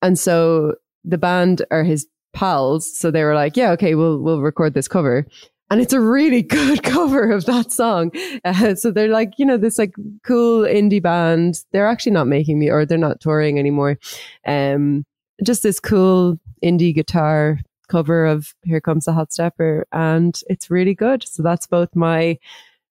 And 0.01 0.19
so 0.19 0.75
the 1.03 1.17
band 1.17 1.63
are 1.71 1.83
his 1.83 2.07
pals, 2.33 2.97
so 2.97 3.09
they 3.11 3.23
were 3.23 3.35
like, 3.35 3.57
"Yeah, 3.57 3.71
okay, 3.71 3.95
we'll 3.95 4.19
we'll 4.19 4.41
record 4.41 4.73
this 4.73 4.87
cover." 4.87 5.25
And 5.71 5.81
it's 5.81 5.93
a 5.93 5.99
really 5.99 6.41
good 6.59 6.83
cover 6.83 7.31
of 7.31 7.45
that 7.45 7.71
song. 7.71 8.11
Uh, 8.43 8.75
so 8.75 8.91
they're 8.91 9.07
like, 9.07 9.33
you 9.37 9.45
know, 9.45 9.57
this 9.57 9.79
like 9.79 9.95
cool 10.23 10.61
indie 10.61 11.01
band. 11.01 11.63
They're 11.71 11.87
actually 11.87 12.11
not 12.11 12.27
making 12.27 12.59
me, 12.59 12.69
or 12.69 12.85
they're 12.85 12.97
not 12.97 13.21
touring 13.21 13.57
anymore. 13.57 13.97
Um, 14.45 15.05
just 15.43 15.63
this 15.63 15.79
cool 15.79 16.37
indie 16.63 16.93
guitar 16.93 17.59
cover 17.87 18.25
of 18.25 18.53
"Here 18.63 18.81
Comes 18.81 19.05
the 19.05 19.13
Hot 19.13 19.31
Stepper," 19.31 19.87
and 19.91 20.39
it's 20.47 20.69
really 20.69 20.93
good. 20.93 21.23
So 21.27 21.41
that's 21.41 21.67
both 21.67 21.95
my 21.95 22.37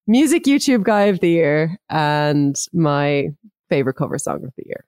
music 0.07 0.45
YouTube 0.45 0.83
guy 0.85 1.03
of 1.05 1.21
the 1.21 1.29
year 1.31 1.79
and 1.89 2.57
my 2.73 3.29
favorite 3.69 3.95
cover 3.95 4.19
song 4.19 4.45
of 4.45 4.53
the 4.57 4.65
year. 4.67 4.85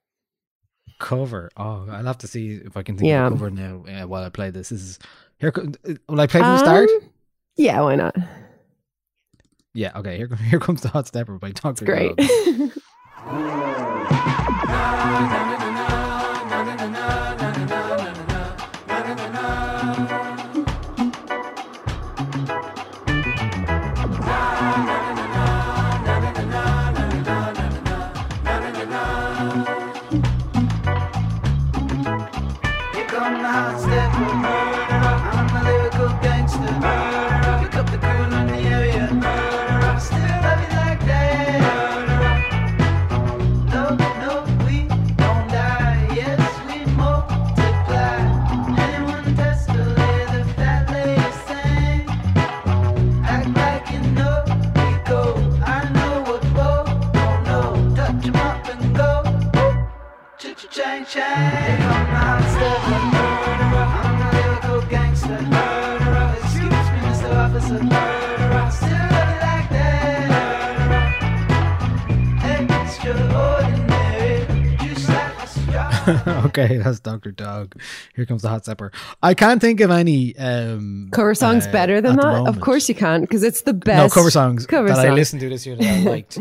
cover. 0.99 1.51
Oh, 1.57 1.87
I'll 1.91 2.05
have 2.05 2.19
to 2.19 2.27
see 2.27 2.61
if 2.65 2.77
I 2.77 2.83
can 2.83 2.97
think 2.97 3.09
Yeah. 3.09 3.27
of 3.27 3.33
a 3.33 3.37
cover 3.37 3.51
now 3.51 3.85
uh, 3.89 4.07
while 4.07 4.25
I 4.25 4.29
play 4.31 4.51
this. 4.51 4.71
This 4.71 4.83
is 4.83 4.99
here. 5.39 5.53
co- 5.53 5.71
Will 6.09 6.21
I 6.21 6.27
play 6.27 6.41
from 6.41 6.53
the 6.53 6.59
start? 6.59 6.89
Um, 6.91 7.01
Yeah, 7.57 7.81
why 7.83 7.97
not? 7.97 8.15
Yeah. 9.75 9.93
Okay. 9.97 10.17
Here, 10.17 10.29
here 10.51 10.61
comes 10.61 10.83
the 10.83 10.89
hot 10.89 11.07
stepper 11.07 11.39
by 11.39 11.53
Doctor. 11.53 11.85
Great. 11.85 12.13
okay, 76.59 76.77
that's 76.83 77.01
Doctor 77.01 77.31
Dog. 77.31 77.81
Here 78.15 78.27
comes 78.27 78.43
the 78.43 78.49
hot 78.49 78.65
stepper. 78.65 78.93
I 79.23 79.35
can't 79.35 79.61
think 79.61 79.81
of 79.81 79.91
any 79.91 80.37
um 80.37 81.09
cover 81.13 81.35
songs 81.35 81.67
uh, 81.67 81.73
better 81.73 82.01
than 82.01 82.17
that? 82.17 82.47
Of 82.47 82.61
course 82.61 82.89
you 82.89 82.95
can't, 82.95 83.23
because 83.23 83.43
it's 83.43 83.63
the 83.63 83.75
best. 83.75 83.97
No 83.97 84.09
cover 84.09 84.31
songs 84.31 84.67
cover 84.67 84.89
that 84.89 84.99
I 84.99 85.11
listened 85.11 85.41
to 85.41 85.49
this 85.49 85.67
year 85.67 85.77
that 85.77 85.85
I 85.87 85.99
liked 86.11 86.39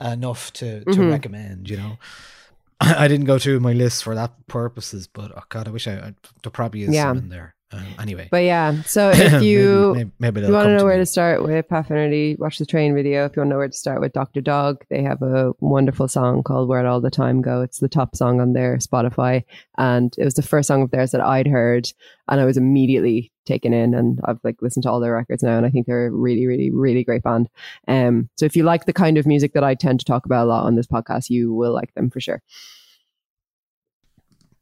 enough 0.00 0.52
to 0.54 0.80
to 0.84 0.90
Mhm. 0.90 1.10
recommend. 1.10 1.68
You 1.70 1.78
know, 1.78 1.98
I 2.80 3.08
didn't 3.08 3.26
go 3.26 3.38
through 3.38 3.60
my 3.60 3.72
list 3.72 4.04
for 4.04 4.14
that 4.14 4.46
purposes, 4.46 5.06
but 5.06 5.32
oh 5.36 5.42
god, 5.48 5.66
I 5.68 5.70
wish 5.70 5.88
I, 5.88 5.92
I 5.94 6.14
there 6.42 6.50
probably 6.52 6.82
is 6.82 6.94
Yeah. 6.94 7.08
some 7.08 7.18
in 7.18 7.28
there. 7.30 7.54
Um, 7.76 7.86
anyway, 7.98 8.28
But 8.30 8.44
yeah, 8.44 8.82
so 8.82 9.10
if 9.14 9.42
you 9.42 9.92
maybe, 9.94 10.10
maybe, 10.18 10.40
you 10.42 10.52
want 10.52 10.66
to 10.66 10.76
know 10.76 10.84
where 10.84 10.96
me. 10.96 11.02
to 11.02 11.06
start 11.06 11.42
with 11.42 11.68
Pat 11.68 11.88
Finnerty, 11.88 12.36
watch 12.38 12.58
the 12.58 12.66
train 12.66 12.94
video. 12.94 13.24
If 13.26 13.36
you 13.36 13.40
want 13.40 13.50
to 13.50 13.54
know 13.54 13.58
where 13.58 13.68
to 13.68 13.76
start 13.76 14.00
with 14.00 14.12
Dr. 14.12 14.40
Dog, 14.40 14.84
they 14.88 15.02
have 15.02 15.22
a 15.22 15.52
wonderful 15.60 16.08
song 16.08 16.42
called 16.42 16.68
Where'd 16.68 16.86
All 16.86 17.00
the 17.00 17.10
Time 17.10 17.42
Go. 17.42 17.62
It's 17.62 17.78
the 17.78 17.88
top 17.88 18.16
song 18.16 18.40
on 18.40 18.52
their 18.52 18.76
Spotify. 18.78 19.44
And 19.76 20.14
it 20.16 20.24
was 20.24 20.34
the 20.34 20.42
first 20.42 20.68
song 20.68 20.82
of 20.82 20.90
theirs 20.90 21.10
that 21.10 21.20
I'd 21.20 21.46
heard. 21.46 21.88
And 22.28 22.40
I 22.40 22.44
was 22.44 22.56
immediately 22.56 23.32
taken 23.44 23.72
in 23.72 23.94
and 23.94 24.20
I've 24.24 24.40
like 24.42 24.60
listened 24.60 24.82
to 24.84 24.90
all 24.90 25.00
their 25.00 25.14
records 25.14 25.42
now. 25.42 25.56
And 25.56 25.66
I 25.66 25.70
think 25.70 25.86
they're 25.86 26.06
a 26.06 26.10
really, 26.10 26.46
really, 26.46 26.70
really 26.70 27.04
great 27.04 27.22
band. 27.22 27.48
Um, 27.88 28.28
so 28.36 28.44
if 28.44 28.56
you 28.56 28.64
like 28.64 28.86
the 28.86 28.92
kind 28.92 29.18
of 29.18 29.26
music 29.26 29.52
that 29.54 29.64
I 29.64 29.74
tend 29.74 30.00
to 30.00 30.06
talk 30.06 30.26
about 30.26 30.44
a 30.44 30.48
lot 30.48 30.64
on 30.64 30.76
this 30.76 30.86
podcast, 30.86 31.30
you 31.30 31.52
will 31.52 31.72
like 31.72 31.94
them 31.94 32.10
for 32.10 32.20
sure. 32.20 32.42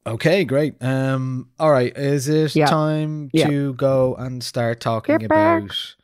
Okay, 0.07 0.45
great. 0.45 0.75
Um, 0.83 1.49
all 1.59 1.71
right. 1.71 1.97
Is 1.97 2.29
it 2.29 2.55
Yeah. 2.55 2.67
time 2.67 3.31
Yeah. 3.33 3.49
to 3.49 3.73
go 3.75 4.15
and 4.17 4.43
start 4.45 4.81
talking 4.81 5.17
Get 5.19 5.31
back. 5.31 5.63
about? 5.63 5.95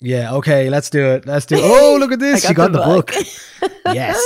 Yeah. 0.00 0.34
Okay. 0.34 0.70
Let's 0.70 0.88
do 0.90 1.04
it. 1.04 1.26
Let's 1.26 1.46
do. 1.46 1.56
It. 1.56 1.60
Oh, 1.64 1.96
look 2.00 2.12
at 2.12 2.18
this! 2.20 2.44
I 2.44 2.50
you 2.50 2.54
got 2.54 2.72
the 2.72 2.78
book. 2.78 3.12
book. 3.12 3.72
yes. 3.94 4.20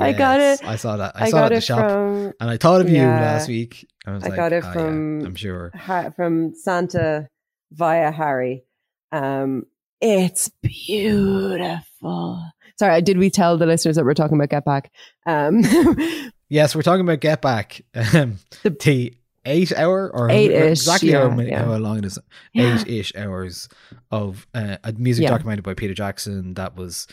I 0.00 0.12
got 0.12 0.40
it. 0.40 0.64
I 0.64 0.76
saw 0.76 0.96
that. 0.96 1.12
I, 1.16 1.24
I 1.26 1.30
saw 1.30 1.36
got 1.38 1.52
it 1.52 1.54
in 1.54 1.56
the 1.58 1.60
shop, 1.62 1.90
from 1.90 2.32
and 2.40 2.50
I 2.50 2.56
thought 2.56 2.80
of 2.80 2.88
you 2.88 2.96
Yeah. 2.96 3.20
last 3.20 3.48
week. 3.48 3.86
I 4.06 4.12
was 4.12 4.24
I 4.24 4.28
like, 4.28 4.36
got 4.36 4.52
it 4.52 4.62
"Oh, 4.64 4.66
yeah, 4.68 4.72
from- 4.72 5.26
I'm 5.26 5.34
sure. 5.36 5.70
Ha- 5.74 6.10
from 6.10 6.54
Santa 6.54 7.28
via 7.72 8.10
Harry. 8.10 8.64
Um, 9.12 9.64
it's 10.00 10.50
beautiful. 10.62 12.42
Sorry, 12.76 13.00
did 13.02 13.18
we 13.18 13.30
tell 13.30 13.56
the 13.56 13.66
listeners 13.66 13.94
that 13.96 14.04
we're 14.04 14.14
talking 14.14 14.36
about 14.36 14.48
Get 14.50 14.64
Back? 14.64 14.90
Um, 15.26 15.62
Yes, 16.48 16.74
we're 16.76 16.82
talking 16.82 17.00
about 17.02 17.20
Get 17.20 17.42
Back. 17.42 17.82
Um, 17.94 18.38
The- 18.62 18.70
the 18.70 19.14
eight 19.46 19.72
hour 19.76 20.10
or 20.14 20.30
Eight-ish, 20.30 20.70
exactly 20.80 21.10
how, 21.12 21.28
many, 21.28 21.50
yeah. 21.50 21.64
how 21.64 21.76
long 21.76 21.98
it 21.98 22.04
is. 22.06 22.18
Yeah. 22.54 22.80
Eight 22.80 22.88
ish 22.88 23.12
hours 23.14 23.68
of 24.10 24.46
uh, 24.54 24.76
a 24.84 24.92
music 24.92 25.24
Yeah. 25.24 25.30
documented 25.30 25.64
by 25.64 25.74
Peter 25.74 25.92
Jackson 25.94 26.54
that 26.54 26.76
was 26.76 27.06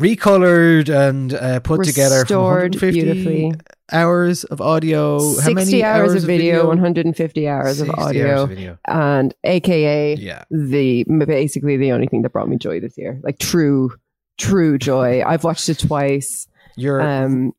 recolored 0.00 0.88
and 0.88 1.32
uh, 1.34 1.60
put 1.60 1.84
together 1.84 2.24
from 2.24 2.38
150 2.42 2.90
beautifully. 3.00 3.52
hours 3.92 4.44
of 4.44 4.60
audio? 4.60 5.18
How 5.18 5.34
60 5.34 5.54
many 5.54 5.84
hours, 5.84 6.14
of 6.14 6.22
video, 6.22 6.54
video? 6.54 6.66
150 6.68 7.48
hours 7.48 7.80
of 7.80 7.90
audio, 7.90 8.30
hours 8.30 8.40
of 8.42 8.48
video. 8.48 8.78
and 8.88 9.34
AKA 9.44 10.14
Yeah. 10.16 10.44
the 10.50 11.04
basically 11.04 11.76
the 11.76 11.92
only 11.92 12.06
thing 12.06 12.22
that 12.22 12.30
brought 12.32 12.48
me 12.48 12.56
joy 12.56 12.80
this 12.80 12.96
year, 12.98 13.20
like 13.22 13.38
true, 13.38 13.92
true 14.38 14.78
joy. 14.78 15.22
I've 15.24 15.44
watched 15.44 15.68
it 15.68 15.78
twice. 15.78 16.48
Your 16.76 17.00
Um, 17.02 17.52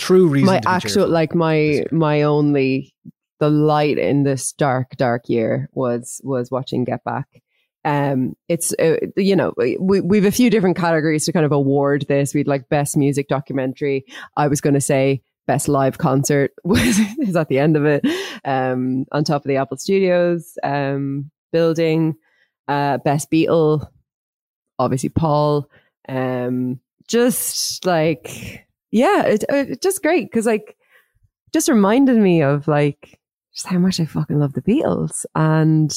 true 0.00 0.26
reason. 0.26 0.46
my 0.46 0.60
actual 0.66 1.08
like 1.08 1.34
my 1.34 1.84
my 1.92 2.22
only 2.22 2.94
the 3.38 3.50
light 3.50 3.98
in 3.98 4.22
this 4.22 4.52
dark 4.52 4.96
dark 4.96 5.28
year 5.28 5.68
was 5.72 6.20
was 6.24 6.50
watching 6.50 6.84
Get 6.84 7.04
Back. 7.04 7.26
Um, 7.84 8.36
it's 8.48 8.74
uh, 8.78 8.96
you 9.16 9.36
know 9.36 9.52
we 9.56 10.00
we've 10.00 10.24
a 10.24 10.30
few 10.30 10.50
different 10.50 10.76
categories 10.76 11.24
to 11.26 11.32
kind 11.32 11.46
of 11.46 11.52
award 11.52 12.06
this. 12.08 12.34
We'd 12.34 12.48
like 12.48 12.68
best 12.68 12.96
music 12.96 13.28
documentary. 13.28 14.04
I 14.36 14.48
was 14.48 14.60
going 14.60 14.74
to 14.74 14.80
say 14.80 15.22
best 15.46 15.68
live 15.68 15.98
concert 15.98 16.52
was 16.64 16.98
is 17.18 17.36
at 17.36 17.48
the 17.48 17.58
end 17.58 17.76
of 17.76 17.84
it. 17.84 18.04
Um, 18.44 19.06
on 19.12 19.24
top 19.24 19.42
of 19.44 19.48
the 19.48 19.56
Apple 19.56 19.76
Studios 19.76 20.58
um 20.62 21.30
building. 21.52 22.16
Uh, 22.68 22.98
best 22.98 23.30
Beatle, 23.30 23.88
obviously 24.78 25.08
Paul. 25.08 25.68
Um, 26.08 26.80
just 27.08 27.84
like 27.84 28.64
yeah, 28.90 29.22
it, 29.24 29.44
it 29.48 29.82
just 29.82 30.02
great 30.02 30.30
because 30.30 30.46
like 30.46 30.76
just 31.52 31.68
reminded 31.68 32.16
me 32.18 32.42
of 32.42 32.68
like 32.68 33.18
just 33.54 33.66
how 33.66 33.78
much 33.78 34.00
I 34.00 34.04
fucking 34.06 34.38
love 34.38 34.52
the 34.52 34.62
Beatles 34.62 35.24
and 35.34 35.92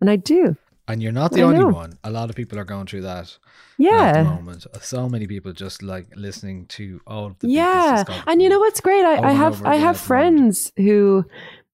and 0.00 0.10
I 0.10 0.16
do. 0.16 0.56
And 0.86 1.02
you're 1.02 1.12
not 1.12 1.32
the 1.32 1.40
I 1.40 1.44
only 1.44 1.60
know. 1.60 1.68
one. 1.68 1.98
A 2.04 2.10
lot 2.10 2.28
of 2.28 2.36
people 2.36 2.58
are 2.58 2.64
going 2.64 2.86
through 2.86 3.02
that 3.02 3.24
at 3.24 3.38
Yeah. 3.78 4.22
the 4.22 4.28
moment. 4.28 4.66
So 4.82 5.08
many 5.08 5.26
people 5.26 5.52
just 5.54 5.82
like 5.82 6.06
listening 6.14 6.66
to 6.76 7.00
all 7.06 7.26
of 7.26 7.38
the 7.38 7.48
yeah 7.48 8.04
and 8.26 8.42
you 8.42 8.48
know 8.50 8.58
what's 8.58 8.80
great 8.80 9.04
i, 9.04 9.30
I 9.30 9.32
have 9.32 9.64
i 9.64 9.76
have 9.76 9.98
friends 9.98 10.72
who 10.76 11.24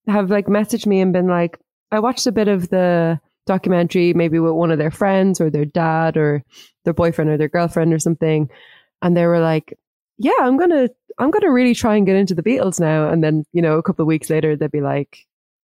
have 0.06 0.30
like 0.30 0.46
messaged 0.46 0.86
me 0.86 1.00
and 1.00 1.12
been 1.12 1.26
like 1.26 1.58
i 1.92 1.98
watched 1.98 2.26
a 2.26 2.32
bit 2.32 2.46
of 2.48 2.68
the 2.70 3.20
documentary 3.46 4.14
maybe 4.14 4.38
with 4.38 4.52
one 4.52 4.70
of 4.70 4.78
their 4.78 4.90
friends 4.92 5.40
or 5.40 5.50
their 5.50 5.64
dad 5.64 6.16
or 6.16 6.44
their 6.84 6.94
boyfriend 6.94 7.30
or 7.30 7.36
their 7.36 7.48
girlfriend 7.48 7.92
or 7.92 7.98
something 7.98 8.48
and 9.02 9.16
they 9.16 9.26
were 9.26 9.40
like 9.40 9.76
yeah 10.20 10.32
i'm 10.40 10.56
gonna 10.56 10.88
i'm 11.18 11.30
gonna 11.32 11.50
really 11.50 11.74
try 11.74 11.96
and 11.96 12.06
get 12.06 12.14
into 12.14 12.34
the 12.34 12.42
beatles 12.42 12.78
now 12.78 13.08
and 13.10 13.24
then 13.24 13.44
you 13.52 13.60
know 13.62 13.78
a 13.78 13.82
couple 13.82 14.02
of 14.02 14.06
weeks 14.06 14.30
later 14.30 14.54
they'd 14.54 14.70
be 14.70 14.80
like 14.80 15.26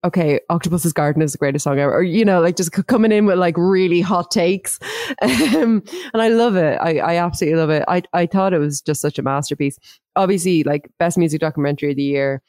okay, 0.04 0.38
Octopus's 0.48 0.92
Garden 0.92 1.22
is 1.22 1.32
the 1.32 1.38
greatest 1.38 1.64
song 1.64 1.80
ever, 1.80 1.92
or 1.92 2.04
you 2.04 2.24
know, 2.24 2.40
like 2.40 2.54
just 2.54 2.72
c- 2.72 2.84
coming 2.84 3.10
in 3.10 3.26
with 3.26 3.36
like 3.36 3.56
really 3.58 4.00
hot 4.00 4.30
takes, 4.30 4.78
um, 5.22 5.82
and 6.12 6.22
I 6.22 6.28
love 6.28 6.54
it. 6.54 6.78
I, 6.80 6.98
I 6.98 7.16
absolutely 7.16 7.58
love 7.58 7.70
it. 7.70 7.82
I 7.88 8.02
I 8.12 8.26
thought 8.26 8.52
it 8.54 8.60
was 8.60 8.80
just 8.80 9.00
such 9.00 9.18
a 9.18 9.22
masterpiece. 9.22 9.76
Obviously, 10.14 10.62
like 10.62 10.88
best 11.00 11.18
music 11.18 11.40
documentary 11.40 11.90
of 11.90 11.96
the 11.96 12.04
year. 12.04 12.42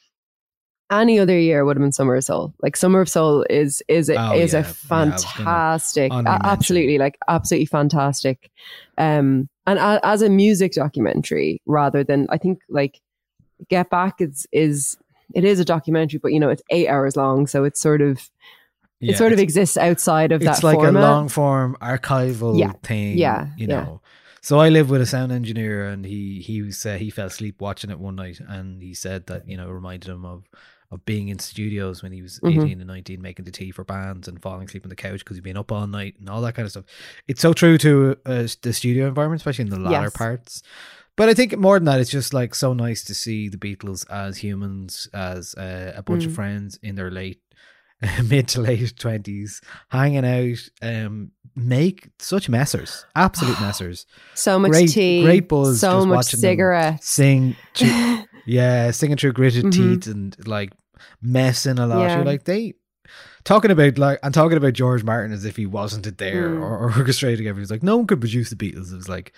Any 0.91 1.17
other 1.19 1.37
year 1.39 1.65
would 1.65 1.75
have 1.75 1.81
been 1.81 1.91
Summer 1.91 2.15
of 2.15 2.23
Soul. 2.23 2.53
Like 2.61 2.77
Summer 2.77 3.01
of 3.01 3.09
Soul 3.09 3.43
is 3.49 3.81
is 3.87 4.09
a, 4.09 4.15
Oh, 4.15 4.37
is 4.37 4.53
yeah. 4.53 4.59
a 4.59 4.61
Yeah, 4.61 4.67
I 4.67 4.69
was 4.69 4.83
gonna 4.87 5.13
fantastic, 5.15 6.11
a- 6.11 6.39
absolutely 6.45 6.97
like 6.99 7.17
absolutely 7.27 7.65
fantastic. 7.65 8.51
Um, 8.99 9.49
and 9.69 9.79
a, 9.79 9.99
as 10.03 10.21
a 10.21 10.29
music 10.29 10.71
documentary 10.73 11.61
rather 11.65 12.03
than 12.03 12.27
I 12.29 12.37
think 12.37 12.59
like 12.69 12.99
Get 13.69 13.89
Back 13.89 14.21
is 14.21 14.47
is 14.51 14.97
it 15.35 15.43
is 15.43 15.59
a 15.59 15.65
documentary, 15.65 16.19
but 16.23 16.33
you 16.33 16.39
know 16.39 16.49
it's 16.49 16.63
eight 16.69 16.87
hours 16.87 17.15
long, 17.15 17.47
so 17.47 17.63
it's 17.63 17.79
sort 17.79 18.01
of 18.01 18.29
Yeah, 18.99 19.13
it 19.13 19.17
sort 19.17 19.33
of 19.33 19.39
exists 19.39 19.77
outside 19.77 20.31
of 20.31 20.41
that 20.41 20.51
it's 20.55 20.63
like 20.63 20.77
format. 20.79 21.03
a 21.03 21.07
long 21.07 21.29
form 21.29 21.77
archival 21.81 22.57
Yeah. 22.59 22.73
thing. 22.83 23.17
Yeah. 23.17 23.47
you 23.57 23.67
Yeah. 23.67 23.75
know. 23.83 24.01
So 24.41 24.59
I 24.59 24.69
live 24.69 24.89
with 24.89 25.01
a 25.01 25.05
sound 25.05 25.31
engineer, 25.31 25.85
and 25.91 26.05
he 26.05 26.39
he 26.41 26.61
was 26.61 26.85
uh, 26.85 26.95
he 26.95 27.09
fell 27.09 27.27
asleep 27.27 27.59
watching 27.61 27.91
it 27.91 27.99
one 27.99 28.15
night, 28.15 28.39
and 28.47 28.81
he 28.81 28.93
said 28.93 29.27
that 29.27 29.47
you 29.47 29.57
know 29.57 29.69
it 29.69 29.73
reminded 29.73 30.09
him 30.09 30.23
of 30.25 30.45
of 30.91 31.05
being 31.05 31.27
in 31.29 31.37
studios 31.39 32.01
when 32.01 32.11
he 32.11 32.21
was 32.21 32.39
Mhm. 32.39 32.63
18 32.63 32.79
and 32.81 32.87
19 32.87 33.21
making 33.21 33.45
the 33.45 33.51
tea 33.51 33.69
for 33.71 33.83
bands 33.83 34.27
and 34.27 34.41
falling 34.41 34.65
asleep 34.67 34.83
on 34.85 34.89
the 34.89 34.95
couch 34.95 35.19
because 35.19 35.37
he'd 35.37 35.43
been 35.43 35.55
up 35.57 35.71
all 35.71 35.85
night 35.85 36.15
and 36.19 36.27
all 36.29 36.41
that 36.41 36.55
kind 36.55 36.65
of 36.65 36.71
stuff 36.71 36.85
it's 37.27 37.41
so 37.41 37.53
true 37.53 37.77
to 37.77 38.17
uh, 38.25 38.47
the 38.63 38.73
studio 38.73 39.07
environment 39.07 39.39
especially 39.41 39.63
in 39.65 39.69
the 39.69 39.79
latter 39.79 40.05
Yes. 40.05 40.15
parts 40.17 40.63
but 41.15 41.27
I 41.27 41.33
think 41.33 41.57
more 41.57 41.77
than 41.77 41.83
that, 41.85 41.99
it's 41.99 42.09
just 42.09 42.33
like 42.33 42.55
so 42.55 42.73
nice 42.73 43.03
to 43.03 43.13
see 43.13 43.49
the 43.49 43.57
Beatles 43.57 44.09
as 44.09 44.37
humans, 44.37 45.09
as 45.13 45.53
uh, 45.55 45.91
a 45.93 46.01
bunch 46.01 46.23
of 46.23 46.31
Mm. 46.31 46.35
friends 46.35 46.79
in 46.81 46.95
their 46.95 47.11
late, 47.11 47.41
mid 48.23 48.47
to 48.49 48.61
late 48.61 48.95
twenties, 48.97 49.59
hanging 49.89 50.23
out, 50.23 50.59
um, 50.81 51.31
make 51.57 52.07
such 52.19 52.47
messers, 52.49 53.03
absolute 53.17 53.57
messers. 53.67 54.05
so 54.33 54.57
much 54.57 54.71
great- 54.71 54.91
tea, 54.91 55.21
great 55.23 55.49
buzz 55.49 55.81
so 55.81 56.05
much 56.05 56.15
watching 56.33 56.39
them. 56.39 56.97
Sing, 57.01 57.57
yeah, 58.49 58.91
singing 58.91 59.17
through 59.17 59.33
gritted 59.33 59.65
Mhm. 59.65 59.71
teeth 59.71 60.07
and 60.07 60.35
like 60.47 60.71
messing 61.21 61.79
a 61.79 61.87
lot. 61.87 62.01
Yeah. 62.01 62.15
You're 62.17 62.25
like 62.25 62.43
they 62.45 62.73
talking 63.43 63.71
about 63.71 63.97
like 63.97 64.19
and 64.23 64.33
talking 64.33 64.57
about 64.57 64.73
George 64.73 65.03
Martin 65.03 65.31
as 65.31 65.45
if 65.45 65.55
he 65.55 65.65
wasn't 65.65 66.17
there 66.17 66.49
Mm. 66.49 66.61
or, 66.61 66.77
or 66.77 66.89
orchestrating 66.99 67.47
everything. 67.47 67.59
He's 67.59 67.71
like 67.71 67.83
no 67.83 67.97
one 67.97 68.07
could 68.07 68.19
produce 68.21 68.49
the 68.49 68.55
Beatles. 68.55 68.91
It 68.91 68.97
was 68.97 69.09
like, 69.09 69.33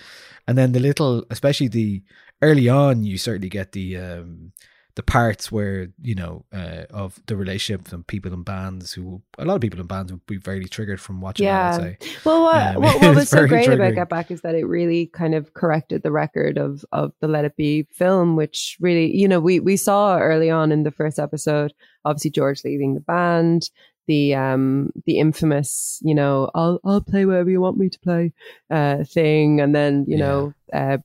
and 0.47 0.57
then 0.57 0.71
the 0.71 0.79
little, 0.79 1.25
especially 1.29 1.67
the 1.67 2.01
early 2.41 2.67
on, 2.69 3.03
you 3.03 3.17
certainly 3.17 3.49
get 3.49 3.71
the 3.73 3.97
um 3.97 4.51
the 4.95 5.03
parts 5.03 5.51
where 5.51 5.87
you 6.01 6.15
know 6.15 6.45
uh, 6.53 6.83
of 6.89 7.19
the 7.27 7.35
relationship 7.35 7.91
and 7.93 8.05
people 8.05 8.33
in 8.33 8.43
bands 8.43 8.93
who 8.93 9.21
a 9.37 9.45
lot 9.45 9.55
of 9.55 9.61
people 9.61 9.79
in 9.79 9.87
bands 9.87 10.11
would 10.11 10.25
be 10.25 10.37
very 10.37 10.65
triggered 10.65 10.99
from 10.99 11.21
watching. 11.21 11.45
Yeah. 11.45 11.77
that, 11.77 11.81
I'd 11.81 12.01
say. 12.03 12.09
Well, 12.25 12.43
what, 12.43 12.75
Um, 12.75 12.81
what, 12.83 12.95
what 13.01 13.15
was 13.15 13.29
so 13.29 13.47
great 13.47 13.67
about 13.67 13.91
triggering. 13.91 13.95
Get 13.95 14.09
Back 14.09 14.31
is 14.31 14.41
that 14.41 14.55
it 14.55 14.65
really 14.65 15.07
kind 15.07 15.33
of 15.35 15.53
corrected 15.53 16.03
the 16.03 16.11
record 16.11 16.57
of 16.57 16.83
of 16.91 17.13
the 17.21 17.27
Let 17.27 17.45
It 17.45 17.55
Be 17.55 17.87
film, 17.91 18.35
which 18.35 18.77
really, 18.79 19.15
you 19.15 19.27
know, 19.27 19.39
we 19.39 19.59
we 19.59 19.77
saw 19.77 20.17
early 20.19 20.49
on 20.49 20.71
in 20.71 20.83
the 20.83 20.91
first 20.91 21.19
episode, 21.19 21.73
obviously 22.05 22.31
George 22.31 22.63
leaving 22.65 22.93
the 22.93 23.01
band, 23.01 23.69
the 24.07 24.35
um 24.35 24.91
the 25.05 25.19
infamous, 25.19 25.99
you 26.03 26.13
know, 26.15 26.49
I'll 26.53 26.79
I'll 26.83 27.01
play 27.01 27.25
wherever 27.25 27.49
you 27.49 27.61
want 27.61 27.77
me 27.77 27.87
to 27.89 27.99
play, 27.99 28.33
uh 28.69 29.03
thing, 29.05 29.61
and 29.61 29.73
then 29.73 30.05
you 30.07 30.17
Yeah. 30.17 30.25
know, 30.25 30.53
uh, 30.73 30.97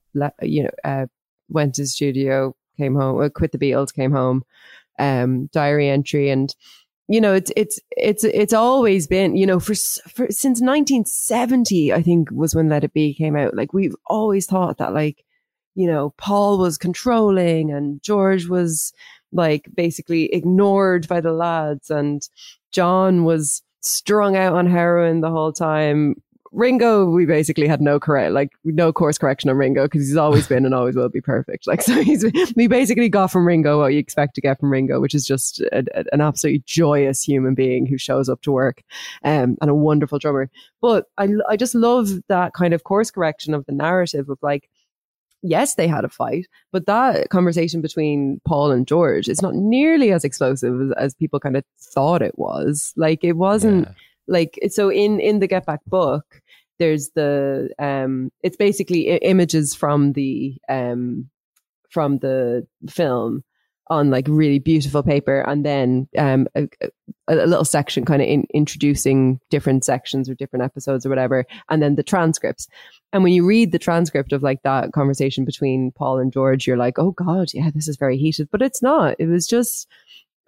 you 0.42 0.64
know, 0.64 0.70
uh, 0.84 1.06
went 1.48 1.74
to 1.76 1.82
the 1.82 1.86
studio, 1.88 2.56
came 2.76 2.94
home, 2.94 3.20
uh, 3.20 3.28
quit 3.28 3.52
the 3.52 3.58
Beatles, 3.58 3.94
came 3.94 4.12
home, 4.12 4.44
um, 4.98 5.46
diary 5.52 5.88
entry, 5.88 6.30
and 6.30 6.54
you 7.08 7.20
know 7.20 7.34
it's 7.34 7.52
it's 7.56 7.78
it's 7.90 8.24
it's 8.24 8.52
always 8.52 9.06
been 9.06 9.36
you 9.36 9.46
know 9.46 9.60
for, 9.60 9.74
for 9.74 10.26
since 10.28 10.60
1970 10.60 11.92
i 11.92 12.02
think 12.02 12.28
was 12.32 12.54
when 12.54 12.68
let 12.68 12.84
it 12.84 12.92
be 12.92 13.14
came 13.14 13.36
out. 13.36 13.54
Like 13.54 13.72
we've 13.72 13.94
always 14.06 14.46
thought 14.46 14.78
that 14.78 14.92
like 14.92 15.24
you 15.74 15.86
know 15.86 16.10
paul 16.16 16.58
was 16.58 16.78
controlling 16.78 17.70
and 17.70 18.02
george 18.02 18.46
was 18.46 18.92
like 19.32 19.68
basically 19.74 20.32
ignored 20.32 21.06
by 21.08 21.20
the 21.20 21.32
lads. 21.32 21.90
And 21.90 22.22
john 22.72 23.24
was 23.24 23.62
strung 23.82 24.36
out 24.36 24.54
on 24.54 24.66
heroin 24.66 25.20
the 25.20 25.30
whole 25.30 25.52
time 25.52 26.16
Ringo, 26.52 27.06
we 27.10 27.26
basically 27.26 27.66
had 27.66 27.80
no 27.80 27.98
correct, 28.00 28.32
like 28.32 28.50
no 28.64 28.92
course 28.92 29.18
correction 29.18 29.50
on 29.50 29.56
Ringo 29.56 29.84
because 29.84 30.06
he's 30.06 30.16
always 30.16 30.46
been 30.46 30.64
and 30.64 30.74
always 30.74 30.94
will 30.96 31.08
be 31.08 31.20
perfect. 31.20 31.66
Like 31.66 31.82
so, 31.82 32.02
he's 32.02 32.24
we 32.56 32.66
basically 32.66 33.08
got 33.08 33.28
from 33.28 33.46
Ringo 33.46 33.78
what 33.80 33.92
you 33.92 33.98
expect 33.98 34.34
to 34.36 34.40
get 34.40 34.58
from 34.60 34.70
Ringo, 34.70 35.00
which 35.00 35.14
is 35.14 35.26
just 35.26 35.60
a, 35.60 35.84
a- 35.94 36.04
an 36.12 36.20
absolutely 36.20 36.62
joyous 36.66 37.22
human 37.22 37.54
being 37.54 37.86
who 37.86 37.98
shows 37.98 38.28
up 38.28 38.40
to 38.42 38.52
work, 38.52 38.82
um, 39.24 39.56
and 39.60 39.70
a 39.70 39.74
wonderful 39.74 40.18
drummer. 40.18 40.50
But 40.80 41.06
I 41.18 41.28
I 41.48 41.56
just 41.56 41.74
love 41.74 42.08
that 42.28 42.52
kind 42.54 42.74
of 42.74 42.84
course 42.84 43.10
correction 43.10 43.54
of 43.54 43.64
the 43.66 43.72
narrative 43.72 44.28
of 44.28 44.38
like. 44.42 44.68
Yes, 45.42 45.74
they 45.74 45.86
had 45.86 46.04
a 46.04 46.08
fight, 46.08 46.46
but 46.72 46.86
that 46.86 47.28
conversation 47.28 47.80
between 47.80 48.40
Paul 48.46 48.72
and 48.72 48.84
George 48.86 49.28
is 49.28 49.42
not 49.42 49.54
nearly 49.54 50.10
as 50.10 50.24
explosive 50.24 50.80
as, 50.80 50.92
as 50.96 51.14
people 51.14 51.38
kind 51.38 51.56
of 51.56 51.62
thought 51.78 52.20
it 52.22 52.36
was. 52.36 52.92
Like 52.96 53.22
it 53.22 53.34
wasn't 53.34 53.86
Yeah. 53.86 53.92
Like 54.28 54.58
so 54.68 54.90
in 54.90 55.20
in 55.20 55.38
the 55.38 55.46
get 55.46 55.66
back 55.66 55.80
book 55.86 56.42
there's 56.78 57.10
the 57.10 57.68
um 57.78 58.30
it's 58.42 58.56
basically 58.56 59.12
I- 59.12 59.16
images 59.18 59.74
from 59.74 60.12
the 60.12 60.56
um 60.68 61.30
from 61.90 62.18
the 62.18 62.66
film 62.88 63.42
on 63.88 64.10
like 64.10 64.26
really 64.28 64.58
beautiful 64.58 65.02
paper 65.02 65.40
and 65.42 65.64
then 65.64 66.08
um 66.18 66.48
a, 66.56 66.68
a, 67.28 67.34
little 67.46 67.64
section 67.64 68.04
kind 68.04 68.20
of 68.20 68.26
in, 68.28 68.44
introducing 68.52 69.38
different 69.48 69.84
sections 69.84 70.28
or 70.28 70.34
different 70.34 70.64
episodes 70.64 71.06
or 71.06 71.08
whatever 71.08 71.44
and 71.70 71.82
then 71.82 71.94
the 71.94 72.02
transcripts. 72.02 72.66
And 73.12 73.22
when 73.22 73.32
you 73.32 73.46
read 73.46 73.70
the 73.70 73.78
transcript 73.78 74.32
of 74.32 74.42
like 74.42 74.62
that 74.62 74.92
conversation 74.92 75.44
between 75.44 75.92
paul 75.92 76.18
and 76.18 76.32
george 76.32 76.66
you're 76.66 76.76
like 76.76 76.98
oh 76.98 77.12
god 77.12 77.48
yeah 77.54 77.70
this 77.72 77.88
is 77.88 77.96
very 77.96 78.18
heated. 78.18 78.48
But 78.50 78.62
it's 78.62 78.82
not. 78.82 79.16
It 79.18 79.26
was 79.26 79.46
just 79.46 79.86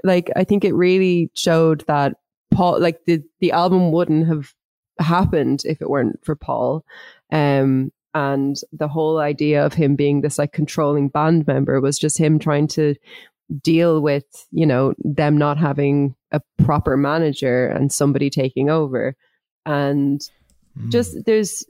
like 0.04 0.30
i 0.36 0.44
think 0.44 0.64
it 0.64 0.74
really 0.74 1.28
showed 1.34 1.84
that 1.88 2.14
Paul, 2.58 2.80
like 2.80 3.04
the 3.06 3.22
the 3.38 3.52
album 3.52 3.92
wouldn't 3.92 4.26
have 4.26 4.52
happened 4.98 5.62
if 5.64 5.80
it 5.80 5.88
weren't 5.88 6.18
for 6.24 6.34
Paul. 6.34 6.84
Um, 7.30 7.92
and 8.14 8.56
the 8.72 8.88
whole 8.88 9.18
idea 9.18 9.64
of 9.64 9.74
him 9.74 9.94
being 9.94 10.22
this 10.22 10.38
like 10.38 10.52
controlling 10.52 11.08
band 11.08 11.46
member 11.46 11.80
was 11.80 12.00
just 12.00 12.18
him 12.18 12.40
trying 12.40 12.66
to 12.68 12.96
deal 13.62 14.00
with, 14.00 14.24
you 14.50 14.66
know, 14.66 14.92
them 14.98 15.38
not 15.38 15.56
having 15.56 16.16
a 16.32 16.40
proper 16.64 16.96
manager 16.96 17.68
and 17.68 17.92
somebody 17.92 18.28
taking 18.28 18.70
over. 18.70 19.14
And 19.64 20.20
Mm. 20.76 20.90
just 20.90 21.24
there's 21.26 21.64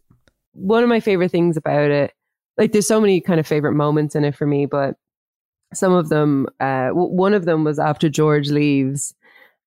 one 0.54 0.82
of 0.82 0.88
my 0.88 1.00
favorite 1.00 1.30
things 1.30 1.56
about 1.58 1.90
it. 1.90 2.12
Like 2.56 2.72
there's 2.72 2.88
so 2.88 3.00
many 3.00 3.20
kind 3.20 3.38
of 3.40 3.46
favorite 3.46 3.74
moments 3.74 4.16
in 4.16 4.24
it 4.24 4.34
for 4.34 4.46
me, 4.46 4.64
but 4.64 4.96
some 5.74 5.92
of 5.92 6.08
them, 6.08 6.46
uh, 6.60 6.88
w- 6.88 7.12
one 7.12 7.34
of 7.34 7.44
them 7.44 7.62
was 7.64 7.78
after 7.78 8.08
George 8.08 8.48
leaves, 8.48 9.14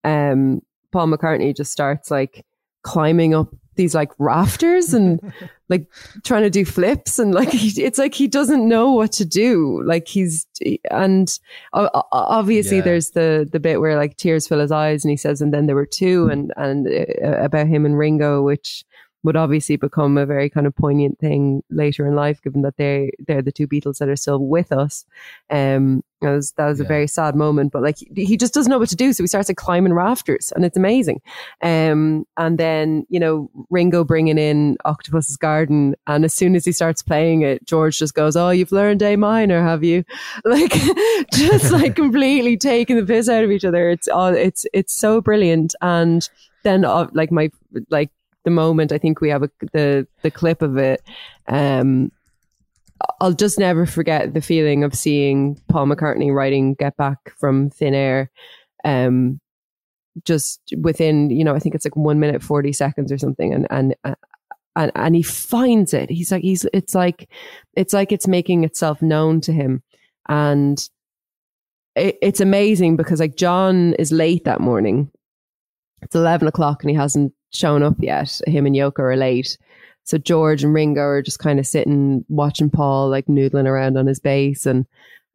um, 0.03 0.61
Paul 0.91 1.07
McCartney 1.07 1.55
just 1.55 1.71
starts 1.71 2.11
like 2.11 2.45
climbing 2.83 3.33
up 3.33 3.49
these 3.75 3.95
like 3.95 4.11
rafters 4.19 4.93
and 4.93 5.33
like 5.69 5.87
trying 6.23 6.43
to 6.43 6.49
do 6.49 6.65
flips 6.65 7.17
and 7.19 7.33
like 7.33 7.49
he, 7.49 7.81
it's 7.81 7.97
like 7.97 8.13
he 8.13 8.27
doesn't 8.27 8.67
know 8.67 8.91
what 8.91 9.11
to 9.13 9.23
do 9.25 9.81
like 9.85 10.07
he's 10.07 10.45
and 10.91 11.39
obviously 12.11 12.77
Yeah. 12.77 12.83
there's 12.83 13.11
the 13.11 13.47
the 13.49 13.59
bit 13.59 13.79
where 13.79 13.95
like 13.95 14.17
tears 14.17 14.47
fill 14.47 14.59
his 14.59 14.71
eyes 14.71 15.03
and 15.05 15.09
he 15.09 15.17
says 15.17 15.41
and 15.41 15.53
then 15.53 15.67
there 15.67 15.75
were 15.75 15.85
two 15.85 16.27
and 16.29 16.51
and 16.57 16.87
uh, 16.87 17.43
about 17.43 17.67
him 17.67 17.85
and 17.85 17.97
Ringo 17.97 18.41
which 18.41 18.83
would 19.23 19.35
obviously 19.35 19.75
become 19.75 20.17
a 20.17 20.25
very 20.25 20.49
kind 20.49 20.67
of 20.67 20.75
poignant 20.75 21.19
thing 21.19 21.63
later 21.69 22.07
in 22.07 22.15
life 22.15 22.41
given 22.41 22.61
that 22.61 22.77
they 22.77 23.11
they're 23.27 23.41
the 23.41 23.51
two 23.51 23.67
Beatles 23.67 23.97
that 23.97 24.09
are 24.09 24.15
still 24.15 24.39
with 24.39 24.71
us 24.71 25.05
um 25.49 26.03
that 26.21 26.31
was 26.31 26.51
that 26.53 26.67
was 26.67 26.79
a 26.79 26.83
very 26.83 27.07
sad 27.07 27.35
moment 27.35 27.71
but 27.71 27.81
like 27.81 27.97
he, 27.97 28.25
he 28.25 28.37
just 28.37 28.53
doesn't 28.53 28.69
know 28.69 28.77
what 28.77 28.89
to 28.89 28.95
do 28.95 29.11
so 29.11 29.23
he 29.23 29.27
starts 29.27 29.49
like 29.49 29.57
climbing 29.57 29.93
rafters 29.93 30.51
and 30.55 30.63
it's 30.65 30.77
amazing 30.77 31.21
um, 31.61 32.25
and 32.37 32.57
then, 32.57 33.05
you 33.09 33.19
know, 33.19 33.49
Ringo 33.69 34.03
bringing 34.03 34.37
in 34.37 34.77
Octopus's 34.85 35.37
Garden. 35.37 35.95
And 36.07 36.25
as 36.25 36.33
soon 36.33 36.55
as 36.55 36.65
he 36.65 36.71
starts 36.71 37.01
playing 37.01 37.41
it, 37.41 37.65
George 37.65 37.97
just 37.99 38.13
goes, 38.13 38.35
Oh, 38.35 38.49
you've 38.49 38.71
learned 38.71 39.01
A 39.01 39.15
minor, 39.15 39.61
have 39.61 39.83
you? 39.83 40.03
Like, 40.45 40.73
just 41.33 41.71
like 41.71 41.95
completely 41.95 42.57
taking 42.57 42.97
the 42.97 43.05
piss 43.05 43.29
out 43.29 43.43
of 43.43 43.51
each 43.51 43.65
other. 43.65 43.89
It's 43.89 44.07
all, 44.07 44.33
it's, 44.33 44.65
it's 44.73 44.95
so 44.95 45.21
brilliant. 45.21 45.75
And 45.81 46.27
then, 46.63 46.83
uh, 46.83 47.07
like, 47.13 47.31
my, 47.31 47.51
like, 47.89 48.09
the 48.43 48.51
moment 48.51 48.91
I 48.91 48.97
think 48.97 49.21
we 49.21 49.29
have 49.29 49.43
a, 49.43 49.49
the, 49.73 50.07
the 50.21 50.31
clip 50.31 50.61
of 50.61 50.77
it, 50.77 51.01
um, 51.47 52.11
I'll 53.19 53.33
just 53.33 53.57
never 53.57 53.85
forget 53.85 54.33
the 54.33 54.41
feeling 54.41 54.83
of 54.83 54.93
seeing 54.93 55.59
Paul 55.69 55.87
McCartney 55.87 56.33
writing 56.33 56.75
Get 56.75 56.97
Back 56.97 57.33
from 57.39 57.69
Thin 57.69 57.93
Air. 57.93 58.29
Um, 58.83 59.39
just 60.25 60.59
within 60.77 61.29
you 61.29 61.41
know 61.41 61.55
i 61.55 61.59
think 61.59 61.73
it's 61.73 61.85
like 61.85 61.95
one 61.95 62.19
minute 62.19 62.43
40 62.43 62.73
seconds 62.73 63.11
or 63.11 63.17
something. 63.17 63.53
And 63.53 63.65
and 63.69 63.95
and, 64.75 64.91
and 64.95 65.15
he 65.15 65.23
finds 65.23 65.93
it. 65.93 66.09
He's 66.09 66.31
like 66.31 66.43
he's 66.43 66.65
it's 66.73 66.95
like 66.95 67.29
it's 67.73 67.93
like 67.93 68.11
it's 68.11 68.27
making 68.27 68.63
itself 68.63 69.01
known 69.01 69.41
to 69.41 69.53
him. 69.53 69.83
And 70.29 70.81
it, 71.95 72.17
it's 72.21 72.39
amazing 72.39 72.95
because 72.95 73.19
like 73.19 73.35
john 73.35 73.93
is 73.93 74.11
late 74.11 74.45
that 74.45 74.61
morning. 74.61 75.11
It's 76.01 76.15
11 76.15 76.47
o'clock 76.47 76.83
and 76.83 76.89
he 76.89 76.95
hasn't 76.95 77.33
shown 77.51 77.83
up 77.83 77.95
yet 77.99 78.39
him 78.47 78.65
and 78.65 78.75
yoko 78.75 78.99
are 78.99 79.15
late. 79.15 79.57
So 80.03 80.17
george 80.17 80.63
and 80.63 80.73
ringo 80.73 81.01
are 81.01 81.21
just 81.21 81.39
kind 81.39 81.59
of 81.59 81.67
sitting 81.67 82.25
watching 82.27 82.69
paul 82.69 83.09
like 83.09 83.27
noodling 83.27 83.67
around 83.67 83.97
on 83.97 84.07
his 84.07 84.19
bass 84.19 84.65
and 84.65 84.85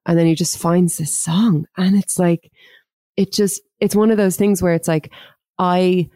and 0.06 0.18
then 0.18 0.26
he 0.26 0.34
just 0.34 0.58
finds 0.58 0.98
this 0.98 1.14
song 1.14 1.66
and 1.76 1.96
it's 1.96 2.18
like 2.18 2.50
it 3.16 3.32
just 3.32 3.60
it's 3.80 3.96
one 3.96 4.10
of 4.10 4.16
those 4.16 4.36
things 4.36 4.62
where 4.62 4.74
it's 4.74 4.88
like 4.88 5.12
i 5.58 6.08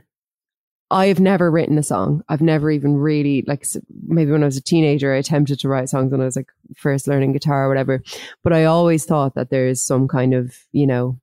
i 0.90 1.07
have 1.07 1.20
never 1.20 1.51
written 1.51 1.78
a 1.78 1.82
song. 1.82 2.22
I've 2.28 2.42
never 2.42 2.70
even 2.70 2.96
really 2.96 3.44
like 3.46 3.66
maybe 4.07 4.30
when 4.32 4.42
i 4.42 4.46
was 4.46 4.57
a 4.57 4.62
teenager 4.62 5.14
i 5.14 5.18
attempted 5.18 5.61
to 5.61 5.68
write 5.68 5.88
songs 5.88 6.11
when 6.12 6.20
i 6.20 6.24
was 6.24 6.36
like 6.36 6.51
first 6.76 7.07
learning 7.07 7.32
guitar 7.32 7.66
or 7.66 7.68
whatever 7.68 8.03
but 8.42 8.53
i 8.53 8.64
always 8.64 9.05
thought 9.05 9.34
that 9.34 9.51
there 9.51 9.68
is 9.68 9.82
some 9.82 10.09
kind 10.09 10.34
of 10.34 10.57
you 10.72 10.86
know 10.86 11.18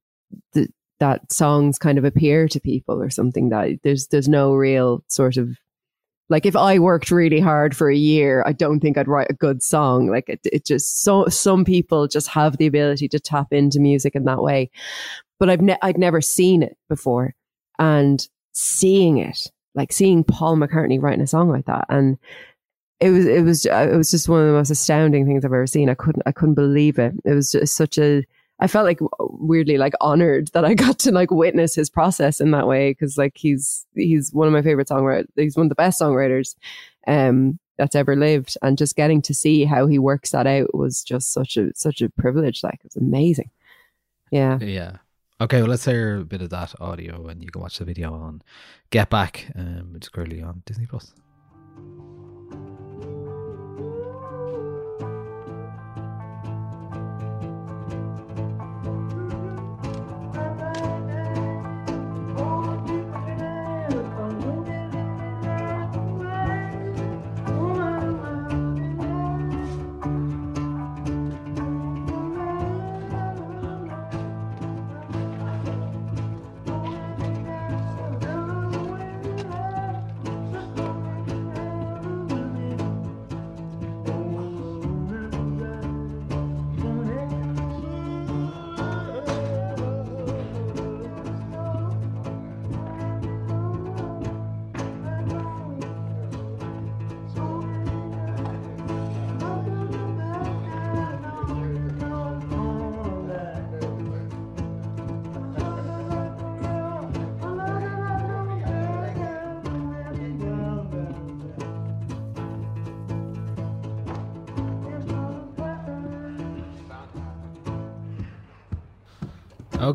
th- 0.54 0.70
that 1.00 1.32
songs 1.32 1.78
kind 1.78 1.98
of 1.98 2.06
appear 2.06 2.48
to 2.48 2.60
people 2.60 3.02
or 3.02 3.10
something 3.10 3.50
that 3.50 3.80
there's 3.84 4.08
there's 4.08 4.28
no 4.28 4.54
real 4.54 5.04
sort 5.08 5.38
of 5.38 5.58
like 6.30 6.46
if 6.46 6.56
I 6.56 6.80
worked 6.80 7.10
really 7.10 7.40
hard 7.40 7.76
for 7.76 7.90
a 7.90 7.96
year, 7.96 8.44
I 8.46 8.52
don't 8.52 8.80
think 8.80 8.98
I'd 8.98 9.08
write 9.08 9.30
a 9.30 9.34
good 9.34 9.64
song. 9.64 10.08
Like 10.08 10.28
it, 10.28 10.42
it 10.44 10.66
just 10.66 11.02
so 11.02 11.28
some 11.28 11.64
people 11.64 12.08
just 12.08 12.28
have 12.30 12.58
the 12.58 12.68
ability 12.68 13.08
to 13.10 13.20
tap 13.20 13.54
into 13.54 13.80
music 13.80 14.16
in 14.16 14.26
that 14.26 14.42
way. 14.42 14.70
But 15.40 15.50
I've 15.50 15.62
ne- 15.62 15.78
I'd 15.82 15.98
never 15.98 16.20
seen 16.20 16.64
it 16.64 16.78
before, 16.90 17.34
and 17.80 18.28
seeing 18.54 19.20
it, 19.20 19.52
like 19.76 19.94
seeing 19.94 20.24
Paul 20.24 20.58
McCartney 20.58 21.02
writing 21.02 21.22
a 21.22 21.28
song 21.28 21.50
like 21.50 21.66
that, 21.68 21.86
and 21.90 22.18
it 23.00 23.12
was 23.12 23.26
it 23.26 23.44
was 23.44 23.66
it 23.66 23.96
was 23.96 24.12
just 24.12 24.28
one 24.28 24.42
of 24.42 24.48
the 24.48 24.54
most 24.54 24.72
astounding 24.72 25.26
things 25.26 25.46
I've 25.46 25.54
ever 25.54 25.68
seen. 25.68 25.90
I 25.90 25.94
couldn't 25.94 26.24
I 26.26 26.32
couldn't 26.32 26.56
believe 26.56 27.00
it. 27.00 27.14
It 27.24 27.34
was 27.34 27.52
just 27.52 27.76
such 27.76 27.98
a 27.98 28.24
I 28.60 28.68
felt 28.68 28.86
like 28.86 29.00
weirdly 29.20 29.78
like 29.78 29.94
honored 30.02 30.50
that 30.54 30.66
I 30.66 30.74
got 30.74 31.00
to 31.00 31.12
like 31.12 31.32
witness 31.32 31.76
his 31.76 31.90
process 31.90 32.42
in 32.42 32.52
that 32.52 32.68
way 32.68 32.92
because 32.92 33.18
like 33.18 33.38
he's 33.38 33.86
he's 33.96 34.34
one 34.34 34.48
of 34.48 34.54
my 34.54 34.62
favorite 34.62 34.88
songwriters. 34.88 35.28
He's 35.36 35.56
one 35.56 35.68
of 35.68 35.70
the 35.70 35.76
best 35.76 36.02
songwriters 36.02 36.56
um 37.08 37.60
that's 37.78 37.96
ever 37.96 38.16
lived, 38.16 38.58
and 38.64 38.78
just 38.78 38.96
getting 38.96 39.22
to 39.22 39.36
see 39.36 39.64
how 39.64 39.86
he 39.86 40.00
works 40.00 40.32
that 40.32 40.48
out 40.48 40.74
was 40.74 41.04
just 41.04 41.32
such 41.32 41.58
a 41.58 41.70
such 41.76 42.02
a 42.02 42.10
privilege. 42.10 42.64
Like 42.64 42.76
it 42.76 42.86
was 42.86 42.96
amazing. 42.96 43.52
Yeah. 44.32 44.58
Yeah. 44.60 44.98
Okay, 45.40 45.62
well, 45.62 45.70
let's 45.70 45.86
hear 45.86 46.18
a 46.18 46.26
bit 46.26 46.42
of 46.42 46.50
that 46.50 46.74
audio, 46.82 47.28
and 47.28 47.44
you 47.44 47.50
can 47.52 47.62
watch 47.62 47.78
the 47.78 47.86
video 47.86 48.12
on 48.12 48.42
Get 48.90 49.12
Back, 49.12 49.52
um, 49.56 49.94
which 49.94 50.06
is 50.06 50.10
currently 50.10 50.42
on 50.42 50.64
Disney 50.66 50.88
Plus. 50.88 51.14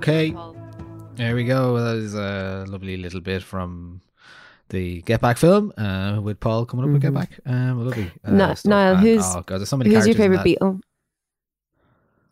Okay, 0.03 0.35
there 1.15 1.37
we 1.37 1.45
go. 1.45 1.79
That 1.79 1.97
is 1.97 2.15
a 2.15 2.65
lovely 2.69 2.97
little 2.97 3.21
bit 3.21 3.43
from 3.43 4.01
the 4.69 5.01
Get 5.03 5.21
Back 5.21 5.37
film 5.39 5.73
uh, 5.79 6.21
with 6.21 6.41
Paul 6.41 6.67
coming 6.67 6.87
up 6.87 6.91
with 6.93 7.03
Get 7.03 7.15
Back. 7.15 7.31
Um, 7.47 7.87
lovely. 7.87 8.11
Uh, 8.25 8.31
Mm-hmm. 8.31 8.53
Stuff. 8.55 8.65
Niall, 8.65 8.95
And- 8.95 9.01
who's 9.01 9.25
oh 9.25 9.43
god, 9.47 9.59
there's 9.59 9.69
so 9.69 9.77
many 9.77 9.95
who's 9.95 10.07
your 10.07 10.17
favorite. 10.17 10.41
Beatle? 10.41 10.81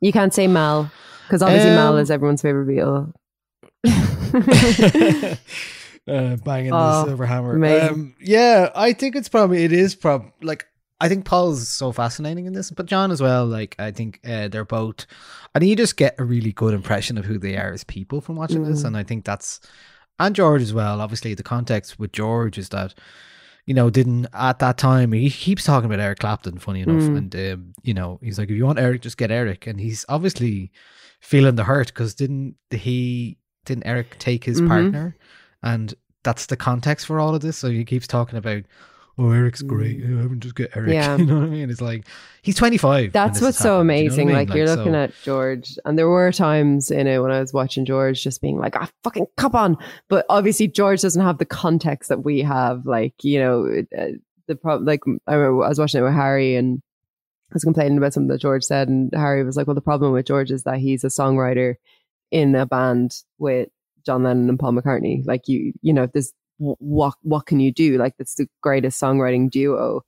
You 0.00 0.10
can't 0.12 0.34
say 0.34 0.48
Mal 0.48 0.90
because 1.28 1.42
obviously 1.42 1.70
Mal 1.70 1.92
Um, 1.92 1.98
is 2.00 2.10
everyone's 2.10 2.42
favorite 2.42 2.66
Beatle. 2.66 3.12
uh, 6.08 6.36
banging 6.36 6.72
Oh, 6.72 7.02
the 7.02 7.04
silver 7.06 7.26
hammer. 7.26 7.64
Um, 7.88 8.16
yeah, 8.20 8.70
I 8.74 8.94
think 8.94 9.14
it's 9.14 9.28
probably 9.28 9.62
it 9.64 9.72
is 9.72 9.94
prob 9.94 10.32
like 10.42 10.66
I 11.02 11.08
think 11.08 11.24
Paul's 11.24 11.66
so 11.68 11.92
fascinating 11.92 12.44
in 12.46 12.52
this, 12.52 12.70
but 12.70 12.86
John 12.86 13.10
as 13.10 13.22
well. 13.22 13.46
Like 13.46 13.74
I 13.78 13.90
think 13.90 14.20
uh, 14.28 14.48
they're 14.48 14.64
both. 14.64 15.06
I 15.54 15.58
think 15.58 15.70
you 15.70 15.76
just 15.76 15.96
get 15.96 16.14
a 16.18 16.24
really 16.24 16.52
good 16.52 16.74
impression 16.74 17.16
of 17.16 17.24
who 17.24 17.38
they 17.38 17.56
are 17.56 17.72
as 17.72 17.84
people 17.84 18.20
from 18.20 18.36
watching 18.36 18.64
this, 18.64 18.82
Mm. 18.82 18.86
and 18.88 18.96
I 18.96 19.02
think 19.02 19.24
that's 19.24 19.60
and 20.18 20.36
George 20.36 20.60
as 20.62 20.74
well. 20.74 21.00
Obviously, 21.00 21.32
the 21.34 21.42
context 21.42 21.98
with 21.98 22.12
George 22.12 22.58
is 22.58 22.68
that 22.68 22.94
you 23.66 23.72
know 23.74 23.88
didn't 23.88 24.26
at 24.34 24.58
that 24.58 24.76
time 24.78 25.12
he 25.12 25.30
keeps 25.30 25.64
talking 25.64 25.86
about 25.86 26.00
Eric 26.04 26.18
Clapton. 26.18 26.58
Funny 26.58 26.80
enough, 26.82 27.02
Mm. 27.02 27.16
and 27.18 27.36
um, 27.36 27.72
you 27.82 27.94
know 27.94 28.18
he's 28.22 28.38
like, 28.38 28.50
if 28.50 28.56
you 28.56 28.66
want 28.66 28.78
Eric, 28.78 29.00
just 29.02 29.16
get 29.16 29.30
Eric, 29.30 29.66
and 29.66 29.80
he's 29.80 30.04
obviously 30.08 30.70
feeling 31.20 31.54
the 31.56 31.64
hurt 31.64 31.86
because 31.88 32.14
didn't 32.14 32.56
he 32.70 33.38
didn't 33.64 33.86
Eric 33.86 34.18
take 34.18 34.44
his 34.44 34.60
Mhm. 34.60 34.68
partner, 34.68 35.16
and 35.62 35.94
that's 36.24 36.46
the 36.46 36.56
context 36.56 37.06
for 37.06 37.18
all 37.18 37.34
of 37.34 37.40
this. 37.40 37.56
So 37.56 37.70
he 37.70 37.84
keeps 37.86 38.06
talking 38.06 38.36
about. 38.38 38.64
Oh, 39.22 39.30
Eric's 39.32 39.60
great. 39.60 40.02
I 40.02 40.06
haven't 40.22 40.40
just 40.40 40.54
get 40.54 40.70
Eric. 40.74 40.88
Mm. 40.88 40.92
Yeah. 40.94 41.16
You 41.18 41.26
know 41.26 41.34
what 41.40 41.44
I 41.44 41.48
mean? 41.48 41.68
It's 41.70 41.80
like 41.82 42.06
he's 42.42 42.56
25. 42.56 43.12
That's 43.12 43.40
what's 43.42 43.58
so 43.58 43.64
do 43.64 43.66
you 43.66 43.72
know 43.72 43.76
what 43.76 43.80
I 43.80 43.82
amazing. 44.00 44.26
mean? 44.28 44.36
Like, 44.36 44.54
you're 44.54 44.66
so- 44.66 44.76
looking 44.76 44.94
at 44.94 45.12
George, 45.22 45.76
and 45.84 45.98
there 45.98 46.08
were 46.08 46.32
times 46.32 46.90
in 46.90 47.06
it 47.06 47.18
when 47.18 47.30
I 47.30 47.40
was 47.40 47.52
watching 47.52 47.84
George 47.84 48.22
just 48.22 48.40
being 48.40 48.58
like, 48.58 48.76
"Ah, 48.76 48.88
fucking 49.04 49.26
come 49.36 49.54
on!" 49.54 49.76
But 50.08 50.24
obviously, 50.30 50.68
George 50.68 51.02
doesn't 51.02 51.22
have 51.22 51.36
the 51.38 51.44
context 51.44 52.08
that 52.08 52.24
we 52.24 52.40
have. 52.40 52.86
Like, 52.86 53.14
you 53.22 53.38
know, 53.40 53.82
uh, 53.98 54.06
the 54.46 54.56
problem. 54.56 54.86
Like, 54.86 55.00
I 55.26 55.34
remember 55.34 55.64
I 55.64 55.68
was 55.68 55.78
watching 55.78 56.00
it 56.00 56.04
with 56.04 56.14
Harry, 56.14 56.56
and 56.56 56.80
I 57.50 57.54
was 57.54 57.64
complaining 57.64 57.98
about 57.98 58.14
something 58.14 58.28
that 58.28 58.40
George 58.40 58.64
said, 58.64 58.88
and 58.88 59.10
Harry 59.14 59.44
was 59.44 59.56
like, 59.56 59.66
"Well, 59.66 59.74
the 59.74 59.80
problem 59.82 60.12
with 60.12 60.26
George 60.26 60.50
is 60.50 60.62
that 60.62 60.78
he's 60.78 61.04
a 61.04 61.08
songwriter 61.08 61.74
in 62.30 62.54
a 62.54 62.64
band 62.64 63.16
with 63.38 63.68
John 64.06 64.22
Lennon 64.22 64.48
and 64.48 64.58
Paul 64.58 64.72
McCartney. 64.72 65.26
Like 65.26 65.46
you, 65.46 65.72
you 65.82 65.92
know, 65.92 66.06
this 66.06 66.32
what 66.60 67.14
what 67.22 67.46
can 67.46 67.58
you 67.60 67.72
do? 67.72 67.98
Like 67.98 68.14
that's 68.18 68.34
the 68.36 68.46
greatest 68.62 69.00
songwriting 69.00 69.50
duo 69.50 70.02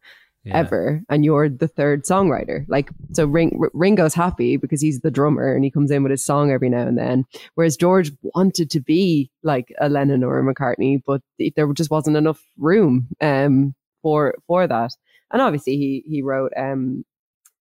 Yeah. 0.44 0.58
ever, 0.58 1.02
and 1.08 1.24
you're 1.24 1.48
the 1.48 1.68
third 1.68 2.04
songwriter. 2.04 2.64
Like 2.68 2.90
so, 3.12 3.26
Ring, 3.26 3.60
Ringo's 3.74 4.14
happy 4.14 4.56
because 4.56 4.80
he's 4.82 5.00
the 5.00 5.10
drummer 5.10 5.54
and 5.54 5.64
he 5.64 5.70
comes 5.70 5.90
in 5.90 6.02
with 6.02 6.10
his 6.10 6.24
song 6.24 6.50
every 6.50 6.68
now 6.68 6.86
and 6.86 6.98
then. 6.98 7.24
Whereas 7.54 7.76
George 7.76 8.10
wanted 8.34 8.68
to 8.70 8.80
be 8.80 9.30
like 9.42 9.72
a 9.80 9.88
Lennon 9.88 10.24
or 10.24 10.38
a 10.38 10.42
McCartney, 10.54 11.00
but 11.06 11.22
there 11.56 11.72
just 11.72 11.90
wasn't 11.90 12.16
enough 12.16 12.40
room 12.58 13.06
um 13.20 13.74
for 14.02 14.34
for 14.46 14.66
that. 14.66 14.92
And 15.30 15.40
obviously, 15.40 15.76
he 15.76 16.02
he 16.06 16.22
wrote 16.22 16.52
um 16.56 17.04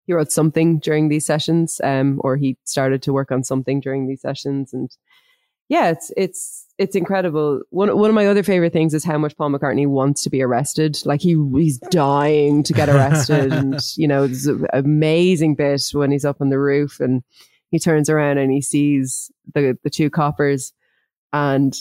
he 0.07 0.15
wrote 0.15 0.33
something 0.33 0.79
during 0.79 1.09
these 1.09 1.27
sessions, 1.27 1.81
um, 1.85 2.19
or 2.25 2.37
he 2.37 2.57
started 2.65 3.03
to 3.03 3.13
work 3.13 3.31
on 3.31 3.45
something 3.45 3.81
during 3.81 4.07
these 4.09 4.23
sessions, 4.23 4.73
and 4.73 4.91
yeah, 5.69 5.90
it's 5.90 6.11
it's 6.16 6.66
it's 6.78 6.97
incredible. 6.97 7.61
One 7.70 7.95
one 7.97 8.09
of 8.09 8.15
my 8.15 8.27
other 8.27 8.43
favorite 8.43 8.73
things 8.73 8.95
is 8.95 9.05
how 9.05 9.19
much 9.19 9.36
Paul 9.36 9.51
McCartney 9.51 9.86
wants 9.86 10.23
to 10.23 10.31
be 10.31 10.43
arrested. 10.43 10.99
Like 11.05 11.20
he 11.20 11.36
he's 11.55 11.78
dying 11.78 12.62
to 12.62 12.73
get 12.73 12.89
arrested, 12.89 13.53
and 13.53 13.78
you 13.97 14.09
know, 14.09 14.27
there's 14.27 14.47
an 14.47 14.66
amazing 14.73 15.57
bit 15.57 15.82
when 15.93 16.11
he's 16.11 16.24
up 16.24 16.40
on 16.40 16.49
the 16.49 16.59
roof 16.59 17.01
and 17.01 17.23
he 17.70 17.78
turns 17.78 18.09
around 18.09 18.39
and 18.39 18.51
he 18.51 18.62
sees 18.62 19.31
the 19.55 19.78
the 19.82 19.90
two 19.90 20.09
coppers, 20.09 20.73
and 21.32 21.77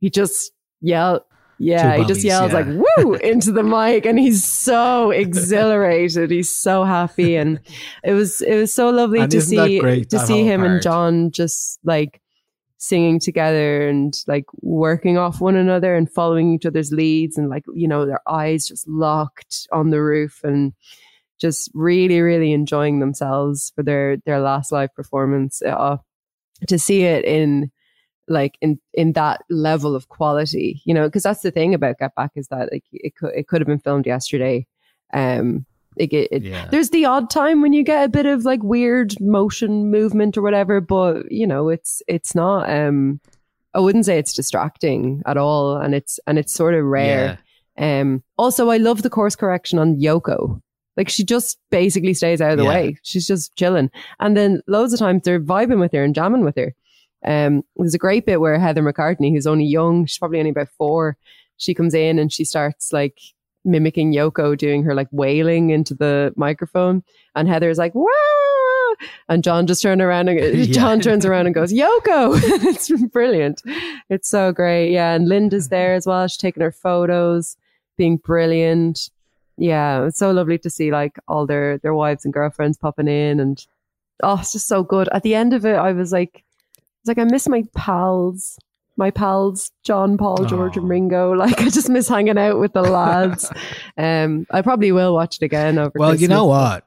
he 0.00 0.10
just 0.10 0.52
yell. 0.80 1.24
Yeah, 1.62 1.96
Two 1.96 2.02
he 2.02 2.08
just 2.08 2.24
yells 2.24 2.52
yeah. 2.52 2.58
like 2.58 2.66
"woo" 2.66 3.14
into 3.22 3.52
the 3.52 3.62
mic, 3.62 4.06
and 4.06 4.18
he's 4.18 4.44
so 4.44 5.10
exhilarated. 5.10 6.30
He's 6.30 6.54
so 6.54 6.84
happy, 6.84 7.36
and 7.36 7.60
it 8.02 8.12
was 8.12 8.40
it 8.40 8.56
was 8.56 8.72
so 8.72 8.90
lovely 8.90 9.20
And 9.20 9.30
to 9.32 9.42
see 9.42 9.78
to 9.78 10.04
that 10.10 10.26
see 10.26 10.44
him 10.44 10.62
and? 10.62 10.82
John 10.82 11.30
just 11.30 11.78
like 11.84 12.22
singing 12.82 13.20
together 13.20 13.86
and 13.86 14.14
like 14.26 14.46
working 14.62 15.18
off 15.18 15.38
one 15.38 15.54
another 15.54 15.94
and 15.94 16.10
following 16.10 16.54
each 16.54 16.64
other's 16.64 16.90
leads 16.92 17.36
and 17.36 17.50
like 17.50 17.62
you 17.74 17.86
know 17.86 18.06
their 18.06 18.22
eyes 18.26 18.66
just 18.66 18.88
locked 18.88 19.68
on 19.70 19.90
the 19.90 20.00
roof 20.02 20.40
and 20.42 20.72
just 21.38 21.70
really 21.74 22.22
really 22.22 22.54
enjoying 22.54 22.98
themselves 22.98 23.70
for 23.76 23.82
their 23.82 24.16
their 24.24 24.40
last 24.40 24.72
live 24.72 24.92
performance. 24.94 25.60
Uh, 25.62 25.98
to 26.68 26.78
see 26.78 27.02
it 27.02 27.24
in 27.24 27.70
like 28.28 28.56
in 28.62 28.78
in 28.94 29.12
that 29.12 29.42
level 29.50 29.94
of 29.94 30.08
quality 30.08 30.80
you 30.84 30.94
know 30.94 31.06
because 31.06 31.22
that's 31.22 31.42
the 31.42 31.50
thing 31.50 31.74
about 31.74 31.98
get 31.98 32.14
back 32.14 32.30
is 32.36 32.48
that 32.48 32.70
like 32.72 32.84
it 32.92 33.14
could 33.16 33.32
it 33.34 33.48
could 33.48 33.60
have 33.60 33.68
been 33.68 33.80
filmed 33.80 34.06
yesterday 34.06 34.66
um 35.12 35.66
it, 35.96 36.12
it, 36.12 36.28
it- 36.30 36.42
Yeah. 36.42 36.68
there's 36.70 36.90
the 36.90 37.04
odd 37.04 37.30
time 37.30 37.62
when 37.62 37.72
you 37.72 37.82
get 37.82 38.04
a 38.04 38.08
bit 38.08 38.26
of 38.26 38.44
like 38.44 38.62
weird 38.62 39.20
motion 39.20 39.90
movement 39.90 40.36
or 40.36 40.42
whatever 40.42 40.80
but 40.80 41.30
you 41.30 41.46
know 41.46 41.68
it's 41.68 42.02
it's 42.08 42.34
not 42.34 42.70
um 42.70 43.20
i 43.74 43.80
wouldn't 43.80 44.06
say 44.06 44.18
it's 44.18 44.32
distracting 44.32 45.22
at 45.26 45.36
all 45.36 45.76
and 45.76 45.94
it's 45.94 46.18
and 46.26 46.38
it's 46.38 46.52
sort 46.52 46.74
of 46.74 46.84
rare 46.84 47.38
um 47.78 48.22
also 48.38 48.68
i 48.70 48.76
love 48.76 49.02
the 49.02 49.10
course 49.10 49.34
correction 49.36 49.78
on 49.78 49.96
yoko. 49.96 50.60
Like 50.96 51.08
she 51.08 51.24
just 51.24 51.58
basically 51.70 52.12
stays 52.14 52.40
out 52.42 52.50
of 52.52 52.58
the 52.58 52.64
Yeah. 52.64 52.68
way. 52.70 52.98
She's 53.02 53.26
just 53.26 53.56
chilling. 53.56 53.90
And 54.18 54.36
then 54.36 54.60
loads 54.66 54.92
of 54.92 54.98
times 54.98 55.22
they're 55.24 55.40
vibing 55.40 55.80
with 55.80 55.92
her 55.92 56.02
and 56.04 56.14
jamming 56.14 56.44
with 56.44 56.56
her. 56.56 56.74
Um 57.24 57.62
there's 57.76 57.94
a 57.94 57.98
great 57.98 58.26
bit 58.26 58.40
where 58.40 58.58
heather 58.58 58.82
mccartney 58.82 59.32
who's 59.32 59.46
only 59.46 59.64
young 59.64 60.04
she's 60.04 60.18
probably 60.18 60.40
only 60.40 60.50
about 60.50 60.68
four 60.76 61.16
she 61.56 61.74
comes 61.74 61.94
in 61.94 62.18
and 62.18 62.30
she 62.32 62.44
starts 62.44 62.92
like 62.92 63.18
mimicking 63.64 64.12
Yoko 64.12 64.56
doing 64.56 64.82
her 64.82 64.94
like 64.94 65.08
wailing 65.10 65.70
into 65.70 65.94
the 65.94 66.32
microphone. 66.36 67.02
And 67.34 67.48
Heather's 67.48 67.78
like 67.78 67.94
wow 67.94 68.06
and 69.28 69.44
John 69.44 69.66
just 69.66 69.82
turned 69.82 70.02
around 70.02 70.28
and 70.28 70.40
Yeah. 70.58 70.72
John 70.72 71.00
turns 71.00 71.24
around 71.24 71.46
and 71.46 71.54
goes 71.54 71.72
Yoko! 71.72 72.38
It's 72.66 72.90
brilliant. 73.08 73.62
It's 74.08 74.28
so 74.28 74.52
great. 74.52 74.92
Yeah 74.92 75.14
and 75.14 75.28
Linda's 75.28 75.66
mm-hmm. 75.66 75.74
there 75.74 75.94
as 75.94 76.06
well. 76.06 76.26
She's 76.26 76.36
taking 76.36 76.62
her 76.62 76.72
photos 76.72 77.56
being 77.96 78.16
brilliant. 78.16 79.10
Yeah 79.56 80.04
it's 80.06 80.18
so 80.18 80.30
lovely 80.30 80.58
to 80.58 80.70
see 80.70 80.90
like 80.90 81.18
all 81.28 81.46
their 81.46 81.78
their 81.78 81.94
wives 81.94 82.24
and 82.24 82.32
girlfriends 82.34 82.78
popping 82.78 83.08
in 83.08 83.40
and 83.40 83.66
oh 84.22 84.38
it's 84.40 84.52
just 84.52 84.68
so 84.68 84.82
good. 84.82 85.08
At 85.12 85.22
the 85.22 85.34
end 85.34 85.52
of 85.52 85.64
it 85.66 85.76
I 85.76 85.92
was 85.92 86.12
like 86.12 86.44
it's 87.00 87.08
like 87.08 87.18
I 87.18 87.24
miss 87.24 87.48
my 87.48 87.64
pals 87.74 88.58
my 89.00 89.10
pals 89.10 89.72
John, 89.82 90.16
Paul, 90.16 90.44
George, 90.44 90.76
and 90.76 90.88
Ringo. 90.88 91.34
Like 91.40 91.60
I 91.60 91.70
just 91.70 91.88
miss 91.88 92.06
hanging 92.06 92.36
out 92.36 92.60
with 92.60 92.74
the 92.74 92.82
lads. 92.82 93.50
um, 93.96 94.46
I 94.50 94.60
probably 94.60 94.92
will 94.92 95.14
watch 95.14 95.38
it 95.40 95.44
again 95.44 95.78
over. 95.78 95.92
Well, 95.94 96.14
you 96.14 96.28
know 96.28 96.44
what? 96.44 96.86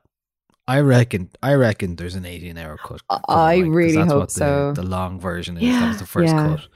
I 0.68 0.80
reckon. 0.80 1.31
I 1.41 1.56
reckon 1.56 1.95
there's 1.95 2.14
an 2.14 2.26
18 2.26 2.57
hour 2.57 2.77
cut. 2.77 3.02
I- 3.27 3.57
really 3.57 4.06
hope 4.06 4.27
the, 4.27 4.34
so. 4.34 4.73
The 4.73 4.84
long 4.84 5.19
version 5.19 5.57
is. 5.57 5.64
Yeah, 5.64 5.80
that 5.80 5.88
was 5.90 5.98
the 5.98 6.06
first 6.06 6.34
yeah. 6.34 6.56
cut. 6.56 6.68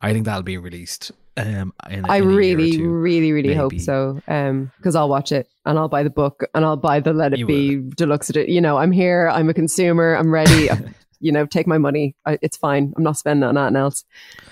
I 0.00 0.12
think 0.12 0.24
that'll 0.24 0.42
be 0.42 0.58
released. 0.58 1.12
Um, 1.36 1.74
in, 1.90 2.06
I 2.06 2.16
in 2.16 2.22
a 2.22 2.24
year 2.24 2.24
or 2.24 2.36
really, 2.36 2.72
two. 2.72 2.88
really, 2.88 3.32
really 3.32 3.54
hope 3.54 3.78
so. 3.78 4.20
Um, 4.26 4.72
because 4.78 4.96
I'll 4.96 5.10
watch 5.10 5.32
it 5.32 5.46
and 5.66 5.78
I'll 5.78 5.88
buy 5.88 6.02
the 6.02 6.10
book 6.10 6.44
and 6.54 6.64
I'll 6.64 6.78
buy 6.78 7.00
the 7.00 7.12
Let 7.12 7.34
It 7.34 7.40
You 7.40 7.46
Be 7.46 7.76
deluxe. 7.94 8.30
edi- 8.30 8.50
You 8.50 8.62
know, 8.62 8.78
I'm 8.78 8.92
here. 8.92 9.28
I'm 9.28 9.50
a 9.50 9.54
consumer. 9.54 10.14
I'm 10.14 10.32
ready. 10.32 10.70
you 11.20 11.32
know, 11.32 11.46
take 11.46 11.66
my 11.66 11.78
money. 11.78 12.14
I, 12.24 12.38
it's 12.42 12.56
fine. 12.56 12.92
I'm 12.96 13.02
not 13.02 13.16
spending 13.16 13.44
on 13.44 13.56
anything 13.56 13.76
else. 13.76 14.04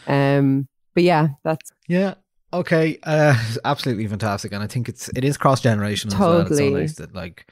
Um, 0.07 0.69
but 0.95 1.03
yeah, 1.03 1.29
that's 1.43 1.73
Yeah. 1.89 2.15
Okay. 2.53 2.99
Uh, 3.03 3.35
absolutely 3.65 4.07
fantastic, 4.07 4.53
and 4.53 4.63
I 4.63 4.67
think 4.67 4.89
it's 4.89 5.09
it 5.11 5.25
is 5.25 5.37
cross 5.37 5.61
generational. 5.61 6.15
As 6.15 6.21
well. 6.21 6.41
It's 6.41 6.49
so 6.51 6.55
Totally. 6.57 6.81
nice 6.83 6.95
that 6.97 7.15
like, 7.15 7.51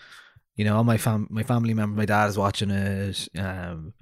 you 0.56 0.64
know, 0.64 0.76
all 0.76 0.84
my 0.84 0.96
fam 0.98 1.26
my 1.30 1.42
family 1.42 1.74
member, 1.74 1.96
my 1.96 2.04
dad 2.06 2.28
is 2.28 2.38
watching 2.38 2.70
it. 2.70 3.28
Um, 3.36 3.94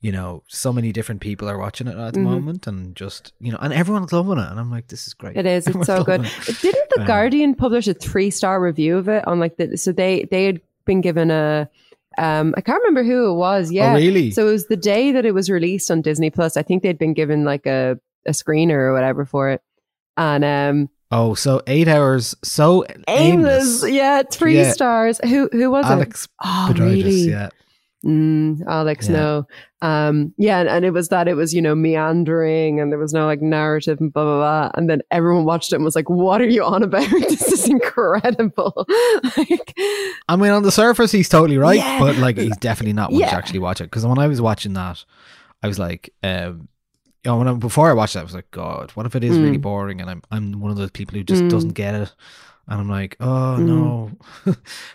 you 0.00 0.12
know, 0.12 0.44
so 0.46 0.72
many 0.72 0.92
different 0.92 1.20
people 1.20 1.48
are 1.50 1.58
watching 1.58 1.88
it 1.88 1.98
at 1.98 2.12
the 2.14 2.20
Mhm. 2.20 2.22
moment, 2.22 2.66
and 2.68 2.94
just 2.94 3.32
you 3.40 3.50
know, 3.50 3.58
and 3.60 3.72
everyone's 3.72 4.12
loving 4.12 4.38
it, 4.38 4.48
and 4.48 4.58
I'm 4.60 4.70
like, 4.70 4.86
this 4.86 5.06
is 5.08 5.12
great. 5.14 5.36
It 5.36 5.44
is. 5.44 5.66
It's 5.66 5.86
so 5.86 6.04
good. 6.04 6.20
it. 6.24 6.60
Didn't 6.62 6.90
the 6.94 7.00
Um, 7.00 7.06
Guardian 7.06 7.54
publish 7.56 7.88
a 7.88 7.94
three 7.94 8.30
star 8.30 8.60
review 8.60 8.96
of 8.96 9.08
it 9.08 9.26
on 9.26 9.40
like 9.40 9.56
the? 9.56 9.76
So 9.76 9.90
they 9.92 10.26
they 10.30 10.44
had 10.46 10.60
been 10.84 11.00
given 11.00 11.30
a. 11.30 11.68
Um, 12.18 12.52
I 12.56 12.60
can't 12.60 12.82
remember 12.82 13.04
who 13.04 13.30
it 13.30 13.34
was. 13.36 13.70
Yeah, 13.72 13.92
Oh, 13.92 13.96
really? 13.96 14.30
So 14.32 14.48
it 14.48 14.50
was 14.52 14.66
the 14.66 14.76
day 14.76 15.12
that 15.12 15.24
it 15.24 15.32
was 15.32 15.48
released 15.48 15.90
on 15.90 16.02
Disney 16.02 16.30
Plus. 16.30 16.56
I 16.56 16.62
think 16.62 16.82
they'd 16.82 16.98
been 16.98 17.14
given 17.14 17.44
like 17.44 17.64
a 17.66 17.98
a 18.26 18.32
screener 18.32 18.74
or 18.74 18.92
whatever 18.92 19.24
for 19.24 19.50
it, 19.50 19.62
and 20.16 20.44
um, 20.44 20.88
Oh, 21.10 21.32
so 21.34 21.62
eight 21.66 21.88
hours. 21.88 22.34
So 22.44 22.84
aimless. 23.06 23.82
aimless. 23.82 23.90
Yeah, 23.90 24.22
three 24.30 24.56
Yeah. 24.58 24.72
stars. 24.72 25.20
Who 25.24 25.48
who 25.52 25.70
was 25.70 25.86
it? 25.86 25.92
Alex 25.92 26.28
Oh, 26.44 26.68
Petridis, 26.72 26.80
really? 27.04 27.30
Yeah. 27.30 27.48
Mm, 28.06 28.60
Alex, 28.68 29.08
Yeah. 29.08 29.12
no. 29.16 29.46
Um, 29.82 30.32
yeah, 30.38 30.60
and, 30.60 30.68
and 30.68 30.84
it 30.84 30.92
was 30.92 31.08
that 31.08 31.26
it 31.28 31.34
was, 31.34 31.52
you 31.52 31.60
know, 31.60 31.74
meandering 31.74 32.80
and 32.80 32.90
there 32.92 32.98
was 32.98 33.12
no 33.12 33.26
like 33.26 33.42
narrative 33.42 33.98
and 34.00 34.12
blah, 34.12 34.24
blah, 34.24 34.36
blah. 34.38 34.70
And 34.74 34.88
then 34.88 35.02
everyone 35.10 35.44
watched 35.44 35.72
it 35.72 35.76
and 35.76 35.84
was 35.84 35.96
like, 35.96 36.08
what 36.08 36.40
are 36.40 36.48
you 36.48 36.64
on 36.64 36.82
about? 36.84 37.08
this 37.10 37.42
is 37.52 37.68
incredible. 37.68 38.86
like, 39.36 39.74
I 40.28 40.36
mean, 40.36 40.50
on 40.52 40.62
the 40.62 40.72
surface, 40.72 41.10
he's 41.12 41.28
totally 41.28 41.58
right, 41.58 41.76
Yeah. 41.78 41.98
but 41.98 42.16
like, 42.18 42.38
he's 42.38 42.56
definitely 42.58 42.92
not 42.92 43.10
one 43.10 43.20
Yeah. 43.20 43.30
to 43.30 43.36
actually 43.36 43.58
watch 43.60 43.80
it. 43.80 43.84
Because 43.84 44.06
when 44.06 44.18
I 44.18 44.26
was 44.28 44.40
watching 44.40 44.74
that, 44.74 45.04
I 45.62 45.66
was 45.68 45.78
like, 45.78 46.12
um, 46.22 46.68
you 47.24 47.32
know, 47.32 47.38
when 47.38 47.48
I, 47.48 47.52
before 47.54 47.90
I 47.90 47.94
watched 47.94 48.14
that, 48.14 48.20
I 48.20 48.24
was 48.24 48.34
like, 48.34 48.50
God, 48.52 48.92
what 48.92 49.06
if 49.06 49.16
it 49.16 49.24
is 49.24 49.38
really 49.40 49.58
Mm. 49.58 49.62
boring 49.62 50.00
and 50.00 50.08
I'm 50.08 50.22
I'm 50.30 50.60
one 50.60 50.70
of 50.70 50.76
those 50.76 50.92
people 50.92 51.16
who 51.18 51.24
just 51.24 51.42
Mm. 51.44 51.48
doesn't 51.50 51.74
get 51.74 51.94
it, 51.96 52.14
and 52.68 52.80
I'm 52.80 52.88
like, 52.88 53.16
oh 53.20 53.56
Mm. 53.58 53.66
no, 53.66 54.10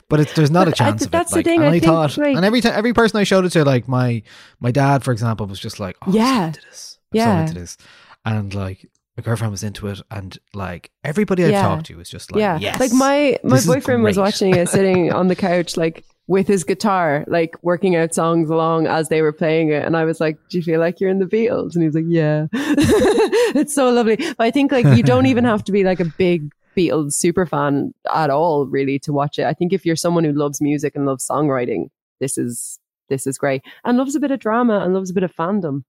but 0.10 0.20
it's 0.20 0.34
there's 0.34 0.52
not 0.52 0.68
a 0.68 0.72
But 0.72 0.82
I- 0.82 0.86
chance 0.86 1.06
of 1.06 1.12
that's 1.12 1.32
it. 1.32 1.36
the 1.36 1.40
Like, 1.40 1.46
thing, 1.46 1.60
and 1.60 1.66
I 1.70 1.70
I, 1.70 1.80
think, 1.80 1.86
thought, 1.86 2.18
like- 2.18 2.36
and 2.36 2.46
every 2.46 2.62
time, 2.62 2.74
every 2.76 2.94
person 2.94 3.20
I 3.20 3.24
showed 3.24 3.46
it 3.46 3.50
to, 3.52 3.66
like 3.66 3.88
my 3.88 4.22
my 4.60 4.72
dad, 4.72 5.04
for 5.04 5.12
example, 5.12 5.46
was 5.48 5.60
just 5.60 5.80
like, 5.80 5.98
oh, 6.04 6.06
I'm 6.08 6.14
Yeah. 6.16 6.40
so 6.42 6.46
into 6.48 6.62
this, 6.62 7.00
I'm 7.14 7.18
Yeah. 7.18 7.36
so 7.36 7.42
into 7.50 7.60
this, 7.60 7.78
and 8.26 8.54
like. 8.56 8.90
My 9.16 9.22
girlfriend 9.22 9.52
was 9.52 9.62
into 9.62 9.86
it, 9.90 10.02
and 10.10 10.36
like 10.56 10.90
everybody 11.04 11.44
I've 11.46 11.52
Yeah. 11.52 11.62
talked 11.62 11.86
to 11.86 11.98
was 11.98 12.10
just 12.10 12.32
like, 12.32 12.40
yeah. 12.40 12.58
yes, 12.58 12.80
Like 12.80 12.92
my, 12.94 13.38
my 13.44 13.60
boyfriend 13.64 14.02
was 14.04 14.18
watching 14.18 14.56
it 14.56 14.70
sitting 14.70 15.14
on 15.20 15.28
the 15.28 15.36
couch, 15.36 15.78
like 15.78 16.04
with 16.26 16.48
his 16.48 16.64
guitar, 16.64 17.24
like 17.28 17.56
working 17.62 17.96
out 17.96 18.16
songs 18.16 18.50
along 18.50 18.88
as 18.88 19.10
they 19.10 19.22
were 19.22 19.32
playing 19.32 19.70
it. 19.70 19.86
And 19.86 19.96
I 19.96 20.04
was 20.06 20.20
like, 20.20 20.40
do 20.50 20.58
you 20.58 20.64
feel 20.64 20.80
like 20.80 21.00
you're 21.00 21.12
in 21.12 21.20
the 21.20 21.28
Beatles? 21.28 21.76
And 21.76 21.84
he 21.84 21.88
was 21.90 21.94
like, 21.94 22.06
yeah. 22.08 22.48
it's 22.54 23.76
so 23.76 23.92
lovely. 23.92 24.16
But 24.16 24.40
I 24.40 24.50
think 24.50 24.72
like 24.72 24.88
you 24.98 25.04
don't 25.04 25.28
even 25.28 25.44
have 25.44 25.64
to 25.66 25.72
be 25.72 25.84
like 25.84 26.00
a 26.00 26.06
big 26.06 26.52
Beatles 26.76 27.14
super 27.14 27.46
fan 27.46 27.94
at 28.14 28.30
all, 28.30 28.66
really, 28.68 29.00
to 29.00 29.14
watch 29.14 29.40
it. 29.40 29.46
I 29.46 29.54
think 29.54 29.74
if 29.74 29.86
you're 29.86 29.96
someone 29.96 30.24
who 30.24 30.34
loves 30.34 30.62
music 30.62 30.96
and 30.96 31.06
loves 31.06 31.28
songwriting, 31.28 31.90
this 32.20 32.38
is, 32.38 32.80
this 33.10 33.28
is 33.28 33.38
great 33.38 33.62
and 33.84 33.98
loves 33.98 34.16
a 34.16 34.20
bit 34.20 34.32
of 34.32 34.40
drama 34.40 34.80
and 34.80 34.94
loves 34.94 35.10
a 35.10 35.14
bit 35.14 35.24
of 35.24 35.36
fandom. 35.36 35.84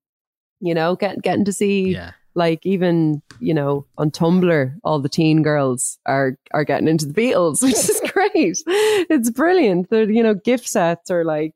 You 0.61 0.74
know, 0.74 0.97
get, 0.97 1.23
getting 1.23 1.44
to 1.44 1.52
see 1.52 1.90
yeah, 1.90 2.12
like 2.35 2.65
even 2.65 3.23
you 3.40 3.55
know 3.55 3.86
on 3.98 4.11
Tumblr, 4.11 4.74
all 4.82 5.01
the 5.01 5.09
teen 5.09 5.43
girls 5.43 5.98
are 6.06 6.36
are 6.52 6.65
getting 6.65 6.89
into 6.89 7.06
the 7.06 7.15
Beatles, 7.15 7.62
which 7.62 7.74
is 7.74 8.01
great. 8.12 8.62
It's 8.66 9.31
brilliant. 9.31 9.90
The 9.90 10.06
you 10.06 10.23
know 10.23 10.35
gif 10.35 10.66
sets 10.66 11.11
are 11.11 11.24
like 11.24 11.55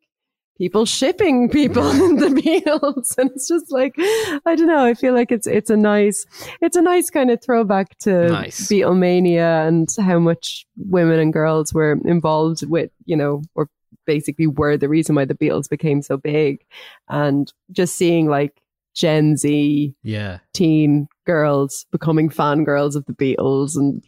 people 0.58 0.84
shipping 0.84 1.48
people 1.48 1.88
in 2.04 2.16
the 2.16 2.28
Beatles, 2.28 3.16
and 3.16 3.30
it's 3.30 3.48
just 3.48 3.70
like 3.70 3.94
I 3.98 4.54
don't 4.56 4.66
know. 4.66 4.84
I 4.84 4.94
feel 4.94 5.14
like 5.14 5.30
it's 5.32 5.46
it's 5.46 5.70
a 5.70 5.76
nice 5.76 6.26
it's 6.60 6.76
a 6.76 6.82
nice 6.82 7.08
kind 7.10 7.30
of 7.30 7.42
throwback 7.42 7.96
to 8.00 8.28
Nice. 8.28 8.68
Beatlemania 8.68 9.66
and 9.66 9.88
how 9.98 10.18
much 10.18 10.66
women 10.76 11.18
and 11.18 11.32
girls 11.32 11.72
were 11.72 11.98
involved 12.04 12.66
with 12.66 12.90
you 13.06 13.16
know 13.16 13.42
or 13.54 13.68
basically 14.06 14.46
were 14.46 14.76
the 14.76 14.88
reason 14.88 15.14
why 15.14 15.24
the 15.24 15.34
Beatles 15.34 15.68
became 15.68 16.02
so 16.02 16.16
big, 16.16 16.64
and 17.08 17.52
just 17.70 17.94
seeing 17.96 18.26
like 18.28 18.60
Gen 18.94 19.36
Z 19.36 19.94
Yeah. 20.02 20.38
teen 20.54 21.08
girls 21.26 21.86
becoming 21.92 22.30
fangirls 22.30 22.96
of 22.96 23.04
the 23.04 23.12
Beatles 23.12 23.76
and 23.76 24.02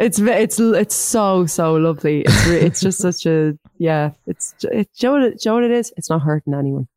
it's 0.00 0.18
it's 0.18 0.58
it's 0.58 0.94
so 0.94 1.46
so 1.46 1.74
lovely. 1.74 2.22
It's 2.22 2.46
it's 2.46 2.80
just 2.80 2.98
such 2.98 3.26
a 3.26 3.58
yeah. 3.78 4.12
It's 4.26 4.54
it's 4.62 5.02
know 5.02 5.12
what 5.12 5.22
it, 5.22 5.42
know 5.44 5.54
what 5.54 5.64
it 5.64 5.70
is? 5.70 5.92
It's 5.96 6.10
not 6.10 6.22
hurting 6.22 6.54
anyone. 6.54 6.88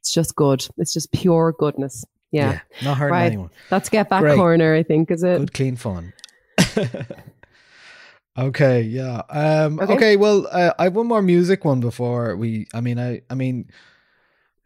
It's 0.00 0.12
just 0.12 0.34
good. 0.34 0.66
It's 0.78 0.92
just 0.92 1.12
pure 1.12 1.52
goodness. 1.58 2.04
Yeah. 2.32 2.60
Not 2.82 2.96
hurting 2.98 3.12
Right. 3.12 3.26
anyone. 3.26 3.50
Let's 3.70 3.88
get 3.88 4.08
back 4.08 4.22
Great. 4.22 4.36
corner. 4.36 4.74
I 4.74 4.82
think 4.82 5.10
is 5.10 5.22
it. 5.22 5.38
Good, 5.38 5.52
clean 5.54 5.76
fun. 5.76 6.12
okay, 8.38 8.82
yeah. 8.82 9.22
Um, 9.28 9.80
okay. 9.80 9.94
Okay. 9.94 10.16
well, 10.16 10.46
uh, 10.50 10.72
I 10.78 10.84
have 10.84 10.94
one 10.94 11.06
more 11.06 11.22
music 11.22 11.64
one 11.64 11.80
before 11.80 12.36
we. 12.36 12.66
I 12.74 12.80
mean, 12.80 12.98
I. 12.98 13.22
I 13.28 13.34
mean, 13.34 13.70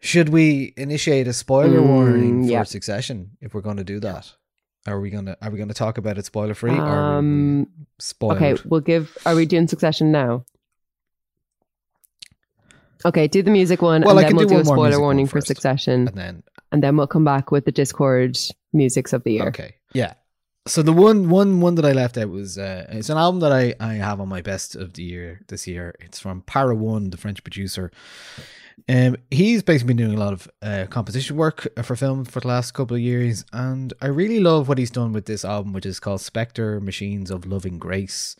should 0.00 0.28
we 0.28 0.74
initiate 0.76 1.26
a 1.26 1.32
spoiler 1.32 1.80
Mm, 1.80 1.86
warning 1.88 2.44
for 2.44 2.50
yeah. 2.52 2.62
Succession 2.64 3.30
if 3.40 3.54
we're 3.54 3.62
going 3.62 3.78
to 3.78 3.84
do 3.84 4.00
that? 4.00 4.32
Are 4.86 5.00
we 5.00 5.10
gonna 5.10 5.36
Are 5.40 5.50
we 5.50 5.56
going 5.56 5.68
to 5.68 5.74
talk 5.74 5.98
about 5.98 6.18
it 6.18 6.26
spoiler 6.26 6.54
free 6.54 6.72
we 6.72 6.78
Um? 6.78 7.68
Okay, 8.22 8.56
we'll 8.66 8.80
give. 8.80 9.16
Are 9.24 9.34
we 9.34 9.46
doing 9.46 9.66
Succession 9.66 10.12
now? 10.12 10.44
Okay, 13.06 13.28
do 13.28 13.42
the 13.42 13.50
music 13.50 13.82
one, 13.82 14.02
Well, 14.02 14.18
and 14.18 14.26
can 14.26 14.36
then 14.36 14.46
we'll 14.46 14.48
do 14.48 14.54
do, 14.54 14.60
a 14.60 14.64
spoiler 14.64 15.00
warning 15.00 15.26
for. 15.26 15.40
Succession, 15.40 16.08
and 16.08 16.16
then 16.16 16.42
and 16.72 16.82
then 16.82 16.96
we'll 16.96 17.06
come 17.06 17.24
back 17.24 17.50
with 17.50 17.64
the 17.64 17.72
Discord 17.72 18.38
musics 18.72 19.12
of 19.12 19.24
the 19.24 19.32
year. 19.32 19.48
Okay. 19.48 19.76
Yeah. 19.92 20.14
So 20.66 20.82
the 20.82 20.92
one 20.92 21.28
one 21.28 21.60
one 21.60 21.74
that 21.74 21.84
I 21.84 21.92
left 21.92 22.16
out 22.16 22.30
was 22.30 22.56
uh, 22.56 22.86
it's 22.88 23.10
an 23.10 23.18
album 23.18 23.40
that 23.40 23.52
I 23.52 23.74
I 23.78 23.94
have 23.94 24.20
on 24.20 24.28
my 24.28 24.40
best 24.40 24.74
of 24.74 24.94
the 24.94 25.02
year 25.02 25.42
this 25.48 25.66
year. 25.66 25.94
It's 26.00 26.18
from 26.18 26.42
Para 26.42 26.74
One, 26.74 27.10
the 27.10 27.18
French 27.18 27.44
producer. 27.44 27.90
Um, 28.88 29.16
he's 29.30 29.62
basically 29.62 29.94
been 29.94 30.06
doing 30.06 30.16
a 30.16 30.20
lot 30.20 30.32
of 30.32 30.48
uh, 30.60 30.86
composition 30.90 31.36
work 31.36 31.66
for 31.82 31.96
film 31.96 32.24
for 32.24 32.40
the 32.40 32.48
last 32.48 32.72
couple 32.72 32.96
of 32.96 33.02
years, 33.02 33.44
and 33.52 33.92
I 34.00 34.06
really 34.06 34.40
love 34.40 34.68
what 34.68 34.78
he's 34.78 34.90
done 34.90 35.12
with 35.12 35.26
this 35.26 35.44
album, 35.44 35.72
which 35.72 35.86
is 35.86 36.00
called 36.00 36.20
Spectre 36.20 36.80
Machines 36.80 37.30
of 37.30 37.46
Loving 37.46 37.78
Grace. 37.78 38.36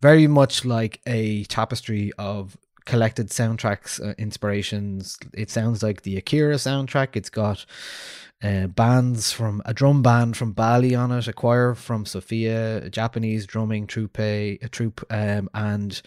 Very 0.00 0.26
much 0.26 0.64
like 0.64 1.00
a 1.06 1.44
tapestry 1.44 2.12
of 2.18 2.56
collected 2.84 3.28
soundtracks, 3.28 4.04
uh, 4.04 4.14
inspirations. 4.18 5.18
It 5.32 5.50
sounds 5.50 5.82
like 5.82 6.02
the 6.02 6.16
Akira 6.16 6.56
soundtrack. 6.56 7.16
It's 7.16 7.30
got 7.30 7.64
uh, 8.42 8.66
bands 8.66 9.30
from 9.32 9.62
a 9.64 9.72
drum 9.72 10.02
band 10.02 10.36
from 10.36 10.52
Bali 10.52 10.94
on 10.94 11.12
it, 11.12 11.28
a 11.28 11.32
choir 11.32 11.74
from 11.74 12.04
Sofia, 12.04 12.78
a 12.78 12.90
Japanese 12.90 13.46
drumming 13.46 13.86
troupe, 13.86 14.18
a 14.18 14.58
troupe, 14.70 15.04
um, 15.10 15.48
and 15.54 16.02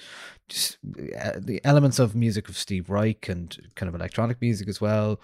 just 0.48 0.78
uh, 1.20 1.32
the 1.38 1.60
elements 1.64 2.00
of 2.00 2.16
music 2.16 2.50
of 2.50 2.58
Steve 2.58 2.90
Reich 2.90 3.30
and 3.30 3.58
kind 3.76 3.88
of 3.90 3.96
electronic 3.96 4.40
music 4.42 4.68
as 4.68 4.80
well. 4.80 5.20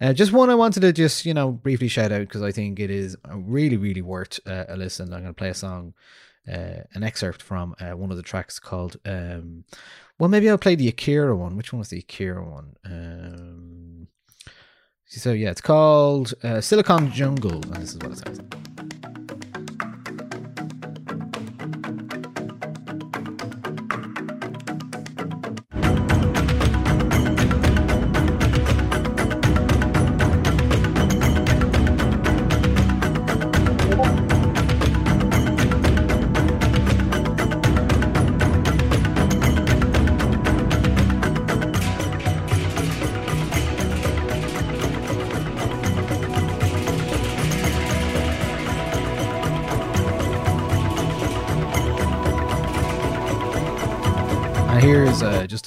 Uh, 0.00 0.12
just 0.12 0.32
one 0.32 0.50
I 0.50 0.54
wanted 0.54 0.80
to 0.80 0.92
just 0.92 1.24
you 1.24 1.34
know 1.34 1.52
briefly 1.52 1.88
shout 1.88 2.12
out 2.12 2.20
because 2.20 2.42
I 2.42 2.52
think 2.52 2.78
it 2.78 2.90
is 2.90 3.16
really 3.26 3.76
really 3.76 4.02
worth 4.02 4.38
uh, 4.46 4.64
a 4.68 4.76
listen. 4.76 5.12
I'm 5.12 5.22
going 5.22 5.26
to 5.26 5.32
play 5.32 5.48
a 5.48 5.54
song, 5.54 5.94
uh, 6.50 6.82
an 6.92 7.02
excerpt 7.02 7.42
from 7.42 7.74
uh, 7.80 7.92
one 7.92 8.10
of 8.10 8.16
the 8.16 8.22
tracks 8.22 8.58
called. 8.58 8.98
Um, 9.04 9.64
well, 10.18 10.28
maybe 10.28 10.48
I'll 10.48 10.58
play 10.58 10.74
the 10.74 10.88
Akira 10.88 11.36
one. 11.36 11.56
Which 11.56 11.72
one 11.72 11.78
was 11.78 11.88
the 11.88 11.98
Akira 11.98 12.44
one? 12.44 12.76
Um, 12.84 14.08
so 15.06 15.32
yeah, 15.32 15.50
it's 15.50 15.60
called 15.60 16.34
uh, 16.42 16.60
Silicon 16.60 17.10
Jungle, 17.12 17.62
and 17.62 17.76
this 17.76 17.94
is 17.94 17.98
what 17.98 18.12
it 18.12 18.18
sounds 18.18 18.38
like. 18.38 18.95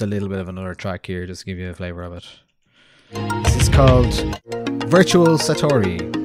Just 0.00 0.08
a 0.08 0.14
little 0.14 0.30
bit 0.30 0.38
of 0.38 0.48
another 0.48 0.74
track 0.74 1.04
here, 1.04 1.26
just 1.26 1.40
to 1.40 1.46
give 1.46 1.58
you 1.58 1.68
a 1.68 1.74
flavor 1.74 2.02
of 2.02 2.14
it. 2.14 2.24
This 3.44 3.56
is 3.56 3.68
called 3.68 4.14
Virtual 4.88 5.36
Satori. 5.36 6.19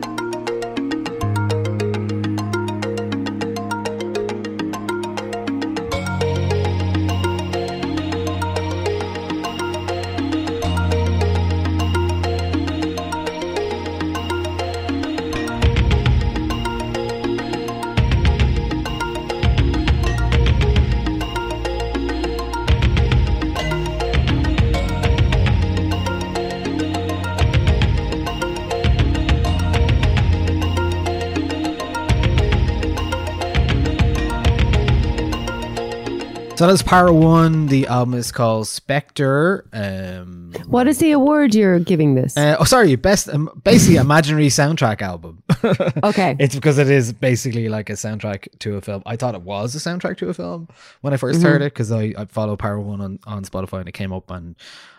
Para 36.83 37.13
One. 37.13 37.67
The 37.67 37.87
album 37.87 38.13
is 38.15 38.31
called 38.31 38.67
Spectre. 38.67 39.65
Um, 39.73 40.53
What 40.67 40.87
is 40.87 40.97
the 40.99 41.11
award 41.11 41.53
you're 41.55 41.79
giving 41.79 42.15
this? 42.15 42.35
uh, 42.37 42.55
oh, 42.59 42.63
sorry, 42.63 42.95
best 42.95 43.29
um, 43.29 43.49
basically 43.63 43.97
imaginary 43.97 44.47
soundtrack 44.47 45.01
album. 45.01 45.43
Okay. 46.03 46.35
it's 46.39 46.53
because 46.55 46.77
it 46.77 46.89
is 46.89 47.11
basically 47.11 47.69
like 47.69 47.89
a 47.89 47.93
soundtrack 47.93 48.47
to 48.59 48.75
a 48.77 48.81
film. 48.81 49.01
I 49.05 49.15
thought 49.15 49.33
it 49.35 49.41
was 49.41 49.75
a 49.75 49.79
soundtrack 49.79 50.17
to 50.17 50.29
a 50.29 50.33
film 50.33 50.67
when 51.01 51.13
I 51.13 51.17
1st 51.17 51.33
Mm-hmm. 51.35 51.41
heard 51.43 51.61
it 51.63 51.73
because 51.73 51.91
I, 51.91 52.13
I 52.17 52.25
follow 52.25 52.55
Para 52.55 52.79
One 52.79 53.01
on, 53.01 53.19
on 53.25 53.43
Spotify 53.43 53.79
and 53.79 53.89
it 53.89 53.93
came 53.93 54.13
up 54.13 54.29
and 54.29 54.55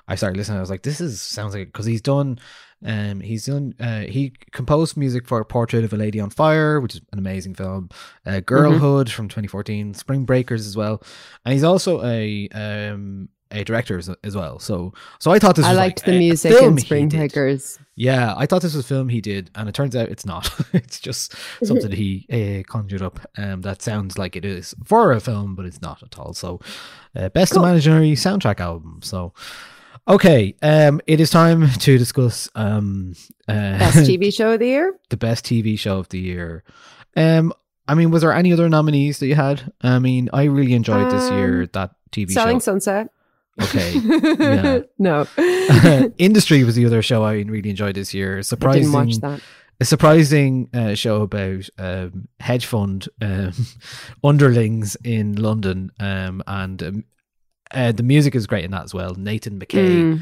I 0.09 0.15
started 0.16 0.36
listening. 0.36 0.59
I 0.59 0.61
was 0.61 0.70
like, 0.70 0.82
this 0.82 1.01
is 1.01 1.20
sounds 1.23 1.55
like 1.55 1.69
because 1.69 1.86
he's 1.86 2.01
done. 2.01 2.39
Um, 2.85 3.20
he's 3.20 3.47
done. 3.47 3.74
Uh, 3.81 4.01
he 4.01 4.32
composed 4.53 4.97
music 4.97 5.27
for 5.27 5.43
Portrait 5.44 5.85
of 5.85 5.93
a 5.93 5.97
Lady 5.97 6.20
on 6.20 6.31
Fire, 6.31 6.81
which 6.81 6.94
is 6.97 7.01
an 7.12 7.19
amazing 7.19 7.55
film. 7.55 7.89
Uh, 8.24 8.31
Mm-hmm. 8.32 8.40
Girlhood 8.44 9.11
from 9.11 9.28
2014, 9.28 9.94
Spring 9.94 10.24
Breakers 10.24 10.66
as 10.66 10.77
well, 10.77 11.03
and 11.44 11.53
he's 11.55 11.65
also 11.65 12.05
a 12.05 12.48
um 12.51 13.28
a 13.53 13.62
director 13.62 13.97
as, 13.97 14.11
as 14.24 14.36
well. 14.36 14.59
So 14.59 14.93
so 15.20 15.31
I 15.31 15.39
thought 15.39 15.55
this 15.57 15.65
I 15.65 15.70
was 15.70 15.77
liked 15.78 16.01
like 16.01 16.07
the 16.07 16.19
music 16.19 16.53
in 16.62 16.78
Spring. 16.78 17.09
Breakers. 17.09 17.78
Yeah, 17.94 18.35
I 18.36 18.44
thought 18.44 18.61
this 18.61 18.74
was 18.74 18.85
a 18.85 18.89
film 18.89 19.09
he 19.09 19.20
did, 19.20 19.51
and 19.55 19.69
it 19.69 19.74
turns 19.74 19.97
out 19.97 20.09
it's 20.11 20.27
not. 20.27 20.51
it's 20.74 20.98
just 21.01 21.35
something 21.65 21.93
he 21.93 22.27
uh, 22.66 22.70
conjured 22.70 23.03
up. 23.03 23.20
Um, 23.39 23.62
that 23.62 23.81
sounds 23.82 24.19
like 24.19 24.36
it 24.36 24.44
is 24.44 24.74
for 24.85 25.12
a 25.12 25.20
film, 25.20 25.55
but 25.55 25.65
it's 25.65 25.81
not 25.81 26.03
at 26.03 26.19
all. 26.19 26.35
So, 26.35 26.61
uh, 27.15 27.28
best 27.31 27.55
imaginary 27.57 28.12
soundtrack 28.12 28.61
album. 28.61 29.01
So, 29.03 29.32
okay, 30.08 30.54
um, 30.62 31.00
it 31.06 31.20
is 31.20 31.30
time 31.30 31.68
to 31.80 31.98
discuss 31.98 32.48
um 32.54 33.14
uh, 33.48 33.78
Best 33.78 33.98
TV 34.10 34.32
show 34.34 34.52
of 34.52 34.60
the 34.60 34.66
year? 34.66 34.94
the 35.10 35.16
best 35.16 35.44
TV 35.44 35.78
show 35.78 35.98
of 35.98 36.08
the 36.08 36.18
year. 36.20 36.64
Um, 37.16 37.52
I 37.88 37.94
mean, 37.94 38.10
was 38.10 38.22
there 38.22 38.32
any 38.32 38.52
other 38.52 38.68
nominees 38.68 39.20
that 39.20 39.26
you 39.28 39.36
had? 39.36 39.72
I 39.80 39.98
mean, 40.00 40.28
I 40.32 40.44
really 40.44 40.74
enjoyed 40.74 41.10
this 41.10 41.30
year 41.30 41.62
Um, 41.62 41.68
that 41.72 41.90
TV 42.10 42.30
Selling 42.30 42.56
show. 42.56 42.72
Sunset. 42.72 43.08
Okay, 43.62 43.92
yeah. 44.38 44.80
no. 44.98 45.26
Industry 46.18 46.62
was 46.64 46.74
the 46.74 46.84
other 46.84 47.00
show 47.02 47.22
I 47.24 47.34
really 47.34 47.70
enjoyed 47.70 47.94
this 47.94 48.12
year. 48.12 48.38
I 48.38 48.40
Surprising, 48.42 48.82
didn't 48.82 48.92
watch 48.92 49.16
that. 49.20 49.40
a 49.80 49.84
surprising 49.86 50.68
uh, 50.74 50.94
show 50.94 51.22
about 51.22 51.68
um, 51.78 52.28
hedge 52.40 52.66
fund 52.66 53.08
um, 53.22 53.52
underlings 54.22 54.96
in 55.04 55.36
London, 55.36 55.90
um, 56.00 56.42
and 56.46 56.82
um, 56.82 57.04
uh, 57.77 57.93
the 57.93 58.03
music 58.03 58.35
is 58.35 58.47
great 58.47 58.65
in 58.65 58.70
that 58.73 58.85
as 58.85 58.94
well. 58.94 59.15
Nathan 59.15 59.61
Micay, 59.61 60.03
Mm. 60.03 60.20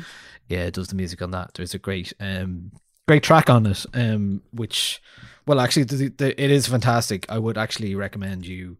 yeah, 0.49 0.69
does 0.71 0.89
the 0.89 0.95
music 0.97 1.23
on 1.23 1.31
that. 1.31 1.53
There's 1.55 1.75
a 1.75 1.79
great, 1.79 2.13
um, 2.21 2.73
great 3.09 3.23
track 3.23 3.49
on 3.49 3.65
it, 3.67 3.87
um, 3.95 4.43
which, 4.53 5.01
well, 5.47 5.61
actually, 5.61 5.85
the, 5.85 6.09
the, 6.09 6.43
it 6.43 6.51
is 6.51 6.67
fantastic. 6.67 7.25
I 7.31 7.39
would 7.39 7.57
actually 7.57 7.95
recommend 7.95 8.47
you 8.47 8.77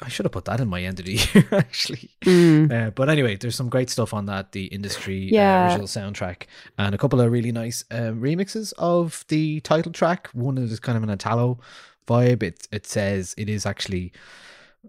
I 0.00 0.08
should 0.08 0.24
have 0.26 0.32
put 0.32 0.44
that 0.44 0.60
in 0.60 0.68
my 0.68 0.80
end 0.84 1.00
of 1.00 1.06
the 1.06 1.14
year 1.34 1.48
actually. 1.50 2.10
Mm. 2.24 2.70
Uh, 2.70 2.90
but 2.90 3.08
anyway, 3.08 3.34
there's 3.36 3.56
some 3.56 3.68
great 3.68 3.90
stuff 3.90 4.14
on 4.14 4.26
that. 4.26 4.52
The 4.52 4.66
industry 4.66 5.28
Yeah. 5.32 5.62
uh, 5.62 5.64
original 5.70 5.88
soundtrack 5.88 6.44
and 6.78 6.94
a 6.94 6.98
couple 6.98 7.20
of 7.20 7.32
really 7.32 7.50
nice 7.50 7.84
um, 7.90 8.20
remixes 8.20 8.72
of 8.78 9.24
the 9.26 9.58
title 9.60 9.90
track. 9.90 10.28
One 10.34 10.56
is 10.56 10.78
kind 10.78 10.96
of 10.96 11.02
an 11.02 11.10
Italo 11.10 11.58
vibe. 12.06 12.44
It 12.44 12.68
it 12.70 12.86
says 12.86 13.34
it 13.36 13.48
is 13.48 13.66
actually 13.66 14.12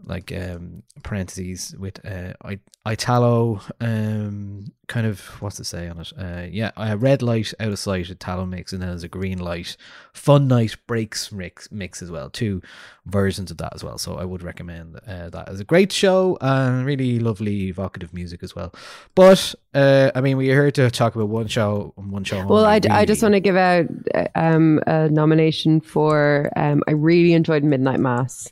like 0.05 0.31
um 0.35 0.81
parentheses 1.03 1.75
with 1.77 2.03
uh 2.05 2.33
I- 2.43 2.59
Italo 2.85 3.61
um 3.79 4.65
kind 4.87 5.05
of 5.05 5.21
what's 5.41 5.57
to 5.57 5.63
say 5.63 5.87
on 5.87 5.99
it 5.99 6.11
uh 6.17 6.47
yeah 6.49 6.71
a 6.75 6.97
red 6.97 7.21
light 7.21 7.53
out 7.59 7.71
of 7.71 7.79
sight 7.79 8.09
Italo 8.09 8.45
mix 8.45 8.73
and 8.73 8.81
then 8.81 8.89
there's 8.89 9.03
a 9.03 9.07
green 9.07 9.37
light 9.37 9.77
fun 10.11 10.47
night 10.47 10.75
breaks 10.87 11.31
mix 11.31 11.71
mix 11.71 12.01
as 12.01 12.09
well 12.11 12.29
two 12.29 12.61
versions 13.05 13.51
of 13.51 13.57
that 13.57 13.73
as 13.75 13.83
well 13.83 13.97
so 13.97 14.15
I 14.15 14.25
would 14.25 14.41
recommend 14.41 14.99
uh, 15.07 15.29
that 15.29 15.47
as 15.47 15.59
a 15.59 15.63
great 15.63 15.91
show 15.91 16.37
and 16.41 16.85
really 16.85 17.19
lovely 17.19 17.67
evocative 17.67 18.13
music 18.13 18.41
as 18.43 18.55
well 18.55 18.73
but 19.15 19.53
uh 19.75 20.11
I 20.15 20.21
mean 20.21 20.37
we're 20.37 20.53
here 20.53 20.71
to 20.71 20.89
talk 20.89 21.15
about 21.15 21.29
one 21.29 21.47
show 21.47 21.93
one 21.95 22.23
show 22.23 22.45
Well, 22.45 22.65
I, 22.65 22.77
only, 22.77 22.89
I 22.89 23.05
just 23.05 23.21
want 23.21 23.35
to 23.35 23.39
give 23.39 23.55
out 23.55 23.85
uh, 24.15 24.27
um, 24.35 24.81
a 24.87 25.07
nomination 25.09 25.81
for. 25.81 26.51
Um, 26.55 26.81
I 26.87 26.91
really 26.91 27.33
enjoyed 27.33 27.63
Midnight 27.63 27.99
Mass. 27.99 28.51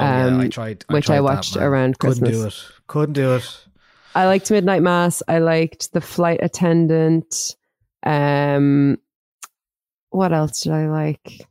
Oh, 0.00 0.04
yeah, 0.04 0.26
I 0.26 0.44
um, 0.44 0.50
tried 0.50 0.84
I 0.88 0.94
which 0.94 1.06
tried 1.06 1.16
I 1.16 1.20
watched 1.20 1.56
man. 1.56 1.64
around 1.64 1.98
couldn't 1.98 2.24
do 2.30 2.46
it 2.46 2.64
couldn't 2.86 3.14
do 3.14 3.34
it 3.34 3.66
I 4.14 4.26
liked 4.26 4.50
Midnight 4.50 4.82
Mass. 4.82 5.22
I 5.28 5.38
liked 5.38 5.92
the 5.92 6.00
flight 6.00 6.40
attendant. 6.42 7.54
Um, 8.02 8.98
what 10.10 10.32
else 10.32 10.62
did 10.62 10.72
I 10.72 10.88
like? 10.88 11.46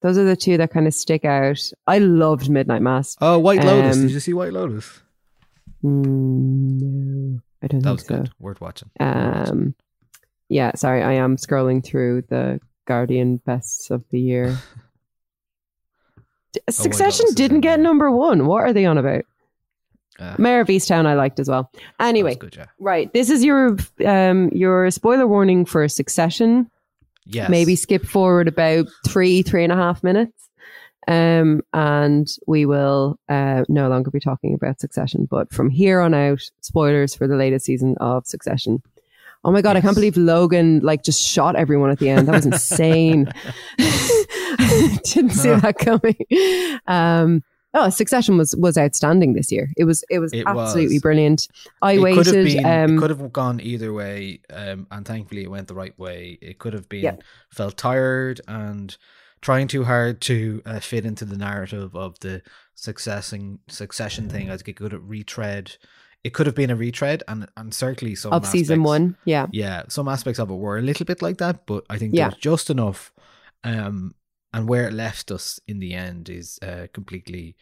Those 0.00 0.18
are 0.18 0.24
the 0.24 0.36
two 0.36 0.56
that 0.58 0.70
kind 0.70 0.86
of 0.86 0.94
stick 0.94 1.24
out. 1.24 1.58
I 1.86 1.98
loved 1.98 2.48
Midnight 2.48 2.82
Mass. 2.82 3.16
Oh, 3.20 3.38
White 3.38 3.64
Lotus. 3.64 3.96
Um, 3.96 4.02
Did 4.02 4.10
you 4.12 4.20
see 4.20 4.34
White 4.34 4.52
Lotus? 4.52 5.00
Mm, 5.82 6.80
no, 6.80 7.40
I 7.62 7.66
don't 7.66 7.82
That 7.82 7.88
think 7.88 7.98
was 7.98 8.06
so. 8.06 8.16
good. 8.18 8.30
Worth 8.38 8.60
watching. 8.60 8.90
Worth 9.00 9.16
watching. 9.16 9.54
Um, 9.56 9.74
yeah, 10.48 10.72
sorry, 10.76 11.02
I 11.02 11.14
am 11.14 11.36
scrolling 11.36 11.84
through 11.84 12.22
the 12.28 12.60
Guardian 12.86 13.38
bests 13.38 13.90
of 13.90 14.04
the 14.10 14.20
year. 14.20 14.56
D- 16.54 16.60
Succession 16.70 17.26
is 17.28 17.34
didn't 17.34 17.60
get 17.60 17.80
number 17.80 18.10
one. 18.10 18.46
What 18.46 18.62
are 18.62 18.72
they 18.72 18.86
on 18.86 18.96
about? 18.96 19.24
Ah, 20.20 20.36
Mare 20.38 20.60
of 20.60 20.68
Easttown, 20.68 21.06
I 21.06 21.14
liked 21.14 21.40
as 21.40 21.48
well. 21.48 21.70
Anyway, 21.98 22.36
good, 22.36 22.54
yeah. 22.56 22.66
right, 22.78 23.12
this 23.12 23.28
is 23.30 23.44
your 23.44 23.76
um 24.06 24.48
your 24.50 24.90
spoiler 24.90 25.26
warning 25.26 25.64
for 25.64 25.88
Succession. 25.88 26.70
Yes. 27.26 27.50
Maybe 27.50 27.74
skip 27.74 28.04
forward 28.04 28.48
about 28.48 28.86
three 29.06 29.42
three 29.42 29.64
and 29.64 29.72
a 29.72 29.76
half 29.76 30.04
minutes, 30.04 30.50
um, 31.08 31.62
and 31.72 32.28
we 32.46 32.66
will 32.66 33.18
uh, 33.28 33.64
no 33.68 33.88
longer 33.88 34.10
be 34.10 34.20
talking 34.20 34.54
about 34.54 34.78
Succession. 34.78 35.26
But 35.28 35.52
from 35.52 35.70
here 35.70 36.00
on 36.00 36.14
out, 36.14 36.42
spoilers 36.60 37.14
for 37.14 37.26
the 37.26 37.36
latest 37.36 37.64
season 37.64 37.96
of 37.98 38.26
Succession. 38.26 38.82
Oh 39.44 39.50
my 39.52 39.60
god, 39.62 39.76
I 39.76 39.80
can't 39.80 39.94
believe 39.94 40.16
Logan 40.16 40.80
like 40.82 41.02
just 41.02 41.22
shot 41.22 41.54
everyone 41.56 41.90
at 41.90 41.98
the 41.98 42.08
end. 42.08 42.28
That 42.28 42.34
was 42.34 42.46
insane. 42.46 43.26
Didn't 45.04 45.30
see 45.32 45.50
that 45.50 45.76
coming. 45.78 46.16
Um, 46.86 47.42
oh, 47.74 47.90
Succession 47.90 48.36
was 48.38 48.54
was 48.56 48.78
outstanding 48.78 49.34
this 49.34 49.50
year. 49.52 49.70
It 49.76 49.84
was 49.84 50.04
it 50.10 50.18
was 50.18 50.32
It 50.32 50.44
absolutely 50.46 50.96
was. 50.96 51.02
brilliant. 51.02 51.48
I 51.82 51.92
it 51.92 51.98
waited. 52.00 52.24
could 52.24 52.34
have 52.34 52.44
been 52.46 52.64
um, 52.66 52.98
could 52.98 53.10
have 53.10 53.32
gone 53.32 53.60
either 53.60 53.92
way, 53.92 54.40
um, 54.50 54.86
and 54.90 55.06
thankfully 55.06 55.42
it 55.42 55.50
went 55.50 55.68
the 55.68 55.74
right 55.74 55.96
way. 55.98 56.38
It 56.40 56.58
could 56.58 56.72
have 56.72 56.88
been 56.88 57.02
Yeah. 57.04 57.16
felt 57.50 57.76
tired 57.76 58.40
and 58.48 58.96
trying 59.40 59.68
too 59.68 59.84
hard 59.84 60.20
to 60.22 60.62
uh, 60.64 60.80
fit 60.80 61.04
into 61.04 61.24
the 61.26 61.36
narrative 61.36 61.94
of 61.94 62.18
the 62.20 62.40
successing 62.74 63.58
succession 63.68 64.28
thing. 64.28 64.48
I 64.50 64.56
think 64.56 64.68
it 64.70 64.76
could 64.76 64.92
have 64.92 65.08
retread. 65.08 65.76
It 66.24 66.32
could 66.32 66.46
have 66.46 66.54
been 66.56 66.70
a 66.70 66.76
retread, 66.76 67.22
and 67.28 67.46
and 67.56 67.72
certainly 67.74 68.14
some 68.14 68.32
of 68.32 68.46
season 68.46 68.82
one. 68.82 69.16
Yeah. 69.26 69.46
Yeah, 69.52 69.82
some 69.88 70.08
aspects 70.08 70.40
of 70.40 70.50
it 70.50 70.54
were 70.54 70.78
a 70.78 70.82
little 70.82 71.04
bit 71.06 71.20
like 71.22 71.36
that, 71.38 71.66
but 71.66 71.84
I 71.90 71.98
think 71.98 72.14
Yeah. 72.14 72.30
there's 72.30 72.40
just 72.40 72.70
enough. 72.70 73.12
Um, 73.62 74.14
and 74.52 74.68
where 74.68 74.86
it 74.88 74.92
left 74.94 75.30
us 75.30 75.58
in 75.66 75.80
the 75.80 75.94
end 75.94 76.28
is 76.28 76.58
uh, 76.62 76.86
completely 76.92 77.56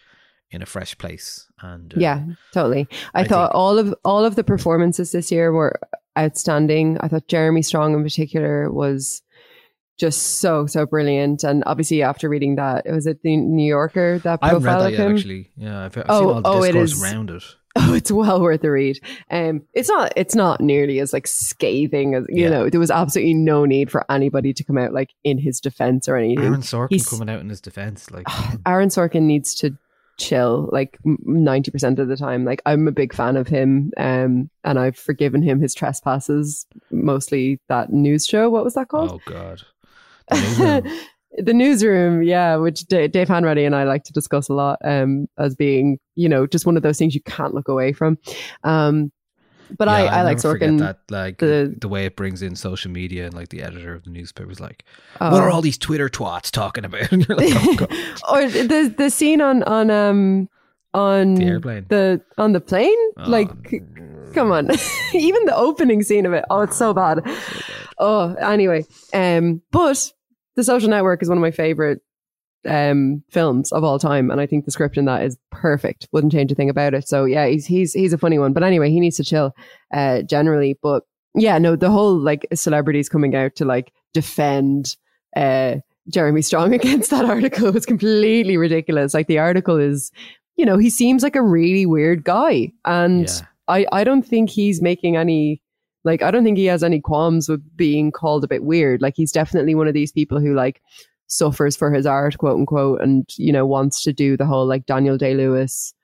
in 0.51 0.61
a 0.63 0.67
fresh 0.67 0.97
place. 0.99 1.49
And 1.61 1.93
uh, 1.95 1.97
Yeah, 2.01 2.25
totally. 2.53 2.87
I, 3.15 3.21
I 3.23 3.25
thought 3.25 3.51
think- 3.53 3.55
all 3.59 3.79
of 3.79 3.95
all 4.05 4.25
of 4.25 4.35
the 4.37 4.45
performances 4.45 5.11
this 5.13 5.33
year 5.33 5.51
were 5.53 5.79
outstanding. 6.19 6.99
I 7.01 7.09
thought 7.09 7.27
Jeremy 7.29 7.63
Strong 7.63 7.95
in 7.95 8.03
particular 8.03 8.71
was 8.71 9.23
just 9.99 10.41
so 10.41 10.67
so 10.67 10.85
brilliant. 10.87 11.45
And 11.45 11.63
obviously, 11.67 12.03
after 12.03 12.29
reading 12.29 12.57
that, 12.57 12.85
it 12.87 12.93
was 12.93 13.07
at 13.07 13.23
the 13.23 13.37
New 13.37 13.67
Yorker 13.67 14.19
that 14.21 14.41
I 14.43 14.49
haven't 14.49 14.63
read 14.65 14.73
profile 14.73 14.85
that 14.85 14.93
yet. 14.93 15.01
him. 15.01 15.17
Actually, 15.17 15.51
yeah, 15.57 15.85
I've, 15.85 15.97
I've 15.97 16.05
Oh, 16.09 16.21
seen 16.21 16.29
all 16.29 16.43
the 16.43 16.49
oh, 16.49 16.63
it 16.63 16.73
discourse 16.73 16.93
is- 16.93 17.03
around 17.03 17.31
it. 17.31 17.43
Oh, 17.85 17.95
it's 17.95 18.13
well 18.13 18.41
worth 18.41 18.63
a 18.65 18.71
read. 18.71 19.01
Um, 19.31 19.63
it's 19.73 19.89
not 19.89 20.13
it's 20.15 20.35
not 20.35 20.61
nearly 20.61 21.01
as 21.01 21.13
like 21.15 21.27
scathing 21.27 22.15
as 22.15 22.27
you 22.29 22.45
Yeah. 22.45 22.51
know. 22.51 22.69
There 22.71 22.79
was 22.81 22.91
absolutely 22.91 23.33
no 23.35 23.65
need 23.65 23.91
for 23.91 24.05
anybody 24.11 24.53
to 24.53 24.63
come 24.65 24.77
out 24.77 24.93
like 24.93 25.11
in 25.25 25.39
his 25.39 25.59
defense 25.61 26.07
or 26.09 26.17
anything. 26.17 26.45
Aaron 26.45 26.61
Sorkin 26.61 26.89
He's- 26.91 27.09
coming 27.09 27.31
out 27.31 27.41
in 27.41 27.49
his 27.49 27.61
defense, 27.63 28.11
like 28.11 28.27
Aaron 28.67 28.91
Sorkin 28.91 29.23
needs 29.23 29.55
to 29.57 29.75
chill 30.19 30.69
like 30.71 30.99
90% 31.07 31.99
of 31.99 32.09
the 32.09 32.17
time. 32.17 32.45
Like 32.45 32.61
I'm 32.67 32.87
a 32.87 32.93
big 32.93 33.15
fan 33.15 33.37
of 33.39 33.49
him 33.49 33.91
um 33.97 34.51
and 34.65 34.79
I've 34.79 34.97
forgiven 34.97 35.43
him 35.43 35.59
his 35.61 35.75
trespasses, 35.75 36.67
mostly 36.91 37.59
that 37.69 37.91
news 37.91 38.27
show. 38.27 38.51
What 38.51 38.65
was 38.65 38.75
that 38.75 38.89
called? 38.89 39.13
oh 39.13 39.21
god, 39.31 39.63
The 41.39 41.55
newsroom. 41.55 42.23
yeah, 42.23 42.57
which 42.57 42.81
D- 42.87 43.09
Dave 43.09 43.29
Hanratty 43.29 43.65
and 43.67 43.75
I 43.75 43.85
like 43.85 44.05
to 44.05 44.13
discuss 44.13 44.49
a 44.49 44.55
lot 44.55 44.79
um 44.85 45.27
as 45.39 45.55
being, 45.55 45.99
you 46.15 46.29
know, 46.29 46.47
just 46.47 46.67
one 46.67 46.77
of 46.77 46.83
those 46.83 46.99
things 46.99 47.15
you 47.15 47.23
can't 47.23 47.55
look 47.55 47.69
away 47.69 47.93
from. 47.93 48.19
Um 48.65 49.13
but 49.79 49.89
I, 49.89 50.05
Yeah, 50.05 50.11
I 50.15 50.19
I'll 50.19 50.25
like 50.25 50.37
never 50.37 50.51
forget 50.53 50.69
Sorkin. 50.71 50.79
that, 50.81 50.99
like 51.11 51.39
the- 51.39 51.75
the, 51.81 51.89
way 51.89 52.05
it 52.05 52.15
brings 52.17 52.43
in 52.43 52.55
social 52.57 52.91
media 52.91 53.25
and 53.25 53.33
like 53.35 53.49
the 53.49 53.63
editor 53.63 53.95
of 53.95 54.05
the 54.05 54.11
newspaper 54.11 54.51
is 54.51 54.61
like, 54.61 54.85
Oh. 55.21 55.31
what 55.33 55.43
are 55.43 55.49
all 55.51 55.63
these 55.63 55.79
Twitter 55.79 56.11
twats 56.11 56.51
talking 56.51 56.85
about? 56.85 57.11
And 57.13 57.27
you're 57.27 57.39
like, 57.39 57.51
oh 57.55 58.33
or 58.35 58.49
the 58.51 58.95
the 58.99 59.09
scene 59.11 59.41
on 59.41 59.63
on 59.63 59.91
um 59.91 60.49
on 60.93 61.37
the 61.37 61.45
airplane. 61.47 61.87
the 61.89 62.21
on 62.37 62.53
the 62.53 62.61
plane 62.61 62.99
Oh, 63.17 63.31
like 63.31 63.49
come 64.35 64.53
on 64.53 64.71
even 65.15 65.47
the 65.47 65.57
opening 65.57 66.03
scene 66.03 66.27
of 66.27 66.35
it 66.35 66.45
oh 66.51 66.61
it's 66.61 66.77
so 66.77 66.93
bad 66.93 67.23
oh 67.99 68.35
anyway 68.35 68.85
um 69.15 69.63
but 69.71 70.13
the 70.57 70.65
social 70.65 70.89
network 70.89 71.23
is 71.23 71.29
one 71.29 71.39
of 71.39 71.43
my 71.43 71.51
favorite 71.51 72.01
um 72.69 73.25
films 73.29 73.73
of 73.73 73.83
all 73.83 73.99
time 73.99 74.31
and 74.31 74.41
i 74.41 74.47
think 74.47 74.65
the 74.65 74.71
script 74.71 74.97
in 74.97 75.05
that 75.05 75.25
is 75.25 75.37
perfect 75.51 76.07
wouldn't 76.13 76.33
change 76.33 76.53
a 76.53 76.55
thing 76.55 76.71
about 76.71 76.95
it 76.95 77.09
so 77.09 77.25
yeah 77.25 77.47
he's 77.47 77.67
he's 77.67 77.93
he's 77.93 78.13
a 78.13 78.19
funny 78.19 78.39
one 78.39 78.53
but 78.53 78.63
anyway 78.63 78.89
he 78.89 79.01
needs 79.01 79.17
to 79.17 79.25
chill 79.25 79.53
uh 79.93 80.23
generally 80.23 80.79
but 80.81 81.03
yeah 81.35 81.59
no 81.59 81.75
the 81.75 81.91
whole 81.91 82.17
like 82.17 82.47
celebrities 82.55 83.09
coming 83.09 83.35
out 83.35 83.57
to 83.57 83.65
like 83.65 83.93
defend 84.15 84.97
uh 85.37 85.77
Jeremy 86.09 86.43
Strong 86.43 86.75
against 86.81 87.11
that 87.11 87.25
article 87.25 87.71
was 87.71 87.87
completely 87.87 88.57
ridiculous. 88.57 89.15
Like 89.15 89.29
the 89.29 89.39
article 89.39 89.77
is, 89.77 90.11
you 90.57 90.67
know, 90.67 90.77
he 90.77 90.91
seems 90.91 91.23
like 91.23 91.37
a 91.37 91.43
really 91.43 91.87
weird 91.87 92.25
guy. 92.25 92.73
And 92.85 93.29
Yeah. 93.29 93.47
I, 93.69 93.87
I 93.93 94.03
don't 94.05 94.23
think 94.27 94.51
he's 94.51 94.83
making 94.83 95.17
any, 95.17 95.63
like, 96.05 96.23
I 96.23 96.31
don't 96.31 96.45
think 96.45 96.59
he 96.59 96.67
has 96.67 96.83
any 96.83 97.01
qualms 97.01 97.49
with 97.49 97.63
being 97.77 98.11
called 98.11 98.45
a 98.45 98.49
bit 98.49 98.65
weird. 98.65 99.03
Like 99.03 99.15
he's 99.17 99.33
definitely 99.33 99.75
one 99.75 99.89
of 99.89 99.95
these 99.95 100.13
people 100.13 100.41
who 100.41 100.55
like 100.55 100.83
suffers 101.27 101.77
for 101.77 101.93
his 101.93 102.07
art, 102.07 102.39
quote 102.39 102.59
unquote, 102.59 103.01
and, 103.01 103.27
you 103.37 103.53
know, 103.53 103.67
wants 103.67 104.03
to 104.03 104.13
do 104.13 104.37
the 104.37 104.47
whole 104.47 104.67
like 104.67 104.87
Daniel 104.87 105.17
Day 105.17 105.35
Lewis 105.35 105.95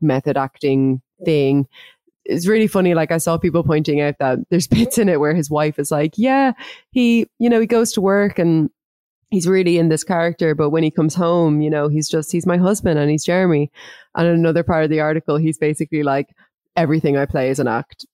method 0.00 0.36
acting 0.36 1.00
thing. 1.24 1.66
It's 2.24 2.46
really 2.46 2.66
funny. 2.66 2.94
Like 2.94 3.12
I 3.12 3.18
saw 3.18 3.38
people 3.38 3.62
pointing 3.62 4.00
out 4.00 4.18
that 4.18 4.38
there's 4.50 4.66
bits 4.68 4.98
in 4.98 5.08
it 5.08 5.20
where 5.20 5.34
his 5.34 5.50
wife 5.50 5.78
is 5.78 5.90
like, 5.90 6.14
yeah, 6.16 6.52
he, 6.90 7.26
you 7.38 7.48
know, 7.48 7.60
he 7.60 7.66
goes 7.66 7.92
to 7.92 8.00
work 8.00 8.38
and 8.38 8.70
he's 9.30 9.48
really 9.48 9.78
in 9.78 9.88
this 9.88 10.04
character, 10.04 10.54
but 10.54 10.70
when 10.70 10.82
he 10.82 10.90
comes 10.90 11.14
home, 11.14 11.60
you 11.60 11.70
know, 11.70 11.88
he's 11.88 12.08
just, 12.08 12.30
he's 12.30 12.46
my 12.46 12.56
husband 12.56 12.98
and 12.98 13.10
he's 13.10 13.24
Jeremy. 13.24 13.70
And 14.14 14.28
another 14.28 14.62
part 14.62 14.84
of 14.84 14.90
the 14.90 15.00
article, 15.00 15.36
he's 15.36 15.58
basically 15.58 16.02
like, 16.02 16.28
everything 16.76 17.16
I 17.16 17.26
play 17.26 17.50
is 17.50 17.58
an 17.58 17.68
act. 17.68 18.06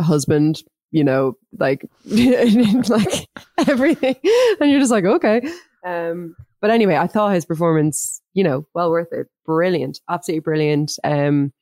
Husband, 0.00 0.62
you 0.94 1.02
know, 1.02 1.36
like, 1.58 1.84
like 2.06 3.28
everything. 3.66 4.14
And 4.60 4.70
you're 4.70 4.78
just 4.78 4.92
like, 4.92 5.04
okay. 5.04 5.42
Um, 5.84 6.36
but 6.60 6.70
anyway, 6.70 6.94
I 6.96 7.08
thought 7.08 7.34
his 7.34 7.44
performance, 7.44 8.22
you 8.32 8.44
know, 8.44 8.64
well 8.74 8.90
worth 8.90 9.12
it. 9.12 9.26
Brilliant. 9.44 9.98
Absolutely 10.08 10.40
brilliant. 10.40 10.92
Um, 11.02 11.52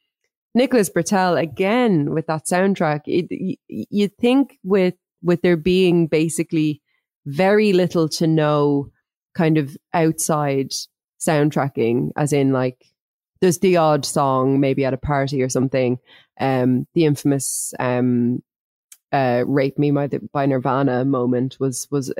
Nicholas 0.54 0.90
Britell 0.90 1.40
again 1.40 2.12
with 2.12 2.26
that 2.26 2.44
soundtrack. 2.44 3.00
It, 3.06 3.26
y- 3.30 3.56
you 3.68 4.08
think 4.08 4.58
with 4.64 4.94
with 5.22 5.40
there 5.40 5.56
being 5.56 6.08
basically 6.08 6.82
very 7.24 7.72
little 7.72 8.10
to 8.10 8.26
no 8.26 8.90
kind 9.34 9.56
of 9.56 9.78
outside 9.94 10.72
soundtracking, 11.26 12.10
as 12.16 12.34
in 12.34 12.52
like 12.52 12.84
there's 13.40 13.60
the 13.60 13.78
odd 13.78 14.04
song 14.04 14.60
maybe 14.60 14.84
at 14.84 14.92
a 14.92 14.98
party 14.98 15.42
or 15.42 15.48
something. 15.48 15.98
Um, 16.38 16.86
the 16.92 17.06
infamous 17.06 17.72
um, 17.80 18.42
uh, 19.12 19.44
"Rape 19.46 19.78
Me" 19.78 19.90
by 19.90 20.06
the, 20.06 20.18
by 20.32 20.46
Nirvana 20.46 21.04
moment 21.04 21.58
was 21.60 21.86
was 21.90 22.12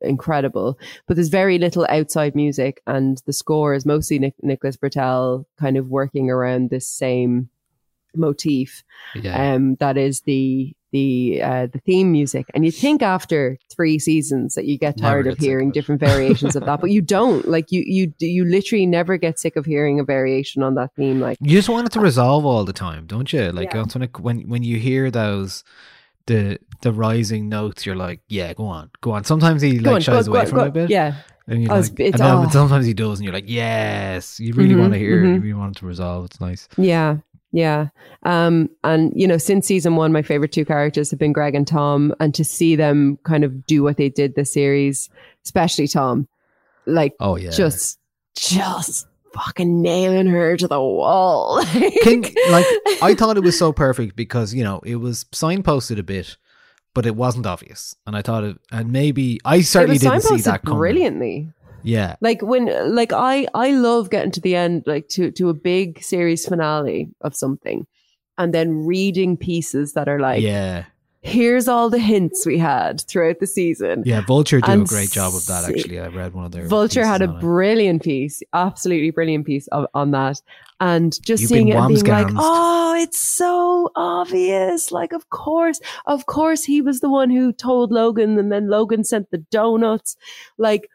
incredible. 0.00 0.78
But 1.06 1.16
there's 1.16 1.28
very 1.28 1.58
little 1.58 1.86
outside 1.88 2.34
music, 2.34 2.82
and 2.86 3.20
the 3.26 3.32
score 3.32 3.74
is 3.74 3.86
mostly 3.86 4.18
Nic- 4.18 4.42
Nicholas 4.42 4.76
Britell 4.76 5.46
kind 5.58 5.76
of 5.76 5.88
working 5.88 6.30
around 6.30 6.70
this 6.70 6.86
same 6.86 7.48
motif. 8.14 8.84
Yeah. 9.14 9.54
Um, 9.54 9.76
that 9.76 9.96
is 9.96 10.20
the 10.22 10.74
the 10.92 11.40
uh, 11.42 11.66
the 11.72 11.80
theme 11.80 12.12
music, 12.12 12.46
and 12.54 12.64
you 12.64 12.70
think 12.70 13.02
after 13.02 13.58
three 13.68 13.98
seasons 13.98 14.54
that 14.54 14.66
you 14.66 14.78
get 14.78 14.96
tired 14.96 15.26
of 15.26 15.36
hearing 15.38 15.68
of 15.68 15.74
different 15.74 16.00
variations 16.00 16.54
of 16.54 16.64
that, 16.66 16.80
but 16.80 16.90
you 16.92 17.02
don't. 17.16 17.48
Like 17.48 17.72
you 17.72 17.82
you 17.84 18.12
you 18.20 18.44
literally 18.44 18.86
never 18.86 19.16
get 19.16 19.40
sick 19.40 19.56
of 19.56 19.66
hearing 19.66 19.98
a 19.98 20.04
variation 20.04 20.62
on 20.62 20.76
that 20.76 20.94
theme. 20.94 21.18
Like 21.20 21.38
You 21.40 21.56
just 21.56 21.68
want 21.68 21.86
it 21.88 21.92
to 21.94 22.00
resolve 22.00 22.46
all 22.46 22.64
the 22.64 22.72
time, 22.72 23.06
don't 23.06 23.32
you? 23.32 23.50
Like 23.50 23.74
Yeah. 23.74 23.84
when 23.92 24.02
it, 24.02 24.20
when 24.20 24.40
when 24.48 24.62
you 24.62 24.78
hear 24.78 25.10
those 25.10 25.64
the 26.26 26.58
the 26.82 26.92
rising 26.92 27.48
notes, 27.48 27.84
you're 27.86 27.96
like, 27.96 28.20
yeah, 28.28 28.52
go 28.54 28.66
on, 28.66 28.90
go 29.00 29.12
on. 29.12 29.24
Sometimes 29.24 29.62
he 29.62 29.78
Go 29.78 29.90
like 29.90 29.94
on, 29.96 30.00
shies 30.02 30.26
go- 30.26 30.32
away 30.34 30.44
go- 30.44 30.50
from 30.50 30.58
it 30.60 30.66
a 30.68 30.70
bit, 30.70 30.90
Yeah, 30.90 31.14
and 31.46 31.62
you 31.62 31.68
Oh, 31.70 31.80
like, 31.80 31.98
and 32.00 32.20
oh. 32.20 32.48
sometimes 32.50 32.86
he 32.86 32.94
does, 32.94 33.18
and 33.18 33.24
you're 33.24 33.34
like, 33.34 33.48
yes, 33.48 34.38
you 34.40 34.52
really 34.54 34.74
Mhm, 34.74 34.80
want 34.80 34.92
to 34.94 34.98
hear 34.98 35.24
it. 35.24 35.28
mhm. 35.28 35.34
You 35.34 35.40
really 35.40 35.52
want 35.54 35.76
it 35.76 35.80
to 35.80 35.86
resolve. 35.86 36.26
It's 36.26 36.40
nice. 36.40 36.68
Yeah. 36.76 37.18
Yeah. 37.52 37.88
Um, 38.24 38.68
and 38.82 39.12
you 39.14 39.28
know, 39.28 39.38
since 39.38 39.66
season 39.68 39.94
one, 39.94 40.12
my 40.12 40.22
favorite 40.22 40.50
two 40.50 40.64
characters 40.64 41.10
have 41.10 41.20
been 41.20 41.32
Greg 41.32 41.54
and 41.54 41.66
Tom, 41.66 42.12
and 42.18 42.34
to 42.34 42.44
see 42.44 42.74
them 42.74 43.16
kind 43.22 43.44
of 43.44 43.64
do 43.66 43.82
what 43.84 43.96
they 43.96 44.08
did 44.08 44.34
this 44.34 44.52
series, 44.52 45.08
especially 45.44 45.86
Tom, 45.86 46.26
like 46.86 47.14
Oh 47.20 47.36
yeah, 47.36 47.50
just, 47.50 47.98
just 48.36 49.06
fucking 49.34 49.82
nailing 49.82 50.26
her 50.26 50.56
to 50.56 50.68
the 50.68 50.80
wall. 50.80 51.64
Can, 52.02 52.22
like 52.50 52.66
I 53.02 53.14
thought 53.18 53.36
it 53.36 53.42
was 53.42 53.58
so 53.58 53.72
perfect 53.72 54.16
because 54.16 54.54
you 54.54 54.64
know 54.64 54.80
it 54.84 54.96
was 54.96 55.24
signposted 55.24 55.98
a 55.98 56.02
bit, 56.02 56.36
but 56.94 57.06
it 57.06 57.16
wasn't 57.16 57.46
obvious, 57.46 57.96
and 58.06 58.16
I 58.16 58.22
thought 58.22 58.44
it, 58.44 58.58
and 58.70 58.92
maybe 58.92 59.40
I 59.44 59.60
certainly 59.60 59.98
didn't 59.98 60.22
see 60.22 60.38
that 60.42 60.62
coming. 60.62 60.78
brilliantly. 60.78 61.50
Yeah, 61.86 62.16
Like 62.22 62.40
when, 62.40 62.94
like 62.94 63.12
I, 63.12 63.46
I 63.52 63.72
love 63.72 64.08
getting 64.08 64.30
to 64.32 64.40
the 64.40 64.56
end, 64.56 64.84
like 64.86 65.08
to 65.08 65.30
to 65.32 65.50
a 65.50 65.54
big 65.54 66.02
series 66.02 66.46
finale 66.46 67.10
of 67.20 67.36
something, 67.36 67.86
and 68.38 68.54
then 68.54 68.86
reading 68.86 69.36
pieces 69.36 69.92
that 69.92 70.08
are 70.08 70.18
like, 70.18 70.40
yeah, 70.42 70.86
here's 71.24 71.68
all 71.68 71.88
the 71.88 71.98
hints 71.98 72.44
we 72.44 72.58
had 72.58 73.00
throughout 73.00 73.40
the 73.40 73.46
season. 73.46 74.02
yeah. 74.04 74.20
Vulture 74.20 74.60
do 74.60 74.82
a 74.82 74.84
great 74.84 75.10
job 75.10 75.34
of 75.34 75.44
that. 75.46 75.64
Actually, 75.64 75.98
I 75.98 76.08
read 76.08 76.34
one 76.34 76.44
of 76.44 76.52
their 76.52 76.66
Vulture 76.66 77.04
had 77.04 77.22
a 77.22 77.28
brilliant 77.28 78.02
piece, 78.02 78.42
absolutely 78.52 79.10
brilliant 79.10 79.46
piece 79.46 79.66
of, 79.68 79.86
on 79.94 80.10
that. 80.10 80.42
And 80.80 81.12
just 81.24 81.42
You've 81.42 81.48
seeing 81.48 81.68
it 81.68 81.76
and 81.76 81.88
being 81.88 82.04
like, 82.04 82.28
oh, 82.36 82.94
it's 82.98 83.18
so 83.18 83.90
obvious. 83.96 84.92
Like, 84.92 85.12
of 85.12 85.30
course, 85.30 85.80
of 86.04 86.26
course, 86.26 86.64
he 86.64 86.82
was 86.82 87.00
the 87.00 87.08
one 87.08 87.30
who 87.30 87.52
told 87.52 87.90
Logan, 87.90 88.38
and 88.38 88.52
then 88.52 88.68
Logan 88.68 89.02
sent 89.02 89.30
the 89.30 89.38
donuts. 89.38 90.16
Like, 90.58 90.90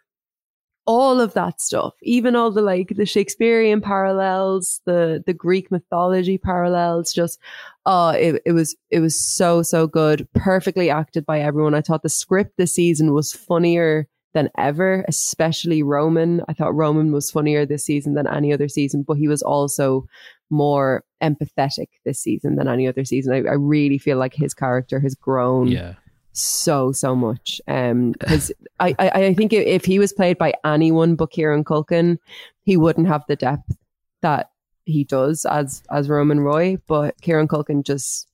all 0.89 1.21
of 1.21 1.35
that 1.35 1.61
stuff, 1.61 1.93
even 2.01 2.35
all 2.35 2.49
the 2.49 2.63
like 2.63 2.91
the 2.95 3.05
Shakespearean 3.05 3.79
parallels, 3.79 4.81
the 4.87 5.23
the 5.23 5.35
Greek 5.35 5.69
mythology 5.69 6.39
parallels, 6.39 7.13
just 7.13 7.37
oh, 7.85 8.09
it, 8.09 8.41
it 8.43 8.53
was 8.53 8.75
it 8.89 8.99
was 8.99 9.23
so 9.23 9.61
so 9.61 9.85
good, 9.85 10.27
perfectly 10.33 10.89
acted 10.89 11.27
by 11.27 11.41
everyone. 11.41 11.75
I 11.75 11.81
thought 11.81 12.01
the 12.01 12.09
script 12.09 12.53
this 12.57 12.73
season 12.73 13.13
was 13.13 13.31
funnier 13.31 14.07
than 14.33 14.49
ever, 14.57 15.05
especially 15.07 15.83
Roman. 15.83 16.41
I 16.47 16.53
thought 16.53 16.73
Roman 16.73 17.11
was 17.11 17.29
funnier 17.29 17.67
this 17.67 17.85
season 17.85 18.15
than 18.15 18.25
any 18.25 18.51
other 18.51 18.67
season, 18.67 19.03
but 19.07 19.17
he 19.17 19.27
was 19.27 19.43
also 19.43 20.07
more 20.49 21.03
empathetic 21.21 21.89
this 22.03 22.19
season 22.19 22.55
than 22.55 22.67
any 22.67 22.87
other 22.87 23.05
season. 23.05 23.31
I, 23.31 23.47
I 23.47 23.53
really 23.53 23.99
feel 23.99 24.17
like 24.17 24.33
his 24.33 24.55
character 24.55 24.99
has 25.01 25.13
grown 25.13 25.67
Yeah, 25.67 25.93
so 26.41 26.91
so 26.91 27.15
much. 27.15 27.61
Um, 27.67 28.11
because 28.13 28.51
I, 28.79 28.95
I 28.99 29.09
I 29.09 29.33
think 29.33 29.53
if- 29.53 29.85
he 29.85 29.99
was 29.99 30.13
played 30.13 30.37
by 30.37 30.53
anyone 30.65 31.15
but 31.15 31.31
Kieran 31.31 31.63
Culkin, 31.63 32.17
he 32.63 32.77
wouldn't 32.77 33.07
have 33.07 33.23
the 33.27 33.35
depth 33.35 33.77
that 34.21 34.51
he 34.85 35.03
does 35.03 35.45
as 35.45 35.83
as 35.91 36.09
Roman 36.09 36.39
Roy. 36.39 36.77
But 36.87 37.19
Kieran 37.21 37.47
Culkin 37.47 37.83
just 37.83 38.27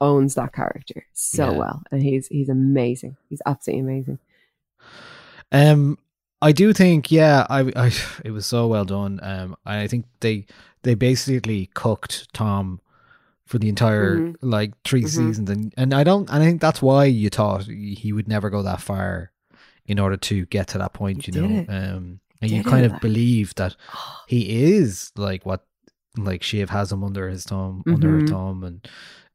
owns 0.00 0.34
that 0.34 0.52
character 0.52 1.06
so 1.12 1.50
Yeah. 1.52 1.58
well, 1.58 1.82
and 1.90 2.02
he's 2.02 2.26
he's 2.28 2.48
amazing. 2.48 3.16
He's 3.30 3.42
absolutely 3.46 3.80
amazing. 3.82 4.18
Um, 5.52 5.98
I 6.42 6.52
do 6.52 6.72
think, 6.72 7.10
yeah, 7.10 7.46
I, 7.48 7.60
I, 7.76 7.92
it 8.24 8.32
was 8.32 8.46
so 8.46 8.66
well 8.66 8.84
done. 8.84 9.20
Um, 9.22 9.56
I 9.64 9.86
think 9.86 10.06
they, 10.20 10.46
they 10.82 10.94
basically 10.94 11.70
cooked 11.74 12.32
Tom 12.34 12.80
for 13.46 13.58
the 13.58 13.68
entire 13.68 14.20
Mhm. 14.20 14.36
like 14.40 14.72
3 14.84 15.02
Mhm. 15.04 15.08
seasons, 15.08 15.50
and 15.50 15.74
and 15.76 15.92
I 15.94 16.02
don't, 16.04 16.28
and 16.30 16.42
I 16.42 16.46
think 16.46 16.60
that's 16.60 16.80
why 16.82 17.04
you 17.06 17.28
thought 17.30 17.64
he 17.66 18.12
would 18.12 18.28
never 18.28 18.50
go 18.50 18.62
that 18.62 18.80
far 18.80 19.32
in 19.86 19.98
order 19.98 20.16
to 20.16 20.46
get 20.46 20.68
to 20.68 20.78
that 20.78 20.94
point, 20.94 21.26
He 21.26 21.32
you 21.32 21.40
know. 21.42 21.58
it. 21.60 21.68
Um, 21.68 22.20
and 22.40 22.50
you 22.50 22.62
kind 22.62 22.84
it, 22.84 22.92
of 22.92 23.00
believe 23.00 23.54
that 23.56 23.76
he 24.28 24.64
is 24.74 25.12
like 25.16 25.44
what, 25.44 25.64
like 26.16 26.42
Shiv 26.42 26.70
has 26.70 26.90
him 26.92 27.04
under 27.04 27.28
his 27.28 27.44
thumb, 27.44 27.82
under 27.86 28.12
her 28.12 28.20
Mhm. 28.20 28.28
thumb, 28.28 28.64
and 28.64 28.88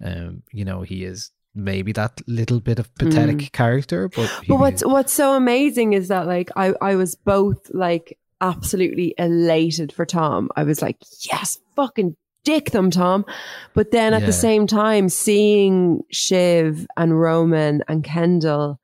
um, 0.04 0.44
you 0.52 0.66
know, 0.66 0.82
he 0.82 1.04
is 1.04 1.32
maybe 1.54 1.92
that 1.92 2.22
little 2.28 2.60
bit 2.60 2.80
of 2.80 2.94
pathetic 2.96 3.52
character, 3.52 4.08
but 4.10 4.30
Mm. 4.30 4.48
But 4.48 4.60
what's 4.60 4.86
what's 4.86 5.14
so 5.14 5.36
amazing 5.36 5.94
is 5.94 6.08
that 6.08 6.26
like 6.26 6.50
I 6.56 6.74
I 6.82 6.96
was 6.96 7.16
both 7.16 7.70
like 7.74 8.18
absolutely 8.42 9.14
elated 9.18 9.92
for 9.92 10.06
Tom. 10.06 10.50
I 10.56 10.64
was 10.64 10.82
like, 10.82 10.98
yes, 11.32 11.60
fucking 11.76 12.16
dick 12.50 12.72
them, 12.72 12.90
Tom. 12.90 13.26
But 13.76 13.92
then 13.92 14.14
at 14.16 14.22
Yeah. 14.22 14.26
the 14.28 14.34
same 14.34 14.66
time, 14.66 15.08
seeing 15.10 16.02
Shiv 16.12 16.88
and 16.98 17.20
Roman 17.22 17.84
and 17.88 18.04
Kendall. 18.04 18.80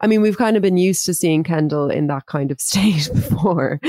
I 0.00 0.06
mean, 0.06 0.20
we've 0.20 0.36
kind 0.36 0.56
of 0.56 0.62
been 0.62 0.76
used 0.76 1.06
to 1.06 1.14
seeing 1.14 1.42
Kendall 1.42 1.90
in 1.90 2.06
that 2.08 2.26
kind 2.26 2.50
of 2.50 2.60
state 2.70 3.08
before, 3.14 3.80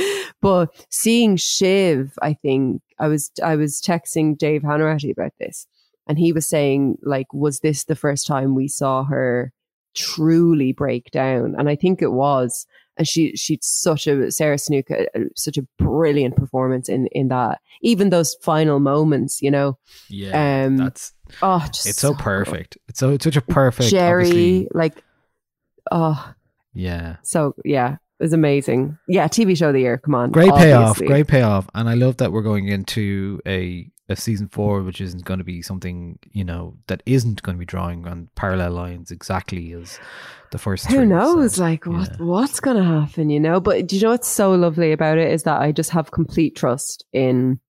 but 0.42 0.70
seeing 0.90 1.36
Shiv, 1.36 2.14
I 2.22 2.34
think 2.34 2.82
I 2.98 3.08
was 3.08 3.30
I 3.44 3.56
was 3.58 3.82
texting 3.82 4.38
Dave 4.38 4.62
Hanratty 4.64 5.12
about 5.12 5.34
this, 5.40 5.68
and 6.08 6.18
he 6.18 6.32
was 6.32 6.48
saying 6.48 6.98
like, 7.04 7.28
was 7.34 7.60
this 7.60 7.84
the 7.84 7.96
first 7.96 8.26
time 8.26 8.56
we 8.56 8.68
saw 8.70 9.04
her 9.04 9.52
truly 9.96 10.72
break 10.72 11.12
down? 11.12 11.56
And 11.58 11.68
I 11.70 11.76
think 11.76 12.02
it 12.02 12.14
was. 12.14 12.66
And 13.00 13.08
she 13.08 13.36
she's 13.36 13.60
such 13.64 14.06
a 14.08 14.30
Sarah 14.30 14.58
Snook, 14.60 14.92
uh, 14.92 15.06
uh, 15.16 15.22
such 15.36 15.58
a 15.58 15.64
brilliant 15.80 16.36
performance 16.36 16.90
in 16.90 17.08
in 17.14 17.30
that. 17.30 17.62
Even 17.82 18.10
those 18.10 18.36
final 18.42 18.80
moments, 18.80 19.42
you 19.42 19.50
know. 19.50 19.78
yeah, 20.10 20.66
um, 20.66 20.78
that's 20.78 21.14
Oh, 21.42 21.64
just 21.74 21.88
it's 21.88 21.98
so 22.00 22.12
good. 22.14 22.20
perfect. 22.20 22.78
It's 22.90 23.00
so 23.00 23.12
it's 23.12 23.24
such 23.24 23.38
a 23.38 23.42
perfect 23.42 23.90
Jerry, 23.90 24.26
obviously- 24.26 24.68
like, 24.74 25.02
oh, 25.92 26.34
Yeah. 26.74 27.16
so 27.24 27.56
yeah, 27.64 27.94
it 27.94 28.24
was 28.24 28.34
amazing. 28.34 28.98
Yeah, 29.08 29.28
TV 29.30 29.56
show 29.58 29.70
of 29.70 29.74
the 29.76 29.80
year. 29.80 29.98
Come 29.98 30.14
on, 30.16 30.32
Great 30.32 30.54
payoff. 30.54 30.98
Great 30.98 31.28
payoff. 31.28 31.70
And 31.74 31.88
I 31.88 31.94
love 31.94 32.18
that 32.18 32.34
we're 32.34 32.42
going 32.42 32.68
into 32.68 33.40
a 33.48 33.90
a 34.10 34.16
season 34.16 34.48
four, 34.50 34.82
which 34.82 35.00
isn't 35.00 35.24
going 35.24 35.38
to 35.38 35.44
be 35.44 35.62
something, 35.62 36.18
you 36.32 36.44
know, 36.44 36.76
that 36.88 37.04
isn't 37.06 37.42
going 37.44 37.56
to 37.56 37.60
be 37.60 37.66
drawing 37.66 38.08
on 38.08 38.30
parallel 38.36 38.72
lines 38.72 39.12
exactly 39.12 39.72
as 39.74 40.00
the 40.52 40.58
first 40.58 40.88
Who 40.88 40.96
three, 40.96 41.06
knows? 41.06 41.56
so, 41.56 41.62
like 41.62 41.86
what 41.86 42.10
yeah. 42.10 42.26
what's 42.26 42.60
gonna 42.60 42.84
happen? 42.84 43.30
You 43.30 43.40
know. 43.40 43.60
But 43.60 43.88
do 43.88 43.96
you 43.96 44.02
know 44.02 44.10
what's 44.10 44.28
so 44.28 44.52
lovely 44.52 44.92
about 44.92 45.18
it 45.18 45.32
is 45.32 45.44
that 45.44 45.62
I 45.62 45.72
just 45.72 45.92
have 45.92 46.12
complete 46.12 46.56
trust 46.56 47.06
in 47.14 47.60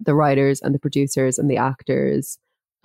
the 0.00 0.14
writers 0.14 0.60
and 0.60 0.74
the 0.74 0.78
producers 0.78 1.38
and 1.38 1.50
the 1.50 1.56
actors. 1.56 2.38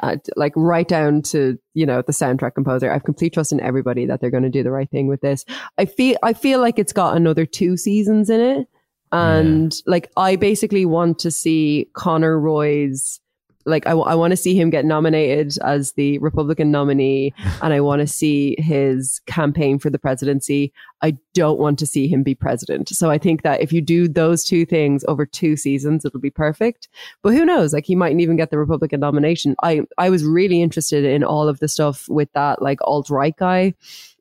Uh, 0.03 0.18
like 0.36 0.53
right 0.56 0.88
down 0.88 1.24
to 1.24 1.57
you 1.74 1.84
know 1.84 2.03
the 2.03 2.11
soundtrack 2.11 2.53
composer. 2.53 2.90
I 2.90 2.94
have 2.94 3.03
complete 3.03 3.34
trust 3.34 3.52
in 3.52 3.60
everybody 3.60 4.06
that 4.06 4.22
they're 4.22 4.30
going 4.30 4.44
to 4.44 4.49
do 4.49 4.61
the 4.61 4.69
right 4.72 4.90
thing 4.90 5.07
with 5.07 5.22
this. 5.22 5.44
I 5.80 5.86
feel 5.86 6.18
I 6.22 6.34
feel 6.34 6.60
like 6.60 6.78
it's 6.78 6.94
got 6.94 7.18
another 7.18 7.48
two 7.48 7.78
seasons 7.78 8.30
in 8.30 8.40
it, 8.40 8.68
and 9.12 9.74
like 9.86 10.12
I 10.18 10.36
basically 10.36 10.86
want 10.86 11.20
to 11.20 11.32
see 11.32 11.90
Connor 11.94 12.40
Roy's. 12.40 13.20
Like 13.66 13.86
I, 13.86 13.92
I 13.92 14.16
want 14.16 14.32
to 14.32 14.38
see 14.38 14.58
him 14.58 14.70
get 14.70 14.86
nominated 14.86 15.58
as 15.62 15.92
the 15.94 16.20
Republican 16.20 16.72
nominee, 16.72 17.34
and 17.62 17.74
I 17.74 17.82
want 17.82 18.00
to 18.00 18.08
see 18.08 18.56
his 18.60 19.20
campaign 19.26 19.78
for 19.78 19.90
the 19.90 20.00
presidency. 20.00 20.72
I 21.02 21.18
don't 21.34 21.60
want 21.60 21.78
to 21.80 21.86
see 21.86 22.08
him 22.08 22.24
be 22.24 22.34
president. 22.34 22.88
So 22.88 23.12
I 23.12 23.18
think 23.18 23.42
that 23.42 23.60
if 23.60 23.74
you 23.74 23.82
do 23.82 24.08
those 24.08 24.46
two 24.46 24.66
things 24.66 25.04
over 25.10 25.26
two 25.26 25.58
seasons, 25.58 26.06
it'll 26.06 26.22
be 26.22 26.30
perfect. 26.30 26.88
But 27.22 27.34
who 27.34 27.44
knows? 27.46 27.74
Like 27.74 27.86
he 27.86 27.94
mightn't 27.94 28.22
even 28.22 28.38
get 28.38 28.52
the 28.52 28.58
Republican 28.58 29.02
nomination. 29.02 29.58
I 29.62 29.82
I 29.98 30.10
was 30.10 30.24
really 30.24 30.62
interested 30.62 31.04
in 31.04 31.26
all 31.26 31.50
of 31.50 31.60
the 31.60 31.68
stuff 31.68 32.08
with 32.08 32.32
that 32.36 32.62
like 32.62 32.80
alt 32.86 33.10
right 33.10 33.36
guy 33.36 33.74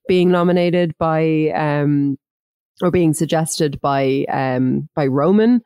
being 0.09 0.31
nominated 0.31 0.97
by 0.99 1.51
um 1.51 2.19
or 2.83 2.91
being 2.91 3.15
suggested 3.15 3.81
by 3.81 4.25
um 4.29 4.89
by 4.95 5.07
Roman. 5.07 5.63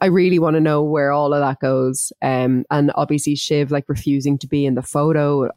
I 0.00 0.06
really 0.06 0.40
want 0.40 0.54
to 0.54 0.60
know 0.60 0.82
where 0.82 1.12
all 1.12 1.32
of 1.32 1.40
that 1.40 1.60
goes. 1.60 2.12
Um 2.22 2.64
and 2.70 2.90
obviously 2.96 3.34
Shiv 3.36 3.70
like 3.70 3.88
refusing 3.88 4.38
to 4.38 4.46
be 4.48 4.66
in 4.66 4.74
the 4.74 4.82
photo. 4.82 5.48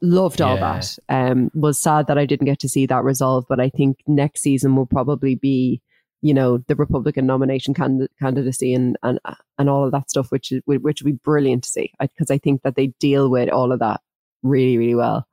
Loved 0.00 0.40
all 0.40 0.56
Yeah. 0.56 0.80
that. 0.80 0.98
Um 1.08 1.50
was 1.54 1.78
sad 1.78 2.06
that 2.08 2.18
I 2.18 2.26
didn't 2.26 2.46
get 2.46 2.58
to 2.60 2.68
see 2.68 2.86
that 2.86 3.04
resolve, 3.04 3.44
but 3.48 3.60
I 3.60 3.68
think 3.68 3.98
next 4.06 4.42
season 4.42 4.74
will 4.76 4.86
probably 4.86 5.34
be 5.36 5.80
you 6.24 6.32
know 6.34 6.58
the 6.68 6.76
Republican 6.76 7.26
nomination 7.26 7.74
candid- 7.74 8.10
candidacy 8.20 8.74
and 8.74 8.96
and 9.02 9.18
and 9.58 9.68
all 9.68 9.84
of 9.84 9.92
that 9.92 10.10
stuff, 10.10 10.30
which 10.32 10.50
is 10.52 10.62
which 10.66 11.02
would 11.02 11.12
be 11.12 11.18
brilliant 11.24 11.64
to 11.64 11.70
see 11.70 11.92
because 12.00 12.30
I 12.30 12.38
think 12.38 12.62
that 12.62 12.74
they 12.76 12.88
deal 12.98 13.28
with 13.30 13.48
all 13.50 13.70
of 13.72 13.78
that 13.80 14.00
really 14.42 14.76
really 14.78 14.94
well. 14.96 15.26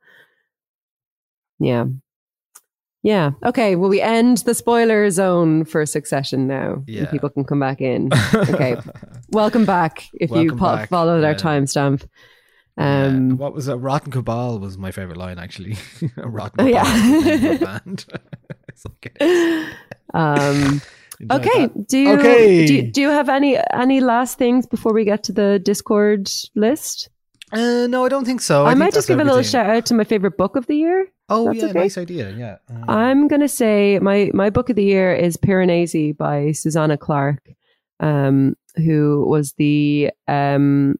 Yeah, 1.58 1.86
Yeah. 3.02 3.30
Okay. 3.44 3.76
Well, 3.76 3.88
we 3.88 4.00
end 4.00 4.38
the 4.38 4.54
spoiler 4.54 5.08
zone 5.10 5.64
for 5.64 5.86
Succession 5.86 6.46
now. 6.46 6.82
Yeah. 6.86 7.00
And 7.02 7.10
people 7.10 7.30
can 7.30 7.44
come 7.44 7.60
back 7.60 7.80
in. 7.80 8.10
Okay. 8.34 8.76
Welcome 9.30 9.64
back 9.64 10.08
if 10.14 10.30
you 10.30 10.36
Welcome 10.36 10.58
po- 10.58 10.76
back. 10.76 10.88
followed 10.90 11.24
our 11.24 11.30
Yeah. 11.32 11.36
timestamp. 11.38 12.06
Yeah. 12.76 13.04
Um, 13.06 13.36
what 13.38 13.54
was 13.54 13.68
a 13.68 13.76
rotten 13.76 14.10
cabal 14.12 14.58
was 14.58 14.76
my 14.78 14.90
favorite 14.90 15.16
line 15.18 15.38
actually. 15.38 15.76
a 16.16 16.28
rotten 16.28 16.60
Oh, 16.60 16.64
cabal 16.64 16.72
yeah. 16.72 17.06
is 17.06 17.24
the 17.24 17.30
name 17.38 17.44
of 17.54 17.62
a 17.62 17.64
band. 17.64 18.06
It's 18.68 18.86
okay. 18.86 19.66
um, 20.14 20.80
okay. 21.30 21.66
that. 21.66 21.86
Do 21.88 21.98
you, 21.98 22.12
Okay. 22.18 22.66
do 22.66 22.74
you 22.74 22.82
do 22.92 23.00
you 23.02 23.08
have 23.08 23.28
any 23.28 23.58
any 23.74 24.00
last 24.00 24.38
things 24.38 24.64
before 24.66 24.92
we 24.94 25.04
get 25.04 25.22
to 25.24 25.32
the 25.32 25.58
Discord 25.58 26.30
list? 26.54 27.08
Uh, 27.52 27.86
no, 27.88 28.04
I 28.04 28.08
don't 28.08 28.24
think 28.24 28.40
so. 28.40 28.64
I, 28.64 28.70
think 28.70 28.78
might 28.78 28.94
just 28.94 29.08
give 29.08 29.18
a 29.18 29.24
little 29.24 29.42
shout 29.42 29.68
out 29.68 29.86
to 29.86 29.94
my 29.94 30.04
favorite 30.04 30.36
book 30.36 30.56
of 30.56 30.66
the 30.66 30.76
year. 30.76 31.08
Oh 31.28 31.46
That's 31.46 31.58
yeah, 31.58 31.64
okay. 31.66 31.78
nice 31.78 31.98
idea. 31.98 32.30
Yeah. 32.30 32.56
Um, 32.68 32.84
I'm 32.88 33.28
gonna 33.28 33.48
say 33.48 33.98
my 34.00 34.30
my 34.34 34.50
book 34.50 34.70
of 34.70 34.76
the 34.76 34.84
year 34.84 35.14
is 35.14 35.36
Piranesi 35.36 36.16
by 36.16 36.52
Susanna 36.52 36.96
Clarke, 36.96 37.54
um, 37.98 38.56
who 38.76 39.24
was 39.28 39.52
the 39.54 40.10
um, 40.28 40.96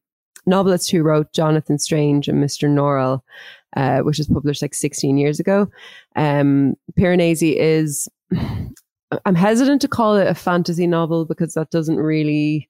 novelist 0.46 0.90
who 0.90 1.02
wrote 1.02 1.32
Jonathan 1.32 1.78
Strange 1.78 2.28
and 2.28 2.42
Mr. 2.42 2.68
Norrell, 2.68 3.22
uh, 3.76 4.00
which 4.00 4.18
was 4.18 4.26
published 4.26 4.62
like 4.62 4.74
16 4.74 5.18
years 5.18 5.40
ago. 5.40 5.70
Um, 6.16 6.74
Piranesi 6.98 7.56
is 7.56 8.08
I'm 9.24 9.34
hesitant 9.34 9.80
to 9.82 9.88
call 9.88 10.16
it 10.16 10.26
a 10.26 10.34
fantasy 10.34 10.86
novel 10.86 11.24
because 11.24 11.54
that 11.54 11.70
doesn't 11.70 11.96
really 11.96 12.68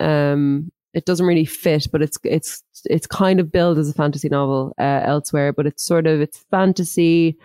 um 0.00 0.72
it 0.92 1.04
doesn't 1.04 1.26
really 1.26 1.44
fit 1.44 1.86
but 1.92 2.02
it's 2.02 2.18
it's 2.24 2.63
it's 2.86 3.06
kind 3.06 3.40
of 3.40 3.50
billed 3.52 3.78
as 3.78 3.88
a 3.88 3.94
fantasy 3.94 4.28
novel 4.28 4.74
uh, 4.78 5.00
elsewhere 5.04 5.52
but 5.52 5.66
it's 5.66 5.84
sort 5.84 6.06
of 6.06 6.20
it's 6.20 6.44
fantasy 6.50 7.36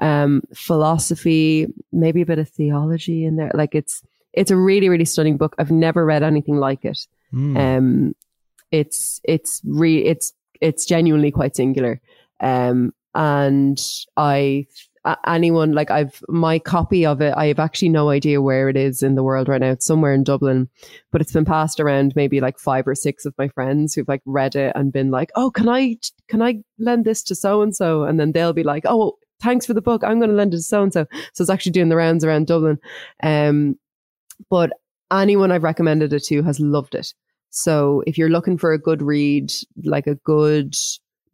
um 0.00 0.42
philosophy 0.54 1.66
maybe 1.92 2.22
a 2.22 2.26
bit 2.26 2.38
of 2.38 2.48
theology 2.48 3.24
in 3.24 3.36
there. 3.36 3.50
Like 3.54 3.74
it's 3.74 4.02
it's 4.32 4.50
a 4.50 4.56
really 4.56 4.88
really 4.88 5.04
stunning 5.04 5.36
book. 5.36 5.54
I've 5.58 5.70
never 5.70 6.04
read 6.04 6.22
anything 6.22 6.56
like 6.56 6.84
it. 6.84 7.06
Hmm. 7.30 7.56
um 7.56 8.16
it's 8.70 9.20
it's 9.24 9.60
re 9.64 10.04
it's 10.04 10.32
it's 10.60 10.86
genuinely 10.86 11.30
quite 11.30 11.56
singular. 11.56 12.00
Um 12.40 12.92
and 13.14 13.80
i 14.16 14.66
anyone 15.26 15.72
like 15.72 15.90
i've 15.90 16.22
my 16.28 16.58
copy 16.58 17.06
of 17.06 17.20
it 17.20 17.32
i 17.36 17.46
have 17.46 17.58
actually 17.58 17.88
no 17.88 18.10
idea 18.10 18.42
where 18.42 18.68
it 18.68 18.76
is 18.76 19.02
in 19.02 19.14
the 19.14 19.22
world 19.22 19.48
right 19.48 19.60
now. 19.60 19.70
It's 19.70 19.86
somewhere 19.86 20.12
in 20.12 20.24
dublin 20.24 20.68
but 21.10 21.20
it's 21.20 21.32
been 21.32 21.44
passed 21.44 21.80
around 21.80 22.12
maybe 22.16 22.40
like 22.40 22.58
five 22.58 22.86
or 22.86 22.94
six 22.94 23.24
of 23.24 23.34
my 23.38 23.48
friends 23.48 23.94
who've 23.94 24.08
like 24.08 24.22
read 24.26 24.54
it 24.54 24.72
and 24.74 24.92
been 24.92 25.10
like 25.10 25.30
oh 25.34 25.50
can 25.50 25.68
i 25.68 25.96
can 26.28 26.42
i 26.42 26.56
lend 26.78 27.04
this 27.04 27.22
to 27.24 27.34
so 27.34 27.62
and 27.62 27.74
so 27.74 28.04
and 28.04 28.20
then 28.20 28.32
they'll 28.32 28.52
be 28.52 28.62
like 28.62 28.84
oh 28.86 29.16
thanks 29.40 29.66
for 29.66 29.74
the 29.74 29.82
book. 29.82 30.02
I'm 30.04 30.18
going 30.18 30.30
to 30.30 30.36
lend 30.36 30.54
it 30.54 30.58
to 30.58 30.62
so 30.62 30.82
and 30.82 30.92
so 30.92 31.06
so 31.32 31.42
it's 31.42 31.50
actually 31.50 31.72
doing 31.72 31.88
the 31.88 31.96
rounds 31.96 32.24
around 32.24 32.46
dublin. 32.46 32.78
Um 33.22 33.78
but 34.50 34.70
anyone 35.10 35.50
i've 35.50 35.62
recommended 35.62 36.12
it 36.12 36.24
to 36.24 36.42
has 36.42 36.60
loved 36.60 36.94
it. 36.94 37.14
So 37.50 38.02
if 38.06 38.18
you're 38.18 38.28
looking 38.28 38.58
for 38.58 38.72
a 38.72 38.78
good 38.78 39.02
read, 39.02 39.50
like 39.84 40.06
a 40.06 40.16
good 40.16 40.74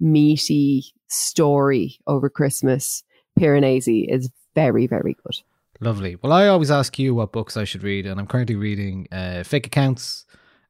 meaty 0.01 0.85
story 1.09 1.99
over 2.07 2.31
Christmas, 2.31 3.03
Piranesi 3.39 4.07
is 4.09 4.31
very, 4.55 4.87
very 4.87 5.17
good. 5.25 5.37
Lovely. 5.81 6.17
Well, 6.23 6.33
I 6.33 6.47
always 6.49 6.71
ask 6.71 6.99
you 6.99 7.15
what 7.15 7.33
books 7.33 7.57
I 7.57 7.65
should 7.65 7.83
read, 7.83 8.07
and 8.07 8.21
I'm 8.21 8.27
currently 8.27 8.55
reading 8.57 9.09
uh, 9.11 9.43
Fake 9.43 9.67
Accounts 9.67 10.25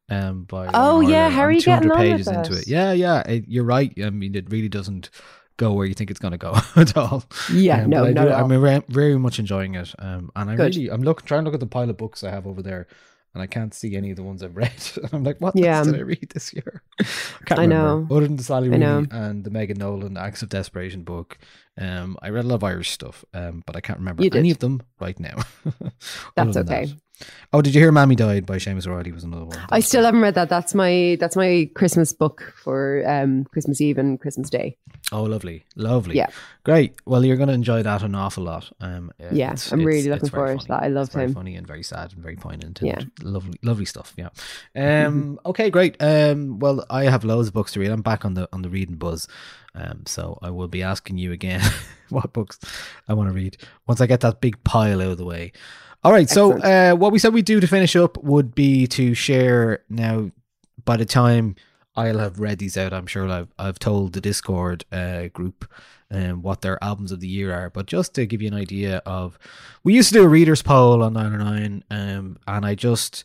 um, 0.09 0.45
by. 0.45 0.71
Oh, 0.73 1.01
yeah, 1.01 1.29
Harry 1.29 1.31
how 1.31 1.43
are 1.43 1.53
you 1.53 1.61
getting 1.63 1.89
200 1.91 1.93
on 1.93 1.99
with 2.01 2.11
pages 2.13 2.29
into 2.29 2.59
it. 2.61 2.67
Yeah, 2.67 2.93
yeah. 2.93 3.21
it- 3.29 3.45
you're 3.47 3.65
right. 3.65 3.93
I 4.03 4.11
mean, 4.11 4.35
it 4.35 4.51
really 4.51 4.69
doesn't 4.71 5.11
go 5.57 5.73
where 5.73 5.87
you 5.87 5.95
think 5.95 6.11
it's 6.11 6.19
going 6.21 6.33
to 6.33 6.39
go 6.39 6.55
at 6.77 6.97
all. 6.97 7.25
Yeah, 7.53 7.83
Um, 7.85 7.91
no, 7.91 8.01
but 8.03 8.09
I 8.09 8.13
not 8.13 8.23
do- 8.25 8.29
at 8.31 8.35
all. 8.41 8.53
I'm 8.53 8.61
very, 8.61 8.83
very 8.89 9.19
much 9.19 9.39
enjoying 9.39 9.75
it, 9.75 9.95
um, 9.99 10.31
and 10.35 10.51
I 10.51 10.57
Good. 10.57 10.75
really, 10.75 10.89
I'm 10.91 11.03
looking, 11.03 11.27
trying 11.27 11.43
to 11.43 11.45
look 11.45 11.55
at 11.55 11.61
the 11.61 11.67
pile 11.67 11.89
of 11.91 11.97
books 11.99 12.25
I 12.25 12.31
have 12.31 12.47
over 12.47 12.63
there, 12.63 12.87
and 13.35 13.43
I 13.43 13.47
can't 13.47 13.75
see 13.75 13.97
any 13.97 14.11
of 14.11 14.17
the 14.17 14.23
ones 14.23 14.43
I've 14.43 14.57
read. 14.57 14.73
I'm 15.13 15.23
like, 15.23 15.41
what 15.41 15.55
Yeah. 15.55 15.85
did 15.85 15.97
I 15.97 16.01
read 16.01 16.31
this 16.33 16.53
year? 16.55 16.83
I 17.01 17.05
can't 17.45 17.61
I 17.61 17.67
know. 17.67 18.07
Other 18.11 18.27
than 18.27 18.37
the 18.37 18.43
Sally 18.43 18.69
Rooney 18.71 19.07
and 19.11 19.45
the 19.45 19.51
Megan 19.51 19.79
Nolan 19.79 20.17
Acts 20.17 20.43
of 20.43 20.49
Desperation 20.49 21.03
book, 21.03 21.39
um, 21.81 22.17
I 22.23 22.31
read 22.31 22.45
a 22.45 22.49
lot 22.49 22.57
of 22.57 22.65
Irish 22.65 22.91
stuff, 22.91 23.25
um, 23.35 23.63
but 23.67 23.77
I 23.77 23.81
can't 23.81 23.99
remember 23.99 24.25
any 24.33 24.51
of 24.51 24.59
them 24.59 24.83
right 25.01 25.19
now. 25.19 25.39
That's 26.37 26.57
okay. 26.57 26.87
that. 26.87 26.95
Oh, 27.53 27.63
did 27.63 27.75
you 27.75 27.81
hear 27.81 27.93
"Mammy 27.93 28.17
Died" 28.17 28.45
by 28.45 28.57
Séamas 28.57 28.87
O'Reilly? 28.87 29.13
Was 29.13 29.23
another 29.25 29.45
one. 29.45 29.59
I 29.71 29.79
still 29.81 30.05
haven't 30.05 30.21
read 30.21 30.35
that. 30.35 30.49
That's 30.49 30.75
my 30.75 31.17
that's 31.21 31.37
my 31.37 31.71
Christmas 31.75 32.13
book 32.13 32.53
for 32.63 33.03
um 33.09 33.45
Christmas 33.45 33.81
Eve 33.81 33.99
and 33.99 34.21
Christmas 34.21 34.51
Day. 34.51 34.77
Oh, 35.13 35.23
lovely, 35.23 35.65
lovely. 35.77 36.17
Yeah. 36.17 36.29
great. 36.65 36.95
Well, 37.05 37.25
you're 37.25 37.37
going 37.37 37.49
to 37.51 37.55
enjoy 37.55 37.83
that 37.83 38.03
an 38.03 38.15
awful 38.15 38.43
lot. 38.45 38.73
Um, 38.81 39.13
Yeah, 39.21 39.53
it's- 39.53 39.71
I'm 39.71 39.85
really 39.85 40.09
looking 40.09 40.23
it's 40.27 40.31
forward 40.35 40.61
to 40.61 40.69
that. 40.69 40.83
I 40.83 40.89
love 40.89 41.07
it's 41.09 41.15
very 41.15 41.27
him. 41.27 41.35
Funny 41.35 41.57
and 41.57 41.67
very 41.67 41.83
sad 41.83 42.13
and 42.15 42.23
very 42.23 42.37
poignant. 42.37 42.81
Yeah. 42.83 43.01
Lovely, 43.23 43.59
lovely 43.63 43.85
stuff. 43.85 44.15
Yeah. 44.17 44.31
Um. 44.75 45.39
Okay, 45.47 45.71
great. 45.71 45.97
Um. 46.03 46.59
Well, 46.59 46.85
I 46.91 47.05
have 47.05 47.23
loads 47.25 47.49
of 47.49 47.55
books 47.55 47.73
to 47.75 47.81
read. 47.81 47.91
I'm 47.91 48.03
back 48.03 48.25
on 48.25 48.35
the 48.35 48.49
on 48.53 48.63
the 48.63 48.71
reading 48.71 48.97
buzz. 48.97 49.29
Um. 49.75 50.03
So 50.07 50.39
I 50.43 50.51
will 50.51 50.69
be 50.69 50.83
asking 50.83 51.19
you 51.19 51.31
again 51.33 51.61
what 52.09 52.33
books 52.33 52.59
I 53.07 53.13
want 53.15 53.29
to 53.29 53.35
read 53.35 53.57
once 53.87 54.01
I 54.01 54.07
get 54.07 54.21
that 54.23 54.41
big 54.41 54.63
pile 54.65 55.01
out 55.03 55.13
of 55.13 55.19
the 55.19 55.25
way. 55.27 55.53
All 56.05 56.13
right. 56.13 56.29
So, 56.29 56.59
uh, 56.59 56.95
what 56.95 57.13
we 57.13 57.19
said 57.19 57.33
we'd 57.33 57.47
do 57.47 57.61
to 57.61 57.67
finish 57.67 57.97
up 57.97 58.23
would 58.23 58.55
be 58.55 58.87
to 58.89 59.15
share 59.15 59.81
now. 59.89 60.31
By 60.85 60.99
the 60.99 61.07
time 61.07 61.57
I'll 61.97 62.19
have 62.19 62.39
read 62.39 62.59
these 62.59 62.77
out, 62.77 62.93
I'm 62.93 63.07
sure 63.07 63.27
I've 63.29 63.49
I've 63.59 63.79
told 63.79 64.13
the 64.13 64.21
Discord 64.21 64.85
uh, 64.93 65.29
group 65.29 65.67
um, 66.11 66.43
what 66.43 66.61
their 66.61 66.83
albums 66.85 67.11
of 67.11 67.21
the 67.21 67.27
year 67.27 67.55
are. 67.55 67.71
But 67.71 67.87
just 67.87 68.15
to 68.15 68.27
give 68.27 68.43
you 68.43 68.49
an 68.49 68.55
idea 68.55 68.99
of, 69.07 69.39
we 69.83 69.95
used 69.95 70.11
to 70.11 70.19
do 70.19 70.25
a 70.25 70.29
readers 70.29 70.61
poll 70.61 71.03
on 71.03 71.15
Nialler9, 71.15 71.83
um, 71.91 72.39
and 72.47 72.67
I 72.67 72.75
just 72.75 73.25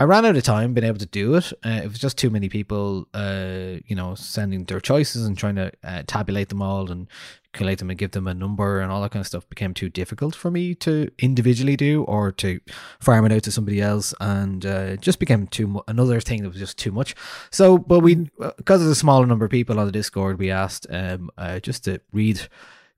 I 0.00 0.04
ran 0.04 0.26
out 0.26 0.34
of 0.34 0.42
time 0.42 0.74
being 0.74 0.86
able 0.86 0.98
to 0.98 1.06
do 1.06 1.36
it. 1.36 1.52
Uh, 1.64 1.80
it 1.84 1.86
was 1.86 2.00
just 2.00 2.18
too 2.18 2.28
many 2.28 2.48
people, 2.48 3.06
uh, 3.14 3.78
you 3.86 3.94
know, 3.94 4.16
sending 4.16 4.64
their 4.64 4.80
choices 4.80 5.24
and 5.24 5.38
trying 5.38 5.54
to 5.54 5.70
uh, 5.84 6.02
tabulate 6.04 6.48
them 6.48 6.60
all 6.60 6.90
and 6.90 7.06
collate 7.52 7.78
them 7.78 7.90
and 7.90 7.98
give 7.98 8.10
them 8.10 8.26
a 8.26 8.34
number 8.34 8.80
and 8.80 8.90
all 8.90 9.00
that 9.02 9.12
kind 9.12 9.20
of 9.20 9.26
stuff 9.28 9.48
became 9.48 9.72
too 9.72 9.88
difficult 9.88 10.34
for 10.34 10.50
me 10.50 10.74
to 10.74 11.12
individually 11.20 11.76
do 11.76 12.02
or 12.04 12.32
to 12.32 12.58
farm 12.98 13.24
it 13.24 13.30
out 13.30 13.44
to 13.44 13.52
somebody 13.52 13.80
else 13.80 14.12
and 14.20 14.66
uh, 14.66 14.96
just 14.96 15.20
became 15.20 15.46
too 15.46 15.68
mu- 15.68 15.80
another 15.86 16.20
thing 16.20 16.42
that 16.42 16.48
was 16.48 16.58
just 16.58 16.76
too 16.76 16.90
much. 16.90 17.14
So, 17.52 17.78
but 17.78 18.00
we 18.00 18.28
because 18.56 18.82
of 18.82 18.88
the 18.88 18.96
smaller 18.96 19.26
number 19.26 19.44
of 19.44 19.52
people 19.52 19.78
on 19.78 19.86
the 19.86 19.92
Discord, 19.92 20.40
we 20.40 20.50
asked 20.50 20.88
um, 20.90 21.30
uh, 21.38 21.60
just 21.60 21.84
to 21.84 22.00
read 22.12 22.48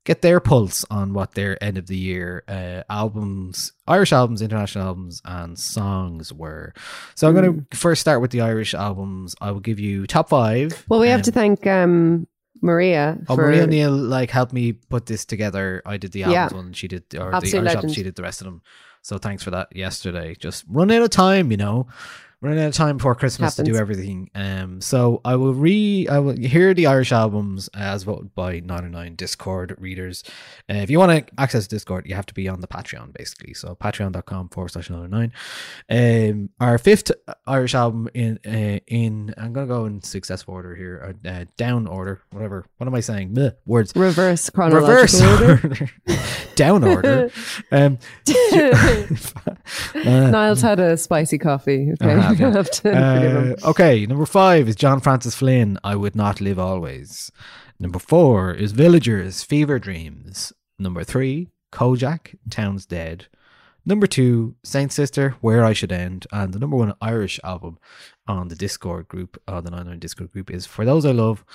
get 0.07 0.21
their 0.21 0.39
pulse 0.39 0.85
on 0.89 1.13
what 1.13 1.33
their 1.33 1.61
end 1.61 1.77
of 1.77 1.85
the 1.87 1.97
year 1.97 2.43
uh, 2.47 2.81
albums, 2.89 3.73
Irish 3.85 4.13
albums, 4.13 4.41
international 4.41 4.85
albums, 4.85 5.21
and 5.25 5.59
songs 5.59 6.31
were. 6.31 6.73
So 7.15 7.27
I'm 7.27 7.35
going 7.35 7.67
to 7.69 7.77
first 7.77 7.99
start 7.99 8.21
with 8.21 8.31
the 8.31 8.39
Irish 8.41 8.73
albums. 8.73 9.35
I 9.41 9.51
will 9.51 9.59
give 9.59 9.79
you 9.79 10.07
top 10.07 10.29
five. 10.29 10.85
Well, 10.87 11.01
we 11.01 11.09
have 11.09 11.19
Um, 11.19 11.23
to 11.23 11.31
thank 11.33 11.67
um 11.67 12.25
Maria 12.61 13.17
Oh, 13.27 13.35
for 13.35 13.43
Maria 13.43 13.63
O'Neill 13.63 13.91
like 13.91 14.31
helped 14.31 14.53
me 14.53 14.71
put 14.73 15.05
this 15.05 15.25
together. 15.25 15.81
I 15.85 15.97
did 15.97 16.13
the 16.13 16.21
Yeah. 16.21 16.43
albums 16.43 16.53
one, 16.53 16.73
she 16.73 16.87
did, 16.87 17.03
or 17.13 17.29
the 17.39 17.57
Irish 17.57 17.75
albums, 17.75 17.93
she 17.93 18.03
did 18.03 18.15
the 18.15 18.23
rest 18.23 18.41
of 18.41 18.45
them. 18.45 18.61
So 19.03 19.17
thanks 19.17 19.43
for 19.43 19.51
that 19.51 19.75
yesterday. 19.75 20.35
Just 20.39 20.63
run 20.69 20.89
out 20.89 21.01
of 21.03 21.09
time, 21.11 21.51
you 21.51 21.57
know. 21.57 21.87
Running 22.39 22.59
out 22.59 22.67
of 22.67 22.73
time 22.75 22.97
before 22.97 23.15
Christmas 23.15 23.55
to 23.55 23.63
do 23.63 23.75
everything. 23.75 24.29
Um, 24.35 24.79
so 24.79 25.21
I 25.25 25.35
will 25.37 25.55
re 25.55 26.07
I 26.07 26.19
will 26.19 26.37
hear 26.37 26.75
the 26.75 26.85
Irish 26.85 27.11
albums 27.11 27.67
as 27.73 28.03
voted 28.03 28.35
by 28.35 28.61
Nialler9 28.61 29.17
Discord 29.17 29.75
readers. 29.79 30.23
Uh, 30.69 30.75
if 30.75 30.91
you 30.91 30.99
want 30.99 31.27
to 31.27 31.33
access 31.41 31.65
Discord, 31.65 32.05
you 32.07 32.13
have 32.13 32.27
to 32.27 32.35
be 32.35 32.47
on 32.47 32.61
the 32.61 32.67
Patreon 32.67 33.11
basically. 33.17 33.55
So 33.55 33.73
patreon.com 33.73 34.49
forward 34.49 34.69
slash 34.69 34.87
Nialler9. 34.89 35.31
Um, 35.89 36.49
our 36.59 36.77
fifth 36.77 37.11
Irish 37.47 37.73
album 37.73 38.07
in 38.13 38.37
uh, 38.45 38.81
in 38.85 39.33
I'm 39.35 39.51
gonna 39.51 39.65
go 39.65 39.85
in 39.85 40.03
successive 40.03 40.47
order 40.47 40.75
here, 40.75 41.15
uh, 41.25 41.27
uh, 41.27 41.45
down 41.57 41.87
order, 41.87 42.21
whatever. 42.29 42.67
What 42.77 42.85
am 42.85 42.93
I 42.93 42.99
saying? 42.99 43.33
Words 43.65 43.93
reverse 43.95 44.47
chronological 44.51 44.93
reverse 44.93 45.21
order. 45.21 45.51
order, 45.53 45.89
down 46.57 46.83
order. 46.83 47.31
Um, 47.71 47.97
uh, 48.27 49.05
Niles 49.95 50.61
had 50.61 50.79
a 50.79 50.97
spicy 50.97 51.37
coffee. 51.37 51.91
Okay, 51.93 52.15
yeah. 52.15 52.33
have 52.33 52.71
to 52.71 52.91
uh, 52.91 53.55
okay, 53.69 54.05
number 54.05 54.25
five 54.25 54.67
is 54.69 54.75
John 54.75 54.99
Francis 54.99 55.35
Flynn. 55.35 55.77
I 55.83 55.95
would 55.95 56.15
not 56.15 56.41
live 56.41 56.59
always. 56.59 57.31
Number 57.79 57.99
four 57.99 58.53
is 58.53 58.71
Villagers. 58.71 59.43
Fever 59.43 59.79
Dreams. 59.79 60.53
Number 60.79 61.03
three, 61.03 61.49
Kojaque. 61.71 62.35
Town's 62.49 62.85
Dead. 62.85 63.27
Number 63.85 64.07
two, 64.07 64.55
Saint 64.63 64.91
Sister, 64.91 65.35
Where 65.41 65.63
I 65.63 65.73
Should 65.73 65.91
End, 65.93 66.27
and 66.33 66.53
the 66.53 66.59
number 66.59 66.75
one 66.75 66.93
Irish 67.01 67.39
album 67.43 67.77
on 68.27 68.49
the 68.49 68.55
Discord 68.55 69.07
group, 69.07 69.41
uh, 69.47 69.61
the 69.61 69.71
Nialler9 69.71 69.99
Discord 70.01 70.31
group, 70.33 70.51
is 70.51 70.65
For 70.65 70.83
Those 70.83 71.05
I 71.05 71.11
Love, 71.11 71.45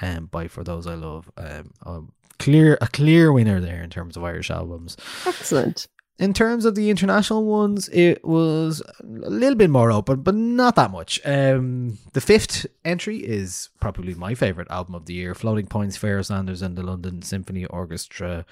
um, 0.00 0.26
by 0.26 0.48
For 0.48 0.64
Those 0.64 0.86
I 0.86 0.94
Love. 0.94 1.30
Um, 1.36 1.72
um, 1.84 2.12
clear 2.44 2.68
a 2.80 2.88
clear 2.88 3.32
winner 3.32 3.58
there 3.60 3.82
in 3.82 3.90
terms 3.90 4.16
of 4.16 4.24
Irish 4.24 4.50
albums. 4.50 4.96
Excellent. 5.26 5.78
in 6.18 6.32
terms 6.32 6.64
of 6.64 6.74
the 6.74 6.90
international 6.94 7.42
ones, 7.60 7.88
it 8.06 8.18
was 8.24 8.82
a 9.00 9.30
little 9.42 9.58
bit 9.62 9.70
more 9.70 9.90
open, 9.98 10.22
but 10.22 10.34
not 10.34 10.74
that 10.76 10.90
much. 10.98 11.12
Um, 11.24 11.98
the 12.12 12.20
fifth 12.20 12.66
entry 12.84 13.18
is 13.18 13.70
probably 13.80 14.14
my 14.14 14.34
favorite 14.34 14.70
album 14.70 14.94
of 14.94 15.06
the 15.06 15.14
year: 15.14 15.34
Floating 15.34 15.66
Points, 15.66 15.96
Pharoah 15.96 16.24
Sanders, 16.24 16.62
and 16.62 16.76
the 16.76 16.82
London 16.82 17.22
Symphony 17.22 17.64
Orchestra. 17.66 18.44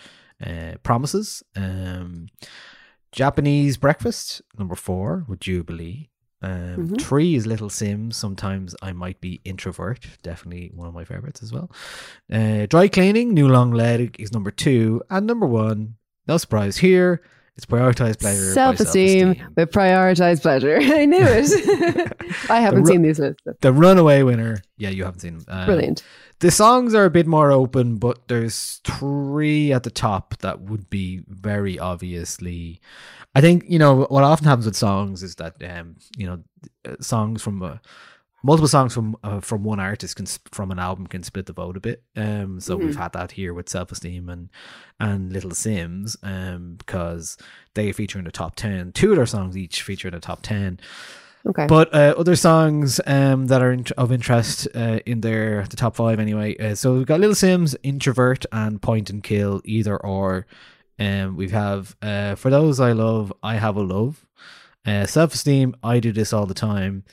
Uh, 0.44 0.74
Promises. 0.82 1.44
Um, 1.54 2.26
Japanese 3.12 3.76
Breakfast, 3.76 4.42
number 4.58 4.74
four, 4.74 5.24
with 5.28 5.38
Jubilee. 5.38 6.08
Um, 6.42 6.88
Mhm. 6.88 7.00
Three 7.00 7.34
is 7.36 7.46
Little 7.46 7.68
Simz. 7.68 8.14
Sometimes 8.14 8.74
I 8.82 8.92
might 8.92 9.20
be 9.20 9.40
introvert. 9.44 10.00
Definitely 10.22 10.72
one 10.74 10.88
of 10.88 10.94
my 10.94 11.04
favorites 11.04 11.42
as 11.42 11.52
well. 11.52 11.70
Uh, 12.32 12.66
Dry 12.66 12.88
Cleaning, 12.88 13.32
New 13.32 13.48
Long 13.48 13.70
Leg 13.70 14.16
is 14.18 14.32
number 14.32 14.50
two. 14.50 15.02
And 15.08 15.26
number 15.26 15.46
one, 15.46 15.94
no 16.26 16.36
surprise 16.38 16.78
here, 16.78 17.22
it's 17.56 17.66
Prioritized 17.66 18.20
Pleasure. 18.20 18.52
Self 18.52 18.80
esteem, 18.80 19.36
but 19.54 19.72
prioritized 19.72 20.42
pleasure. 20.42 20.78
I 20.80 21.04
knew 21.04 21.18
it. 21.20 22.16
I 22.50 22.60
haven't 22.60 22.84
ru- 22.84 22.86
seen 22.92 23.02
these 23.02 23.18
lists. 23.18 23.42
The 23.60 23.72
runaway 23.72 24.22
winner. 24.22 24.62
Yeah, 24.78 24.88
you 24.88 25.04
haven't 25.04 25.20
seen 25.20 25.38
them. 25.38 25.44
Um, 25.48 25.66
Brilliant. 25.66 26.02
The 26.40 26.50
songs 26.50 26.94
are 26.94 27.04
a 27.04 27.10
bit 27.10 27.26
more 27.26 27.52
open, 27.52 27.96
but 27.98 28.26
there's 28.28 28.80
three 28.84 29.72
at 29.72 29.82
the 29.84 29.90
top 29.90 30.36
that 30.38 30.62
would 30.62 30.90
be 30.90 31.22
very 31.28 31.78
obviously. 31.78 32.80
I 33.34 33.40
think 33.40 33.64
you 33.68 33.78
know 33.78 34.06
what 34.08 34.24
often 34.24 34.46
happens 34.46 34.66
with 34.66 34.76
songs 34.76 35.22
is 35.22 35.36
that 35.36 35.54
um 35.62 35.96
you 36.16 36.26
know 36.26 36.42
uh, 36.84 36.96
songs 37.00 37.42
from 37.42 37.62
uh, 37.62 37.76
multiple 38.42 38.68
songs 38.68 38.94
from 38.94 39.16
uh, 39.22 39.40
from 39.40 39.64
one 39.64 39.80
artist 39.80 40.16
can 40.16 40.26
sp- 40.26 40.48
from 40.52 40.70
an 40.70 40.78
album 40.78 41.06
can 41.06 41.22
split 41.22 41.46
the 41.46 41.52
vote 41.52 41.76
a 41.76 41.80
bit. 41.80 42.02
Um, 42.16 42.60
so 42.60 42.76
we've 42.76 42.96
had 42.96 43.12
that 43.12 43.32
here 43.32 43.54
with 43.54 43.68
Self 43.68 43.92
Esteem 43.92 44.28
and 44.28 44.50
and 44.98 45.32
Little 45.32 45.50
Simz. 45.50 46.16
Um, 46.22 46.74
because 46.76 47.36
they 47.74 47.92
feature 47.92 48.18
in 48.18 48.24
the 48.24 48.32
top 48.32 48.56
ten. 48.56 48.92
Two 48.92 49.10
of 49.10 49.16
their 49.16 49.26
songs 49.26 49.56
each 49.56 49.82
feature 49.82 50.08
in 50.08 50.14
the 50.14 50.20
top 50.20 50.42
ten. 50.42 50.78
Okay. 51.44 51.66
But 51.66 51.92
uh, 51.92 52.14
other 52.16 52.36
songs 52.36 53.00
um, 53.06 53.46
that 53.48 53.62
are 53.62 53.72
in- 53.72 53.86
of 53.96 54.12
interest 54.12 54.68
uh, 54.74 55.00
in 55.06 55.22
their 55.22 55.66
the 55.66 55.76
top 55.76 55.96
five 55.96 56.20
anyway. 56.20 56.56
Uh, 56.56 56.74
so 56.74 56.94
we've 56.94 57.06
got 57.06 57.20
Little 57.20 57.34
Simz, 57.34 57.74
Introvert, 57.82 58.46
and 58.52 58.80
Point 58.80 59.10
and 59.10 59.22
Kill, 59.22 59.60
either 59.64 59.96
or. 59.96 60.46
Um, 60.98 61.36
we 61.36 61.48
have 61.48 61.96
uh, 62.00 62.36
for 62.36 62.50
those 62.50 62.78
I 62.78 62.92
love, 62.92 63.32
I 63.42 63.56
have 63.56 63.76
a 63.76 63.82
love. 63.82 64.24
Uh, 64.86 65.06
Self 65.06 65.34
esteem, 65.34 65.74
I 65.82 65.98
do 65.98 66.12
this 66.12 66.32
all 66.32 66.46
the 66.46 66.54
time. 66.54 67.04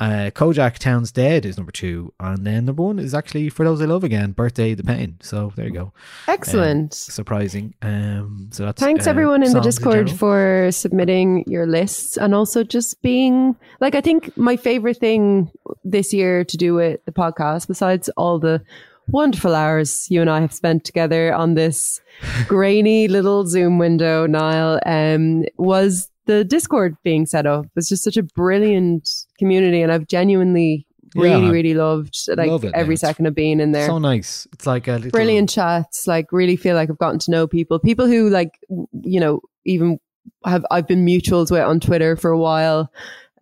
Uh, 0.00 0.30
Kojaque 0.30 0.78
Town's 0.78 1.12
Dead 1.12 1.44
is 1.44 1.58
number 1.58 1.72
two, 1.72 2.12
and 2.18 2.46
then 2.46 2.64
number 2.64 2.82
one 2.82 2.98
is 2.98 3.14
actually 3.14 3.50
for 3.50 3.64
those 3.64 3.82
I 3.82 3.84
love 3.84 4.02
again. 4.02 4.32
Birthday 4.32 4.72
the 4.74 4.82
Pain. 4.82 5.18
So 5.20 5.52
there 5.56 5.66
you 5.66 5.72
go. 5.72 5.92
Excellent. 6.26 6.94
Surprising. 6.94 7.74
Um, 7.82 8.48
so 8.50 8.64
that's 8.64 8.80
Thanks 8.80 9.06
uh, 9.06 9.10
everyone 9.10 9.42
in 9.42 9.52
the 9.52 9.60
Discord 9.60 10.06
general. 10.06 10.16
for 10.16 10.68
submitting 10.72 11.44
your 11.46 11.66
lists 11.66 12.16
and 12.16 12.34
also 12.34 12.64
just 12.64 13.02
being 13.02 13.56
like 13.80 13.94
I 13.94 14.00
think 14.00 14.36
my 14.36 14.56
favorite 14.56 14.96
thing 14.96 15.50
this 15.84 16.12
year 16.12 16.44
to 16.44 16.56
do 16.56 16.74
with 16.74 17.04
the 17.04 17.12
podcast, 17.12 17.68
besides 17.68 18.08
all 18.16 18.38
the 18.38 18.62
wonderful 19.08 19.54
hours 19.54 20.06
you 20.10 20.20
and 20.20 20.30
I 20.30 20.40
have 20.40 20.52
spent 20.52 20.84
together 20.84 21.34
on 21.34 21.54
this 21.54 22.00
grainy 22.46 23.08
little 23.08 23.46
Zoom 23.46 23.78
window, 23.78 24.26
Niall, 24.26 24.80
um, 24.86 25.44
was 25.56 26.09
the 26.26 26.44
Discord 26.44 26.96
being 27.02 27.26
set 27.26 27.46
up. 27.46 27.66
It's 27.76 27.88
just 27.88 28.04
such 28.04 28.16
a 28.16 28.22
brilliant 28.22 29.08
community 29.38 29.82
and 29.82 29.90
I've 29.90 30.06
genuinely 30.06 30.86
really, 31.16 31.44
Yeah. 31.46 31.50
really 31.50 31.74
loved 31.74 32.14
like 32.36 32.48
Love 32.48 32.64
it, 32.64 32.72
every 32.74 32.92
man. 32.92 32.96
Second 32.98 33.26
of 33.26 33.34
being 33.34 33.58
in 33.60 33.72
there 33.72 33.86
So 33.86 33.98
nice. 33.98 34.46
It's 34.52 34.66
like 34.66 34.86
a 34.86 34.92
little 34.92 35.10
brilliant 35.10 35.50
chats 35.50 36.06
like 36.06 36.30
really 36.30 36.54
feel 36.56 36.76
like 36.76 36.88
i've 36.88 36.98
gotten 36.98 37.18
to 37.18 37.30
know 37.32 37.46
people 37.48 37.78
people 37.80 38.06
who 38.06 38.28
like 38.30 38.58
you 39.02 39.18
know 39.18 39.40
even 39.64 39.98
have 40.44 40.64
i've 40.70 40.86
been 40.86 41.04
mutuals 41.04 41.50
with 41.50 41.62
on 41.62 41.80
twitter 41.80 42.14
for 42.14 42.30
a 42.30 42.38
while 42.38 42.92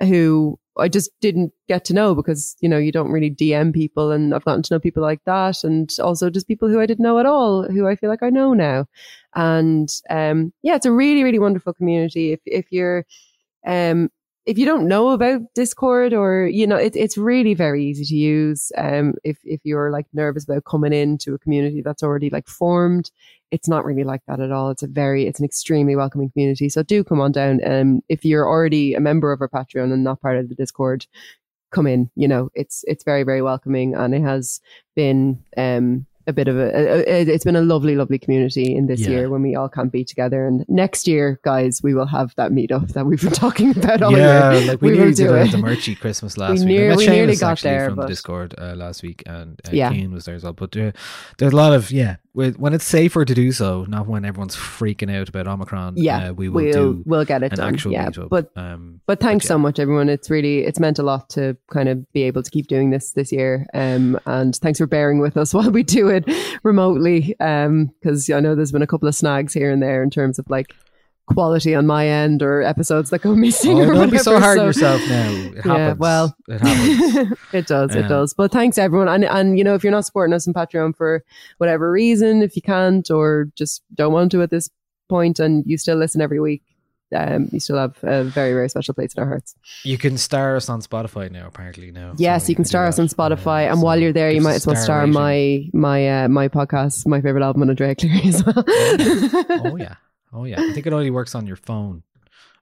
who 0.00 0.58
i 0.78 0.88
just 0.88 1.10
didn't 1.20 1.52
get 1.68 1.84
to 1.84 1.94
know 1.94 2.14
because 2.14 2.56
you 2.60 2.68
know 2.68 2.78
you 2.78 2.92
don't 2.92 3.10
really 3.10 3.30
dm 3.30 3.72
people 3.72 4.10
and 4.10 4.34
i've 4.34 4.44
gotten 4.44 4.62
to 4.62 4.74
know 4.74 4.80
people 4.80 5.02
like 5.02 5.22
that 5.24 5.64
and 5.64 5.96
also 6.02 6.30
just 6.30 6.48
people 6.48 6.68
who 6.68 6.80
i 6.80 6.86
didn't 6.86 7.02
know 7.02 7.18
at 7.18 7.26
all 7.26 7.64
who 7.64 7.86
i 7.86 7.96
feel 7.96 8.10
like 8.10 8.22
i 8.22 8.30
know 8.30 8.54
now. 8.54 8.86
And 9.34 9.90
um 10.10 10.52
yeah 10.62 10.74
it's 10.74 10.86
a 10.86 10.92
really 10.92 11.22
really 11.22 11.38
wonderful 11.38 11.74
community. 11.74 12.32
If 12.32 12.40
if 12.46 12.72
you're 12.72 13.04
um 13.66 14.08
if 14.46 14.56
you 14.56 14.64
don't 14.64 14.88
know 14.88 15.10
about 15.10 15.42
Discord 15.54 16.14
or 16.14 16.46
you 16.46 16.66
know 16.66 16.76
it, 16.76 16.96
it's 16.96 17.18
really 17.18 17.52
very 17.52 17.84
easy 17.84 18.04
to 18.06 18.14
use 18.14 18.72
um 18.78 19.14
if 19.24 19.38
if 19.44 19.60
you're 19.64 19.90
like 19.90 20.06
nervous 20.14 20.44
about 20.44 20.64
coming 20.64 20.94
into 20.94 21.34
a 21.34 21.38
community 21.38 21.82
that's 21.82 22.02
already 22.02 22.30
like 22.30 22.48
formed 22.48 23.10
it's 23.50 23.68
not 23.68 23.84
really 23.84 24.04
like 24.04 24.22
that 24.26 24.40
at 24.40 24.52
all. 24.52 24.70
It's 24.70 24.82
a 24.82 24.88
very 24.88 25.26
it's 25.26 25.38
an 25.38 25.44
extremely 25.44 25.96
welcoming 25.96 26.30
community. 26.30 26.68
So 26.68 26.82
do 26.82 27.04
come 27.04 27.20
on 27.20 27.32
down. 27.32 27.60
Um 27.64 28.00
if 28.08 28.24
you're 28.24 28.48
already 28.48 28.94
a 28.94 29.00
member 29.00 29.32
of 29.32 29.40
our 29.40 29.48
Patreon 29.48 29.92
and 29.92 30.04
not 30.04 30.20
part 30.20 30.38
of 30.38 30.48
the 30.48 30.54
Discord 30.54 31.06
come 31.70 31.86
in. 31.86 32.10
You 32.14 32.28
know 32.28 32.50
it's 32.54 32.84
it's 32.86 33.04
very 33.04 33.22
very 33.22 33.42
welcoming. 33.42 33.94
And 33.94 34.14
it 34.14 34.22
has 34.22 34.60
been 34.96 35.42
um 35.56 36.06
a 36.28 36.32
bit 36.32 36.46
of 36.46 36.56
a, 36.56 36.68
a- 37.10 37.22
it's 37.34 37.44
been 37.44 37.56
a 37.56 37.62
lovely 37.62 37.96
lovely 37.96 38.18
community 38.18 38.76
in 38.76 38.86
this 38.86 39.00
Yeah. 39.00 39.10
year 39.10 39.30
when 39.30 39.42
we 39.42 39.56
all 39.56 39.68
can't 39.68 39.90
be 39.90 40.04
together 40.04 40.46
and 40.46 40.64
next 40.68 41.08
year 41.08 41.40
guys 41.42 41.80
we 41.82 41.94
will 41.94 42.06
have 42.06 42.34
that 42.36 42.52
meetup 42.52 42.92
that 42.92 43.06
we've 43.06 43.20
been 43.20 43.32
talking 43.46 43.76
about 43.76 44.02
all 44.02 44.12
yeah, 44.16 44.52
year 44.52 44.68
like 44.68 44.82
we, 44.82 44.90
will 44.90 44.96
nearly 44.98 45.14
did 45.14 45.26
do 45.28 45.34
it 45.34 45.50
the 45.50 45.58
Merchie 45.58 45.98
Christmas 45.98 46.36
last 46.38 46.60
week. 46.60 46.68
Near- 46.68 46.88
met 46.90 46.98
we 46.98 47.06
nearly 47.08 47.36
got 47.36 47.58
there, 47.60 47.86
from 47.88 47.96
the 47.96 48.06
Discord 48.06 48.54
uh, 48.58 48.74
last 48.76 49.02
week, 49.02 49.22
and 49.26 49.60
uh, 49.66 49.70
Yeah. 49.72 49.90
Keen 49.90 50.12
was 50.12 50.26
there 50.26 50.34
as 50.36 50.44
well. 50.44 50.52
But 50.52 50.76
uh, 50.76 50.92
there's 51.38 51.52
a 51.52 51.56
lot 51.56 51.72
of 51.72 51.90
yeah, 51.90 52.16
when 52.34 52.72
it's 52.72 52.84
safer 52.84 53.24
to 53.24 53.34
do 53.34 53.50
so, 53.52 53.84
not 53.88 54.06
when 54.06 54.24
everyone's 54.24 54.54
freaking 54.56 55.10
out 55.14 55.28
about 55.28 55.46
Omicron. 55.48 55.94
yeah 55.96 56.28
uh, 56.28 56.32
we 56.34 56.48
will 56.48 56.62
we'll, 56.64 56.72
do 56.72 57.02
we'll 57.06 57.24
get 57.24 57.42
it 57.42 57.52
an 57.52 57.58
done 57.58 57.74
actual 57.74 57.92
yeah 57.92 58.08
meetup. 58.10 58.28
but 58.28 58.50
um, 58.56 59.00
but 59.06 59.18
thanks 59.20 59.44
yeah. 59.44 59.48
so 59.48 59.58
much 59.58 59.78
everyone 59.78 60.08
it's 60.08 60.28
really 60.30 60.64
it's 60.64 60.78
meant 60.78 60.98
a 60.98 61.02
lot 61.02 61.28
to 61.30 61.56
kind 61.72 61.88
of 61.88 62.10
be 62.12 62.22
able 62.22 62.42
to 62.42 62.50
keep 62.50 62.66
doing 62.68 62.90
this 62.90 63.12
this 63.12 63.32
year 63.32 63.66
um 63.74 64.18
and 64.26 64.54
thanks 64.56 64.78
for 64.78 64.86
bearing 64.86 65.18
with 65.20 65.36
us 65.36 65.52
while 65.56 65.70
we 65.70 65.82
do 65.82 66.08
it 66.08 66.17
remotely 66.62 67.34
um 67.40 67.86
because 68.00 68.28
i 68.30 68.40
know 68.40 68.54
there's 68.54 68.72
been 68.72 68.82
a 68.82 68.86
couple 68.86 69.08
of 69.08 69.14
snags 69.14 69.52
here 69.52 69.70
and 69.70 69.82
there 69.82 70.02
in 70.02 70.10
terms 70.10 70.38
of 70.38 70.48
like 70.50 70.74
quality 71.26 71.74
on 71.74 71.86
my 71.86 72.06
end 72.08 72.42
or 72.42 72.62
episodes 72.62 73.10
that 73.10 73.20
go 73.20 73.34
missing 73.46 73.78
Oh, 73.78 73.88
or 73.90 73.94
don't 73.94 74.10
be 74.10 74.16
so 74.16 74.40
hard 74.40 74.58
on 74.58 74.64
yourself 74.66 75.00
now. 75.10 75.30
It 75.30 75.54
Yeah, 75.66 75.76
happens. 75.76 75.98
well. 75.98 76.36
it 76.48 76.60
happens. 76.62 77.38
it 77.52 77.66
does 77.66 77.94
it 77.94 78.08
does 78.08 78.32
but 78.32 78.50
thanks 78.50 78.78
everyone 78.78 79.08
and 79.08 79.24
and 79.26 79.58
you 79.58 79.62
know 79.64 79.74
if 79.74 79.82
you're 79.84 79.90
not 79.92 80.06
supporting 80.06 80.32
us 80.32 80.48
on 80.48 80.54
patreon 80.54 80.96
for 80.96 81.22
whatever 81.58 81.90
reason 81.90 82.40
if 82.40 82.56
you 82.56 82.62
can't 82.62 83.10
or 83.10 83.50
just 83.56 83.82
don't 83.94 84.12
want 84.14 84.30
to 84.32 84.40
at 84.40 84.48
this 84.50 84.70
point 85.10 85.38
and 85.38 85.64
you 85.66 85.76
still 85.76 85.96
listen 85.98 86.22
every 86.22 86.40
week 86.40 86.62
um, 87.16 87.48
you 87.52 87.60
still 87.60 87.78
have 87.78 87.96
a 88.02 88.24
very 88.24 88.52
very 88.52 88.68
special 88.68 88.92
place 88.94 89.14
in 89.14 89.22
our 89.22 89.28
hearts 89.28 89.54
You 89.84 89.96
can 89.98 90.18
star 90.18 90.56
us 90.56 90.68
on 90.68 90.82
Spotify 90.82 91.30
now. 91.30 91.46
Apparently 91.46 91.90
now. 91.90 92.14
Yes, 92.18 92.44
So 92.44 92.48
you 92.50 92.54
can 92.56 92.64
do 92.64 92.68
star 92.68 92.86
us 92.86 92.98
on 92.98 93.08
Spotify, 93.08 93.68
and 93.70 93.78
so 93.78 93.84
while 93.84 93.98
you're 93.98 94.12
there, 94.12 94.30
you 94.30 94.40
might 94.42 94.54
as 94.56 94.66
well 94.66 94.76
star 94.76 95.00
rating. 95.00 95.14
my 95.14 95.68
my 95.72 96.24
uh, 96.24 96.28
my 96.28 96.48
podcast, 96.48 97.06
my 97.06 97.20
favorite 97.20 97.42
album 97.42 97.62
on 97.62 97.70
Andrea 97.70 97.94
Cleary 97.94 98.28
as 98.28 98.44
well. 98.44 98.64
oh 98.66 99.76
yeah, 99.76 99.94
oh 100.32 100.44
yeah. 100.44 100.60
I 100.60 100.72
think 100.72 100.86
it 100.86 100.92
only 100.92 101.10
works 101.10 101.34
on 101.34 101.46
your 101.46 101.56
phone 101.56 102.02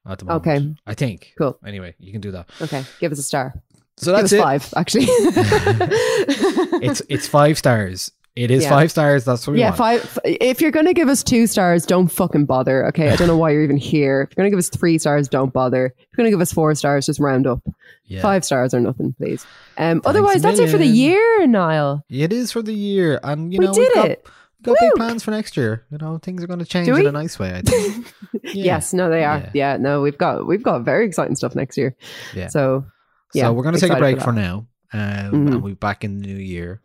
at 0.09 0.19
the 0.21 0.25
moment. 0.27 0.47
Okay. 0.47 0.75
I 0.87 0.95
think. 0.95 1.35
Cool. 1.39 1.59
Anyway, 1.67 1.95
you 1.99 2.13
can 2.13 2.21
do 2.21 2.31
that. 2.33 2.49
okay, 2.63 2.85
give 3.01 3.11
us 3.13 3.19
a 3.19 3.23
star. 3.25 3.55
So 3.99 4.13
give 4.13 4.21
that's 4.21 4.33
us 4.33 4.39
it. 4.39 4.43
five, 4.43 4.75
actually. 4.77 5.07
It's 6.83 7.03
it's 7.09 7.27
five 7.27 7.59
stars. 7.59 8.13
It 8.37 8.51
is 8.51 8.65
Yeah. 8.65 8.69
five 8.69 8.91
stars. 8.91 9.25
That's 9.25 9.47
what 9.47 9.55
we 9.55 9.61
want. 9.63 9.77
yeah, 9.79 9.81
want. 9.97 10.03
five. 10.03 10.19
If 10.25 10.61
you're 10.61 10.71
gonna 10.71 10.93
give 10.93 11.09
us 11.09 11.23
two 11.23 11.47
stars, 11.47 11.87
don't 11.87 12.09
fucking 12.09 12.45
bother. 12.45 12.87
Okay, 12.89 13.09
I 13.09 13.17
don't 13.17 13.29
know 13.29 13.37
why 13.39 13.51
you're 13.51 13.63
even 13.63 13.79
here. 13.79 14.23
If 14.31 14.37
you're 14.37 14.43
gonna 14.45 14.51
give 14.51 14.59
us 14.59 14.69
three 14.69 14.99
stars, 14.99 15.27
don't 15.29 15.53
bother. 15.55 15.87
If 15.87 15.95
you're 16.13 16.17
gonna 16.25 16.31
give 16.31 16.41
us 16.43 16.53
four 16.53 16.75
stars, 16.75 17.07
just 17.07 17.19
round 17.19 17.47
up. 17.47 17.61
Yeah. 18.05 18.21
Five 18.21 18.45
stars 18.45 18.75
or 18.75 18.81
nothing, 18.81 19.15
please. 19.15 19.45
Um, 19.79 20.03
otherwise, 20.05 20.43
that's 20.43 20.59
it 20.61 20.69
for 20.71 20.79
the 20.79 20.87
year, 20.87 21.47
Niall. 21.47 22.05
It 22.11 22.33
is 22.33 22.53
for 22.53 22.63
the 22.63 22.75
year, 22.75 23.19
and 23.25 23.53
you 23.53 23.59
We 23.59 23.67
know 23.67 23.73
did 23.73 23.81
we've 23.81 23.95
got, 23.95 24.11
it. 24.11 24.27
got 24.63 24.77
big 24.79 24.93
plans 24.97 25.23
for 25.25 25.31
next 25.33 25.57
year. 25.57 25.85
You 25.91 25.99
know 25.99 26.19
things 26.19 26.45
are 26.45 26.47
going 26.47 26.59
to 26.61 26.65
change 26.67 26.89
in 26.89 27.07
a 27.07 27.11
nice 27.13 27.39
way. 27.39 27.53
I 27.55 27.63
think. 27.63 28.07
Yeah. 28.45 28.65
Yes, 28.65 28.93
no, 28.93 29.11
they 29.11 29.25
are. 29.25 29.39
Yeah. 29.39 29.51
Yeah. 29.55 29.77
no, 29.79 30.03
we've 30.03 30.17
got 30.19 30.47
we've 30.47 30.63
got 30.63 30.83
very 30.83 31.05
exciting 31.07 31.35
stuff 31.37 31.55
next 31.57 31.77
year. 31.77 31.97
Yeah. 32.35 32.47
So 32.49 32.85
yeah, 33.35 33.45
so 33.45 33.53
we're 33.55 33.63
going 33.65 33.75
to 33.75 33.81
take 33.81 33.91
a 33.91 33.97
break 33.97 34.19
for 34.19 34.25
for, 34.27 34.33
now, 34.33 34.67
um, 34.93 35.01
Mhm. 35.01 35.33
and 35.33 35.63
we'll 35.63 35.73
be 35.73 35.75
back 35.75 36.05
in 36.05 36.19
the 36.21 36.27
new 36.27 36.37
year. 36.37 36.81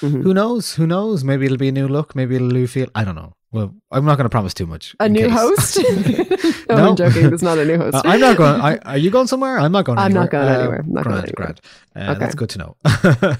Mhm. 0.00 0.22
Who 0.22 0.32
knows? 0.34 0.74
Who 0.74 0.86
knows? 0.86 1.24
Maybe 1.24 1.44
it'll 1.46 1.58
be 1.58 1.68
a 1.68 1.72
new 1.72 1.88
look. 1.88 2.14
Maybe 2.14 2.34
it'll 2.36 2.48
new 2.48 2.66
feel. 2.66 2.88
I 2.94 3.04
don't 3.04 3.14
know. 3.14 3.34
Well, 3.52 3.74
I'm 3.90 4.04
not 4.04 4.16
going 4.16 4.26
to 4.26 4.30
promise 4.30 4.54
too 4.54 4.64
much. 4.66 4.94
A 5.00 5.08
new 5.08 5.26
case. 5.28 5.32
host? 5.32 5.78
no, 6.68 6.76
No. 6.76 6.88
I'm 6.90 6.96
joking. 6.96 7.28
There's 7.30 7.42
not 7.42 7.58
a 7.58 7.64
new 7.64 7.78
host. 7.78 7.96
Uh, 7.96 8.02
I'm 8.04 8.20
not 8.20 8.36
going. 8.36 8.60
I, 8.60 8.76
are 8.78 8.96
you 8.96 9.10
going 9.10 9.26
somewhere? 9.26 9.58
I'm 9.58 9.72
not 9.72 9.84
going. 9.84 9.98
I'm 9.98 10.16
anywhere. 10.16 10.22
not 10.22 10.30
going 10.30 10.48
Uh, 10.48 10.58
anywhere. 10.60 10.80
I'm 10.86 10.92
not 10.92 11.04
going 11.04 11.16
grand, 11.16 11.32
anywhere. 11.36 11.54
grand. 11.54 11.60
Uh, 11.96 12.10
Okay. 12.12 12.20
That's 12.20 12.34
good 12.36 12.48
to 12.50 12.58
know. 12.58 12.76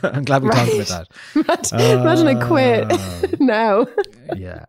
I'm 0.02 0.24
glad 0.24 0.42
we 0.42 0.50
talked 0.50 0.72
about 0.72 0.88
that. 0.88 1.72
Imagine, 1.72 2.00
imagine 2.00 2.26
I 2.28 2.34
Uh, 2.34 2.46
quit 2.46 3.40
now. 3.40 3.86
Yeah. 4.36 4.64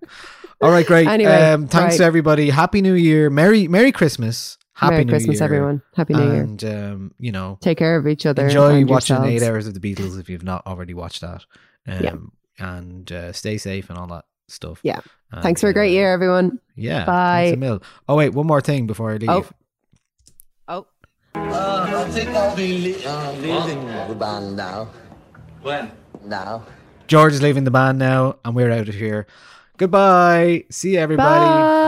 All 0.61 0.69
right, 0.69 0.85
great. 0.85 1.07
Anyway, 1.07 1.31
um, 1.33 1.67
thanks 1.67 1.97
to 1.97 2.03
everybody. 2.03 2.51
Happy 2.51 2.81
New 2.81 2.93
Year. 2.93 3.31
Merry 3.31 3.67
Merry 3.67 3.91
Christmas. 3.91 4.59
Happy 4.73 4.91
Merry 4.93 5.05
New 5.05 5.11
Christmas, 5.11 5.39
Year. 5.39 5.45
everyone. 5.45 5.81
Happy 5.95 6.13
New 6.13 6.23
Year. 6.31 6.41
And 6.43 6.63
um, 6.63 7.11
you 7.19 7.31
know, 7.31 7.57
Take 7.61 7.79
care 7.79 7.95
of 7.97 8.07
each 8.07 8.27
other. 8.27 8.45
enjoy 8.45 8.85
watching 8.85 9.15
yourselves. 9.15 9.27
eight 9.29 9.41
hours 9.43 9.65
of 9.67 9.73
the 9.73 9.79
Beatles 9.79 10.19
if 10.19 10.29
you've 10.29 10.43
not 10.43 10.65
already 10.67 10.93
watched 10.93 11.21
that. 11.21 11.45
Um, 11.87 12.03
Yeah. 12.03 12.15
And 12.59 13.11
uh, 13.11 13.33
stay 13.33 13.57
safe 13.57 13.89
and 13.89 13.97
all 13.97 14.07
that 14.07 14.25
stuff. 14.47 14.79
Yeah. 14.83 14.99
And, 15.31 15.41
Thanks 15.41 15.61
for 15.61 15.69
a 15.69 15.73
great 15.73 15.89
uh, 15.91 15.93
year, 15.93 16.13
everyone. 16.13 16.59
Yeah. 16.75 17.05
Bye. 17.05 17.51
a 17.53 17.55
mil. 17.55 17.81
Oh 18.07 18.15
wait, 18.15 18.29
one 18.33 18.45
more 18.47 18.61
thing 18.61 18.85
before 18.85 19.11
I 19.11 19.17
leave. 19.17 19.29
Oh. 19.29 19.45
Oh. 20.67 20.85
Uh, 21.35 22.03
I 22.05 22.09
think 22.11 22.29
I'll 22.29 22.55
be 22.55 22.93
le- 22.93 23.09
uh, 23.09 23.31
leaving 23.33 23.85
the 24.09 24.15
band 24.15 24.57
now. 24.57 24.89
When? 25.61 25.91
Now. 26.25 26.65
George 27.07 27.33
is 27.33 27.41
leaving 27.41 27.63
the 27.63 27.71
band 27.71 27.99
now, 27.99 28.37
and 28.45 28.55
we're 28.55 28.71
out 28.71 28.87
of 28.89 28.95
here. 28.95 29.27
Goodbye. 29.77 30.65
See 30.69 30.93
you, 30.93 30.99
everybody. 30.99 31.45
Bye. 31.45 31.87